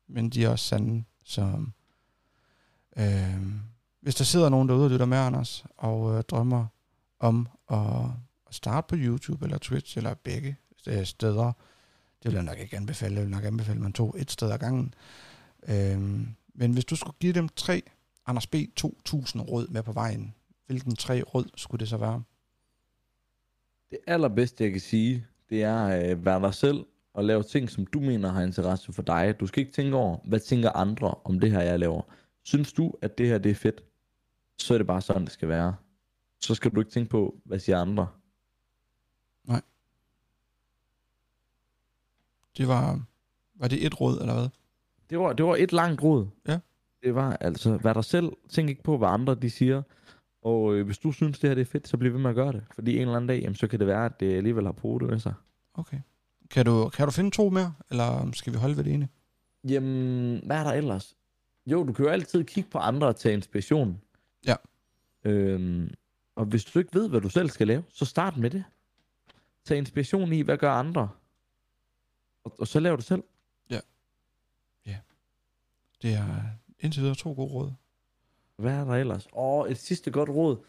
men 0.08 0.30
de 0.30 0.44
er 0.44 0.48
også 0.48 0.64
sande. 0.64 1.04
Så 1.24 1.42
øhm, 2.98 3.60
hvis 4.00 4.14
der 4.14 4.24
sidder 4.24 4.48
nogen 4.48 4.68
derude 4.68 4.84
og 4.84 4.90
lytter 4.90 5.06
med, 5.06 5.18
Anders, 5.18 5.64
og 5.76 6.16
øh, 6.16 6.22
drømmer 6.22 6.66
om 7.20 7.48
at, 7.70 7.78
at 8.48 8.54
starte 8.54 8.86
på 8.88 8.96
YouTube 8.98 9.44
eller 9.44 9.58
Twitch 9.58 9.96
eller 9.96 10.14
begge 10.14 10.56
øh, 10.88 11.04
steder, 11.04 11.52
det 12.22 12.24
vil 12.24 12.34
jeg 12.34 12.42
nok 12.42 12.58
ikke 12.58 12.76
anbefale. 12.76 13.14
Jeg 13.14 13.22
vil 13.22 13.30
nok 13.30 13.44
anbefale, 13.44 13.76
at 13.76 13.82
man 13.82 13.92
tog 13.92 14.14
et 14.18 14.30
sted 14.30 14.50
ad 14.50 14.58
gangen. 14.58 14.94
Øhm, 15.68 16.28
men 16.54 16.72
hvis 16.72 16.84
du 16.84 16.96
skulle 16.96 17.16
give 17.20 17.32
dem 17.32 17.48
tre 17.48 17.82
Anders 18.26 18.46
B. 18.46 18.54
2000 18.76 19.42
råd 19.42 19.68
med 19.68 19.82
på 19.82 19.92
vejen, 19.92 20.34
hvilken 20.66 20.96
tre 20.96 21.22
råd 21.22 21.44
skulle 21.56 21.80
det 21.80 21.88
så 21.88 21.96
være? 21.96 22.22
Det 23.90 23.98
allerbedste, 24.06 24.64
jeg 24.64 24.72
kan 24.72 24.80
sige, 24.80 25.26
det 25.50 25.62
er 25.62 25.76
at 25.76 26.10
øh, 26.10 26.24
være 26.24 26.40
dig 26.40 26.54
selv 26.54 26.84
og 27.14 27.24
lave 27.24 27.42
ting, 27.42 27.70
som 27.70 27.86
du 27.86 28.00
mener 28.00 28.28
har 28.28 28.42
interesse 28.42 28.92
for 28.92 29.02
dig. 29.02 29.34
Du 29.40 29.46
skal 29.46 29.60
ikke 29.60 29.72
tænke 29.72 29.96
over, 29.96 30.18
hvad 30.24 30.40
tænker 30.40 30.70
andre 30.70 31.14
om 31.24 31.40
det 31.40 31.50
her, 31.50 31.60
jeg 31.60 31.78
laver. 31.78 32.02
Synes 32.42 32.72
du, 32.72 32.92
at 33.02 33.18
det 33.18 33.26
her 33.28 33.38
det 33.38 33.50
er 33.50 33.54
fedt, 33.54 33.82
så 34.58 34.74
er 34.74 34.78
det 34.78 34.86
bare 34.86 35.00
sådan, 35.00 35.24
det 35.24 35.32
skal 35.32 35.48
være. 35.48 35.74
Så 36.40 36.54
skal 36.54 36.70
du 36.70 36.80
ikke 36.80 36.90
tænke 36.90 37.10
på, 37.10 37.40
hvad 37.44 37.58
siger 37.58 37.78
andre. 37.78 38.06
Det 42.58 42.68
var, 42.68 43.00
var 43.54 43.68
det 43.68 43.86
et 43.86 44.00
råd, 44.00 44.20
eller 44.20 44.34
hvad? 44.34 44.48
Det 45.10 45.18
var, 45.18 45.32
det 45.32 45.46
var 45.46 45.56
et 45.56 45.72
langt 45.72 46.02
råd. 46.02 46.26
Ja. 46.48 46.58
Det 47.02 47.14
var 47.14 47.36
altså, 47.36 47.78
vær 47.82 47.92
dig 47.92 48.04
selv. 48.04 48.32
Tænk 48.48 48.68
ikke 48.68 48.82
på, 48.82 48.98
hvad 48.98 49.08
andre 49.08 49.34
de 49.34 49.50
siger. 49.50 49.82
Og 50.42 50.74
øh, 50.74 50.86
hvis 50.86 50.98
du 50.98 51.12
synes, 51.12 51.38
det 51.38 51.50
her 51.50 51.54
det 51.54 51.60
er 51.60 51.66
fedt, 51.66 51.88
så 51.88 51.96
bliv 51.96 52.12
ved 52.12 52.20
med 52.20 52.30
at 52.30 52.36
gøre 52.36 52.52
det. 52.52 52.64
Fordi 52.74 52.96
en 52.96 53.00
eller 53.00 53.16
anden 53.16 53.28
dag, 53.28 53.40
jamen, 53.40 53.54
så 53.54 53.66
kan 53.66 53.78
det 53.78 53.86
være, 53.86 54.04
at 54.04 54.20
det 54.20 54.36
alligevel 54.36 54.64
har 54.64 54.72
på 54.72 54.98
det 55.00 55.08
med 55.08 55.18
sig. 55.18 55.34
Okay. 55.74 55.98
Kan 56.50 56.64
du, 56.64 56.88
kan 56.88 57.06
du 57.06 57.10
finde 57.10 57.30
to 57.30 57.50
mere, 57.50 57.74
eller 57.90 58.30
skal 58.32 58.52
vi 58.52 58.58
holde 58.58 58.76
ved 58.76 58.84
det 58.84 58.92
ene? 58.92 59.08
Jamen, 59.68 60.40
hvad 60.46 60.56
er 60.56 60.64
der 60.64 60.72
ellers? 60.72 61.16
Jo, 61.66 61.84
du 61.84 61.92
kan 61.92 62.04
jo 62.04 62.10
altid 62.10 62.44
kigge 62.44 62.70
på 62.70 62.78
andre 62.78 63.06
og 63.06 63.16
tage 63.16 63.34
inspiration. 63.34 64.00
Ja. 64.46 64.54
Øhm, 65.24 65.90
og 66.36 66.44
hvis 66.44 66.64
du 66.64 66.78
ikke 66.78 66.94
ved, 66.94 67.08
hvad 67.08 67.20
du 67.20 67.28
selv 67.28 67.50
skal 67.50 67.66
lave, 67.66 67.82
så 67.88 68.04
start 68.04 68.36
med 68.36 68.50
det. 68.50 68.64
Tag 69.64 69.78
inspiration 69.78 70.32
i, 70.32 70.40
hvad 70.40 70.56
gør 70.56 70.72
andre. 70.72 71.08
Og, 72.48 72.60
og 72.60 72.68
så 72.68 72.80
lav 72.80 72.96
det 72.96 73.04
selv. 73.04 73.22
Det 76.02 76.14
er 76.14 76.40
indtil 76.80 77.02
videre 77.02 77.14
to 77.16 77.32
gode 77.32 77.52
råd. 77.52 77.72
Hvad 78.56 78.72
er 78.72 78.84
der 78.84 78.92
ellers? 78.94 79.28
Åh, 79.32 79.70
et 79.70 79.78
sidste 79.78 80.10
godt 80.10 80.28
råd. 80.28 80.56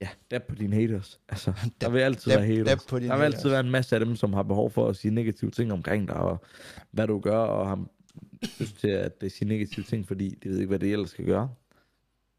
Ja, 0.00 0.08
dab 0.30 0.46
på 0.46 0.54
dine 0.54 0.76
haters. 0.76 1.20
Altså, 1.28 1.52
der 1.80 1.88
vil 1.90 2.00
altid 2.00 2.32
dab- 2.32 2.38
være 2.38 2.46
haters. 2.46 2.66
dab 2.66 2.78
på 2.88 2.98
dine 2.98 3.08
der 3.10 3.16
vil 3.16 3.24
altid 3.24 3.38
haters. 3.38 3.50
være 3.52 3.60
en 3.60 3.70
masse 3.70 3.96
af 3.96 4.00
dem, 4.04 4.16
som 4.16 4.32
har 4.32 4.42
behov 4.42 4.70
for 4.70 4.88
at 4.88 4.96
sige 4.96 5.14
negative 5.14 5.50
ting 5.50 5.72
omkring 5.72 6.08
dig, 6.08 6.16
og 6.16 6.44
hvad 6.90 7.06
du 7.06 7.20
gør, 7.20 7.38
og 7.38 7.68
har 7.68 7.86
lyst 8.60 8.76
til 8.78 8.88
at 8.88 9.12
øh, 9.22 9.30
sige 9.30 9.48
negative 9.48 9.84
ting, 9.84 10.06
fordi 10.06 10.34
de 10.42 10.48
ved 10.48 10.56
ikke, 10.58 10.68
hvad 10.68 10.78
det 10.78 10.92
ellers 10.92 11.10
skal 11.10 11.24
gøre. 11.24 11.50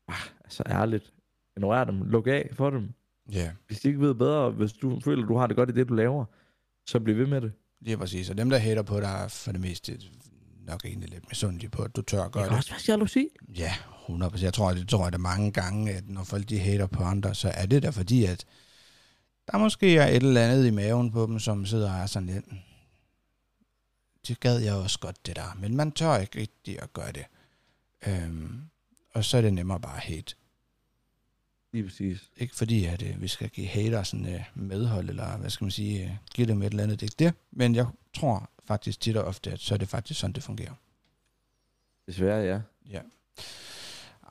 ah, 0.07 0.15
altså 0.43 0.63
ærligt, 0.67 1.13
ignorer 1.57 1.83
dem, 1.83 2.01
luk 2.03 2.27
af 2.27 2.49
for 2.53 2.69
dem. 2.69 2.93
Ja, 3.31 3.51
Hvis 3.67 3.79
de 3.79 3.87
ikke 3.87 3.99
ved 4.01 4.13
bedre, 4.15 4.51
hvis 4.51 4.73
du 4.73 4.99
føler, 4.99 5.25
du 5.27 5.35
har 5.37 5.47
det 5.47 5.55
godt 5.55 5.69
i 5.69 5.73
det, 5.73 5.89
du 5.89 5.93
laver, 5.93 6.25
så 6.89 6.99
bliv 6.99 7.17
ved 7.17 7.27
med 7.27 7.41
det. 7.41 7.51
lige 7.81 7.97
præcis. 7.97 8.29
Og 8.29 8.37
dem, 8.37 8.49
der 8.49 8.57
hater 8.57 8.81
på 8.81 8.99
dig, 8.99 9.05
er 9.23 9.27
for 9.27 9.51
det 9.51 9.61
meste 9.61 9.99
nok 10.67 10.85
egentlig 10.85 11.09
lidt 11.09 11.23
misundelige 11.29 11.69
på, 11.69 11.81
at 11.83 11.95
du 11.95 12.01
tør 12.01 12.23
at 12.23 12.31
gøre 12.31 12.43
Det 12.43 12.49
det. 12.51 12.65
kan 12.65 12.73
også 12.75 12.87
være 12.87 12.95
jalousi. 12.95 13.27
Ja, 13.57 13.73
100%. 14.09 14.43
Jeg 14.43 14.53
tror, 14.53 14.73
det 14.73 14.89
tror 14.89 15.03
jeg 15.03 15.13
da 15.13 15.17
mange 15.17 15.51
gange, 15.51 15.91
at 15.93 16.09
når 16.09 16.23
folk 16.23 16.49
de 16.49 16.59
hater 16.59 16.87
på 16.87 17.03
andre, 17.03 17.35
så 17.35 17.49
er 17.49 17.65
det 17.65 17.83
da 17.83 17.89
fordi, 17.89 18.25
at 18.25 18.45
der 19.51 19.57
måske 19.57 19.97
er 19.97 20.07
et 20.07 20.15
eller 20.23 20.41
andet 20.41 20.65
i 20.67 20.71
maven 20.71 21.11
på 21.11 21.25
dem, 21.25 21.39
som 21.39 21.65
sidder 21.65 21.91
og 21.93 21.97
er 21.99 22.05
sådan 22.05 22.27
lidt, 22.29 22.45
det 24.27 24.39
gad 24.39 24.57
jeg 24.59 24.73
også 24.73 24.99
godt 24.99 25.25
det 25.25 25.35
der, 25.35 25.57
men 25.59 25.75
man 25.75 25.91
tør 25.91 26.17
ikke 26.17 26.39
rigtig 26.39 26.81
at 26.81 26.93
gøre 26.93 27.11
det. 27.11 27.25
Øhm, 28.07 28.61
og 29.13 29.25
så 29.25 29.37
er 29.37 29.41
det 29.41 29.53
nemmere 29.53 29.79
bare 29.79 29.95
at 29.95 30.03
hate. 30.03 30.35
Lige 31.73 31.83
præcis. 31.83 32.29
Ikke 32.37 32.55
fordi, 32.55 32.85
at 32.85 33.01
øh, 33.01 33.21
vi 33.21 33.27
skal 33.27 33.49
give 33.49 33.67
hater 33.67 34.03
sådan 34.03 34.33
øh, 34.33 34.41
medhold, 34.55 35.09
eller 35.09 35.37
hvad 35.37 35.49
skal 35.49 35.65
man 35.65 35.71
sige, 35.71 36.03
øh, 36.03 36.11
give 36.33 36.47
dem 36.47 36.61
et 36.61 36.65
eller 36.65 36.83
andet, 36.83 36.99
det 36.99 37.05
er 37.05 37.11
ikke 37.11 37.25
det. 37.25 37.33
Men 37.51 37.75
jeg 37.75 37.87
tror 38.13 38.49
faktisk 38.65 38.99
tit 38.99 39.17
og 39.17 39.23
ofte, 39.23 39.51
at 39.51 39.59
så 39.59 39.73
er 39.73 39.77
det 39.77 39.89
faktisk 39.89 40.19
sådan, 40.19 40.33
det 40.33 40.43
fungerer. 40.43 40.73
Desværre, 42.07 42.43
ja. 42.43 42.61
Ja. 42.89 43.01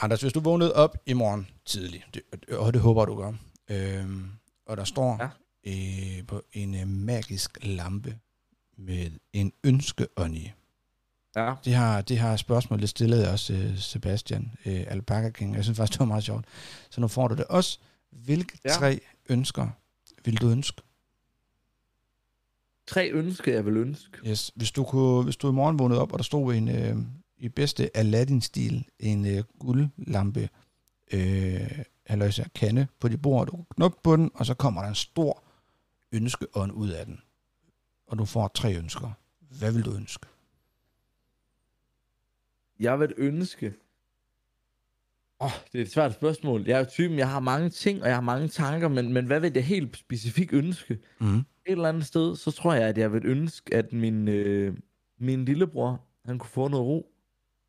Anders, 0.00 0.20
hvis 0.20 0.32
du 0.32 0.40
vågnede 0.40 0.74
op 0.74 0.96
i 1.06 1.12
morgen 1.12 1.46
tidligt, 1.64 2.04
det, 2.14 2.22
og 2.54 2.72
det 2.72 2.80
håber 2.80 3.04
du 3.04 3.16
gør, 3.16 3.32
øhm, 3.68 4.30
og 4.66 4.76
der 4.76 4.84
står 4.84 5.16
ja. 5.20 5.28
øh, 6.18 6.26
på 6.26 6.42
en 6.52 6.74
øh, 6.74 6.88
magisk 6.88 7.58
lampe 7.62 8.18
med 8.76 9.10
en 9.32 9.52
ønskeånd 9.64 10.36
i. 10.36 10.52
Ja. 11.36 11.54
Det 11.64 11.74
har, 11.74 12.00
det 12.00 12.18
har 12.18 12.36
spørgsmålet 12.36 12.88
stillet 12.88 13.28
også 13.28 13.52
øh, 13.52 13.78
Sebastian, 13.78 14.52
øh, 14.66 14.84
Alpaca 14.88 15.30
King. 15.30 15.54
Jeg 15.54 15.64
synes 15.64 15.76
faktisk, 15.76 15.92
det 15.92 16.00
var 16.00 16.06
meget 16.06 16.24
sjovt. 16.24 16.44
Så 16.90 17.00
nu 17.00 17.08
får 17.08 17.28
du 17.28 17.34
det 17.34 17.44
også. 17.44 17.78
Hvilke 18.10 18.58
Ja. 18.64 18.70
tre 18.70 19.00
ønsker 19.28 19.68
vil 20.24 20.36
du 20.40 20.50
ønske? 20.50 20.82
Tre 22.86 23.10
ønsker, 23.10 23.52
jeg 23.52 23.66
vil 23.66 23.76
ønske. 23.76 24.18
Yes. 24.26 24.52
Hvis, 24.54 24.70
du 24.72 24.84
kunne, 24.84 25.24
hvis 25.24 25.36
du 25.36 25.48
i 25.48 25.52
morgen 25.52 25.78
vågnede 25.78 26.00
op, 26.00 26.12
og 26.12 26.18
der 26.18 26.22
stod 26.22 26.54
en, 26.54 26.68
øh, 26.68 26.96
i 27.38 27.48
bedste 27.48 27.96
Aladdin-stil, 27.96 28.84
en 28.98 29.26
øh, 29.26 29.44
guldlampe, 29.58 30.48
øh, 31.12 31.70
eller 32.06 32.48
kande 32.54 32.86
på 33.00 33.08
dit 33.08 33.22
bord, 33.22 33.46
du 33.46 33.64
knuppe 33.74 33.98
på 34.02 34.16
den, 34.16 34.30
og 34.34 34.46
så 34.46 34.54
kommer 34.54 34.80
der 34.82 34.88
en 34.88 34.94
stor 34.94 35.42
ønskeånd 36.12 36.72
ud 36.72 36.88
af 36.88 37.06
den. 37.06 37.20
Og 38.06 38.18
du 38.18 38.24
får 38.24 38.48
tre 38.48 38.74
ønsker. 38.76 39.10
Hvad 39.40 39.72
vil 39.72 39.84
du 39.84 39.94
ønske? 39.94 40.26
Jeg 42.80 43.00
vil 43.00 43.14
ønske... 43.16 43.74
Åh, 45.40 45.46
oh, 45.46 45.52
det 45.72 45.78
er 45.78 45.82
et 45.82 45.90
svært 45.90 46.14
spørgsmål. 46.14 46.64
Jeg 46.66 46.80
er 46.80 46.84
typen, 46.84 47.18
jeg 47.18 47.30
har 47.30 47.40
mange 47.40 47.68
ting, 47.68 48.02
og 48.02 48.08
jeg 48.08 48.16
har 48.16 48.22
mange 48.22 48.48
tanker, 48.48 48.88
men, 48.88 49.12
men 49.12 49.26
hvad 49.26 49.40
vil 49.40 49.52
jeg 49.54 49.64
helt 49.64 49.96
specifikt 49.96 50.52
ønske? 50.52 50.98
Mm. 51.20 51.36
Et 51.38 51.44
eller 51.66 51.88
andet 51.88 52.06
sted, 52.06 52.36
så 52.36 52.50
tror 52.50 52.74
jeg, 52.74 52.88
at 52.88 52.98
jeg 52.98 53.12
vil 53.12 53.26
ønske, 53.26 53.74
at 53.74 53.92
min, 53.92 54.28
øh, 54.28 54.76
min 55.18 55.44
lillebror, 55.44 56.04
han 56.24 56.38
kunne 56.38 56.50
få 56.50 56.68
noget 56.68 56.86
ro. 56.86 57.12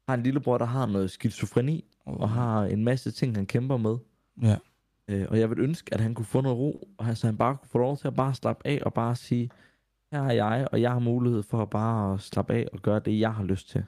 Har 0.08 0.16
en 0.16 0.24
lillebror, 0.24 0.58
der 0.58 0.66
har 0.66 0.86
noget 0.86 1.12
skizofreni, 1.12 1.86
og 2.06 2.30
har 2.30 2.64
en 2.64 2.84
masse 2.84 3.12
ting, 3.12 3.36
han 3.36 3.46
kæmper 3.46 3.78
med. 3.78 3.98
Ja. 4.42 4.58
Øh, 5.08 5.28
og 5.30 5.40
jeg 5.40 5.50
vil 5.50 5.60
ønske, 5.60 5.94
at 5.94 6.00
han 6.00 6.14
kunne 6.14 6.26
få 6.26 6.42
noget 6.42 6.58
ro, 6.58 6.88
og 6.98 7.06
han, 7.06 7.16
så 7.16 7.28
han 7.28 7.38
bare 7.38 7.58
kunne 7.58 7.70
få 7.70 7.78
lov 7.78 7.98
til 7.98 8.08
at 8.08 8.16
bare 8.16 8.36
slappe 8.36 8.68
af, 8.68 8.80
og 8.86 8.94
bare 8.94 9.16
sige, 9.16 9.50
her 10.12 10.22
er 10.22 10.32
jeg, 10.32 10.68
og 10.72 10.82
jeg 10.82 10.92
har 10.92 11.00
mulighed 11.00 11.44
for 11.44 11.62
at 11.62 11.70
bare 11.70 12.20
slappe 12.20 12.54
af 12.54 12.68
og 12.74 12.80
gøre 12.80 13.00
det, 13.00 13.20
jeg 13.20 13.34
har 13.34 13.44
lyst 13.44 13.70
til. 13.70 13.84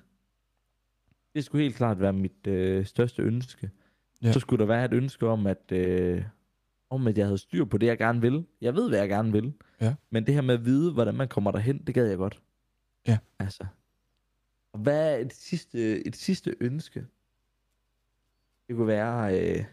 Det 1.35 1.45
skulle 1.45 1.63
helt 1.63 1.75
klart 1.75 1.99
være 1.99 2.13
mit 2.13 2.47
øh, 2.47 2.85
største 2.85 3.21
ønske. 3.21 3.71
Ja. 4.23 4.31
Så 4.31 4.39
skulle 4.39 4.59
der 4.59 4.65
være 4.65 4.85
et 4.85 4.93
ønske 4.93 5.27
om, 5.27 5.47
at, 5.47 5.71
øh, 5.71 6.23
om, 6.89 7.07
at 7.07 7.17
jeg 7.17 7.25
havde 7.25 7.37
styr 7.37 7.65
på 7.65 7.77
det, 7.77 7.87
jeg 7.87 7.97
gerne 7.97 8.21
vil. 8.21 8.45
Jeg 8.61 8.75
ved, 8.75 8.89
hvad 8.89 8.99
jeg 8.99 9.09
gerne 9.09 9.31
vil. 9.31 9.53
Ja. 9.81 9.95
Men 10.09 10.25
det 10.25 10.33
her 10.33 10.41
med 10.41 10.53
at 10.53 10.65
vide, 10.65 10.93
hvordan 10.93 11.15
man 11.15 11.27
kommer 11.27 11.51
derhen, 11.51 11.83
det 11.87 11.95
gad 11.95 12.07
jeg 12.07 12.17
godt. 12.17 12.41
Ja. 13.07 13.17
Altså. 13.39 13.65
Og 14.73 14.79
hvad 14.79 15.13
er 15.13 15.17
et 15.17 15.33
sidste, 15.33 16.07
et 16.07 16.15
sidste 16.15 16.55
ønske? 16.59 17.05
Det 18.67 18.75
kunne 18.75 18.87
være... 18.87 19.39
Øh, 19.39 19.63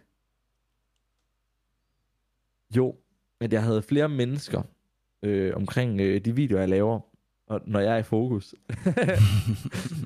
jo, 2.77 2.97
at 3.41 3.53
jeg 3.53 3.63
havde 3.63 3.83
flere 3.83 4.09
mennesker 4.09 4.63
øh, 5.23 5.57
omkring 5.57 6.01
øh, 6.01 6.21
de 6.25 6.35
videoer, 6.35 6.61
jeg 6.61 6.69
laver, 6.69 7.01
og 7.47 7.61
når 7.67 7.81
jeg 7.81 7.95
er 7.95 7.99
i 7.99 8.03
fokus. 8.03 8.55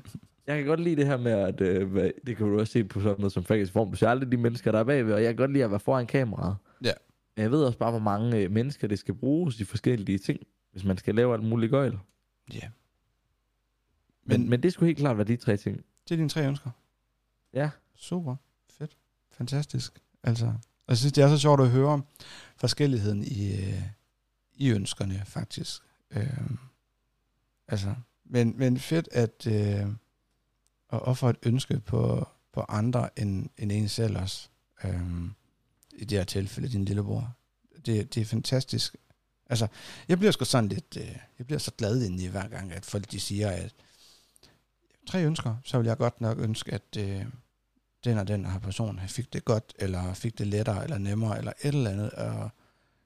jeg 0.47 0.57
kan 0.57 0.65
godt 0.65 0.79
lide 0.79 0.95
det 0.95 1.05
her 1.05 1.17
med, 1.17 1.31
at 1.31 1.61
øh, 1.61 2.11
det 2.27 2.37
kan 2.37 2.47
du 2.47 2.59
også 2.59 2.73
se 2.73 2.83
på 2.83 3.01
sådan 3.01 3.15
noget 3.17 3.31
som 3.33 3.43
faktisk 3.43 3.71
form. 3.73 3.89
Du 3.91 3.95
ser 3.97 4.09
aldrig 4.09 4.31
de 4.31 4.37
mennesker, 4.37 4.71
der 4.71 4.79
er 4.79 4.83
bagved, 4.83 5.13
og 5.13 5.23
jeg 5.23 5.29
kan 5.29 5.35
godt 5.37 5.51
lide 5.51 5.63
at 5.63 5.71
være 5.71 5.79
foran 5.79 6.07
kameraet. 6.07 6.55
Ja. 6.83 6.91
Men 7.35 7.43
jeg 7.43 7.51
ved 7.51 7.63
også 7.65 7.77
bare, 7.77 7.91
hvor 7.91 7.99
mange 7.99 8.37
øh, 8.37 8.51
mennesker 8.51 8.87
det 8.87 8.99
skal 8.99 9.13
bruges 9.13 9.59
i 9.59 9.63
forskellige 9.63 10.17
ting, 10.17 10.39
hvis 10.71 10.83
man 10.83 10.97
skal 10.97 11.15
lave 11.15 11.33
alt 11.33 11.43
muligt 11.43 11.69
gøjl. 11.69 11.97
Ja. 12.53 12.69
Men, 14.25 14.41
Men- 14.41 14.49
men 14.49 14.63
det 14.63 14.73
skulle 14.73 14.87
helt 14.87 14.97
klart 14.99 15.17
være 15.17 15.27
de 15.27 15.35
tre 15.35 15.57
ting. 15.57 15.77
Det 15.77 16.11
er 16.11 16.15
dine 16.15 16.29
tre 16.29 16.47
ønsker. 16.47 16.69
Ja. 17.53 17.69
Super. 17.95 18.35
Fedt. 18.69 18.97
Fantastisk. 19.31 19.99
Altså, 20.23 20.45
og 20.45 20.53
jeg 20.89 20.97
synes, 20.97 21.13
det 21.13 21.23
er 21.23 21.27
så 21.29 21.37
sjovt 21.39 21.61
at 21.61 21.69
høre 21.69 22.01
forskelligheden 22.57 23.23
i, 23.23 23.51
øh, 23.53 23.81
i 24.55 24.71
ønskerne, 24.71 25.21
faktisk. 25.25 25.81
Øhm, 26.11 26.57
altså, 27.67 27.95
men, 28.25 28.53
men 28.57 28.77
fedt 28.77 29.09
at, 29.11 29.47
øh, 29.47 29.87
at 30.93 31.01
ofre 31.01 31.29
et 31.29 31.37
ønske 31.43 31.79
på, 31.79 32.27
på 32.53 32.65
andre 32.69 33.19
end, 33.19 33.49
end 33.57 33.71
en 33.71 33.89
selv 33.89 34.17
også. 34.17 34.49
Øhm, 34.83 35.33
I 35.95 36.05
det 36.05 36.17
her 36.17 36.25
tilfælde, 36.25 36.69
din 36.69 36.85
lillebror. 36.85 37.33
Det, 37.85 38.15
det 38.15 38.21
er 38.21 38.25
fantastisk. 38.25 38.95
Altså, 39.49 39.67
jeg 40.07 40.17
bliver 40.17 40.31
sgu 40.31 40.45
sådan 40.45 40.69
lidt, 40.69 40.97
øh, 40.97 41.15
jeg 41.37 41.45
bliver 41.45 41.59
så 41.59 41.71
glad 41.77 42.03
indeni 42.03 42.25
hver 42.25 42.47
gang, 42.47 42.71
at 42.71 42.85
folk 42.85 43.11
de 43.11 43.19
siger, 43.19 43.49
at 43.49 43.73
tre 45.07 45.25
ønsker, 45.25 45.55
så 45.65 45.77
vil 45.77 45.87
jeg 45.87 45.97
godt 45.97 46.21
nok 46.21 46.39
ønske, 46.39 46.71
at 46.73 46.97
øh, 46.97 47.25
den 48.03 48.17
og 48.17 48.27
den 48.27 48.45
her 48.45 48.59
person 48.59 48.99
fik 49.07 49.33
det 49.33 49.45
godt, 49.45 49.73
eller 49.79 50.13
fik 50.13 50.37
det 50.37 50.47
lettere, 50.47 50.83
eller 50.83 50.97
nemmere, 50.97 51.37
eller 51.37 51.53
et 51.61 51.75
eller 51.75 51.89
andet. 51.89 52.11
Og 52.11 52.49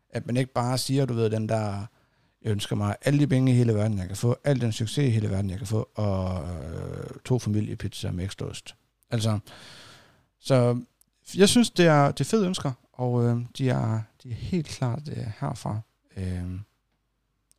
at 0.10 0.26
man 0.26 0.38
ikke 0.38 0.54
bare 0.54 0.78
siger, 0.78 1.06
du 1.06 1.14
ved, 1.14 1.30
den 1.30 1.50
der, 1.50 1.86
jeg 2.42 2.52
ønsker 2.52 2.76
mig 2.76 2.96
alle 3.02 3.20
de 3.20 3.28
penge 3.28 3.52
i 3.52 3.56
hele 3.56 3.74
verden, 3.74 3.98
jeg 3.98 4.08
kan 4.08 4.16
få, 4.18 4.36
al 4.44 4.62
den 4.62 4.72
succes 4.72 5.08
i 5.08 5.10
hele 5.10 5.30
verden, 5.30 5.50
jeg 5.50 5.58
kan 5.58 5.68
få, 5.68 5.90
og 5.96 6.48
øh, 6.50 7.10
to 7.26 7.40
familiepizzaer 7.40 8.12
med 8.12 8.24
ekstra 8.26 8.46
ost. 8.46 8.76
Altså, 9.10 9.40
så 10.40 10.82
jeg 11.38 11.50
synes, 11.50 11.70
det 11.70 11.86
er, 11.86 12.12
det 12.12 12.20
er 12.20 12.26
fede 12.26 12.46
ønsker, 12.46 12.72
og 12.94 13.26
øh, 13.26 13.38
de, 13.58 13.70
er, 13.70 14.02
de 14.24 14.30
er 14.30 14.36
helt 14.36 14.68
klart 14.68 15.02
øh, 15.10 15.26
herfra 15.40 15.80
øh, 16.18 16.60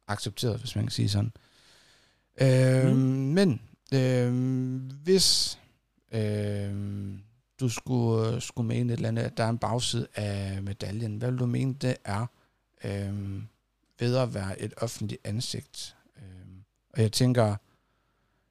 accepteret, 0.09 0.59
hvis 0.59 0.77
man 0.77 0.85
kan 0.85 0.91
sige 0.91 1.09
sådan. 1.09 1.33
Øh, 2.41 2.93
Mm. 2.93 2.99
Men 3.35 3.61
øh, 3.95 4.33
hvis 5.03 5.59
øh, 6.13 6.73
du 7.61 7.69
skulle, 7.69 8.41
skulle 8.41 8.69
mene 8.69 8.93
et 8.93 8.97
eller 8.97 9.09
andet, 9.09 9.23
at 9.23 9.37
der 9.37 9.45
er 9.45 9.49
en 9.49 9.59
bagside 9.59 10.07
af 10.15 10.63
medaljen, 10.63 11.17
hvad 11.17 11.31
vil 11.31 11.41
du 11.41 11.47
mene, 11.47 11.75
det 11.75 11.97
er 12.05 12.27
øh, 12.85 13.43
ved 13.99 14.17
at 14.17 14.35
være 14.35 14.63
et 14.63 14.75
offentligt 14.77 15.21
ansigt? 15.25 15.97
Øh, 16.17 16.23
og 16.95 17.03
jeg 17.03 17.13
tænker, 17.13 17.57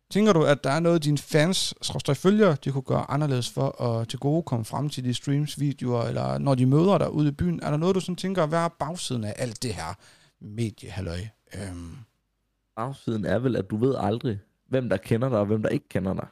tænker 0.10 0.34
du, 0.34 0.44
at 0.44 0.64
der 0.64 0.70
er 0.70 0.80
noget, 0.80 1.04
dine 1.04 1.18
fans, 1.18 1.74
skråstrej 1.82 2.16
følgere, 2.16 2.58
de 2.64 2.72
kunne 2.72 2.82
gøre 2.82 3.12
anderledes 3.12 3.50
for 3.50 3.82
at 3.82 4.08
til 4.10 4.20
gode 4.20 4.44
komme 4.44 4.66
frem 4.66 4.90
til 4.90 5.04
de 5.04 5.14
streams, 5.14 5.60
videoer, 5.60 6.04
eller 6.04 6.38
når 6.38 6.56
de 6.56 6.66
møder 6.66 6.98
dig 6.98 7.12
ude 7.12 7.28
i 7.28 7.32
byen, 7.32 7.60
er 7.64 7.70
der 7.70 7.78
noget, 7.78 7.96
du 7.96 8.00
sådan 8.00 8.16
tænker, 8.16 8.46
hvad 8.46 8.60
er 8.60 8.68
bagsiden 8.68 9.24
af 9.24 9.34
alt 9.38 9.64
det 9.64 9.74
her 9.74 9.98
mediehalløj? 10.40 11.20
Øh, 11.56 11.76
Bagsiden 12.76 13.26
er 13.26 13.40
vel, 13.40 13.56
at 13.56 13.70
du 13.70 13.78
ved 13.78 13.96
aldrig, 13.98 14.40
hvem 14.68 14.90
der 14.90 14.98
kender 14.98 15.30
dig, 15.30 15.40
og 15.40 15.46
hvem 15.46 15.62
der 15.62 15.70
ikke 15.70 15.90
kender 15.90 16.14
dig. 16.14 16.28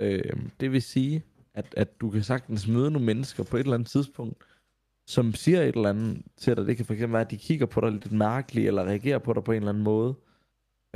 Øh, 0.00 0.36
det 0.60 0.72
vil 0.72 0.82
sige, 0.82 1.24
at, 1.54 1.74
at 1.76 2.00
du 2.00 2.10
kan 2.10 2.22
sagtens 2.22 2.66
møde 2.66 2.90
nogle 2.90 3.06
mennesker 3.06 3.42
på 3.44 3.56
et 3.56 3.60
eller 3.60 3.74
andet 3.74 3.88
tidspunkt, 3.88 4.44
som 5.10 5.34
siger 5.34 5.62
et 5.62 5.74
eller 5.74 5.90
andet 5.90 6.22
til 6.36 6.56
dig. 6.56 6.66
Det 6.66 6.76
kan 6.76 6.86
fx 6.86 7.00
være, 7.00 7.20
at 7.20 7.30
de 7.30 7.36
kigger 7.36 7.66
på 7.66 7.80
dig 7.80 7.90
lidt 7.92 8.12
mærkeligt, 8.12 8.66
eller 8.66 8.84
reagerer 8.84 9.18
på 9.18 9.32
dig 9.32 9.44
på 9.44 9.52
en 9.52 9.56
eller 9.56 9.68
anden 9.68 9.84
måde. 9.84 10.14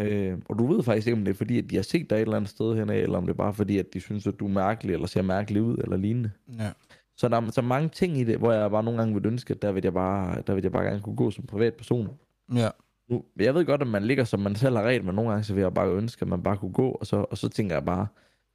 Øh, 0.01 0.39
og 0.49 0.59
du 0.59 0.67
ved 0.67 0.83
faktisk 0.83 1.07
ikke, 1.07 1.19
om 1.19 1.25
det 1.25 1.33
er 1.33 1.37
fordi, 1.37 1.59
at 1.59 1.71
de 1.71 1.77
har 1.77 1.83
set 1.83 2.11
dig 2.11 2.17
et 2.17 2.21
eller 2.21 2.37
andet 2.37 2.51
sted 2.51 2.75
henad, 2.75 2.97
eller 2.97 3.19
om 3.19 3.27
det 3.27 3.33
er 3.33 3.37
bare 3.37 3.55
fordi, 3.55 3.79
at 3.79 3.87
de 3.95 4.01
synes, 4.01 4.27
at 4.27 4.41
du 4.41 4.45
er 4.47 4.51
mærkelig, 4.51 4.95
eller 4.95 5.07
ser 5.07 5.23
mærkelig 5.23 5.62
ud, 5.62 5.77
eller 5.77 5.97
lignende. 5.97 6.31
ja. 6.59 6.71
Så 7.17 7.29
der 7.29 7.41
er 7.41 7.51
så 7.51 7.62
mange 7.62 7.89
ting 7.89 8.19
i 8.19 8.25
det, 8.25 8.39
hvor 8.39 8.53
jeg 8.53 8.71
bare 8.71 8.85
nogle 8.85 8.99
gange 8.99 9.15
vil 9.15 9.27
ønske, 9.27 9.55
at 9.55 9.62
der 9.62 9.73
vil 9.73 9.85
jeg 9.85 9.93
bare, 9.93 10.43
der 10.47 10.55
vil 10.55 10.62
jeg 10.62 10.73
bare 10.73 10.85
gerne 10.85 11.01
kunne 11.01 11.17
gå 11.17 11.31
som 11.31 11.47
privatperson. 11.47 12.09
Ja. 12.55 12.69
Nu, 13.09 13.25
jeg 13.37 13.55
ved 13.55 13.65
godt, 13.65 13.81
at 13.81 13.87
man 13.87 14.05
ligger, 14.05 14.25
som 14.25 14.41
man 14.41 14.55
selv 14.57 14.77
har 14.77 14.83
ret, 14.83 15.05
men 15.05 15.15
nogle 15.15 15.31
gange 15.31 15.45
så 15.45 15.55
vil 15.55 15.61
jeg 15.61 15.75
bare 15.75 15.91
ønske, 15.91 16.23
at 16.23 16.29
man 16.29 16.43
bare 16.43 16.57
kunne 16.57 16.73
gå, 16.73 16.91
og 16.91 17.07
så, 17.07 17.17
og 17.17 17.39
så 17.39 17.49
tænker 17.49 17.77
jeg 17.77 17.85
bare, 17.85 18.07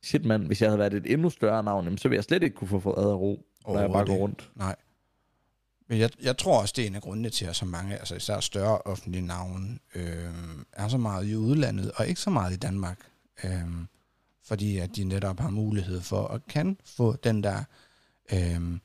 shit 0.03 0.25
mand, 0.25 0.45
hvis 0.45 0.61
jeg 0.61 0.69
havde 0.69 0.79
været 0.79 0.93
et 0.93 1.13
endnu 1.13 1.29
større 1.29 1.63
navn, 1.63 1.83
jamen, 1.83 1.97
så 1.97 2.07
ville 2.09 2.17
jeg 2.17 2.23
slet 2.23 2.43
ikke 2.43 2.55
kunne 2.55 2.67
få 2.67 2.79
fået 2.79 2.97
ad 2.97 3.03
og 3.05 3.21
ro, 3.21 3.45
når 3.67 3.79
jeg 3.79 3.91
bare 3.91 4.05
går 4.05 4.13
rundt. 4.15 4.51
Nej. 4.55 4.75
Men 5.89 5.99
jeg, 5.99 6.09
jeg 6.21 6.37
tror 6.37 6.61
også, 6.61 6.73
det 6.77 6.83
er 6.83 6.87
en 6.87 6.95
af 6.95 7.01
grundene 7.01 7.29
til, 7.29 7.45
at 7.45 7.55
så 7.55 7.65
mange, 7.65 7.97
altså 7.97 8.15
især 8.15 8.39
større 8.39 8.77
offentlige 8.77 9.25
navne, 9.25 9.79
øh, 9.95 10.33
er 10.73 10.87
så 10.87 10.97
meget 10.97 11.27
i 11.27 11.35
udlandet, 11.35 11.91
og 11.91 12.07
ikke 12.07 12.21
så 12.21 12.29
meget 12.29 12.53
i 12.53 12.57
Danmark. 12.57 12.99
Øh, 13.43 13.85
fordi 14.43 14.77
at 14.77 14.95
de 14.95 15.03
netop 15.03 15.39
har 15.39 15.49
mulighed 15.49 16.01
for 16.01 16.27
at 16.27 16.47
kan 16.47 16.77
få 16.85 17.15
den 17.15 17.43
der 17.43 17.63
øhm, 18.33 18.81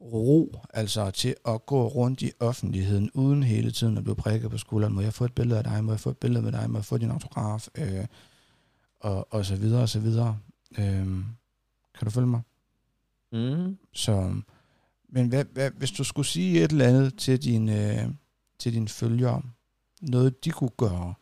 ro, 0.00 0.60
altså 0.74 1.10
til 1.10 1.34
at 1.46 1.66
gå 1.66 1.88
rundt 1.88 2.22
i 2.22 2.32
offentligheden, 2.40 3.10
uden 3.14 3.42
hele 3.42 3.70
tiden 3.70 3.96
at 3.96 4.04
blive 4.04 4.16
prikket 4.16 4.50
på 4.50 4.58
skulderen. 4.58 4.94
Må 4.94 5.00
jeg 5.00 5.14
få 5.14 5.24
et 5.24 5.34
billede 5.34 5.58
af 5.58 5.64
dig? 5.64 5.84
Må 5.84 5.92
jeg 5.92 6.00
få 6.00 6.10
et 6.10 6.18
billede 6.18 6.42
med 6.42 6.52
dig? 6.52 6.70
Må 6.70 6.78
jeg 6.78 6.84
få 6.84 6.98
din 6.98 7.10
autograf? 7.10 7.68
Øh, 7.74 8.06
og, 9.00 9.32
og 9.34 9.46
så 9.46 9.56
videre, 9.56 9.82
og 9.82 9.88
så 9.88 10.00
videre. 10.00 10.38
Øhm, 10.78 11.24
kan 11.98 12.04
du 12.04 12.10
følge 12.10 12.26
mig? 12.26 12.40
Mm. 13.32 13.78
Så, 13.92 14.34
men 15.14 15.28
hvad, 15.28 15.44
hvad, 15.44 15.70
hvis 15.70 15.90
du 15.90 16.04
skulle 16.04 16.26
sige 16.26 16.64
et 16.64 16.70
eller 16.70 16.88
andet 16.88 17.18
til 17.18 17.42
dine, 17.42 18.02
øh, 18.02 18.08
til 18.58 18.72
dine 18.74 18.88
følgere, 18.88 19.42
noget 20.02 20.44
de 20.44 20.50
kunne 20.50 20.70
gøre 20.76 21.14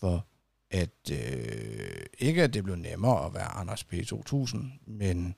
for 0.00 0.26
at 0.70 1.10
øh, 1.12 2.06
ikke 2.18 2.42
at 2.42 2.54
det 2.54 2.64
blev 2.64 2.76
nemmere 2.76 3.26
at 3.26 3.34
være 3.34 3.48
Anders 3.48 3.86
P2000, 3.92 4.56
men 4.86 5.34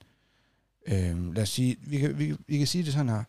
øh, 0.89 1.35
lad 1.35 1.43
os 1.43 1.49
sige, 1.49 1.77
vi 1.81 1.99
kan, 1.99 2.19
vi, 2.19 2.37
vi 2.47 2.59
kan 2.59 2.67
sige 2.67 2.85
det 2.85 2.93
sådan 2.93 3.09
her, 3.09 3.25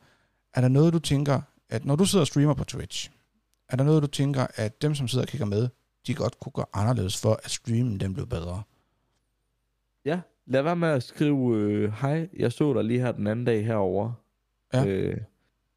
er 0.54 0.62
der 0.62 0.68
noget 0.68 0.94
du 0.94 1.00
tænker, 1.00 1.42
at 1.70 1.86
når 1.86 1.96
du 1.96 2.06
sidder 2.06 2.24
og 2.24 2.28
streamer 2.28 2.54
på 2.54 2.64
Twitch, 2.64 3.12
er 3.70 3.76
der 3.76 3.84
noget 3.84 4.02
du 4.04 4.08
tænker, 4.08 4.48
at 4.56 4.82
dem 4.82 4.96
som 4.96 5.08
sidder 5.08 5.26
og 5.26 5.30
kigger 5.30 5.46
med, 5.46 5.70
de 6.08 6.14
godt 6.14 6.40
kunne 6.40 6.54
gøre 6.54 6.66
anderledes 6.74 7.22
for, 7.22 7.40
at 7.44 7.52
streamen 7.52 8.00
den 8.00 8.14
blev 8.14 8.28
bedre? 8.28 8.64
Ja, 10.06 10.20
lad 10.46 10.62
være 10.62 10.76
med 10.76 10.90
at 10.90 11.04
skrive, 11.04 11.58
øh, 11.58 11.94
hej, 12.02 12.30
jeg 12.38 12.52
så 12.52 12.74
dig 12.74 12.84
lige 12.84 13.00
her 13.00 13.12
den 13.12 13.28
anden 13.28 13.46
dag 13.46 13.66
herover. 13.66 14.14
Ja. 14.74 14.86
Øh, 14.86 15.18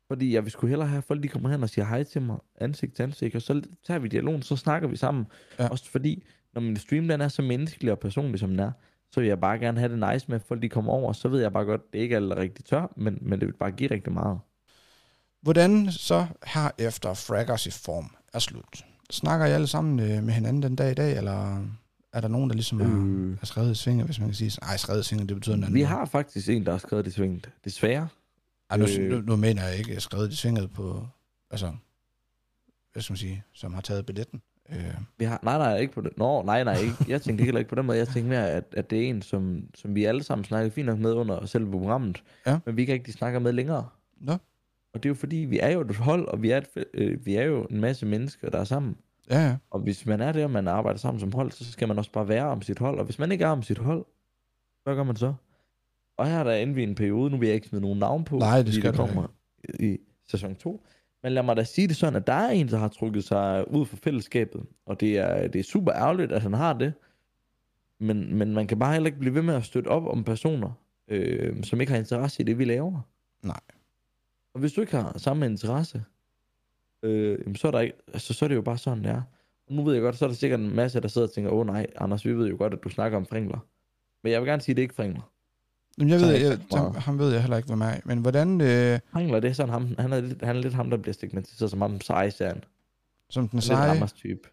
fordi 0.09 0.35
jeg 0.35 0.43
vil 0.45 0.53
sgu 0.53 0.67
hellere 0.67 0.89
have, 0.89 0.99
at 0.99 1.05
folk 1.05 1.23
de 1.23 1.29
kommer 1.29 1.49
hen 1.49 1.63
og 1.63 1.71
siger 1.71 1.85
hej 1.85 2.03
til 2.03 2.23
mig, 2.23 2.37
ansigt 2.61 2.95
til 2.95 3.03
ansigt, 3.03 3.35
og 3.35 3.43
så 3.43 3.63
tager 3.87 3.99
vi 4.01 4.09
dialogen, 4.09 4.43
så 4.43 4.57
snakker 4.57 4.89
vi 4.89 4.97
sammen. 4.97 5.27
Ja. 5.59 5.69
Også 5.69 5.91
fordi, 5.91 6.25
når 6.55 6.61
min 6.61 6.77
stream 6.77 7.09
den 7.09 7.21
er 7.21 7.29
så 7.29 7.43
menneskelig 7.43 7.93
og 7.93 7.99
personlig, 7.99 8.41
som 8.41 8.51
den 8.51 8.59
er, 8.61 8.73
så 9.11 9.21
vil 9.21 9.27
jeg 9.29 9.41
bare 9.41 9.59
gerne 9.59 9.79
have 9.79 9.93
det 9.93 10.13
nice 10.13 10.27
med, 10.29 10.37
at 10.37 10.43
folk 10.49 10.63
de 10.63 10.69
kommer 10.69 10.93
over, 10.93 11.13
så 11.13 11.29
ved 11.29 11.41
jeg 11.41 11.53
bare 11.53 11.65
godt, 11.65 11.93
det 11.93 11.99
er 11.99 12.03
ikke 12.03 12.17
alt 12.17 12.37
rigtig 12.37 12.65
tør, 12.65 12.93
men, 12.97 13.19
men 13.21 13.41
det 13.41 13.47
vil 13.49 13.53
bare 13.55 13.71
give 13.71 13.91
rigtig 13.91 14.13
meget. 14.13 14.39
Hvordan 15.43 15.93
så 15.93 16.27
her 16.47 16.71
efter 16.79 17.15
Fraggers 17.15 17.67
i 17.67 17.71
form 17.71 18.11
er 18.35 18.39
slut? 18.39 18.85
Snakker 19.11 19.47
I 19.47 19.51
alle 19.51 19.67
sammen 19.67 20.01
øh, 20.01 20.23
med 20.25 20.35
hinanden 20.35 20.63
den 20.63 20.77
dag 20.77 20.91
i 20.91 20.95
dag, 20.95 21.17
eller 21.17 21.67
er 22.13 22.21
der 22.21 22.29
nogen, 22.29 22.51
der 22.51 22.55
ligesom 22.55 22.81
Øh. 22.81 23.39
har 23.39 23.47
skrevet 23.47 23.71
i 23.73 23.75
svinget, 23.75 24.07
hvis 24.07 24.19
man 24.19 24.29
kan 24.29 24.35
sige? 24.35 24.53
Nej, 24.63 24.77
skrevet 24.77 25.01
i 25.01 25.05
svinget, 25.05 25.29
det 25.29 25.37
betyder 25.37 25.57
noget 25.57 25.67
andet. 25.67 25.75
Vi 25.79 25.83
har 25.83 26.05
faktisk 26.05 26.49
en, 26.49 26.65
der 26.67 26.71
har 26.71 26.79
skrevet 26.79 27.05
det 27.05 27.13
svinget. 27.15 27.51
Desværre. 27.65 28.09
Ej, 28.73 28.79
nu, 28.79 28.87
øh. 29.01 29.11
nu, 29.11 29.21
nu 29.21 29.37
mener 29.37 29.63
jeg 29.67 29.79
ikke 29.79 30.01
skrevet 30.01 30.33
i 30.33 30.37
svinget 30.37 30.71
på, 30.71 31.07
altså, 31.51 31.73
hvad 32.93 33.03
skal 33.03 33.13
man 33.13 33.19
sige, 33.19 33.45
som 33.53 33.75
har 33.75 33.81
taget 33.81 34.07
billetten. 34.07 34.43
Øh, 34.71 34.95
Vi 35.19 35.25
har, 35.25 35.41
nej, 35.43 35.59
nej, 35.59 35.79
ikke 35.79 35.93
på 35.95 36.01
det. 36.01 36.19
Nå, 36.19 36.43
nej, 36.43 36.65
nej, 36.65 36.77
ikke. 36.79 36.95
Jeg 37.09 37.23
tænkte 37.23 37.45
heller 37.45 37.59
ikke 37.59 37.69
på 37.69 37.75
den 37.75 37.87
måde. 37.87 37.99
Jeg 37.99 38.09
tænkte 38.09 38.29
mere, 38.29 38.51
at, 38.51 38.65
at 38.77 38.91
det 38.91 38.99
er 39.05 39.09
en, 39.09 39.23
som, 39.23 39.65
som 39.75 39.95
vi 39.95 40.05
alle 40.05 40.23
sammen 40.23 40.45
snakker 40.45 40.71
fint 40.71 40.87
nok 40.87 40.99
med 40.99 41.13
under 41.13 41.47
selve 41.47 41.71
programmet. 41.71 42.23
Ja. 42.47 42.59
Men 42.67 42.77
vi 42.77 42.85
kan 42.85 42.93
ikke 42.93 43.01
rigtig 43.01 43.15
snakke 43.15 43.41
med 43.41 43.53
længere. 43.53 43.89
Nå. 44.21 44.33
Og 44.95 45.03
det 45.03 45.05
er 45.05 45.11
jo 45.11 45.15
fordi, 45.15 45.37
vi 45.37 45.59
er 45.59 45.69
jo 45.69 45.81
et 45.81 45.97
hold, 45.97 46.29
og 46.29 46.43
vi 46.43 46.51
er, 46.51 46.57
et, 46.59 46.85
øh, 46.95 47.27
vi 47.27 47.35
er 47.35 47.43
jo 47.43 47.67
en 47.71 47.81
masse 47.81 48.07
mennesker, 48.07 48.51
der 48.51 48.59
er 48.59 48.65
sammen. 48.65 48.97
ja, 49.31 49.47
ja. 49.47 49.57
Og 49.71 49.81
hvis 49.81 50.07
man 50.07 50.21
er 50.21 50.33
der, 50.33 50.45
og 50.45 50.51
man 50.51 50.69
arbejder 50.69 50.99
sammen 50.99 51.21
som 51.21 51.33
hold, 51.33 51.51
så 51.51 51.73
skal 51.73 51.89
man 51.89 51.99
også 51.99 52.13
bare 52.13 52.29
være 52.29 52.45
om 52.45 52.63
sit 52.63 52.79
hold. 52.79 52.99
Og 52.99 53.05
hvis 53.05 53.19
man 53.19 53.33
ikke 53.33 53.45
er 53.45 53.49
om 53.49 53.63
sit 53.63 53.79
hold, 53.79 54.05
hvad 54.85 54.95
gør 54.95 55.03
man 55.03 55.17
så? 55.17 55.35
Og 56.23 56.29
her 56.29 56.39
er 56.39 56.45
der 56.45 56.55
inde 56.55 56.81
i 56.81 56.85
en 56.85 56.95
periode, 56.95 57.31
nu 57.31 57.37
vil 57.37 57.47
jeg 57.47 57.55
ikke 57.55 57.69
smide 57.69 57.83
nogen 57.83 57.99
navn 57.99 58.25
på, 58.25 58.39
Nej, 58.39 58.63
det 58.63 58.75
skal 58.75 58.93
du 58.93 58.97
kommer 58.97 59.27
i 59.81 59.99
sæson 60.29 60.55
2. 60.55 60.87
Men 61.23 61.33
lad 61.33 61.43
mig 61.43 61.57
da 61.57 61.65
sige 61.65 61.89
det 61.89 61.97
sådan, 61.97 62.17
at 62.17 62.27
der 62.27 62.33
er 62.33 62.51
en, 62.51 62.69
der 62.69 62.79
har 62.79 62.89
trykket 62.89 63.25
sig 63.25 63.71
ud 63.71 63.87
fra 63.87 63.97
fællesskabet, 64.03 64.63
og 64.87 65.01
det 65.01 65.19
er, 65.19 65.49
det 65.49 65.59
er 65.59 65.63
super 65.63 65.93
ærgerligt, 65.93 66.33
at 66.33 66.43
han 66.43 66.53
har 66.53 66.73
det. 66.73 66.93
Men, 67.99 68.35
men 68.35 68.55
man 68.55 68.67
kan 68.67 68.79
bare 68.79 68.93
heller 68.93 69.07
ikke 69.07 69.19
blive 69.19 69.35
ved 69.35 69.43
med 69.43 69.55
at 69.55 69.65
støtte 69.65 69.89
op 69.89 70.07
om 70.07 70.25
personer, 70.25 70.71
øh, 71.09 71.65
som 71.65 71.81
ikke 71.81 71.93
har 71.93 71.99
interesse 71.99 72.43
i 72.43 72.45
det, 72.45 72.59
vi 72.59 72.65
laver. 72.65 73.01
Nej. 73.43 73.61
Og 74.55 74.61
hvis 74.61 74.73
du 74.73 74.81
ikke 74.81 74.97
har 74.97 75.19
samme 75.19 75.47
interesse, 75.47 76.05
øh, 77.03 77.57
så, 77.57 77.67
er 77.67 77.71
der 77.71 77.81
ikke, 77.81 77.97
altså, 78.09 78.35
så 78.35 78.45
er 78.45 78.49
det 78.49 78.57
jo 78.57 78.63
bare 78.63 78.79
sådan, 78.79 79.05
det 79.05 79.11
er. 79.11 79.23
Og 79.67 79.75
nu 79.75 79.85
ved 79.85 79.95
jeg 79.95 80.03
godt, 80.03 80.17
så 80.17 80.25
er 80.25 80.29
der 80.29 80.37
sikkert 80.37 80.61
en 80.61 80.77
masse, 80.77 81.01
der 81.01 81.09
sidder 81.09 81.27
og 81.27 81.35
tænker, 81.35 81.51
åh 81.51 81.59
oh, 81.59 81.67
nej, 81.67 81.87
Anders, 81.97 82.25
vi 82.25 82.33
ved 82.33 82.49
jo 82.49 82.57
godt, 82.59 82.75
at 82.75 82.85
du 82.85 82.89
snakker 82.89 83.19
om 83.19 83.27
fringler. 83.27 83.59
Men 84.23 84.33
jeg 84.33 84.41
vil 84.41 84.49
gerne 84.49 84.63
sige, 84.63 84.73
at 84.73 84.77
det 84.77 84.83
er 84.83 84.85
ikke 84.85 84.95
fringler. 84.95 85.32
Men 85.99 86.09
jeg 86.09 86.21
ved, 86.21 86.31
jeg 86.31 86.59
jeg, 86.73 86.81
ham, 87.03 87.19
ved 87.19 87.33
jeg 87.33 87.41
heller 87.41 87.57
ikke, 87.57 87.67
hvem 87.67 87.81
er. 87.81 87.95
Men 88.05 88.19
hvordan, 88.19 88.61
øh, 88.61 89.01
Fringler, 89.13 89.41
det 89.41 89.57
sådan 89.57 89.73
ham, 89.73 89.95
han 89.99 90.13
er, 90.13 90.21
lidt, 90.21 90.45
han 90.45 90.57
er 90.57 90.61
lidt 90.61 90.75
ham, 90.75 90.91
der 90.91 90.97
bliver 90.97 91.13
stigmatiseret 91.15 91.71
som 91.71 91.81
ham 91.81 92.01
seje, 92.01 92.31
ser 92.31 92.49
han. 92.49 92.65
som 93.31 93.49
den 93.49 93.59
Han 93.59 93.59
er 93.59 93.61
lidt 93.61 93.65
seje, 93.65 93.91
Randers 93.91 94.13
type. 94.13 94.49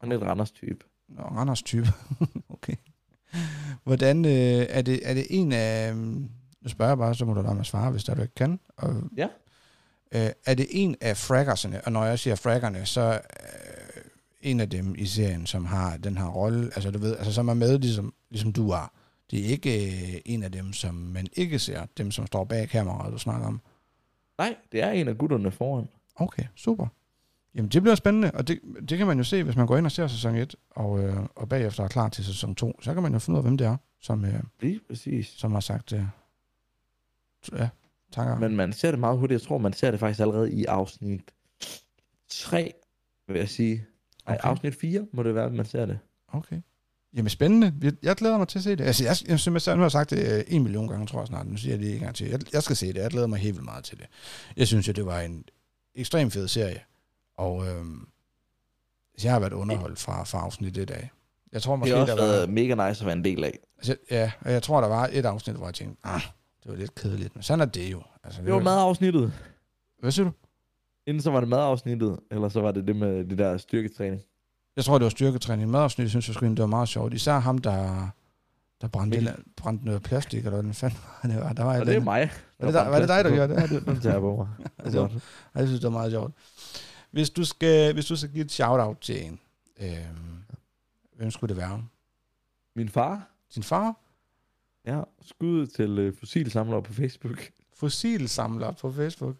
Han 0.00 0.12
er 0.12 0.16
lidt 0.16 0.28
Randers 0.28 0.50
type. 0.50 0.84
Nå, 1.08 1.22
Randers 1.22 1.62
type. 1.62 1.88
okay. 2.54 2.74
Hvordan, 3.84 4.24
øh, 4.24 4.30
er, 4.68 4.82
det, 4.82 5.00
er 5.10 5.14
det 5.14 5.26
en 5.30 5.52
af, 5.52 5.90
øhm, 5.90 6.28
nu 6.62 6.68
spørger 6.68 6.90
jeg 6.90 6.98
bare, 6.98 7.14
så 7.14 7.24
må 7.24 7.34
du 7.34 7.42
lade 7.42 7.54
mig 7.54 7.66
svare, 7.66 7.90
hvis 7.90 8.04
der 8.04 8.14
du 8.14 8.22
ikke 8.22 8.34
kan. 8.34 8.60
Og, 8.76 9.02
Ja. 9.16 9.28
Øh, 10.14 10.30
er 10.46 10.54
det 10.54 10.66
en 10.70 10.96
af 11.00 11.16
fraggersene, 11.16 11.80
og 11.84 11.92
når 11.92 12.04
jeg 12.04 12.18
siger 12.18 12.34
fraggerne, 12.34 12.86
så 12.86 13.12
øh, 13.12 14.02
en 14.40 14.60
af 14.60 14.70
dem 14.70 14.94
i 14.98 15.06
serien, 15.06 15.46
som 15.46 15.64
har 15.64 15.96
den 15.96 16.18
her 16.18 16.26
rolle, 16.26 16.64
altså 16.64 16.90
du 16.90 16.98
ved, 16.98 17.16
altså 17.16 17.32
som 17.32 17.48
er 17.48 17.54
med, 17.54 17.78
ligesom, 17.78 18.14
ligesom 18.30 18.52
du 18.52 18.70
er. 18.70 18.92
Det 19.30 19.40
er 19.40 19.44
ikke 19.44 19.86
øh, 19.86 20.20
en 20.24 20.42
af 20.42 20.52
dem, 20.52 20.72
som 20.72 20.94
man 20.94 21.26
ikke 21.32 21.58
ser, 21.58 21.86
dem 21.98 22.10
som 22.10 22.26
står 22.26 22.44
bag 22.44 22.68
kameraet, 22.68 23.12
du 23.12 23.18
snakker 23.18 23.46
om. 23.46 23.60
Nej, 24.38 24.56
det 24.72 24.82
er 24.82 24.90
en 24.90 25.08
af 25.08 25.18
gutterne 25.18 25.50
foran. 25.50 25.88
Okay, 26.16 26.42
super. 26.56 26.86
Jamen, 27.54 27.68
det 27.70 27.82
bliver 27.82 27.94
spændende, 27.94 28.30
og 28.30 28.48
det, 28.48 28.60
det 28.88 28.98
kan 28.98 29.06
man 29.06 29.18
jo 29.18 29.24
se, 29.24 29.42
hvis 29.42 29.56
man 29.56 29.66
går 29.66 29.76
ind 29.76 29.86
og 29.86 29.92
ser 29.92 30.06
sæson 30.06 30.34
1, 30.34 30.54
og, 30.70 31.00
øh, 31.04 31.16
og 31.36 31.48
bagefter 31.48 31.84
er 31.84 31.88
klar 31.88 32.08
til 32.08 32.24
sæson 32.24 32.54
2, 32.54 32.82
så 32.82 32.94
kan 32.94 33.02
man 33.02 33.12
jo 33.12 33.18
finde 33.18 33.34
ud 33.34 33.38
af, 33.38 33.44
hvem 33.44 33.58
det 33.58 33.66
er, 33.66 33.76
som, 34.00 34.24
øh, 34.24 34.40
Lige 34.60 34.80
præcis. 34.88 35.26
som 35.26 35.52
har 35.52 35.60
sagt, 35.60 35.92
øh, 35.92 36.02
ja, 37.52 37.68
takker. 38.12 38.38
Men 38.38 38.56
man 38.56 38.72
ser 38.72 38.90
det 38.90 39.00
meget 39.00 39.18
hurtigt. 39.18 39.40
Jeg 39.40 39.48
tror, 39.48 39.58
man 39.58 39.72
ser 39.72 39.90
det 39.90 40.00
faktisk 40.00 40.20
allerede 40.20 40.52
i 40.52 40.64
afsnit 40.64 41.30
3, 42.28 42.72
vil 43.28 43.36
jeg 43.38 43.48
sige. 43.48 43.84
Nej, 44.26 44.36
Okay. 44.40 44.48
afsnit 44.48 44.74
4 44.74 45.06
må 45.12 45.22
det 45.22 45.34
være, 45.34 45.50
man 45.50 45.66
ser 45.66 45.86
det. 45.86 45.98
Okay. 46.28 46.60
Jamen 47.16 47.30
spændende. 47.30 47.96
Jeg, 48.02 48.16
glæder 48.16 48.38
mig 48.38 48.48
til 48.48 48.58
at 48.58 48.62
se 48.62 48.70
det. 48.76 48.84
Altså, 48.84 49.04
jeg, 49.04 49.16
jeg, 49.28 49.40
som 49.40 49.54
jeg, 49.66 49.76
nu 49.76 49.82
har 49.82 49.88
sagt 49.88 50.10
det 50.10 50.32
øh, 50.38 50.44
en 50.48 50.62
million 50.62 50.88
gange, 50.88 51.06
tror 51.06 51.20
jeg 51.20 51.26
snart. 51.26 51.46
Nu 51.46 51.56
siger 51.56 51.74
jeg 51.76 51.84
det 51.84 51.94
en 51.94 52.00
gang 52.00 52.14
til. 52.14 52.28
Jeg, 52.28 52.40
jeg 52.52 52.62
skal 52.62 52.76
se 52.76 52.86
det. 52.86 52.96
Jeg 52.96 53.10
glæder 53.10 53.26
mig 53.26 53.38
helt 53.38 53.54
vildt 53.54 53.64
meget 53.64 53.84
til 53.84 53.98
det. 53.98 54.06
Jeg 54.56 54.66
synes 54.66 54.88
jo, 54.88 54.92
det 54.92 55.06
var 55.06 55.20
en 55.20 55.44
ekstremt 55.94 56.32
fed 56.32 56.48
serie. 56.48 56.80
Og 57.36 57.66
øhm, 57.68 58.08
jeg 59.24 59.32
har 59.32 59.40
været 59.40 59.52
underholdt 59.52 59.98
fra, 59.98 60.24
fra 60.24 60.38
afsnit 60.38 60.78
et 60.78 60.90
af. 60.90 61.10
Jeg 61.52 61.62
tror 61.62 61.72
Det 61.72 61.78
måske, 61.78 61.94
har 61.94 62.00
også 62.02 62.14
der 62.16 62.22
var... 62.22 62.28
været 62.28 62.48
mega 62.50 62.88
nice 62.88 63.02
at 63.02 63.06
være 63.06 63.16
en 63.16 63.24
del 63.24 63.44
af. 63.44 63.58
Altså, 63.78 63.96
ja, 64.10 64.32
og 64.40 64.52
jeg 64.52 64.62
tror, 64.62 64.80
der 64.80 64.88
var 64.88 65.08
et 65.12 65.24
afsnit, 65.26 65.56
hvor 65.56 65.66
jeg 65.66 65.74
tænkte, 65.74 66.00
ah, 66.04 66.20
det 66.62 66.70
var 66.72 66.76
lidt 66.76 66.94
kedeligt. 66.94 67.36
Men 67.36 67.42
sådan 67.42 67.60
er 67.60 67.64
det 67.66 67.92
jo. 67.92 68.02
Altså, 68.24 68.42
Det 68.42 68.52
var 68.52 68.60
madafsnittet. 68.62 69.32
Hvad 70.00 70.10
siger 70.12 70.24
du? 70.26 70.32
Inden 71.06 71.22
så 71.22 71.30
var 71.30 71.40
det 71.40 71.48
madafsnittet, 71.48 72.18
eller 72.30 72.48
så 72.48 72.60
var 72.60 72.72
det 72.72 72.86
det 72.86 72.96
med 72.96 73.24
det 73.24 73.38
der 73.38 73.56
styrketræning. 73.56 74.22
Jeg 74.78 74.84
tror, 74.84 74.98
det 74.98 75.04
var 75.04 75.10
styrketræning. 75.10 75.70
Madafsnit, 75.70 76.10
synes 76.10 76.28
jeg 76.28 76.34
egentlig, 76.36 76.56
det 76.56 76.62
var 76.62 76.66
meget 76.66 76.88
sjovt. 76.88 77.14
Især 77.14 77.38
ham, 77.38 77.58
der, 77.58 78.08
der 78.80 78.88
brændte, 78.88 79.18
Mikkel. 79.20 79.44
brændte 79.56 79.84
noget 79.84 80.02
plastik, 80.02 80.38
eller 80.38 80.50
hvad 80.50 80.62
den 80.62 80.74
fanden 80.74 80.98
var. 81.22 81.28
Det 81.30 81.40
var, 81.40 81.52
der 81.52 81.64
var 81.64 81.80
Og 81.80 81.86
det 81.86 81.96
er 81.96 82.00
mig. 82.00 82.30
Var 82.58 82.66
det, 82.66 82.74
dig, 82.74 82.86
var 82.90 82.98
det 82.98 83.08
dig, 83.08 83.24
der 83.24 83.30
gjorde 83.34 83.54
det? 83.54 83.86
Det, 83.86 84.04
jeg 84.04 84.20
på 84.20 84.36
mig. 84.36 84.48
Er. 84.78 85.08
Ej, 85.54 85.60
Jeg 85.60 85.66
synes, 85.66 85.80
det 85.80 85.92
var 85.92 85.98
meget 85.98 86.12
sjovt. 86.12 86.34
Hvis 87.10 87.30
du 87.30 87.44
skal, 87.44 87.92
hvis 87.92 88.06
du 88.06 88.16
skal 88.16 88.30
give 88.30 88.44
et 88.44 88.52
shout-out 88.52 88.98
til 89.00 89.24
en, 89.26 89.40
øh, 89.80 89.96
hvem 91.16 91.30
skulle 91.30 91.54
det 91.54 91.62
være? 91.62 91.84
Min 92.76 92.88
far, 92.88 93.28
Din 93.54 93.62
far? 93.62 93.94
ja, 94.86 95.00
skud 95.22 95.66
til 95.66 95.98
øh, 95.98 96.16
fossilsamlere 96.18 96.82
på 96.82 96.92
Facebook. 96.92 97.50
Fossilsamler 97.76 98.72
på 98.72 98.92
Facebook. 98.92 99.36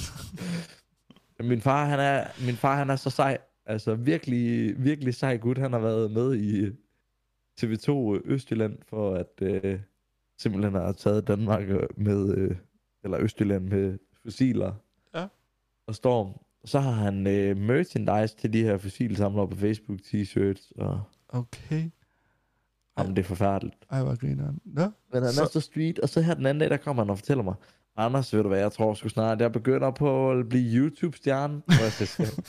Min 1.40 1.60
far, 1.60 1.84
han 1.84 2.00
er, 2.00 2.26
min 2.40 2.56
far, 2.56 2.76
han 2.76 2.90
er 2.90 2.96
så 2.96 3.10
sej. 3.10 3.38
Altså 3.70 3.94
virkelig, 3.94 4.74
virkelig 4.84 5.14
sej 5.14 5.36
gut. 5.36 5.58
Han 5.58 5.72
har 5.72 5.80
været 5.80 6.10
med 6.10 6.34
i 6.36 6.66
TV2 7.60 7.90
Østjylland 8.24 8.78
for 8.88 9.14
at 9.14 9.42
øh, 9.42 9.80
simpelthen 10.38 10.74
have 10.74 10.92
taget 10.92 11.28
Danmark 11.28 11.68
med, 11.96 12.34
øh, 12.38 12.56
eller 13.04 13.20
Østjylland 13.20 13.68
med 13.68 13.98
fossiler 14.22 14.72
Ja. 15.14 15.26
og 15.86 15.94
storm. 15.94 16.32
Så 16.64 16.80
har 16.80 16.90
han 16.90 17.26
øh, 17.26 17.56
merchandise 17.56 18.36
til 18.36 18.52
de 18.52 18.62
her 18.62 18.78
fossilsamlere 18.78 19.48
på 19.48 19.56
Facebook, 19.56 19.98
t-shirts 20.00 20.72
og... 20.76 21.00
Okay. 21.28 21.90
Jamen, 22.98 23.16
det 23.16 23.22
er 23.22 23.26
forfærdeligt. 23.26 23.76
Ej, 23.90 24.02
hvor 24.02 24.16
griner 24.16 24.52
Nå? 24.64 24.82
Men 25.12 25.22
han 25.22 25.32
Så- 25.32 25.42
er 25.42 25.46
så 25.46 25.60
street, 25.60 25.98
og 25.98 26.08
så 26.08 26.20
her 26.20 26.34
den 26.34 26.46
anden 26.46 26.60
dag, 26.60 26.70
der 26.70 26.76
kommer 26.76 27.02
han 27.02 27.10
og 27.10 27.18
fortæller 27.18 27.44
mig, 27.44 27.54
Anders, 27.96 28.34
ved 28.34 28.42
du 28.42 28.48
hvad, 28.48 28.58
jeg 28.58 28.72
tror 28.72 28.94
sgu 28.94 29.08
snart, 29.08 29.40
jeg 29.40 29.52
begynder 29.52 29.90
på 29.90 30.30
at 30.32 30.48
blive 30.48 30.74
YouTube-stjerne. 30.80 31.62
Og 31.66 31.72
jeg 31.82 31.92
siger, 31.92 32.42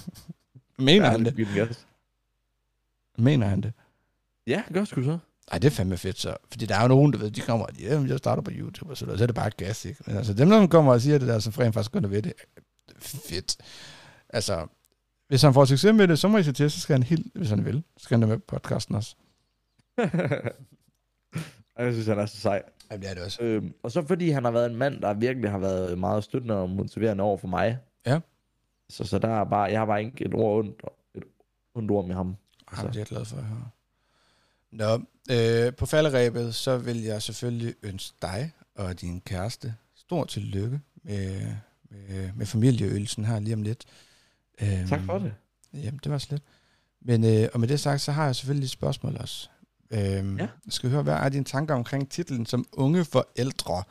Mener 0.81 1.05
ja, 1.05 1.11
han 1.11 1.25
det? 1.25 1.47
gas. 1.55 1.87
Mener 3.17 3.47
han 3.47 3.61
det? 3.61 3.73
Ja, 4.47 4.63
gør 4.73 4.83
sgu 4.85 5.03
så. 5.03 5.17
Ej, 5.51 5.57
det 5.57 5.67
er 5.67 5.71
fandme 5.71 5.97
fedt 5.97 6.19
så. 6.19 6.37
Fordi 6.51 6.65
der 6.65 6.75
er 6.75 6.81
jo 6.81 6.87
nogen, 6.87 7.13
der 7.13 7.19
ved, 7.19 7.31
de 7.31 7.41
kommer 7.41 7.65
og 7.65 7.73
"Jamen, 7.79 8.09
jeg 8.09 8.17
starter 8.17 8.41
på 8.43 8.51
YouTube, 8.53 8.91
og 8.91 8.97
så, 8.97 9.05
så 9.17 9.23
er 9.23 9.27
det 9.27 9.35
bare 9.35 9.49
gas, 9.49 9.85
ikke? 9.85 10.03
Men 10.07 10.17
altså, 10.17 10.33
dem, 10.33 10.49
der 10.49 10.67
kommer 10.67 10.93
og 10.93 11.01
siger 11.01 11.17
det 11.17 11.27
der, 11.27 11.39
som 11.39 11.53
rent 11.59 11.73
faktisk 11.73 11.91
gør 11.91 11.99
det 11.99 12.11
ved 12.11 12.21
det, 12.21 12.33
fedt. 12.99 13.57
Altså, 14.29 14.67
hvis 15.27 15.41
han 15.41 15.53
får 15.53 15.65
succes 15.65 15.93
med 15.95 16.07
det, 16.07 16.19
så 16.19 16.27
må 16.27 16.37
I 16.37 16.43
se 16.43 16.51
til, 16.51 16.71
så 16.71 16.79
skal 16.79 16.93
han 16.93 17.03
helt, 17.03 17.27
hvis 17.35 17.49
han 17.49 17.65
vil, 17.65 17.83
så 17.97 18.03
skal 18.03 18.15
han 18.15 18.21
da 18.21 18.27
med 18.27 18.37
på 18.37 18.59
podcasten 18.59 18.95
også. 18.95 19.15
Jeg 21.77 21.93
synes, 21.93 22.07
han 22.07 22.19
er 22.19 22.25
så 22.25 22.37
sej. 22.37 22.63
Ja, 22.91 22.97
det 22.97 23.09
er 23.09 23.13
det 23.13 23.23
også. 23.23 23.43
Øhm, 23.43 23.73
og 23.83 23.91
så 23.91 24.07
fordi 24.07 24.29
han 24.29 24.43
har 24.43 24.51
været 24.51 24.69
en 24.69 24.75
mand, 24.75 25.01
der 25.01 25.13
virkelig 25.13 25.51
har 25.51 25.57
været 25.57 25.97
meget 25.97 26.23
støttende 26.23 26.55
og 26.55 26.69
motiverende 26.69 27.23
over 27.23 27.37
for 27.37 27.47
mig. 27.47 27.77
Ja. 28.05 28.19
Så, 28.91 29.03
så 29.03 29.19
der 29.19 29.27
er 29.27 29.43
bare, 29.43 29.61
jeg 29.63 29.79
har 29.79 29.85
bare 29.85 30.03
ikke 30.03 30.25
et 30.25 30.33
ord 30.33 30.59
ondt, 30.65 30.81
et 31.15 31.23
ondt 31.75 31.91
ord 31.91 32.07
med 32.07 32.15
ham. 32.15 32.35
Jamen, 32.77 32.87
det 32.91 32.95
er 32.95 32.99
jeg 32.99 33.07
glad 33.07 33.25
for 33.25 33.37
at 33.37 33.43
høre. 33.43 33.69
Nå, 34.71 35.01
øh, 35.31 35.73
på 35.75 35.85
falderæbet, 35.85 36.55
så 36.55 36.77
vil 36.77 37.01
jeg 37.03 37.21
selvfølgelig 37.21 37.75
ønske 37.83 38.17
dig 38.21 38.51
og 38.75 39.01
din 39.01 39.21
kæreste 39.21 39.75
stort 39.95 40.27
tillykke 40.27 40.79
med, 41.03 41.41
med, 41.89 42.29
med 42.35 42.45
familieøvelsen 42.45 43.25
her 43.25 43.39
lige 43.39 43.53
om 43.53 43.61
lidt. 43.61 43.85
Øhm, 44.61 44.87
Tak 44.87 45.01
for 45.05 45.19
det. 45.19 45.33
Jamen, 45.73 45.99
det 46.03 46.11
var 46.11 46.17
slet. 46.17 46.41
Men, 47.01 47.23
øh, 47.25 47.49
og 47.53 47.59
med 47.59 47.67
det 47.67 47.79
sagt, 47.79 48.01
så 48.01 48.11
har 48.11 48.25
jeg 48.25 48.35
selvfølgelig 48.35 48.65
et 48.65 48.71
spørgsmål 48.71 49.17
også. 49.19 49.49
Øhm, 49.91 50.37
Ja. 50.37 50.41
Jeg 50.65 50.73
skal 50.73 50.89
høre, 50.89 51.03
hvad 51.03 51.13
er 51.13 51.29
dine 51.29 51.45
tanker 51.45 51.75
omkring 51.75 52.09
titlen 52.11 52.45
som 52.45 52.65
unge 52.73 53.05
forældre? 53.05 53.83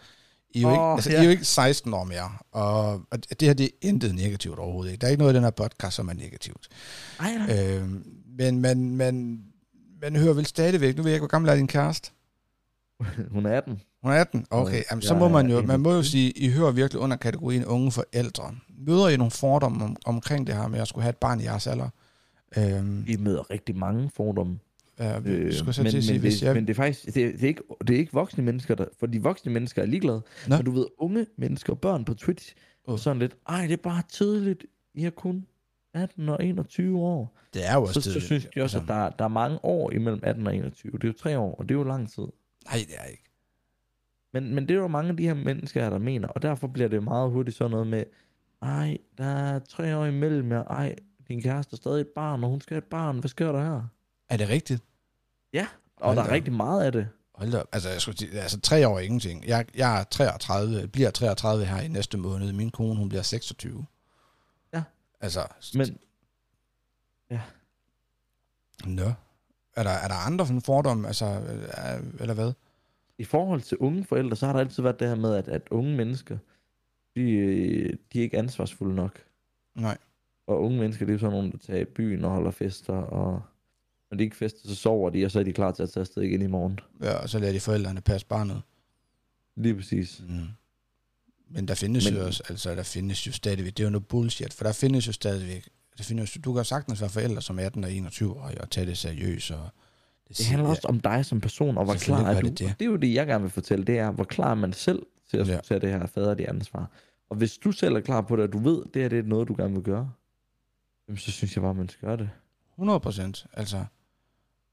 I 0.52 0.58
er 0.58 0.62
jo, 0.62 0.70
ikke, 0.70 0.82
Åh, 0.82 0.92
altså, 0.94 1.10
I 1.10 1.12
ja. 1.12 1.18
er 1.18 1.24
jo 1.24 1.30
ikke 1.30 1.44
16 1.44 1.94
år 1.94 2.04
mere, 2.04 2.30
og, 2.52 2.92
og 3.10 3.18
det 3.40 3.42
her 3.42 3.52
det 3.54 3.66
er 3.66 3.70
intet 3.82 4.14
negativt 4.14 4.58
overhovedet. 4.58 4.92
Ikke? 4.92 5.00
Der 5.00 5.06
er 5.06 5.10
ikke 5.10 5.20
noget 5.22 5.32
i 5.32 5.36
den 5.36 5.44
her 5.44 5.50
podcast, 5.50 5.96
som 5.96 6.08
er 6.08 6.12
negativt. 6.12 6.68
Ej, 7.20 7.34
nej. 7.34 7.76
Øhm, 7.76 8.04
men 8.38 8.60
man, 8.60 8.90
man, 8.94 9.40
man 10.02 10.16
hører 10.16 10.34
vel 10.34 10.46
stadigvæk, 10.46 10.96
nu 10.96 11.02
ved 11.02 11.10
jeg 11.10 11.14
ikke, 11.16 11.22
hvor 11.22 11.28
gammel 11.28 11.50
er 11.50 11.54
din 11.54 11.66
kæreste? 11.66 12.10
Hun 13.34 13.46
er 13.46 13.56
18. 13.56 13.80
Hun 14.02 14.12
er 14.12 14.16
18? 14.16 14.46
Okay, 14.50 14.72
Ja, 14.76 14.82
jamen, 14.90 15.02
så 15.02 15.14
må 15.14 15.28
man 15.28 15.50
jo, 15.50 15.62
man 15.62 15.80
må 15.80 15.90
jo 15.90 15.96
21. 15.98 16.04
sige, 16.10 16.30
I 16.30 16.50
hører 16.50 16.70
virkelig 16.70 17.00
under 17.00 17.16
kategorien 17.16 17.64
unge 17.64 17.92
forældre. 17.92 18.54
Møder 18.86 19.08
I 19.08 19.16
nogle 19.16 19.30
fordomme 19.30 19.84
om, 19.84 19.96
omkring 20.04 20.46
det 20.46 20.54
her 20.54 20.68
med 20.68 20.80
at 20.80 20.88
skulle 20.88 21.02
have 21.02 21.10
et 21.10 21.16
barn 21.16 21.40
i 21.40 21.44
jeres 21.44 21.66
alder? 21.66 21.88
Øhm, 22.56 23.06
Vi 23.06 23.16
møder 23.16 23.50
rigtig 23.50 23.76
mange 23.76 24.10
fordomme. 24.16 24.58
Øh, 25.00 25.06
Øh, 25.26 25.44
jeg 25.44 25.54
så 25.54 25.64
men, 25.64 25.90
til 25.90 25.96
at 25.96 26.04
sige, 26.04 26.12
men, 26.12 26.20
hvis 26.20 26.34
det, 26.34 26.42
jeg... 26.46 26.54
men 26.54 26.66
det 26.66 26.70
er 26.70 26.74
faktisk 26.74 27.14
det 27.14 27.24
er, 27.24 27.30
det 27.32 27.42
er 27.42 27.48
ikke, 27.48 27.62
det 27.80 27.94
er 27.94 27.98
ikke 27.98 28.12
voksne 28.12 28.44
mennesker, 28.44 28.74
der, 28.74 28.84
for 28.98 29.06
de 29.06 29.22
voksne 29.22 29.52
mennesker 29.52 29.82
er 29.82 29.86
ligeglade. 29.86 30.22
Nå. 30.48 30.56
Men 30.56 30.64
du 30.64 30.70
ved, 30.70 30.86
unge 30.98 31.26
mennesker, 31.36 31.74
børn 31.74 32.04
på 32.04 32.14
Twitch, 32.14 32.54
uh. 32.88 32.98
sådan 32.98 33.18
lidt, 33.18 33.36
ej, 33.48 33.62
det 33.62 33.72
er 33.72 33.76
bare 33.76 34.02
tidligt. 34.08 34.64
I 34.94 35.04
er 35.04 35.10
kun 35.10 35.46
18 35.94 36.28
og 36.28 36.44
21 36.44 36.98
år. 36.98 37.36
det 37.54 37.68
er 37.68 37.74
jo 37.74 37.80
også 37.80 37.94
Så, 37.94 38.00
så 38.00 38.04
tidligt. 38.04 38.24
synes 38.24 38.48
de 38.54 38.62
også, 38.62 38.78
at 38.78 38.82
Altså, 38.82 38.94
der, 38.94 39.10
der 39.10 39.24
er 39.24 39.28
mange 39.28 39.58
år 39.64 39.90
imellem 39.90 40.20
18 40.22 40.46
og 40.46 40.56
21. 40.56 40.92
Det 40.92 41.04
er 41.04 41.08
jo 41.08 41.12
tre 41.12 41.38
år, 41.38 41.54
og 41.54 41.68
det 41.68 41.74
er 41.74 41.78
jo 41.78 41.84
lang 41.84 42.10
tid. 42.10 42.22
Nej, 42.22 42.78
det 42.88 42.94
er 42.98 43.04
ikke. 43.04 43.24
Men, 44.32 44.54
men 44.54 44.68
det 44.68 44.74
er 44.74 44.78
jo 44.78 44.88
mange 44.88 45.10
af 45.10 45.16
de 45.16 45.22
her 45.26 45.34
mennesker, 45.34 45.90
der 45.90 45.98
mener, 45.98 46.28
og 46.28 46.42
derfor 46.42 46.66
bliver 46.66 46.88
det 46.88 47.02
meget 47.02 47.30
hurtigt 47.30 47.56
sådan 47.56 47.70
noget 47.70 47.86
med, 47.86 48.04
ej, 48.62 48.98
der 49.18 49.24
er 49.24 49.58
tre 49.58 49.96
år 49.96 50.04
imellem 50.06 50.52
jer, 50.52 50.64
ej, 50.64 50.96
din 51.28 51.42
kæreste 51.42 51.74
er 51.74 51.76
stadig 51.76 52.00
et 52.00 52.08
barn, 52.08 52.44
og 52.44 52.50
hun 52.50 52.60
skal 52.60 52.74
have 52.74 52.78
et 52.78 52.84
barn, 52.84 53.18
hvad 53.18 53.28
sker 53.28 53.52
der 53.52 53.62
her? 53.62 53.82
Er 54.28 54.36
det 54.36 54.48
rigtigt? 54.48 54.82
Ja, 55.52 55.66
og 55.96 56.06
Hold 56.06 56.16
der 56.16 56.22
da 56.22 56.26
er 56.26 56.30
op. 56.30 56.34
rigtig 56.34 56.52
meget 56.52 56.84
af 56.84 56.92
det. 56.92 57.08
Hold 57.34 57.50
da 57.52 57.60
op. 57.60 57.68
Altså, 57.72 57.88
jeg 57.88 58.00
skulle 58.00 58.18
sige, 58.18 58.40
altså 58.40 58.60
tre 58.60 58.88
år 58.88 58.96
er 58.96 59.00
ingenting. 59.00 59.46
Jeg, 59.46 59.66
jeg 59.76 60.00
er 60.00 60.04
33, 60.04 60.88
bliver 60.88 61.10
33 61.10 61.64
her 61.64 61.80
i 61.80 61.88
næste 61.88 62.18
måned. 62.18 62.52
Min 62.52 62.70
kone, 62.70 62.96
hun 62.98 63.08
bliver 63.08 63.22
26. 63.22 63.86
Ja. 64.74 64.82
Altså, 65.20 65.46
Men 65.74 65.98
Nå. 68.86 69.12
Er 69.76 69.82
der, 69.82 69.90
er 69.90 70.08
der 70.08 70.26
andre 70.26 70.46
sådan 70.46 70.62
fordomme, 70.62 71.06
altså, 71.06 71.24
øh, 71.26 72.20
eller 72.20 72.34
hvad? 72.34 72.52
i 73.18 73.24
forhold 73.24 73.60
til 73.60 73.78
unge 73.78 74.04
forældre, 74.04 74.36
så 74.36 74.46
har 74.46 74.52
der 74.52 74.60
altid 74.60 74.82
været 74.82 75.00
det 75.00 75.08
her 75.08 75.14
med, 75.14 75.34
at, 75.34 75.48
at 75.48 75.62
unge 75.70 75.96
mennesker, 75.96 76.38
de, 77.16 77.30
øh, 77.30 77.96
de 78.12 78.18
er 78.18 78.22
ikke 78.22 78.38
ansvarsfulde 78.38 78.94
nok. 78.94 79.18
Nej. 79.74 79.98
Og 80.46 80.62
unge 80.62 80.78
mennesker, 80.78 81.06
det 81.06 81.14
er 81.14 81.18
sådan 81.18 81.32
nogle, 81.36 81.52
der 81.52 81.58
tager 81.58 81.80
i 81.80 81.84
byen 81.84 82.24
og 82.24 82.30
holder 82.30 82.50
fester, 82.50 82.94
og 82.94 83.42
når 84.10 84.16
de 84.16 84.24
ikke 84.24 84.36
fester, 84.36 84.68
så 84.68 84.74
sover 84.74 85.10
de, 85.10 85.24
og 85.24 85.30
så 85.30 85.38
er 85.40 85.42
de 85.42 85.52
klar 85.52 85.72
til 85.72 85.82
at 85.82 85.90
tage 85.90 86.00
afsted 86.00 86.22
igen 86.22 86.42
i 86.42 86.46
morgen. 86.46 86.78
Ja, 87.02 87.12
og 87.14 87.28
så 87.28 87.38
lader 87.38 87.52
de 87.52 87.60
forældrene 87.60 88.00
passe 88.00 88.26
barnet. 88.26 88.62
Lige 89.56 89.74
præcis. 89.74 90.22
Mm. 90.28 90.46
Men 91.50 91.68
der 91.68 91.74
findes 91.74 92.10
Men- 92.10 92.20
jo 92.20 92.26
også, 92.26 92.42
altså 92.48 92.74
der 92.74 92.82
findes 92.82 93.26
jo 93.26 93.32
stadigvæk, 93.32 93.72
det 93.76 93.80
er 93.80 93.84
jo 93.84 93.90
noget 93.90 94.06
bullshit, 94.06 94.52
for 94.54 94.64
der 94.64 94.72
findes 94.72 95.06
jo 95.06 95.12
stadigvæk, 95.12 95.68
der 95.98 96.04
findes, 96.04 96.38
du 96.44 96.52
kan 96.54 96.64
sagtens 96.64 97.00
være 97.00 97.10
forældre 97.10 97.42
som 97.42 97.58
18 97.58 97.84
og 97.84 97.92
21 97.92 98.32
år, 98.36 98.50
og 98.60 98.70
tage 98.70 98.86
det 98.86 98.98
seriøst, 98.98 99.50
og 99.50 99.68
det, 100.28 100.38
Det 100.38 100.46
handler 100.46 100.68
også 100.68 100.88
om 100.88 101.00
dig 101.00 101.24
som 101.26 101.40
person, 101.40 101.78
og 101.78 101.84
hvor 101.84 101.94
klar 101.94 102.24
er 102.30 102.40
du. 102.40 102.46
det 102.48 102.58
det. 102.58 102.74
Er 102.80 102.84
jo 102.84 102.96
det, 102.96 103.14
jeg 103.14 103.26
gerne 103.26 103.42
vil 103.42 103.50
fortælle, 103.50 103.84
det 103.84 103.98
er, 103.98 104.10
hvor 104.10 104.24
klar 104.24 104.50
er 104.50 104.54
man 104.54 104.72
selv 104.72 105.02
til 105.30 105.36
at 105.36 105.48
Ja. 105.48 105.60
tage 105.64 105.80
det 105.80 105.88
her 105.90 106.06
faderlige 106.06 106.48
ansvar. 106.48 106.90
Og 107.30 107.36
hvis 107.36 107.58
du 107.58 107.72
selv 107.72 107.94
er 107.94 108.00
klar 108.00 108.20
på 108.20 108.36
det, 108.36 108.42
og 108.44 108.52
du 108.52 108.58
ved, 108.58 108.82
det 108.94 109.02
her 109.02 109.08
det 109.08 109.18
er 109.18 109.22
noget, 109.22 109.48
du 109.48 109.54
gerne 109.58 109.74
vil 109.74 109.82
gøre, 109.82 110.10
jamen, 111.08 111.18
så 111.18 111.30
synes 111.32 111.56
jeg 111.56 111.62
bare, 111.62 111.74
man 111.74 111.88
skal 111.88 112.06
gøre 112.08 112.16
det. 112.16 112.30
100 112.74 113.00
procent, 113.00 113.46
altså. 113.52 113.84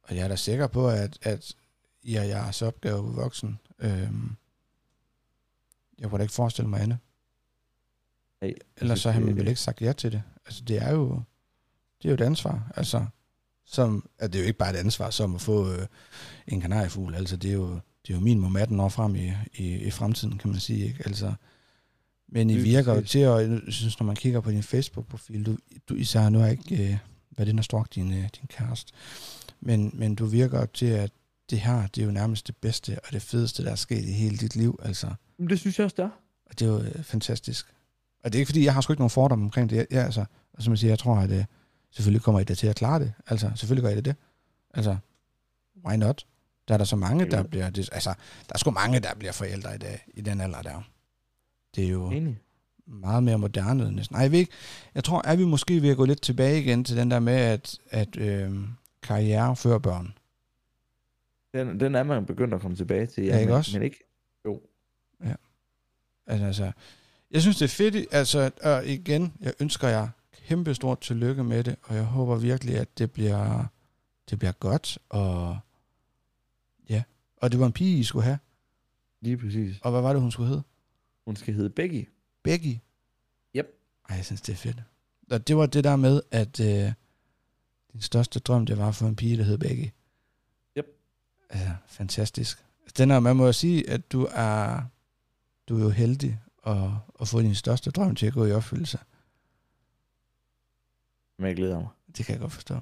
Og 0.07 0.15
jeg 0.15 0.23
er 0.23 0.27
da 0.27 0.35
sikker 0.35 0.67
på, 0.67 0.89
at, 0.89 1.17
at 1.21 1.55
I 2.03 2.15
er 2.15 2.23
jeres 2.23 2.61
opgave 2.61 3.15
voksen. 3.15 3.59
Øhm, 3.79 4.35
jeg 5.99 6.09
kunne 6.09 6.17
da 6.17 6.23
ikke 6.23 6.33
forestille 6.33 6.69
mig 6.69 6.81
andet. 6.81 6.97
Hey, 8.41 8.53
Ellers 8.77 8.99
så 8.99 9.11
har 9.11 9.19
man 9.19 9.35
vel 9.35 9.47
ikke 9.47 9.61
sagt 9.61 9.81
ja 9.81 9.93
til 9.93 10.11
det. 10.11 10.23
Altså, 10.45 10.63
det 10.63 10.77
er 10.77 10.91
jo, 10.91 11.21
det 12.01 12.05
er 12.05 12.09
jo 12.09 12.13
et 12.13 12.21
ansvar. 12.21 12.71
Altså, 12.75 13.05
som, 13.65 14.09
at 14.19 14.33
det 14.33 14.39
er 14.39 14.43
jo 14.43 14.47
ikke 14.47 14.59
bare 14.59 14.73
et 14.73 14.79
ansvar 14.79 15.09
som 15.09 15.35
at 15.35 15.41
få 15.41 15.71
øh, 15.73 15.87
en 16.47 16.61
kanariefugl. 16.61 17.15
Altså, 17.15 17.37
det 17.37 17.49
er 17.49 17.53
jo, 17.53 17.69
det 17.73 18.13
er 18.13 18.13
jo 18.13 18.19
minimum 18.19 18.55
18 18.55 18.79
år 18.79 18.89
frem 18.89 19.15
i, 19.15 19.31
i, 19.53 19.75
i 19.75 19.91
fremtiden, 19.91 20.37
kan 20.37 20.49
man 20.49 20.59
sige. 20.59 20.85
Ikke? 20.85 21.03
Altså, 21.05 21.33
men 22.27 22.49
I 22.49 22.57
virker 22.57 22.93
jo 22.95 23.01
til, 23.01 23.27
og 23.27 23.41
jeg 23.41 23.61
synes, 23.67 23.99
når 23.99 24.05
man 24.05 24.15
kigger 24.15 24.41
på 24.41 24.51
din 24.51 24.63
Facebook-profil, 24.63 25.45
du, 25.45 25.57
du 25.89 25.95
især 25.95 26.29
nu 26.29 26.41
er 26.41 26.47
ikke, 26.47 26.91
øh, 26.91 26.97
hvad 27.29 27.45
det 27.45 27.57
er, 27.57 27.61
stalk 27.61 27.95
din, 27.95 28.13
øh, 28.13 28.23
din 28.23 28.47
kæreste, 28.47 28.93
men, 29.61 29.91
men 29.93 30.15
du 30.15 30.25
virker 30.25 30.59
jo 30.59 30.65
til, 30.73 30.85
at 30.85 31.11
det 31.49 31.59
her, 31.59 31.87
det 31.87 32.01
er 32.01 32.05
jo 32.05 32.11
nærmest 32.11 32.47
det 32.47 32.55
bedste 32.55 32.99
og 33.07 33.13
det 33.13 33.21
fedeste, 33.21 33.63
der 33.63 33.71
er 33.71 33.75
sket 33.75 34.05
i 34.05 34.11
hele 34.11 34.37
dit 34.37 34.55
liv. 34.55 34.79
Altså, 34.83 35.13
Men 35.37 35.49
det 35.49 35.59
synes 35.59 35.79
jeg 35.79 35.85
også, 35.85 35.95
det 35.97 36.03
er. 36.03 36.09
og 36.45 36.59
det 36.59 36.67
er 36.67 36.69
jo 36.71 36.79
øh, 36.81 37.03
fantastisk. 37.03 37.65
Og 38.23 38.31
det 38.33 38.37
er 38.37 38.39
ikke 38.39 38.49
fordi, 38.49 38.63
jeg 38.65 38.73
har 38.73 38.81
sgu 38.81 38.93
ikke 38.93 39.01
nogen 39.01 39.09
fordomme 39.09 39.45
omkring 39.45 39.69
det. 39.69 39.75
Jeg, 39.75 39.87
jeg, 39.91 40.05
altså, 40.05 40.25
og 40.53 40.63
som 40.63 40.71
jeg 40.73 40.77
siger, 40.79 40.91
jeg 40.91 40.99
tror, 40.99 41.15
at 41.15 41.31
øh, 41.31 41.45
selvfølgelig 41.91 42.21
kommer 42.21 42.39
I 42.39 42.43
da 42.43 42.53
til 42.53 42.67
at 42.67 42.75
klare 42.75 42.99
det. 42.99 43.13
Altså, 43.27 43.51
selvfølgelig 43.55 43.83
gør 43.83 43.91
I 43.91 43.95
det 43.95 44.05
det. 44.05 44.15
Altså, 44.73 44.97
why 45.85 45.95
not? 45.95 46.25
Der 46.67 46.73
er 46.73 46.77
der 46.77 46.85
så 46.85 46.95
mange, 46.95 47.31
der 47.31 47.43
bliver... 47.43 47.69
Det, 47.69 47.89
altså, 47.91 48.09
der 48.47 48.53
er 48.53 48.57
sgu 48.57 48.71
mange, 48.71 48.99
der 48.99 49.15
bliver 49.15 49.31
forældre 49.31 49.75
i 49.75 49.77
dag, 49.77 50.05
i 50.13 50.21
den 50.21 50.41
alder 50.41 50.61
der. 50.61 50.81
Det 51.75 51.83
er 51.83 51.89
jo 51.89 52.09
Enig. 52.11 52.39
meget 52.87 53.23
mere 53.23 53.37
moderne 53.39 53.91
næsten. 53.91 54.13
Nej, 54.15 54.21
jeg 54.21 54.31
ved 54.31 54.39
ikke. 54.39 54.51
Jeg 54.95 55.03
tror, 55.03 55.21
er 55.25 55.35
vi 55.35 55.45
måske 55.45 55.81
ved 55.81 55.89
at 55.89 55.97
gå 55.97 56.05
lidt 56.05 56.21
tilbage 56.21 56.59
igen 56.61 56.83
til 56.83 56.97
den 56.97 57.11
der 57.11 57.19
med, 57.19 57.33
at, 57.33 57.77
at 57.89 58.17
øh, 58.17 58.51
karriere 59.03 59.55
før 59.55 59.77
børn. 59.77 60.13
Den, 61.53 61.79
den 61.79 61.95
er 61.95 62.03
man 62.03 62.25
begyndt 62.25 62.53
at 62.53 62.61
komme 62.61 62.77
tilbage 62.77 63.05
til. 63.05 63.23
Ja, 63.23 63.37
ikke 63.37 63.49
men, 63.49 63.57
også? 63.57 63.77
Men 63.77 63.83
ikke. 63.83 64.03
Jo. 64.45 64.61
Altså, 66.27 66.45
altså, 66.45 66.71
jeg 67.31 67.41
synes, 67.41 67.57
det 67.57 67.65
er 67.65 67.69
fedt. 67.69 68.07
Altså, 68.11 68.51
og 68.63 68.85
igen, 68.85 69.33
jeg 69.39 69.53
ønsker 69.59 69.87
jer 69.87 70.07
kæmpe 70.47 70.75
stort 70.75 70.99
tillykke 70.99 71.43
med 71.43 71.63
det, 71.63 71.75
og 71.83 71.95
jeg 71.95 72.03
håber 72.03 72.35
virkelig, 72.35 72.77
at 72.77 72.97
det 72.97 73.11
bliver, 73.11 73.65
det 74.29 74.39
bliver 74.39 74.51
godt. 74.51 74.97
Og 75.09 75.59
ja, 76.89 77.03
og 77.37 77.51
det 77.51 77.59
var 77.59 77.65
en 77.65 77.71
pige, 77.71 77.99
I 77.99 78.03
skulle 78.03 78.23
have. 78.23 78.39
Lige 79.21 79.37
præcis. 79.37 79.79
Og 79.81 79.91
hvad 79.91 80.01
var 80.01 80.13
det, 80.13 80.21
hun 80.21 80.31
skulle 80.31 80.49
hedde? 80.49 80.63
Hun 81.25 81.35
skal 81.35 81.53
hedde 81.53 81.69
Becky. 81.69 82.09
Becky? 82.43 82.77
Yep. 83.55 83.67
Ej, 84.09 84.15
jeg 84.15 84.25
synes, 84.25 84.41
det 84.41 84.53
er 84.53 84.57
fedt. 84.57 84.83
Og 85.31 85.47
det 85.47 85.57
var 85.57 85.65
det 85.65 85.83
der 85.83 85.95
med, 85.95 86.21
at 86.31 86.59
øh, 86.59 86.93
din 87.97 88.01
største 88.01 88.39
drøm, 88.39 88.65
det 88.65 88.77
var 88.77 88.91
få 88.91 89.05
en 89.05 89.15
pige, 89.15 89.37
der 89.37 89.43
hed 89.43 89.57
Becky. 89.57 89.89
Yep. 90.77 90.85
Altså, 91.49 91.69
fantastisk. 91.87 92.65
Den 92.97 93.11
er, 93.11 93.19
man 93.19 93.35
må 93.35 93.45
jo 93.45 93.53
sige, 93.53 93.89
at 93.89 94.11
du 94.11 94.27
er, 94.31 94.81
du 95.69 95.77
er 95.79 95.83
jo 95.83 95.89
heldig 95.89 96.39
at, 96.67 96.89
at 97.21 97.27
få 97.27 97.41
din 97.41 97.55
største 97.55 97.91
drøm 97.91 98.15
til 98.15 98.25
at 98.25 98.33
gå 98.33 98.45
i 98.45 98.51
opfyldelse. 98.51 98.99
Men 101.37 101.47
jeg 101.47 101.55
glæder 101.55 101.79
mig. 101.79 101.87
Det 102.17 102.25
kan 102.25 102.33
jeg 102.33 102.41
godt 102.41 102.51
forstå. 102.51 102.79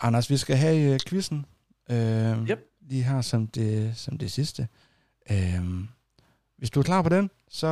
Anders, 0.00 0.30
vi 0.30 0.36
skal 0.36 0.56
have 0.56 0.94
uh, 0.94 1.00
quizzen. 1.06 1.46
Uh, 1.90 1.96
Yep. 2.48 2.66
Lige 2.80 3.02
her 3.02 3.20
som 3.20 3.46
det, 3.46 3.96
som 3.96 4.18
det 4.18 4.32
sidste. 4.32 4.68
Uh, 5.30 5.84
hvis 6.56 6.70
du 6.70 6.80
er 6.80 6.84
klar 6.84 7.02
på 7.02 7.08
den, 7.08 7.30
så... 7.48 7.66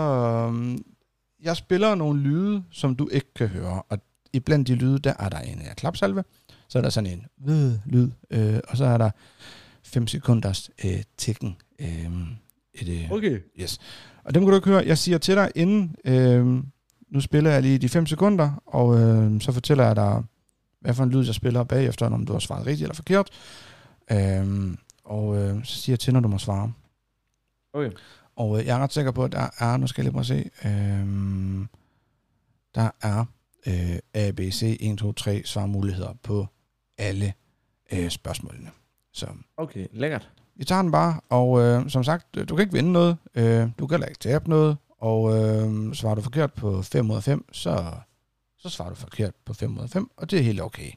Um, 0.49 0.85
jeg 1.41 1.57
spiller 1.57 1.95
nogle 1.95 2.21
lyde, 2.21 2.65
som 2.71 2.97
du 2.97 3.09
ikke 3.09 3.35
kan 3.35 3.49
høre. 3.49 3.83
Og 3.83 3.99
iblandt 4.33 4.69
de 4.69 4.75
lyde, 4.75 4.99
der 4.99 5.15
er 5.19 5.29
der 5.29 5.39
en 5.39 5.63
klapsalve. 5.77 6.25
Så 6.69 6.78
er 6.78 6.82
der 6.82 6.90
sådan 6.90 7.11
en 7.11 7.27
ved 7.39 7.78
lyd. 7.86 8.11
Uh, 8.36 8.59
og 8.69 8.77
så 8.77 8.85
er 8.85 8.99
der 8.99 9.11
5 9.82 10.07
sekunders 10.07 10.70
uh, 10.85 10.90
tikken. 11.16 11.57
Uh, 11.81 11.86
et, 12.74 13.05
uh, 13.05 13.12
Okay. 13.12 13.40
Yes. 13.61 13.78
Og 14.24 14.35
dem 14.35 14.43
kan 14.43 14.51
du 14.51 14.57
ikke 14.57 14.69
høre. 14.69 14.82
Jeg 14.86 14.99
siger 14.99 15.19
til 15.19 15.35
dig 15.35 15.51
inden, 15.55 15.97
øh, 16.05 16.47
nu 17.09 17.20
spiller 17.20 17.51
jeg 17.51 17.62
lige 17.62 17.78
de 17.78 17.89
5 17.89 18.07
sekunder, 18.07 18.62
og 18.66 18.99
øh, 18.99 19.40
så 19.40 19.53
fortæller 19.53 19.85
jeg 19.86 19.97
dig, 19.97 20.23
hvad 20.81 20.95
for 20.95 21.05
en 21.05 21.11
lyd 21.11 21.24
jeg 21.24 21.35
spiller 21.35 21.65
bagefter, 21.65 22.07
om 22.07 22.27
du 22.27 22.32
har 22.32 22.40
svaret 22.40 22.66
rigtigt 22.66 22.82
eller 22.82 22.95
forkert. 22.95 23.31
Øh, 24.11 24.77
og 25.05 25.36
øh, 25.36 25.65
så 25.65 25.77
siger 25.77 25.93
jeg 25.93 26.01
til, 26.01 26.12
når 26.12 26.20
du 26.20 26.28
må 26.28 26.39
svare. 26.39 26.73
Okay. 27.73 27.90
Og 28.36 28.59
øh, 28.59 28.66
jeg 28.66 28.78
er 28.78 28.82
ret 28.82 28.93
sikker 28.93 29.11
på, 29.11 29.24
at 29.24 29.32
der 29.32 29.49
er, 29.59 29.77
nu 29.77 29.86
skal 29.86 30.03
jeg 30.03 30.05
lige 30.05 30.12
prøve 30.12 30.20
at 30.20 30.27
se, 30.27 30.51
øh, 30.65 31.66
der 32.74 32.90
er 33.03 33.24
øh, 33.66 33.99
A, 34.15 34.31
B, 34.31 34.40
C, 34.40 34.77
1, 34.81 34.99
2, 34.99 35.12
3 35.12 35.43
svarmuligheder 35.45 36.15
på 36.23 36.47
alle 36.99 37.35
øh, 37.93 38.11
spørgsmålene. 38.11 38.70
Så 39.12 39.27
Okay, 39.57 39.87
lækkert. 39.93 40.31
vi 40.57 40.65
tager 40.65 40.83
den 40.83 40.93
bare, 40.93 41.20
og 41.29 41.61
øh, 41.61 41.91
som 41.91 42.05
sagt, 42.05 42.35
du 42.35 42.57
kan 42.57 42.61
ikke 42.61 42.73
vinde 42.73 42.93
noget, 42.93 43.16
øh, 43.35 43.69
du 43.79 43.87
kan 43.87 43.95
heller 43.95 44.07
ikke 44.07 44.20
tabe 44.20 44.49
noget, 44.49 44.77
og 44.99 45.37
øh, 45.37 45.95
svarer 45.95 46.15
du 46.15 46.20
forkert 46.20 46.53
på 46.53 46.83
5 46.83 47.11
ud 47.11 47.16
af 47.16 47.23
5, 47.23 47.45
så, 47.53 47.93
så 48.59 48.69
svarer 48.69 48.89
du 48.89 48.95
forkert 48.95 49.35
på 49.45 49.55
5 49.55 49.79
ud 49.79 49.83
af 49.83 49.91
5, 49.91 50.11
og 50.16 50.31
det 50.31 50.39
er 50.39 50.43
helt 50.43 50.61
okay. 50.61 50.91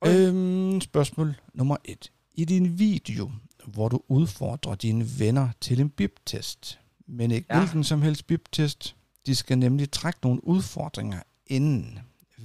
okay. 0.00 0.28
Øhm, 0.28 0.80
spørgsmål 0.80 1.34
nummer 1.54 1.76
1. 1.84 2.12
I 2.32 2.44
din 2.44 2.78
video, 2.78 3.30
hvor 3.66 3.88
du 3.88 4.00
udfordrer 4.08 4.74
dine 4.74 5.06
venner 5.18 5.48
til 5.60 5.80
en 5.80 5.90
bib-test, 5.90 6.78
men 7.06 7.30
ikke 7.30 7.46
ja. 7.50 7.58
hvilken 7.58 7.84
som 7.84 8.02
helst 8.02 8.26
bib-test, 8.26 8.96
de 9.26 9.34
skal 9.34 9.58
nemlig 9.58 9.90
trække 9.90 10.18
nogle 10.22 10.46
udfordringer 10.46 11.20
inden. 11.46 11.98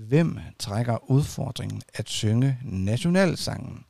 Hvem 0.07 0.37
trækker 0.59 1.11
udfordringen 1.11 1.81
at 1.93 2.09
synge 2.09 2.57
nationalsangen? 2.63 3.85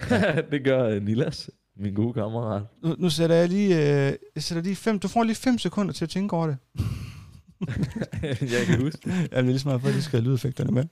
det 0.50 0.64
gør 0.64 0.96
uh, 0.96 1.02
Nilas, 1.02 1.50
min 1.76 1.94
gode 1.94 2.12
kammerat. 2.12 2.62
Nu, 2.82 2.94
nu 2.98 3.10
sætter 3.10 3.36
jeg 3.36 3.48
lige, 3.48 3.76
øh, 3.76 4.12
jeg 4.34 4.42
sætter 4.42 4.62
lige 4.62 4.76
fem, 4.76 4.98
du 4.98 5.08
får 5.08 5.24
lige 5.24 5.36
fem 5.36 5.58
sekunder 5.58 5.92
til 5.92 6.04
at 6.04 6.08
tænke 6.08 6.36
over 6.36 6.46
det. 6.46 6.56
jeg 8.52 8.66
kan 8.66 8.82
huske 8.82 8.98
det. 9.04 9.28
Jeg 9.32 9.44
lige 9.44 9.58
så 9.58 9.68
meget 9.68 9.80
for, 9.80 9.88
at 9.88 9.94
de 9.94 10.02
skal 10.02 10.20
have 10.20 10.28
lydeffekterne 10.28 10.70
med. 10.70 10.84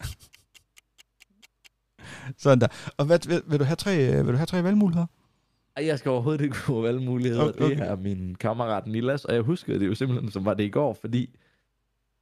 Sådan 2.39 2.61
der. 2.61 2.69
Og 2.97 3.07
hvad, 3.07 3.19
vil, 3.29 3.43
vil, 3.47 3.59
du 3.59 3.65
have 3.65 3.77
tre, 3.77 4.09
øh, 4.09 4.27
vil 4.27 4.33
du 4.33 4.37
have 4.37 4.47
tre 4.47 4.65
valgmuligheder? 4.65 5.07
Jeg 5.77 5.99
skal 5.99 6.11
overhovedet 6.11 6.45
ikke 6.45 6.57
få 6.57 6.83
valgmuligheder. 6.83 7.49
Okay, 7.49 7.65
okay. 7.65 7.77
Det 7.77 7.89
er 7.89 7.97
min 7.97 8.35
kammerat 8.35 8.87
Nilas, 8.87 9.25
og 9.25 9.35
jeg 9.35 9.43
husker 9.43 9.79
det 9.79 9.87
jo 9.87 9.95
simpelthen, 9.95 10.31
som 10.31 10.45
var 10.45 10.55
det 10.55 10.65
i 10.65 10.71
går, 10.71 10.99
fordi 11.01 11.37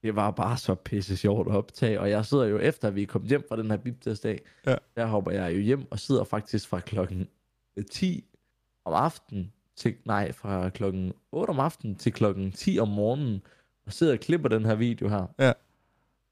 det 0.03 0.17
var 0.17 0.31
bare 0.31 0.57
så 0.57 0.75
pisse 0.75 1.17
sjovt 1.17 1.49
at 1.49 1.55
optage, 1.55 2.01
og 2.01 2.11
jeg 2.11 2.27
sidder 2.27 2.45
jo 2.45 2.59
efter, 2.59 2.89
at 2.89 2.95
vi 2.95 3.03
er 3.03 3.07
kommet 3.07 3.29
hjem 3.29 3.45
fra 3.49 3.57
den 3.57 3.71
her 3.71 3.77
bibtestdag, 3.79 4.41
ja. 4.67 4.75
der 4.97 5.07
hopper 5.07 5.31
jeg 5.31 5.55
jo 5.55 5.61
hjem 5.61 5.87
og 5.91 5.99
sidder 5.99 6.25
faktisk 6.25 6.69
fra 6.69 6.81
klokken 6.81 7.29
10 7.91 8.25
om 8.85 8.93
aftenen 8.93 9.53
til, 9.77 9.95
nej, 10.05 10.33
fra 10.33 10.69
klokken 10.69 11.13
8 11.33 11.51
om 11.51 11.61
aftenen 11.61 11.97
til 11.97 12.13
klokken 12.13 12.53
10 12.53 12.79
om 12.79 12.89
morgenen, 12.89 13.43
og 13.87 13.93
sidder 13.93 14.13
og 14.13 14.21
klipper 14.21 14.49
den 14.49 14.65
her 14.65 14.75
video 14.75 15.09
her. 15.09 15.27
Ja. 15.39 15.53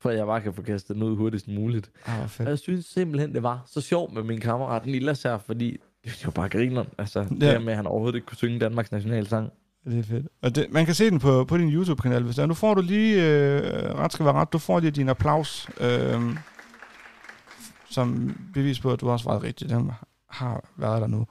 For 0.01 0.11
jeg 0.11 0.27
bare 0.27 0.41
kan 0.41 0.55
få 0.55 0.63
kastet 0.63 0.95
den 0.95 1.03
ud 1.03 1.17
hurtigst 1.17 1.49
muligt. 1.49 1.91
Ah, 2.07 2.29
fedt. 2.29 2.47
Og 2.47 2.51
jeg 2.51 2.59
synes 2.59 2.87
simpelthen, 2.87 3.35
det 3.35 3.43
var 3.43 3.63
så 3.67 3.81
sjovt 3.81 4.13
med 4.13 4.23
min 4.23 4.41
kammerat 4.41 4.87
Nilas 4.87 5.23
her, 5.23 5.39
fordi 5.39 5.79
det 6.05 6.27
var 6.27 6.31
bare 6.31 6.49
griner. 6.49 6.85
Altså, 6.99 7.21
ja. 7.41 7.53
det 7.53 7.63
med, 7.63 7.73
at 7.73 7.77
han 7.77 7.87
overhovedet 7.87 8.17
ikke 8.17 8.27
kunne 8.27 8.37
synge 8.37 8.59
Danmarks 8.59 8.93
nationalsang. 8.93 9.53
Det 9.85 9.99
er 9.99 10.03
fedt. 10.03 10.27
Og 10.43 10.55
det, 10.55 10.67
man 10.71 10.87
kan 10.87 10.95
se 10.95 11.11
den 11.11 11.19
på, 11.19 11.45
på 11.45 11.59
din 11.59 11.73
YouTube-kanal, 11.73 12.23
hvis 12.23 12.37
der. 12.37 12.47
Nu 12.47 12.55
får 12.55 12.75
du 12.75 12.81
lige, 12.81 13.23
øh, 13.23 13.95
ret 13.95 14.13
skal 14.13 14.27
være 14.27 14.35
ret, 14.35 14.53
du 14.53 14.59
får 14.59 14.81
lige 14.81 14.91
din 14.91 15.09
applaus, 15.09 15.69
øh, 15.81 16.37
som 17.91 18.37
bevis 18.55 18.81
på, 18.81 18.93
at 18.93 19.01
du 19.01 19.11
også 19.11 19.31
var 19.31 19.43
rigtig. 19.43 19.69
Den 19.69 19.91
har 20.29 20.65
været 20.77 21.01
der 21.01 21.07
nu. 21.07 21.27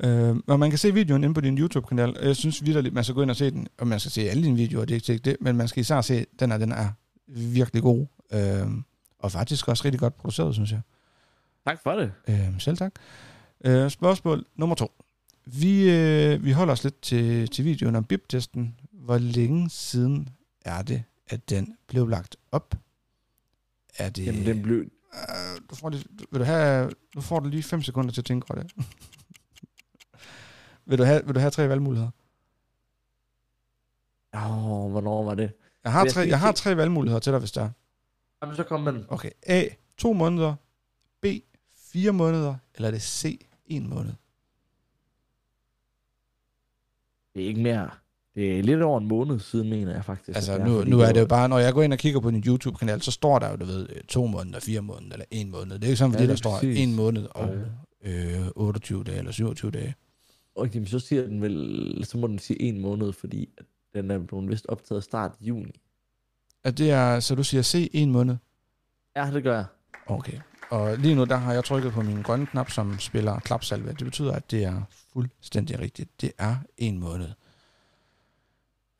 Øh, 0.00 0.36
og 0.46 0.58
man 0.58 0.70
kan 0.70 0.78
se 0.78 0.94
videoen 0.94 1.24
inde 1.24 1.34
på 1.34 1.40
din 1.40 1.58
YouTube-kanal. 1.58 2.16
Jeg 2.22 2.36
synes 2.36 2.64
videre, 2.64 2.90
man 2.90 3.04
skal 3.04 3.14
gå 3.14 3.22
ind 3.22 3.30
og 3.30 3.36
se 3.36 3.50
den, 3.50 3.66
og 3.78 3.86
man 3.86 4.00
skal 4.00 4.12
se 4.12 4.20
alle 4.20 4.42
dine 4.42 4.56
videoer, 4.56 4.84
det 4.84 5.08
er 5.08 5.12
ikke 5.12 5.24
det, 5.24 5.36
men 5.40 5.56
man 5.56 5.68
skal 5.68 5.80
især 5.80 6.00
se, 6.00 6.26
den 6.40 6.52
er, 6.52 6.58
den 6.58 6.72
er 6.72 6.88
virkelig 7.28 7.82
god. 7.82 8.06
Øh, 8.32 8.66
og 9.18 9.32
faktisk 9.32 9.68
også 9.68 9.84
rigtig 9.84 10.00
godt 10.00 10.16
produceret, 10.16 10.54
synes 10.54 10.72
jeg. 10.72 10.80
Tak 11.66 11.82
for 11.82 11.92
det. 11.92 12.12
Øh, 12.28 12.60
selv 12.60 12.76
tak. 12.76 12.92
Øh, 13.64 13.90
spørgsmål 13.90 14.44
nummer 14.56 14.76
to. 14.76 14.92
Vi, 15.52 15.90
øh, 15.90 16.44
vi 16.44 16.52
holder 16.52 16.72
os 16.72 16.84
lidt 16.84 17.02
til, 17.02 17.48
til 17.48 17.64
videoen 17.64 17.96
om 17.96 18.04
bib-testen. 18.04 18.80
Hvor 18.92 19.18
længe 19.18 19.70
siden 19.70 20.28
er 20.64 20.82
det, 20.82 21.04
at 21.26 21.50
den 21.50 21.76
blev 21.86 22.08
lagt 22.08 22.36
op? 22.52 22.74
Er 23.98 24.08
det... 24.08 24.26
Jamen, 24.26 24.46
den 24.46 24.62
blev... 24.62 24.78
Øh, 24.78 25.60
du 25.70 25.74
får 25.74 25.90
lige, 25.90 26.04
vil 26.32 26.40
du 26.40 26.44
have, 26.44 26.90
du 27.14 27.20
får 27.20 27.40
du 27.40 27.48
lige 27.48 27.62
5 27.62 27.82
sekunder 27.82 28.12
til 28.12 28.20
at 28.20 28.24
tænke 28.24 28.50
over 28.50 28.62
det. 28.62 28.72
vil, 30.86 30.98
du 30.98 31.04
have, 31.04 31.26
vil 31.26 31.34
du 31.34 31.40
have 31.40 31.50
tre 31.50 31.68
valgmuligheder? 31.68 32.10
Åh, 34.34 34.68
oh, 34.68 34.90
hvornår 34.90 35.24
var 35.24 35.34
det? 35.34 35.52
Jeg 35.84 35.92
har, 35.92 36.04
tre, 36.04 36.20
jeg 36.20 36.40
har 36.40 36.52
tre 36.52 36.76
valgmuligheder 36.76 37.20
til 37.20 37.32
dig, 37.32 37.40
hvis 37.40 37.52
der 37.52 37.62
er. 37.62 37.70
Jamen, 38.42 38.56
så 38.56 38.64
kom 38.64 38.84
den. 38.84 39.04
Okay. 39.08 39.30
A. 39.46 39.64
To 39.96 40.12
måneder. 40.12 40.54
B. 41.20 41.26
Fire 41.92 42.12
måneder. 42.12 42.54
Eller 42.74 42.88
er 42.88 42.92
det 42.92 43.02
C. 43.02 43.46
En 43.66 43.88
måned? 43.88 44.12
Det 47.38 47.44
er 47.44 47.48
ikke 47.48 47.60
mere. 47.60 47.90
Det 48.34 48.58
er 48.58 48.62
lidt 48.62 48.82
over 48.82 49.00
en 49.00 49.08
måned 49.08 49.40
siden, 49.40 49.70
mener 49.70 49.92
jeg 49.92 50.04
faktisk. 50.04 50.36
Altså, 50.36 50.58
nu, 50.58 50.84
nu 50.84 51.00
er 51.00 51.12
det 51.12 51.20
jo 51.20 51.26
bare, 51.26 51.48
når 51.48 51.58
jeg 51.58 51.74
går 51.74 51.82
ind 51.82 51.92
og 51.92 51.98
kigger 51.98 52.20
på 52.20 52.30
din 52.30 52.42
YouTube-kanal, 52.46 53.02
så 53.02 53.10
står 53.10 53.38
der 53.38 53.50
jo, 53.50 53.56
du 53.56 53.64
ved, 53.64 53.88
to 54.08 54.26
måneder, 54.26 54.60
fire 54.60 54.80
måneder, 54.80 55.12
eller 55.12 55.26
en 55.30 55.50
måned. 55.50 55.74
Det 55.74 55.84
er 55.84 55.88
ikke 55.88 55.96
sådan, 55.96 56.12
fordi 56.12 56.24
ja, 56.24 56.30
der 56.30 56.36
står 56.36 56.60
en 56.62 56.94
måned 56.94 57.26
og 57.30 57.54
øh, 58.04 58.48
28 58.56 59.04
dage, 59.04 59.18
eller 59.18 59.32
27 59.32 59.70
dage. 59.70 59.94
Okay, 60.54 60.78
men 60.78 60.86
så 60.86 60.98
siger 60.98 61.22
den 61.22 61.42
vel, 61.42 62.04
så 62.04 62.18
må 62.18 62.26
den 62.26 62.38
sige 62.38 62.62
en 62.62 62.80
måned, 62.80 63.12
fordi 63.12 63.48
den 63.94 64.10
er 64.10 64.18
blevet 64.18 64.48
vist 64.48 64.66
optaget 64.68 65.04
start 65.04 65.32
juni. 65.40 65.80
At 66.64 66.78
det 66.78 66.90
er, 66.90 67.20
så 67.20 67.34
du 67.34 67.44
siger 67.44 67.62
C 67.62 67.90
en 67.92 68.12
måned? 68.12 68.36
Ja, 69.16 69.30
det 69.32 69.42
gør 69.42 69.54
jeg. 69.54 69.64
Okay. 70.06 70.38
Og 70.70 70.98
lige 70.98 71.14
nu, 71.14 71.24
der 71.24 71.36
har 71.36 71.52
jeg 71.52 71.64
trykket 71.64 71.92
på 71.92 72.02
min 72.02 72.22
grønne 72.22 72.46
knap, 72.46 72.70
som 72.70 72.98
spiller 72.98 73.38
klapsalve. 73.38 73.88
Det 73.88 74.04
betyder, 74.04 74.32
at 74.32 74.50
det 74.50 74.64
er 74.64 74.82
fuldstændig 75.12 75.78
rigtigt. 75.80 76.20
Det 76.20 76.32
er 76.38 76.56
en 76.78 76.98
måned. 76.98 77.28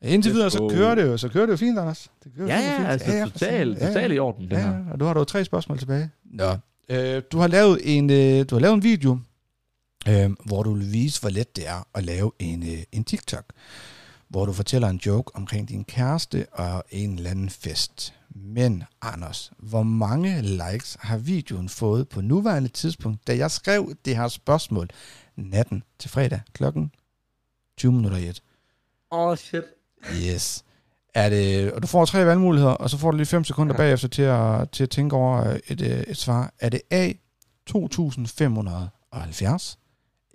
Indtil 0.01 0.33
videre, 0.33 0.51
så 0.51 0.69
kører 0.71 0.95
det 0.95 1.03
jo, 1.07 1.17
så 1.17 1.29
kører 1.29 1.45
det 1.45 1.51
jo 1.51 1.57
fint, 1.57 1.79
Anders. 1.79 2.11
Det 2.23 2.31
kører 2.37 2.47
ja, 2.47 2.71
ja, 2.71 2.77
fint. 2.77 2.87
altså 2.87 3.11
ja, 3.11 3.25
totalt, 3.25 3.77
ja, 3.77 3.87
totalt 3.87 4.13
i 4.13 4.19
orden, 4.19 4.49
det 4.49 4.51
ja, 4.51 4.59
her. 4.59 4.83
og 4.91 4.99
du 4.99 5.05
har 5.05 5.13
dog 5.13 5.27
tre 5.27 5.45
spørgsmål 5.45 5.79
tilbage. 5.79 6.09
Nå. 6.25 6.57
Øh, 6.89 7.21
du 7.31 7.37
har 7.37 7.47
lavet 7.47 7.97
en, 7.97 8.09
øh, 8.09 8.45
du 8.49 8.55
har 8.55 8.59
lavet 8.59 8.73
en 8.73 8.83
video, 8.83 9.19
øh, 10.07 10.29
hvor 10.45 10.63
du 10.63 10.73
vil 10.73 10.91
vise, 10.91 11.21
hvor 11.21 11.29
let 11.29 11.55
det 11.55 11.67
er 11.67 11.87
at 11.93 12.03
lave 12.03 12.31
en, 12.39 12.63
øh, 12.63 12.83
en 12.91 13.03
TikTok, 13.03 13.45
hvor 14.27 14.45
du 14.45 14.53
fortæller 14.53 14.87
en 14.87 15.01
joke 15.05 15.35
omkring 15.35 15.69
din 15.69 15.83
kæreste 15.83 16.45
og 16.51 16.83
en 16.91 17.15
eller 17.15 17.29
anden 17.29 17.49
fest. 17.49 18.13
Men, 18.43 18.83
Anders, 19.01 19.51
hvor 19.57 19.83
mange 19.83 20.41
likes 20.41 20.97
har 20.99 21.17
videoen 21.17 21.69
fået 21.69 22.09
på 22.09 22.21
nuværende 22.21 22.69
tidspunkt, 22.69 23.27
da 23.27 23.37
jeg 23.37 23.51
skrev 23.51 23.95
det 24.05 24.15
her 24.15 24.27
spørgsmål 24.27 24.89
natten 25.35 25.83
til 25.99 26.09
fredag 26.09 26.41
klokken 26.53 26.91
20 27.77 27.91
minutter 27.91 28.17
i 28.17 28.27
et? 28.27 28.43
Åh, 29.11 29.19
oh, 29.19 29.37
shit. 29.37 29.63
Yes. 30.23 30.63
Er 31.13 31.29
det, 31.29 31.71
og 31.71 31.81
du 31.81 31.87
får 31.87 32.05
tre 32.05 32.25
valgmuligheder, 32.25 32.71
og 32.71 32.89
så 32.89 32.97
får 32.97 33.11
du 33.11 33.17
lige 33.17 33.25
5 33.25 33.43
sekunder 33.43 33.73
ja. 33.73 33.77
bagefter 33.77 34.07
til 34.07 34.21
at, 34.21 34.69
til 34.69 34.83
at 34.83 34.89
tænke 34.89 35.15
over 35.15 35.57
et, 35.67 35.81
et 35.81 36.17
svar. 36.17 36.53
Er 36.59 36.69
det 36.69 36.81
A, 36.91 37.11
2570, 37.67 39.79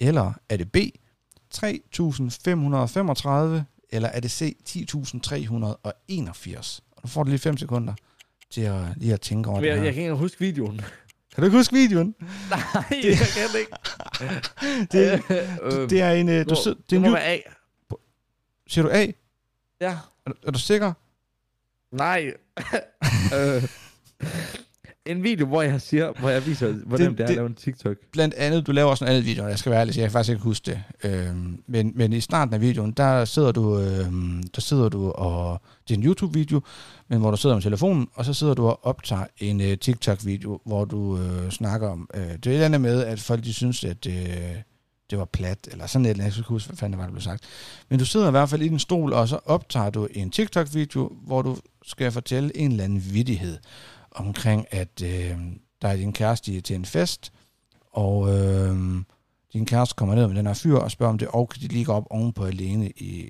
eller 0.01 0.32
er 0.48 0.56
det 0.56 0.72
B, 0.72 0.76
3535, 1.51 3.64
eller 3.90 4.09
er 4.09 4.20
det 4.20 4.31
C, 4.31 4.56
10.381? 4.68 6.81
Du 7.05 7.09
får 7.09 7.24
lige 7.24 7.39
5 7.39 7.56
sekunder 7.56 7.94
til 8.51 8.60
at, 8.60 8.82
lige 8.97 9.12
at 9.12 9.20
tænke 9.20 9.51
over 9.51 9.60
jeg, 9.60 9.70
det 9.70 9.78
her. 9.78 9.85
Jeg 9.85 9.94
kan 9.94 10.02
ikke 10.02 10.14
huske 10.14 10.39
videoen. 10.39 10.76
Kan 10.76 11.43
du 11.43 11.44
ikke 11.44 11.56
huske 11.56 11.72
videoen? 11.72 12.14
Nej, 12.51 12.85
det, 12.90 13.05
jeg 13.05 13.18
kan 13.18 13.60
ikke. 13.60 13.72
det, 14.93 15.22
det, 15.28 15.90
det 15.90 16.01
er 16.01 16.10
en... 16.10 16.28
Øh, 16.28 16.48
du, 16.48 16.55
det, 16.64 16.90
det 16.90 17.01
må 17.01 17.10
være 17.10 17.24
A. 17.24 17.39
Siger 18.66 18.82
du 18.82 18.90
A? 18.93 19.06
Ja. 19.81 19.98
Er, 20.26 20.31
er 20.47 20.51
du 20.51 20.59
sikker? 20.59 20.93
Nej. 21.93 22.32
øh, 23.36 23.68
en 25.06 25.22
video, 25.22 25.47
hvor 25.47 25.62
jeg 25.62 25.81
siger, 25.81 26.12
hvor 26.20 26.28
jeg 26.28 26.47
viser, 26.47 26.72
hvordan 26.72 27.10
det, 27.10 27.18
det 27.18 27.24
er 27.24 27.28
at 27.28 27.35
lave 27.35 27.47
en 27.47 27.55
TikTok. 27.55 27.97
Blandt 28.12 28.35
andet, 28.35 28.66
du 28.66 28.72
laver 28.72 28.90
også 28.90 29.05
en 29.05 29.10
anden 29.10 29.24
video, 29.24 29.47
jeg 29.48 29.59
skal 29.59 29.72
være 29.72 29.81
ærlig, 29.81 29.97
jeg 29.97 30.05
kan 30.05 30.10
faktisk 30.10 30.31
ikke 30.31 30.43
huske 30.43 30.70
det. 30.70 30.82
Øhm, 31.05 31.62
men, 31.66 31.93
men 31.94 32.12
i 32.12 32.20
starten 32.20 32.55
af 32.55 32.60
videoen, 32.60 32.93
der 32.93 33.24
sidder 33.24 33.52
du, 33.52 33.78
øhm, 33.78 34.43
der 34.55 34.60
sidder 34.60 34.89
du 34.89 35.10
og, 35.10 35.60
det 35.89 35.94
er 35.94 35.98
en 35.98 36.05
YouTube-video, 36.05 36.60
men 37.09 37.20
hvor 37.20 37.31
du 37.31 37.36
sidder 37.36 37.56
med 37.56 37.62
telefonen, 37.62 38.09
og 38.14 38.24
så 38.24 38.35
sidder 38.35 38.55
du 38.55 38.66
og 38.66 38.86
optager 38.86 39.26
en 39.39 39.60
uh, 39.60 39.74
TikTok-video, 39.81 40.60
hvor 40.66 40.85
du 40.85 41.18
øh, 41.18 41.51
snakker 41.51 41.89
om, 41.89 42.09
øh, 42.14 42.20
det 42.20 42.28
er 42.28 42.51
et 42.51 42.55
eller 42.55 42.64
andet 42.64 42.81
med, 42.81 43.05
at 43.05 43.20
folk 43.20 43.44
de 43.44 43.55
synes, 43.55 43.85
at 43.85 44.06
øh, 44.06 44.14
det 45.10 45.18
var 45.18 45.24
plat, 45.24 45.68
eller 45.72 45.86
sådan 45.86 46.06
et 46.06 46.10
eller 46.10 46.24
andet, 46.24 46.36
jeg 46.36 46.44
skal 46.44 46.48
huske, 46.48 46.68
hvad 46.68 46.76
fanden 46.76 46.93
det 46.93 46.98
var, 46.98 47.05
der 47.05 47.12
blev 47.12 47.22
sagt. 47.22 47.44
Men 47.89 47.98
du 47.98 48.05
sidder 48.05 48.28
i 48.28 48.31
hvert 48.31 48.48
fald 48.48 48.62
i 48.62 48.68
din 48.68 48.78
stol, 48.78 49.12
og 49.12 49.28
så 49.28 49.39
optager 49.44 49.90
du 49.90 50.09
en 50.10 50.31
TikTok-video, 50.31 51.12
hvor 51.26 51.43
du 51.43 51.56
skal 51.86 52.12
fortælle 52.12 52.56
en 52.56 52.70
eller 52.70 52.85
anden 52.85 53.05
vidighed 53.12 53.59
omkring, 54.15 54.66
at 54.70 55.03
øh, 55.03 55.39
der 55.82 55.89
er 55.89 55.97
din 55.97 56.12
kæreste 56.12 56.61
til 56.61 56.77
en 56.77 56.85
fest, 56.85 57.32
og 57.93 58.39
øh, 58.39 58.77
din 59.53 59.66
kæreste 59.66 59.95
kommer 59.95 60.15
ned 60.15 60.27
med 60.27 60.36
den 60.36 60.47
her 60.47 60.55
fyr 60.55 60.77
og 60.77 60.91
spørger, 60.91 61.12
om 61.12 61.19
det 61.19 61.28
og 61.28 61.49
kan 61.49 61.62
de 61.62 61.69
lige 61.69 61.89
op 61.89 62.07
ovenpå 62.11 62.45
alene 62.45 62.91
i, 62.91 63.20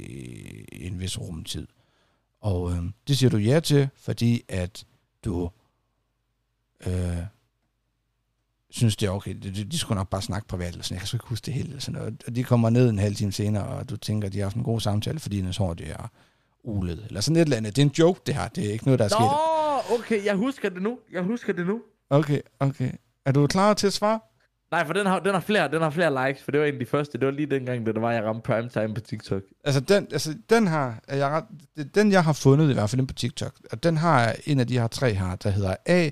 i 0.72 0.86
en 0.86 1.00
vis 1.00 1.20
rumtid. 1.20 1.66
Og 2.40 2.72
øh, 2.72 2.82
det 3.08 3.18
siger 3.18 3.30
du 3.30 3.36
ja 3.36 3.60
til, 3.60 3.88
fordi 3.96 4.42
at 4.48 4.84
du 5.24 5.50
øh, 6.86 7.18
synes, 8.70 8.96
det 8.96 9.06
er 9.06 9.10
okay. 9.10 9.34
De, 9.42 9.64
de, 9.64 9.78
skulle 9.78 9.96
nok 9.96 10.08
bare 10.08 10.22
snakke 10.22 10.48
privat, 10.48 10.68
eller 10.68 10.82
sådan. 10.82 10.94
jeg 10.94 11.00
kan 11.00 11.06
sgu 11.06 11.16
ikke 11.16 11.28
huske 11.28 11.46
det 11.46 11.54
hele. 11.54 11.68
Eller 11.68 11.80
sådan 11.80 12.00
noget. 12.00 12.22
Og 12.26 12.36
de 12.36 12.44
kommer 12.44 12.70
ned 12.70 12.90
en 12.90 12.98
halv 12.98 13.14
time 13.14 13.32
senere, 13.32 13.66
og 13.66 13.90
du 13.90 13.96
tænker, 13.96 14.26
at 14.28 14.32
de 14.32 14.38
har 14.38 14.44
haft 14.44 14.56
en 14.56 14.62
god 14.62 14.80
samtale, 14.80 15.20
fordi 15.20 15.36
hendes 15.36 15.56
hår 15.56 15.74
det 15.74 15.90
er 15.90 16.10
ulet. 16.64 17.04
Eller 17.06 17.20
sådan 17.20 17.36
et 17.36 17.40
eller 17.40 17.56
andet. 17.56 17.76
Det 17.76 17.82
er 17.82 17.86
en 17.86 17.94
joke, 17.98 18.20
det 18.26 18.34
her. 18.34 18.48
Det 18.48 18.68
er 18.68 18.72
ikke 18.72 18.84
noget, 18.84 18.98
der 18.98 19.04
er 19.04 19.08
Nå, 19.08 19.16
sket 19.16 19.63
okay, 19.90 20.24
jeg 20.24 20.34
husker 20.34 20.68
det 20.68 20.82
nu. 20.82 20.98
Jeg 21.12 21.22
husker 21.22 21.52
det 21.52 21.66
nu. 21.66 21.82
Okay, 22.10 22.40
okay. 22.60 22.90
Er 23.24 23.32
du 23.32 23.46
klar 23.46 23.74
til 23.74 23.86
at 23.86 23.92
svare? 23.92 24.20
Nej, 24.70 24.86
for 24.86 24.92
den 24.92 25.06
har, 25.06 25.20
den 25.20 25.34
har, 25.34 25.40
flere, 25.40 25.70
den 25.70 25.82
har 25.82 25.90
flere 25.90 26.26
likes, 26.28 26.42
for 26.42 26.50
det 26.50 26.60
var 26.60 26.66
en 26.66 26.74
af 26.74 26.80
de 26.80 26.86
første. 26.86 27.18
Det 27.18 27.26
var 27.26 27.32
lige 27.32 27.46
dengang, 27.46 27.86
det 27.86 28.00
var, 28.00 28.12
jeg 28.12 28.24
ramte 28.24 28.42
primetime 28.42 28.94
på 28.94 29.00
TikTok. 29.00 29.42
Altså, 29.64 29.80
den, 29.80 30.08
altså, 30.12 30.34
den 30.50 30.66
har, 30.66 31.00
er 31.08 31.16
jeg 31.16 31.42
den 31.94 32.12
jeg 32.12 32.24
har 32.24 32.32
fundet, 32.32 32.70
i 32.70 32.72
hvert 32.72 32.90
fald 32.90 33.06
på 33.06 33.14
TikTok, 33.14 33.52
og 33.72 33.82
den 33.82 33.96
har 33.96 34.36
en 34.46 34.60
af 34.60 34.66
de 34.66 34.78
her 34.78 34.86
tre 34.86 35.14
her, 35.14 35.36
der 35.36 35.50
hedder 35.50 35.76
A, 35.86 36.10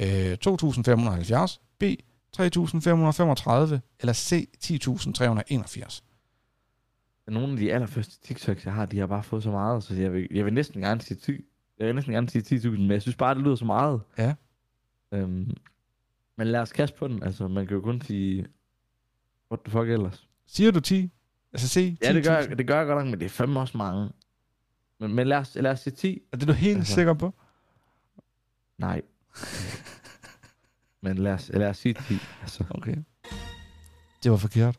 øh, 0.00 0.36
2570, 0.36 1.60
B, 1.78 1.82
3535, 2.32 3.80
eller 4.00 4.12
C, 4.12 4.48
10381. 4.60 6.04
Nogle 7.28 7.52
af 7.52 7.58
de 7.58 7.72
allerførste 7.72 8.20
TikToks, 8.26 8.64
jeg 8.64 8.72
har, 8.72 8.86
de 8.86 8.98
har 8.98 9.06
bare 9.06 9.22
fået 9.22 9.42
så 9.42 9.50
meget, 9.50 9.84
så 9.84 9.94
jeg 9.94 10.12
vil, 10.12 10.28
jeg 10.30 10.44
vil 10.44 10.54
næsten 10.54 10.80
gerne 10.80 11.00
sige 11.00 11.18
10. 11.18 11.44
Jeg 11.78 11.86
vil 11.86 11.94
næsten 11.94 12.14
gerne 12.14 12.28
sige 12.28 12.56
10.000, 12.58 12.68
men 12.68 12.90
jeg 12.90 13.02
synes 13.02 13.16
bare, 13.16 13.34
det 13.34 13.42
lyder 13.42 13.56
så 13.56 13.64
meget. 13.64 14.00
Ja. 14.18 14.34
Øhm, 15.12 15.56
men 16.38 16.46
lad 16.46 16.60
os 16.60 16.72
kaste 16.72 16.96
på 16.98 17.08
den. 17.08 17.22
Altså, 17.22 17.48
man 17.48 17.66
kan 17.66 17.76
jo 17.76 17.82
kun 17.82 18.00
sige, 18.02 18.46
what 19.50 19.60
the 19.64 19.70
fuck 19.72 19.88
ellers? 19.90 20.26
Siger 20.46 20.70
du 20.70 20.80
10? 20.80 21.10
Altså 21.52 21.68
C, 21.68 21.96
10.000? 22.02 22.06
Ja, 22.06 22.12
det 22.14 22.24
gør, 22.24 22.36
jeg, 22.38 22.58
det 22.58 22.66
gør 22.66 22.78
jeg 22.78 22.86
godt 22.86 23.04
nok, 23.04 23.10
men 23.10 23.20
det 23.20 23.26
er 23.26 23.30
fandme 23.30 23.60
også 23.60 23.78
mange. 23.78 24.10
Men, 25.00 25.14
men 25.14 25.26
lad, 25.26 25.38
os, 25.38 25.54
lad 25.54 25.70
os 25.72 25.80
sige 25.80 25.94
10. 25.94 26.22
Er 26.32 26.36
det 26.36 26.48
du 26.48 26.52
helt 26.52 26.78
Altså. 26.78 26.94
sikker 26.94 27.14
på? 27.14 27.34
Nej. 28.78 29.02
men 31.02 31.18
lad 31.18 31.32
os, 31.32 31.48
lad 31.54 31.68
os 31.68 31.76
sige 31.78 31.94
10. 31.94 32.14
Altså. 32.42 32.64
Okay. 32.70 32.96
Det 34.22 34.30
var 34.30 34.36
forkert. 34.36 34.78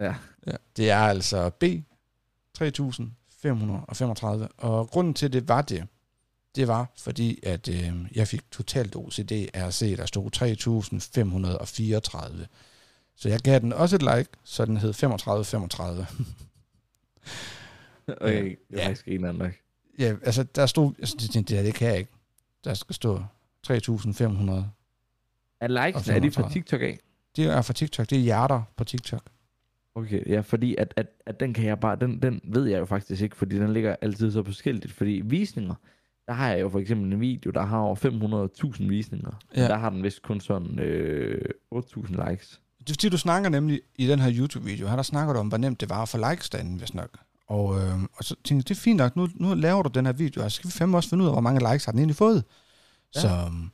Ja. 0.00 0.14
ja. 0.46 0.52
Det 0.76 0.90
er 0.90 0.98
altså 0.98 1.50
B, 1.50 1.64
3535. 2.54 4.48
Og 4.58 4.88
grunden 4.88 5.14
til, 5.14 5.32
det 5.32 5.48
var 5.48 5.62
det, 5.62 5.86
det 6.56 6.68
var, 6.68 6.92
fordi 6.98 7.38
at 7.42 7.68
øh, 7.68 7.92
jeg 8.14 8.28
fik 8.28 8.50
totalt 8.50 8.96
OCD 8.96 9.32
af 9.54 9.66
at 9.66 9.74
se, 9.74 9.86
at 9.86 9.98
der 9.98 10.06
stod 10.06 10.30
3534. 10.30 12.46
Så 13.16 13.28
jeg 13.28 13.40
gav 13.40 13.58
den 13.58 13.72
også 13.72 13.96
et 13.96 14.02
like, 14.02 14.30
så 14.44 14.64
den 14.64 14.76
hed 14.76 14.92
3535. 14.92 16.06
Okay, 18.20 18.44
det 18.44 18.56
er 18.72 18.78
Ja. 18.82 18.86
faktisk 18.88 19.08
en 19.08 19.24
anden 19.24 19.42
nok. 19.42 19.52
ja, 19.98 20.14
altså 20.22 20.42
der 20.42 20.66
stod, 20.66 20.92
altså, 20.98 21.16
det, 21.20 21.34
det, 21.34 21.48
det, 21.48 21.64
det 21.64 21.74
kan 21.74 21.88
jeg 21.88 21.98
ikke. 21.98 22.10
Der 22.64 22.74
skal 22.74 22.94
stå 22.94 23.22
3500. 23.62 24.70
Er 25.60 25.68
likes, 25.86 26.08
er 26.08 26.18
de 26.18 26.30
fra 26.30 26.42
35. 26.42 26.52
TikTok 26.52 26.80
af? 26.82 26.98
Det 27.36 27.44
er 27.44 27.62
fra 27.62 27.72
TikTok, 27.72 28.10
det 28.10 28.18
er 28.18 28.22
hjerter 28.22 28.62
på 28.76 28.84
TikTok. 28.84 29.22
Okay, 29.94 30.30
ja, 30.30 30.40
fordi 30.40 30.74
at, 30.78 30.94
at, 30.96 31.06
at 31.26 31.40
den 31.40 31.54
kan 31.54 31.64
jeg 31.64 31.80
bare, 31.80 31.96
den, 32.00 32.22
den 32.22 32.40
ved 32.44 32.66
jeg 32.66 32.78
jo 32.78 32.84
faktisk 32.84 33.22
ikke, 33.22 33.36
fordi 33.36 33.58
den 33.58 33.72
ligger 33.72 33.96
altid 34.00 34.32
så 34.32 34.42
forskelligt. 34.44 34.92
Fordi 34.92 35.22
visninger, 35.24 35.74
der 36.30 36.36
har 36.36 36.48
jeg 36.50 36.60
jo 36.60 36.68
for 36.68 36.78
eksempel 36.78 37.12
en 37.12 37.20
video, 37.20 37.50
der 37.50 37.62
har 37.62 37.78
over 37.78 37.96
500.000 38.76 38.88
visninger. 38.88 39.30
Ja. 39.56 39.62
Der 39.62 39.76
har 39.76 39.90
den 39.90 40.02
vist 40.02 40.22
kun 40.22 40.40
sådan 40.40 40.78
øh, 40.78 41.44
8.000 41.74 42.30
likes. 42.30 42.60
Det 42.78 42.90
er 42.90 42.94
fordi, 42.94 43.08
du 43.08 43.18
snakker 43.18 43.48
nemlig 43.48 43.80
i 43.96 44.06
den 44.06 44.18
her 44.18 44.32
YouTube-video, 44.34 44.88
her 44.88 44.96
der 44.96 45.02
snakker 45.02 45.32
du 45.32 45.38
om, 45.38 45.48
hvor 45.48 45.58
nemt 45.58 45.80
det 45.80 45.90
var 45.90 46.02
at 46.02 46.08
få 46.08 46.30
likes 46.30 46.50
derinde, 46.50 46.78
hvis 46.78 46.94
nok. 46.94 47.18
Og, 47.46 47.80
øh, 47.80 47.94
og 48.16 48.24
så 48.24 48.34
tænkte 48.44 48.54
jeg, 48.54 48.68
det 48.68 48.70
er 48.70 48.80
fint 48.80 48.96
nok, 48.96 49.16
nu, 49.16 49.28
nu 49.34 49.54
laver 49.54 49.82
du 49.82 49.90
den 49.94 50.06
her 50.06 50.12
video, 50.12 50.44
og 50.44 50.50
så 50.50 50.56
skal 50.56 50.68
vi 50.68 50.72
fandme 50.72 50.96
også 50.96 51.08
finde 51.08 51.24
ud 51.24 51.28
af, 51.28 51.34
hvor 51.34 51.40
mange 51.40 51.72
likes 51.72 51.84
har 51.84 51.92
den 51.92 51.98
egentlig 51.98 52.16
fået. 52.16 52.44
Ja. 53.14 53.20
Ja. 53.20 53.20
Så, 53.20 53.46
øhm, 53.46 53.70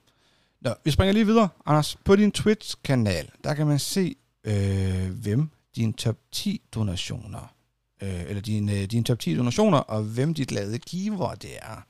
nå, 0.60 0.70
vi 0.84 0.90
springer 0.90 1.12
lige 1.12 1.26
videre, 1.26 1.48
Anders. 1.66 1.96
På 2.04 2.16
din 2.16 2.32
Twitch-kanal, 2.32 3.30
der 3.44 3.54
kan 3.54 3.66
man 3.66 3.78
se, 3.78 4.14
øh, 4.44 5.10
hvem 5.22 5.50
dine 5.76 5.92
top 5.92 6.16
10 6.32 6.62
donationer, 6.74 7.54
øh, 8.02 8.22
eller 8.28 8.42
dine, 8.42 8.72
øh, 8.72 8.84
dine 8.84 9.04
top 9.04 9.18
10 9.18 9.34
donationer, 9.36 9.78
og 9.78 10.02
hvem 10.02 10.34
dit 10.34 10.48
glade 10.48 10.78
giver 10.78 11.34
det 11.34 11.56
er. 11.62 11.82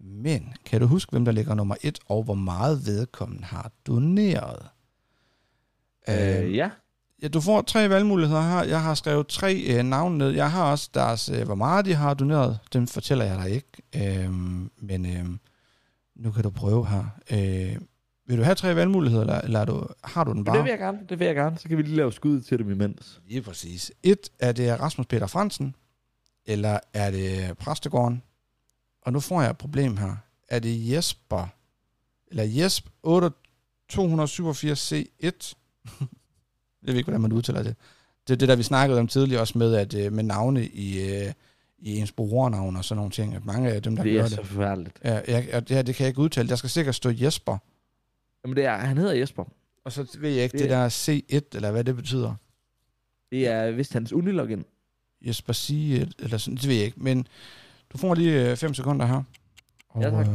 Men 0.00 0.54
kan 0.64 0.80
du 0.80 0.86
huske, 0.86 1.10
hvem 1.10 1.24
der 1.24 1.32
ligger 1.32 1.54
nummer 1.54 1.76
1, 1.82 1.98
og 2.06 2.22
hvor 2.22 2.34
meget 2.34 2.86
vedkommende 2.86 3.44
har 3.44 3.70
doneret? 3.86 4.66
Øh, 6.08 6.56
ja. 6.56 6.70
Ja, 7.22 7.28
du 7.28 7.40
får 7.40 7.62
tre 7.62 7.90
valgmuligheder 7.90 8.42
her. 8.42 8.62
Jeg 8.62 8.82
har 8.82 8.94
skrevet 8.94 9.26
tre 9.26 9.54
øh, 9.66 9.82
navne 9.84 10.18
ned. 10.18 10.30
Jeg 10.30 10.50
har 10.50 10.70
også 10.70 10.90
deres, 10.94 11.28
øh, 11.28 11.44
hvor 11.44 11.54
meget 11.54 11.84
de 11.84 11.94
har 11.94 12.14
doneret. 12.14 12.58
Dem 12.72 12.86
fortæller 12.86 13.24
jeg 13.24 13.38
dig 13.38 13.50
ikke. 13.50 14.24
Øhm, 14.24 14.70
men 14.76 15.16
øhm, 15.16 15.38
nu 16.16 16.30
kan 16.30 16.42
du 16.42 16.50
prøve 16.50 16.86
her. 16.86 17.04
Øh, 17.30 17.76
vil 18.26 18.38
du 18.38 18.42
have 18.42 18.54
tre 18.54 18.76
valgmuligheder, 18.76 19.22
eller, 19.22 19.40
eller 19.40 19.60
er 19.60 19.64
du, 19.64 19.86
har 20.04 20.24
du 20.24 20.30
den 20.30 20.38
Men 20.38 20.44
bare? 20.44 20.56
det 20.56 20.64
vil 20.64 20.70
jeg 20.70 20.78
gerne, 20.78 20.98
det 21.08 21.18
vil 21.18 21.26
jeg 21.26 21.34
gerne. 21.34 21.58
Så 21.58 21.68
kan 21.68 21.78
vi 21.78 21.82
lige 21.82 21.96
lave 21.96 22.12
skud 22.12 22.40
til 22.40 22.58
dem 22.58 22.70
imens. 22.70 23.20
Lige 23.28 23.42
præcis. 23.42 23.92
Et, 24.02 24.28
er 24.38 24.52
det 24.52 24.80
Rasmus 24.80 25.06
Peter 25.06 25.26
Fransen, 25.26 25.74
eller 26.46 26.78
er 26.94 27.10
det 27.10 27.58
Præstegården? 27.58 28.22
Og 29.02 29.12
nu 29.12 29.20
får 29.20 29.42
jeg 29.42 29.50
et 29.50 29.58
problem 29.58 29.96
her. 29.96 30.16
Er 30.48 30.58
det 30.58 30.90
Jesper, 30.90 31.46
eller 32.30 32.44
Jesp 32.44 32.86
8287C1? 33.06 35.54
jeg 36.82 36.86
ved 36.86 36.94
ikke, 36.94 37.04
hvordan 37.04 37.20
man 37.20 37.32
udtaler 37.32 37.62
det. 37.62 37.76
Det 38.28 38.34
er 38.34 38.38
det, 38.38 38.48
der 38.48 38.56
vi 38.56 38.62
snakkede 38.62 39.00
om 39.00 39.08
tidligere 39.08 39.40
også 39.42 39.58
med, 39.58 39.74
at 39.74 39.94
øh, 39.94 40.12
med 40.12 40.22
navne 40.24 40.66
i, 40.66 41.10
øh, 41.10 41.32
i 41.78 41.96
ens 41.96 42.12
brugernavn 42.12 42.76
og 42.76 42.84
sådan 42.84 42.96
nogle 42.96 43.12
ting. 43.12 43.34
At 43.34 43.44
mange 43.44 43.70
af 43.70 43.82
dem, 43.82 43.96
der 43.96 44.02
Det 44.02 44.12
gør 44.12 44.18
er 44.20 44.24
det. 44.28 44.32
så 44.32 44.44
forfærdeligt. 44.44 44.98
Ja, 45.04 45.20
jeg, 45.28 45.48
jeg, 45.52 45.68
det 45.68 45.76
her, 45.76 45.82
det 45.82 45.94
kan 45.94 46.04
jeg 46.04 46.08
ikke 46.08 46.20
udtale. 46.20 46.48
Der 46.48 46.56
skal 46.56 46.70
sikkert 46.70 46.94
stå 46.94 47.10
Jesper. 47.10 47.58
Jamen 48.44 48.56
det 48.56 48.64
er, 48.64 48.76
han 48.76 48.98
hedder 48.98 49.14
Jesper. 49.14 49.44
Og 49.84 49.92
så 49.92 50.06
ved 50.18 50.30
jeg 50.30 50.44
ikke 50.44 50.52
det, 50.58 50.70
Det- 50.70 50.70
det 50.70 51.30
der 51.30 51.38
C1, 51.38 51.56
eller 51.56 51.70
hvad 51.70 51.84
det 51.84 51.96
betyder. 51.96 52.34
Det 53.30 53.48
er 53.48 53.70
vist 53.70 53.92
hans 53.92 54.12
unilogin. 54.12 54.64
Jesper 55.22 55.52
sige, 55.52 56.12
eller 56.18 56.38
sådan, 56.38 56.56
det 56.56 56.68
ved 56.68 56.74
jeg 56.74 56.84
ikke, 56.84 57.00
men 57.02 57.26
du 57.92 57.98
får 57.98 58.14
lige 58.14 58.56
5 58.56 58.74
sekunder 58.74 59.06
her. 59.06 59.22
Og, 59.88 60.02
Ja, 60.02 60.10
tak. 60.10 60.28
øh, 60.28 60.34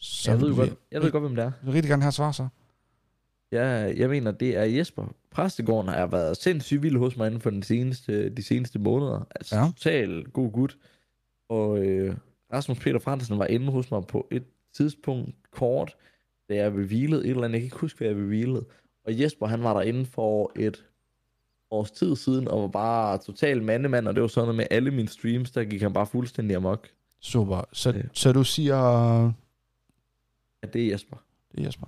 så 0.00 0.30
Jeg 0.30 0.40
ved, 0.40 0.46
vil, 0.48 0.56
godt, 0.56 0.78
jeg 0.92 1.02
ved 1.02 1.10
godt, 1.12 1.22
hvem 1.22 1.34
det 1.36 1.42
er. 1.44 1.50
Jeg 1.60 1.66
vil 1.66 1.72
rigtig 1.72 1.90
gerne 1.90 2.02
have 2.02 2.12
svar 2.12 2.32
så. 2.32 2.48
Jeg, 3.52 3.94
jeg 3.96 4.08
mener, 4.10 4.30
det 4.30 4.56
er 4.56 4.64
Jesper. 4.64 5.14
Præstegården 5.30 5.88
har 5.88 6.06
været 6.06 6.36
sindssygt 6.36 6.82
vild 6.82 6.96
hos 6.96 7.16
mig 7.16 7.26
inden 7.26 7.40
for 7.40 7.50
den 7.50 7.62
seneste, 7.62 8.30
de 8.30 8.42
seneste 8.42 8.78
måneder. 8.78 9.26
Altså 9.34 9.56
ja. 9.56 9.62
Ja. 9.62 9.66
total 9.68 10.24
god 10.24 10.52
gut. 10.52 10.76
Og 11.48 11.78
øh, 11.86 12.16
Rasmus 12.52 12.78
Peter 12.78 12.98
Fransen 12.98 13.38
var 13.38 13.46
inde 13.46 13.72
hos 13.72 13.90
mig 13.90 14.02
på 14.06 14.28
et 14.30 14.44
tidspunkt 14.74 15.34
kort, 15.50 15.96
da 16.48 16.54
jeg 16.54 16.72
revealede 16.72 17.24
et 17.24 17.30
eller 17.30 17.44
andet. 17.44 17.52
Jeg 17.52 17.60
kan 17.60 17.64
ikke 17.66 17.76
huske, 17.76 17.98
hvad 17.98 18.08
jeg 18.08 18.16
revealede. 18.16 18.64
Og 19.06 19.20
Jesper, 19.20 19.46
han 19.46 19.62
var 19.62 19.74
derinde 19.74 20.06
for 20.06 20.52
et 20.56 20.84
års 21.70 21.90
tid 21.90 22.16
siden, 22.16 22.48
og 22.48 22.60
var 22.62 22.68
bare 22.68 23.18
total 23.18 23.62
mandemand, 23.62 24.08
og 24.08 24.14
det 24.14 24.20
var 24.22 24.28
sådan 24.28 24.44
noget 24.44 24.56
med 24.56 24.66
alle 24.70 24.90
mine 24.90 25.08
streams, 25.08 25.50
der 25.50 25.64
gik 25.64 25.82
han 25.82 25.92
bare 25.92 26.06
fuldstændig 26.06 26.56
amok. 26.56 26.88
Super. 27.20 27.64
Så, 27.72 27.90
Ja. 27.90 28.02
så 28.12 28.32
du 28.32 28.44
siger, 28.44 28.76
Ja, 30.62 30.68
det 30.72 30.86
er 30.86 30.90
Jesper. 30.92 31.16
det 31.52 31.60
er 31.60 31.64
Jesper. 31.64 31.86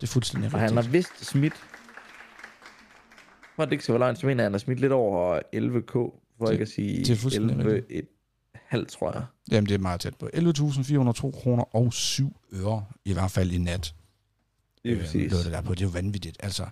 Det 0.00 0.02
er 0.02 0.06
fuldstændig 0.12 0.50
Og 0.54 0.60
han 0.60 0.70
har 0.70 0.76
rigtigt. 0.76 0.92
vist 0.92 1.24
smidt, 1.26 1.54
for 3.56 3.64
det 3.64 3.72
ikke 3.72 3.84
skal 3.84 3.92
være 3.92 3.98
løgn, 4.00 4.16
så 4.16 4.26
mener 4.26 4.42
jeg, 4.42 4.46
han 4.46 4.52
har 4.52 4.58
smidt 4.58 4.80
lidt 4.80 4.92
over 4.92 5.40
11k, 5.52 5.92
for 5.92 6.44
Det- 6.46 6.52
ikke 6.52 6.62
at 6.62 6.68
sige 6.68 6.98
det 6.98 7.10
er 7.10 7.16
fuldstændig 7.16 7.56
11, 7.56 7.82
et 7.92 8.08
halvt, 8.54 8.88
tror 8.88 9.12
jeg. 9.12 9.24
Jamen, 9.50 9.68
det 9.68 9.74
er 9.74 9.78
meget 9.78 10.00
tæt 10.00 10.14
på. 10.16 10.28
11.402 10.34 11.30
kroner 11.30 11.76
og 11.76 11.92
7 11.92 12.36
øre, 12.52 12.84
i 13.04 13.12
hvert 13.12 13.30
fald 13.30 13.50
i 13.52 13.58
nat. 13.58 13.94
Det 14.84 14.90
er 14.92 14.96
Øh, 14.96 15.00
præcis. 15.02 15.32
det 15.32 15.52
der 15.52 15.60
på. 15.60 15.74
Det 15.74 15.80
er 15.80 15.84
jo 15.86 15.90
vanvittigt. 15.92 16.36
Altså, 16.40 16.66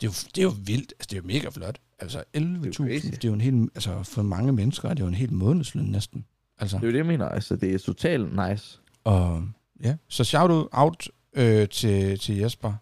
det 0.00 0.06
er 0.06 0.10
jo, 0.10 0.12
det 0.34 0.38
er 0.38 0.42
jo 0.42 0.54
vildt. 0.64 0.92
Altså, 0.98 1.06
det 1.10 1.12
er 1.12 1.16
jo 1.20 1.26
mega 1.26 1.48
flot. 1.48 1.78
Altså, 1.98 2.18
11.000, 2.36 2.72
crazy. 2.72 3.06
det 3.06 3.24
er 3.24 3.28
jo 3.28 3.34
en 3.34 3.40
hel, 3.40 3.62
altså, 3.74 4.02
for 4.02 4.22
mange 4.22 4.52
mennesker 4.52 4.88
er 4.88 4.94
det 4.94 5.02
jo 5.02 5.06
en 5.06 5.14
hel 5.14 5.32
månedsløn 5.32 5.84
næsten. 5.84 6.24
Altså. 6.58 6.76
Det 6.76 6.82
er 6.82 6.86
jo 6.86 6.92
det, 6.92 6.98
jeg 6.98 7.06
mener. 7.06 7.28
Altså, 7.28 7.56
det 7.56 7.74
er 7.74 7.78
totalt 7.78 8.36
nice. 8.36 8.78
Og 9.04 9.48
ja, 9.82 9.96
så 10.08 10.24
shout 10.24 10.68
out 10.72 11.08
øh, 11.32 11.68
til, 11.68 12.18
til 12.18 12.36
Jesper. 12.36 12.72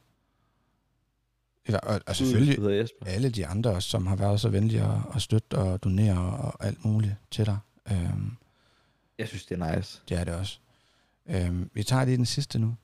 Ja, 1.68 1.76
og, 1.78 2.00
og 2.06 2.16
selvfølgelig 2.16 2.56
Det 2.56 2.62
hedder 2.64 2.76
Jesper. 2.80 3.06
alle 3.06 3.28
de 3.30 3.46
andre 3.46 3.70
også, 3.70 3.88
som 3.88 4.06
har 4.06 4.16
været 4.16 4.40
så 4.40 4.48
venlige 4.48 4.82
at, 4.82 4.98
at 5.14 5.22
støtte 5.22 5.58
og 5.58 5.84
donere 5.84 6.18
og 6.38 6.64
alt 6.66 6.84
muligt 6.84 7.14
til 7.30 7.46
dig. 7.46 7.58
Øhm, 7.92 8.36
Jeg 9.18 9.28
synes, 9.28 9.46
det 9.46 9.60
er 9.62 9.76
nice. 9.76 10.00
det 10.08 10.18
er 10.20 10.24
det 10.24 10.34
også. 10.34 10.58
Øhm, 11.28 11.70
vi 11.74 11.82
tager 11.82 12.04
lige 12.04 12.16
den 12.16 12.26
sidste 12.26 12.58
nu. 12.58 12.74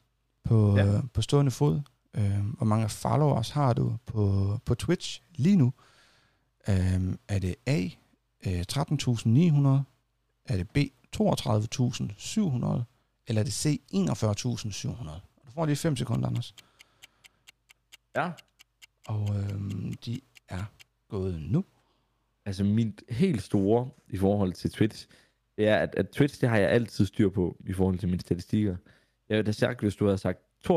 På, 0.45 0.77
Ja. 0.77 0.85
ja. 0.93 1.01
på 1.15 1.23
stående 1.23 1.51
fod. 1.51 1.81
Øhm, 2.15 2.51
hvor 2.51 2.67
mange 2.67 2.89
followers 2.89 3.51
har 3.51 3.73
du 3.73 3.97
på, 4.07 4.59
på 4.65 4.75
Twitch 4.75 5.23
lige 5.35 5.57
nu? 5.57 5.73
Øhm, 6.69 7.19
er 7.29 7.39
det 7.39 7.55
A, 7.67 7.89
øh, 8.47 8.65
13.900? 8.73 9.83
Er 10.45 10.57
det 10.57 10.71
B, 10.71 10.79
32.700? 11.17 12.83
Eller 13.27 13.41
er 13.41 13.45
det 13.45 13.53
C, 13.53 13.81
41.700? 13.95 15.21
Du 15.47 15.51
får 15.51 15.67
lige 15.67 15.77
5 15.77 15.97
sekunder, 15.97 16.29
Anders. 16.29 16.55
Ja. 18.17 18.33
Og 19.07 19.37
øhm, 19.37 19.95
de 19.95 20.21
er 20.49 20.65
gået 21.09 21.41
nu. 21.41 21.65
Altså, 22.47 22.65
mit 22.65 23.03
helt 23.09 23.43
store 23.43 23.91
i 24.09 24.17
forhold 24.17 24.53
til 24.53 24.71
Twitch, 24.71 25.09
det 25.57 25.69
er, 25.69 25.77
at, 25.77 25.95
at 25.95 26.09
Twitch, 26.09 26.41
det 26.41 26.49
har 26.49 26.57
jeg 26.57 26.71
altid 26.71 27.07
styr 27.07 27.29
på 27.29 27.57
i 27.67 27.73
forhold 27.73 27.99
til 27.99 28.09
mine 28.09 28.21
statistikker. 28.21 28.77
Jeg 29.29 29.37
ville 29.37 29.47
have 29.47 29.53
sagt, 29.53 29.81
hvis 29.81 29.97
du 29.97 30.05
havde 30.05 30.19
sagt 30.19 30.39
32.600, 30.71 30.71
32.700 30.71 30.75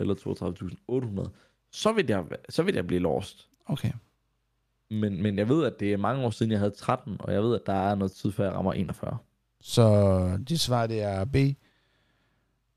eller 0.00 0.14
32.800, 1.24 1.30
så 1.72 1.92
vil 1.92 2.04
jeg, 2.08 2.24
så 2.48 2.62
vil 2.62 2.74
jeg 2.74 2.86
blive 2.86 3.00
lost. 3.00 3.48
Okay. 3.66 3.92
Men, 4.90 5.22
men 5.22 5.38
jeg 5.38 5.48
ved, 5.48 5.64
at 5.64 5.80
det 5.80 5.92
er 5.92 5.96
mange 5.96 6.24
år 6.24 6.30
siden, 6.30 6.52
jeg 6.52 6.58
havde 6.58 6.74
13, 6.76 7.16
og 7.20 7.32
jeg 7.32 7.42
ved, 7.42 7.54
at 7.54 7.62
der 7.66 7.72
er 7.72 7.94
noget 7.94 8.12
tid, 8.12 8.32
før 8.32 8.44
jeg 8.44 8.54
rammer 8.54 8.72
41. 8.72 9.18
Så 9.60 10.38
dit 10.48 10.60
svar, 10.60 10.86
det 10.86 11.02
er 11.02 11.24
B, 11.24 11.36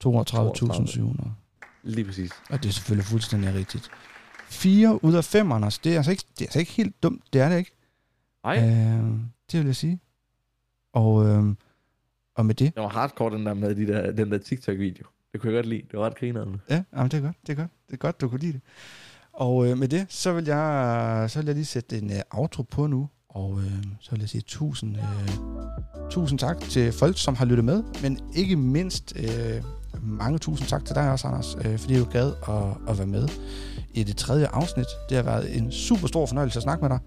32.700. 0.05 1.29
Lige 1.83 2.05
præcis. 2.05 2.31
Og 2.49 2.63
det 2.63 2.69
er 2.69 2.73
selvfølgelig 2.73 3.05
fuldstændig 3.05 3.53
rigtigt. 3.53 3.89
4 4.49 5.03
ud 5.03 5.13
af 5.13 5.23
5, 5.23 5.51
Anders. 5.51 5.79
Det 5.79 5.93
er 5.93 5.97
altså 5.97 6.11
ikke, 6.11 6.23
det 6.33 6.41
er 6.41 6.45
altså 6.45 6.59
ikke 6.59 6.71
helt 6.71 7.03
dumt. 7.03 7.23
Det 7.33 7.41
er 7.41 7.49
det 7.49 7.57
ikke. 7.57 7.71
Ej, 8.43 8.57
Øh, 8.57 9.19
det 9.51 9.59
vil 9.59 9.65
jeg 9.65 9.75
sige. 9.75 9.99
Og, 10.93 11.25
øh, 11.25 11.43
og 12.35 12.45
med 12.45 12.55
det, 12.55 12.75
det 12.75 12.83
var 12.83 12.89
hardcore, 12.89 13.37
den 13.37 13.45
der 13.45 13.53
med 13.53 13.75
de 13.75 13.87
der, 13.87 14.11
den 14.11 14.31
der 14.31 14.37
TikTok-video. 14.37 15.05
Det 15.33 15.41
kunne 15.41 15.53
jeg 15.53 15.57
godt 15.57 15.65
lide. 15.69 15.81
Det 15.91 15.99
var 15.99 16.05
ret 16.05 16.15
grinerende. 16.17 16.59
ja, 16.69 16.83
jamen, 16.95 17.11
det 17.11 17.17
er 17.17 17.21
godt, 17.21 17.35
det 17.47 17.53
er 17.53 17.55
godt. 17.57 17.71
Det 17.87 17.93
er 17.93 17.97
godt, 17.97 18.21
du 18.21 18.27
kunne 18.29 18.39
lide 18.39 18.53
det. 18.53 18.61
Og 19.33 19.67
øh, 19.67 19.77
med 19.77 19.87
det, 19.87 20.05
så 20.09 20.33
vil, 20.33 20.45
jeg, 20.45 21.25
så 21.29 21.39
vil 21.39 21.45
jeg 21.45 21.55
lige 21.55 21.65
sætte 21.65 21.97
en 21.97 22.11
øh, 22.11 22.19
outro 22.31 22.63
på 22.63 22.87
nu. 22.87 23.09
Og 23.29 23.59
øh, 23.59 23.83
så 23.99 24.11
vil 24.11 24.19
jeg 24.19 24.29
sige 24.29 24.41
tusind, 24.41 24.97
øh, 24.97 25.29
tusind 26.09 26.39
tak 26.39 26.59
til 26.59 26.91
folk, 26.91 27.17
som 27.17 27.35
har 27.35 27.45
lyttet 27.45 27.65
med. 27.65 27.83
Men 28.01 28.19
ikke 28.35 28.55
mindst 28.55 29.13
øh, 29.19 29.63
mange 30.01 30.39
tusind 30.39 30.67
tak 30.67 30.85
til 30.85 30.95
dig 30.95 31.11
også, 31.11 31.27
Anders, 31.27 31.55
øh, 31.65 31.77
fordi 31.77 31.99
du 31.99 32.05
gad 32.05 32.33
at, 32.49 32.91
at 32.91 32.97
være 32.97 33.07
med 33.07 33.27
i 33.93 34.03
det 34.03 34.17
tredje 34.17 34.47
afsnit. 34.47 34.87
Det 35.09 35.17
har 35.17 35.23
været 35.23 35.57
en 35.57 35.71
super 35.71 36.07
stor 36.07 36.25
fornøjelse 36.25 36.59
at 36.59 36.63
snakke 36.63 36.81
med 36.81 36.89
dig. 36.89 36.99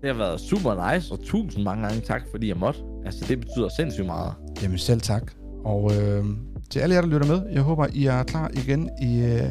Det 0.00 0.10
har 0.10 0.14
været 0.14 0.40
super 0.40 0.92
nice, 0.94 1.12
og 1.12 1.20
tusind 1.24 1.64
mange 1.64 1.82
gange 1.86 2.00
tak, 2.00 2.22
fordi 2.30 2.48
jeg 2.48 2.56
måtte. 2.56 2.80
Altså, 3.04 3.24
det 3.28 3.40
betyder 3.40 3.68
sindssygt 3.76 4.06
meget. 4.06 4.32
Jamen 4.62 4.78
selv 4.78 5.00
tak. 5.00 5.32
Og 5.64 5.92
øh, 5.96 6.24
til 6.70 6.80
alle 6.80 6.94
jer, 6.94 7.00
der 7.00 7.08
lytter 7.08 7.26
med, 7.26 7.42
jeg 7.52 7.62
håber, 7.62 7.86
I 7.92 8.06
er 8.06 8.22
klar 8.22 8.50
igen 8.54 8.90
i, 9.02 9.20
øh, 9.20 9.50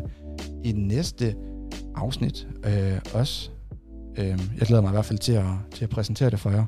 i 0.64 0.72
næste 0.72 1.36
afsnit 1.95 2.48
øh, 2.65 2.99
også. 3.14 3.49
Øh, 4.18 4.28
jeg 4.28 4.68
glæder 4.68 4.82
mig 4.82 4.90
i 4.90 4.91
hvert 4.91 5.06
fald 5.06 5.19
til 5.19 5.34
at, 5.34 5.45
til 5.74 5.84
at 5.84 5.90
præsentere 5.90 6.30
det 6.30 6.40
for 6.40 6.49
jer. 6.49 6.65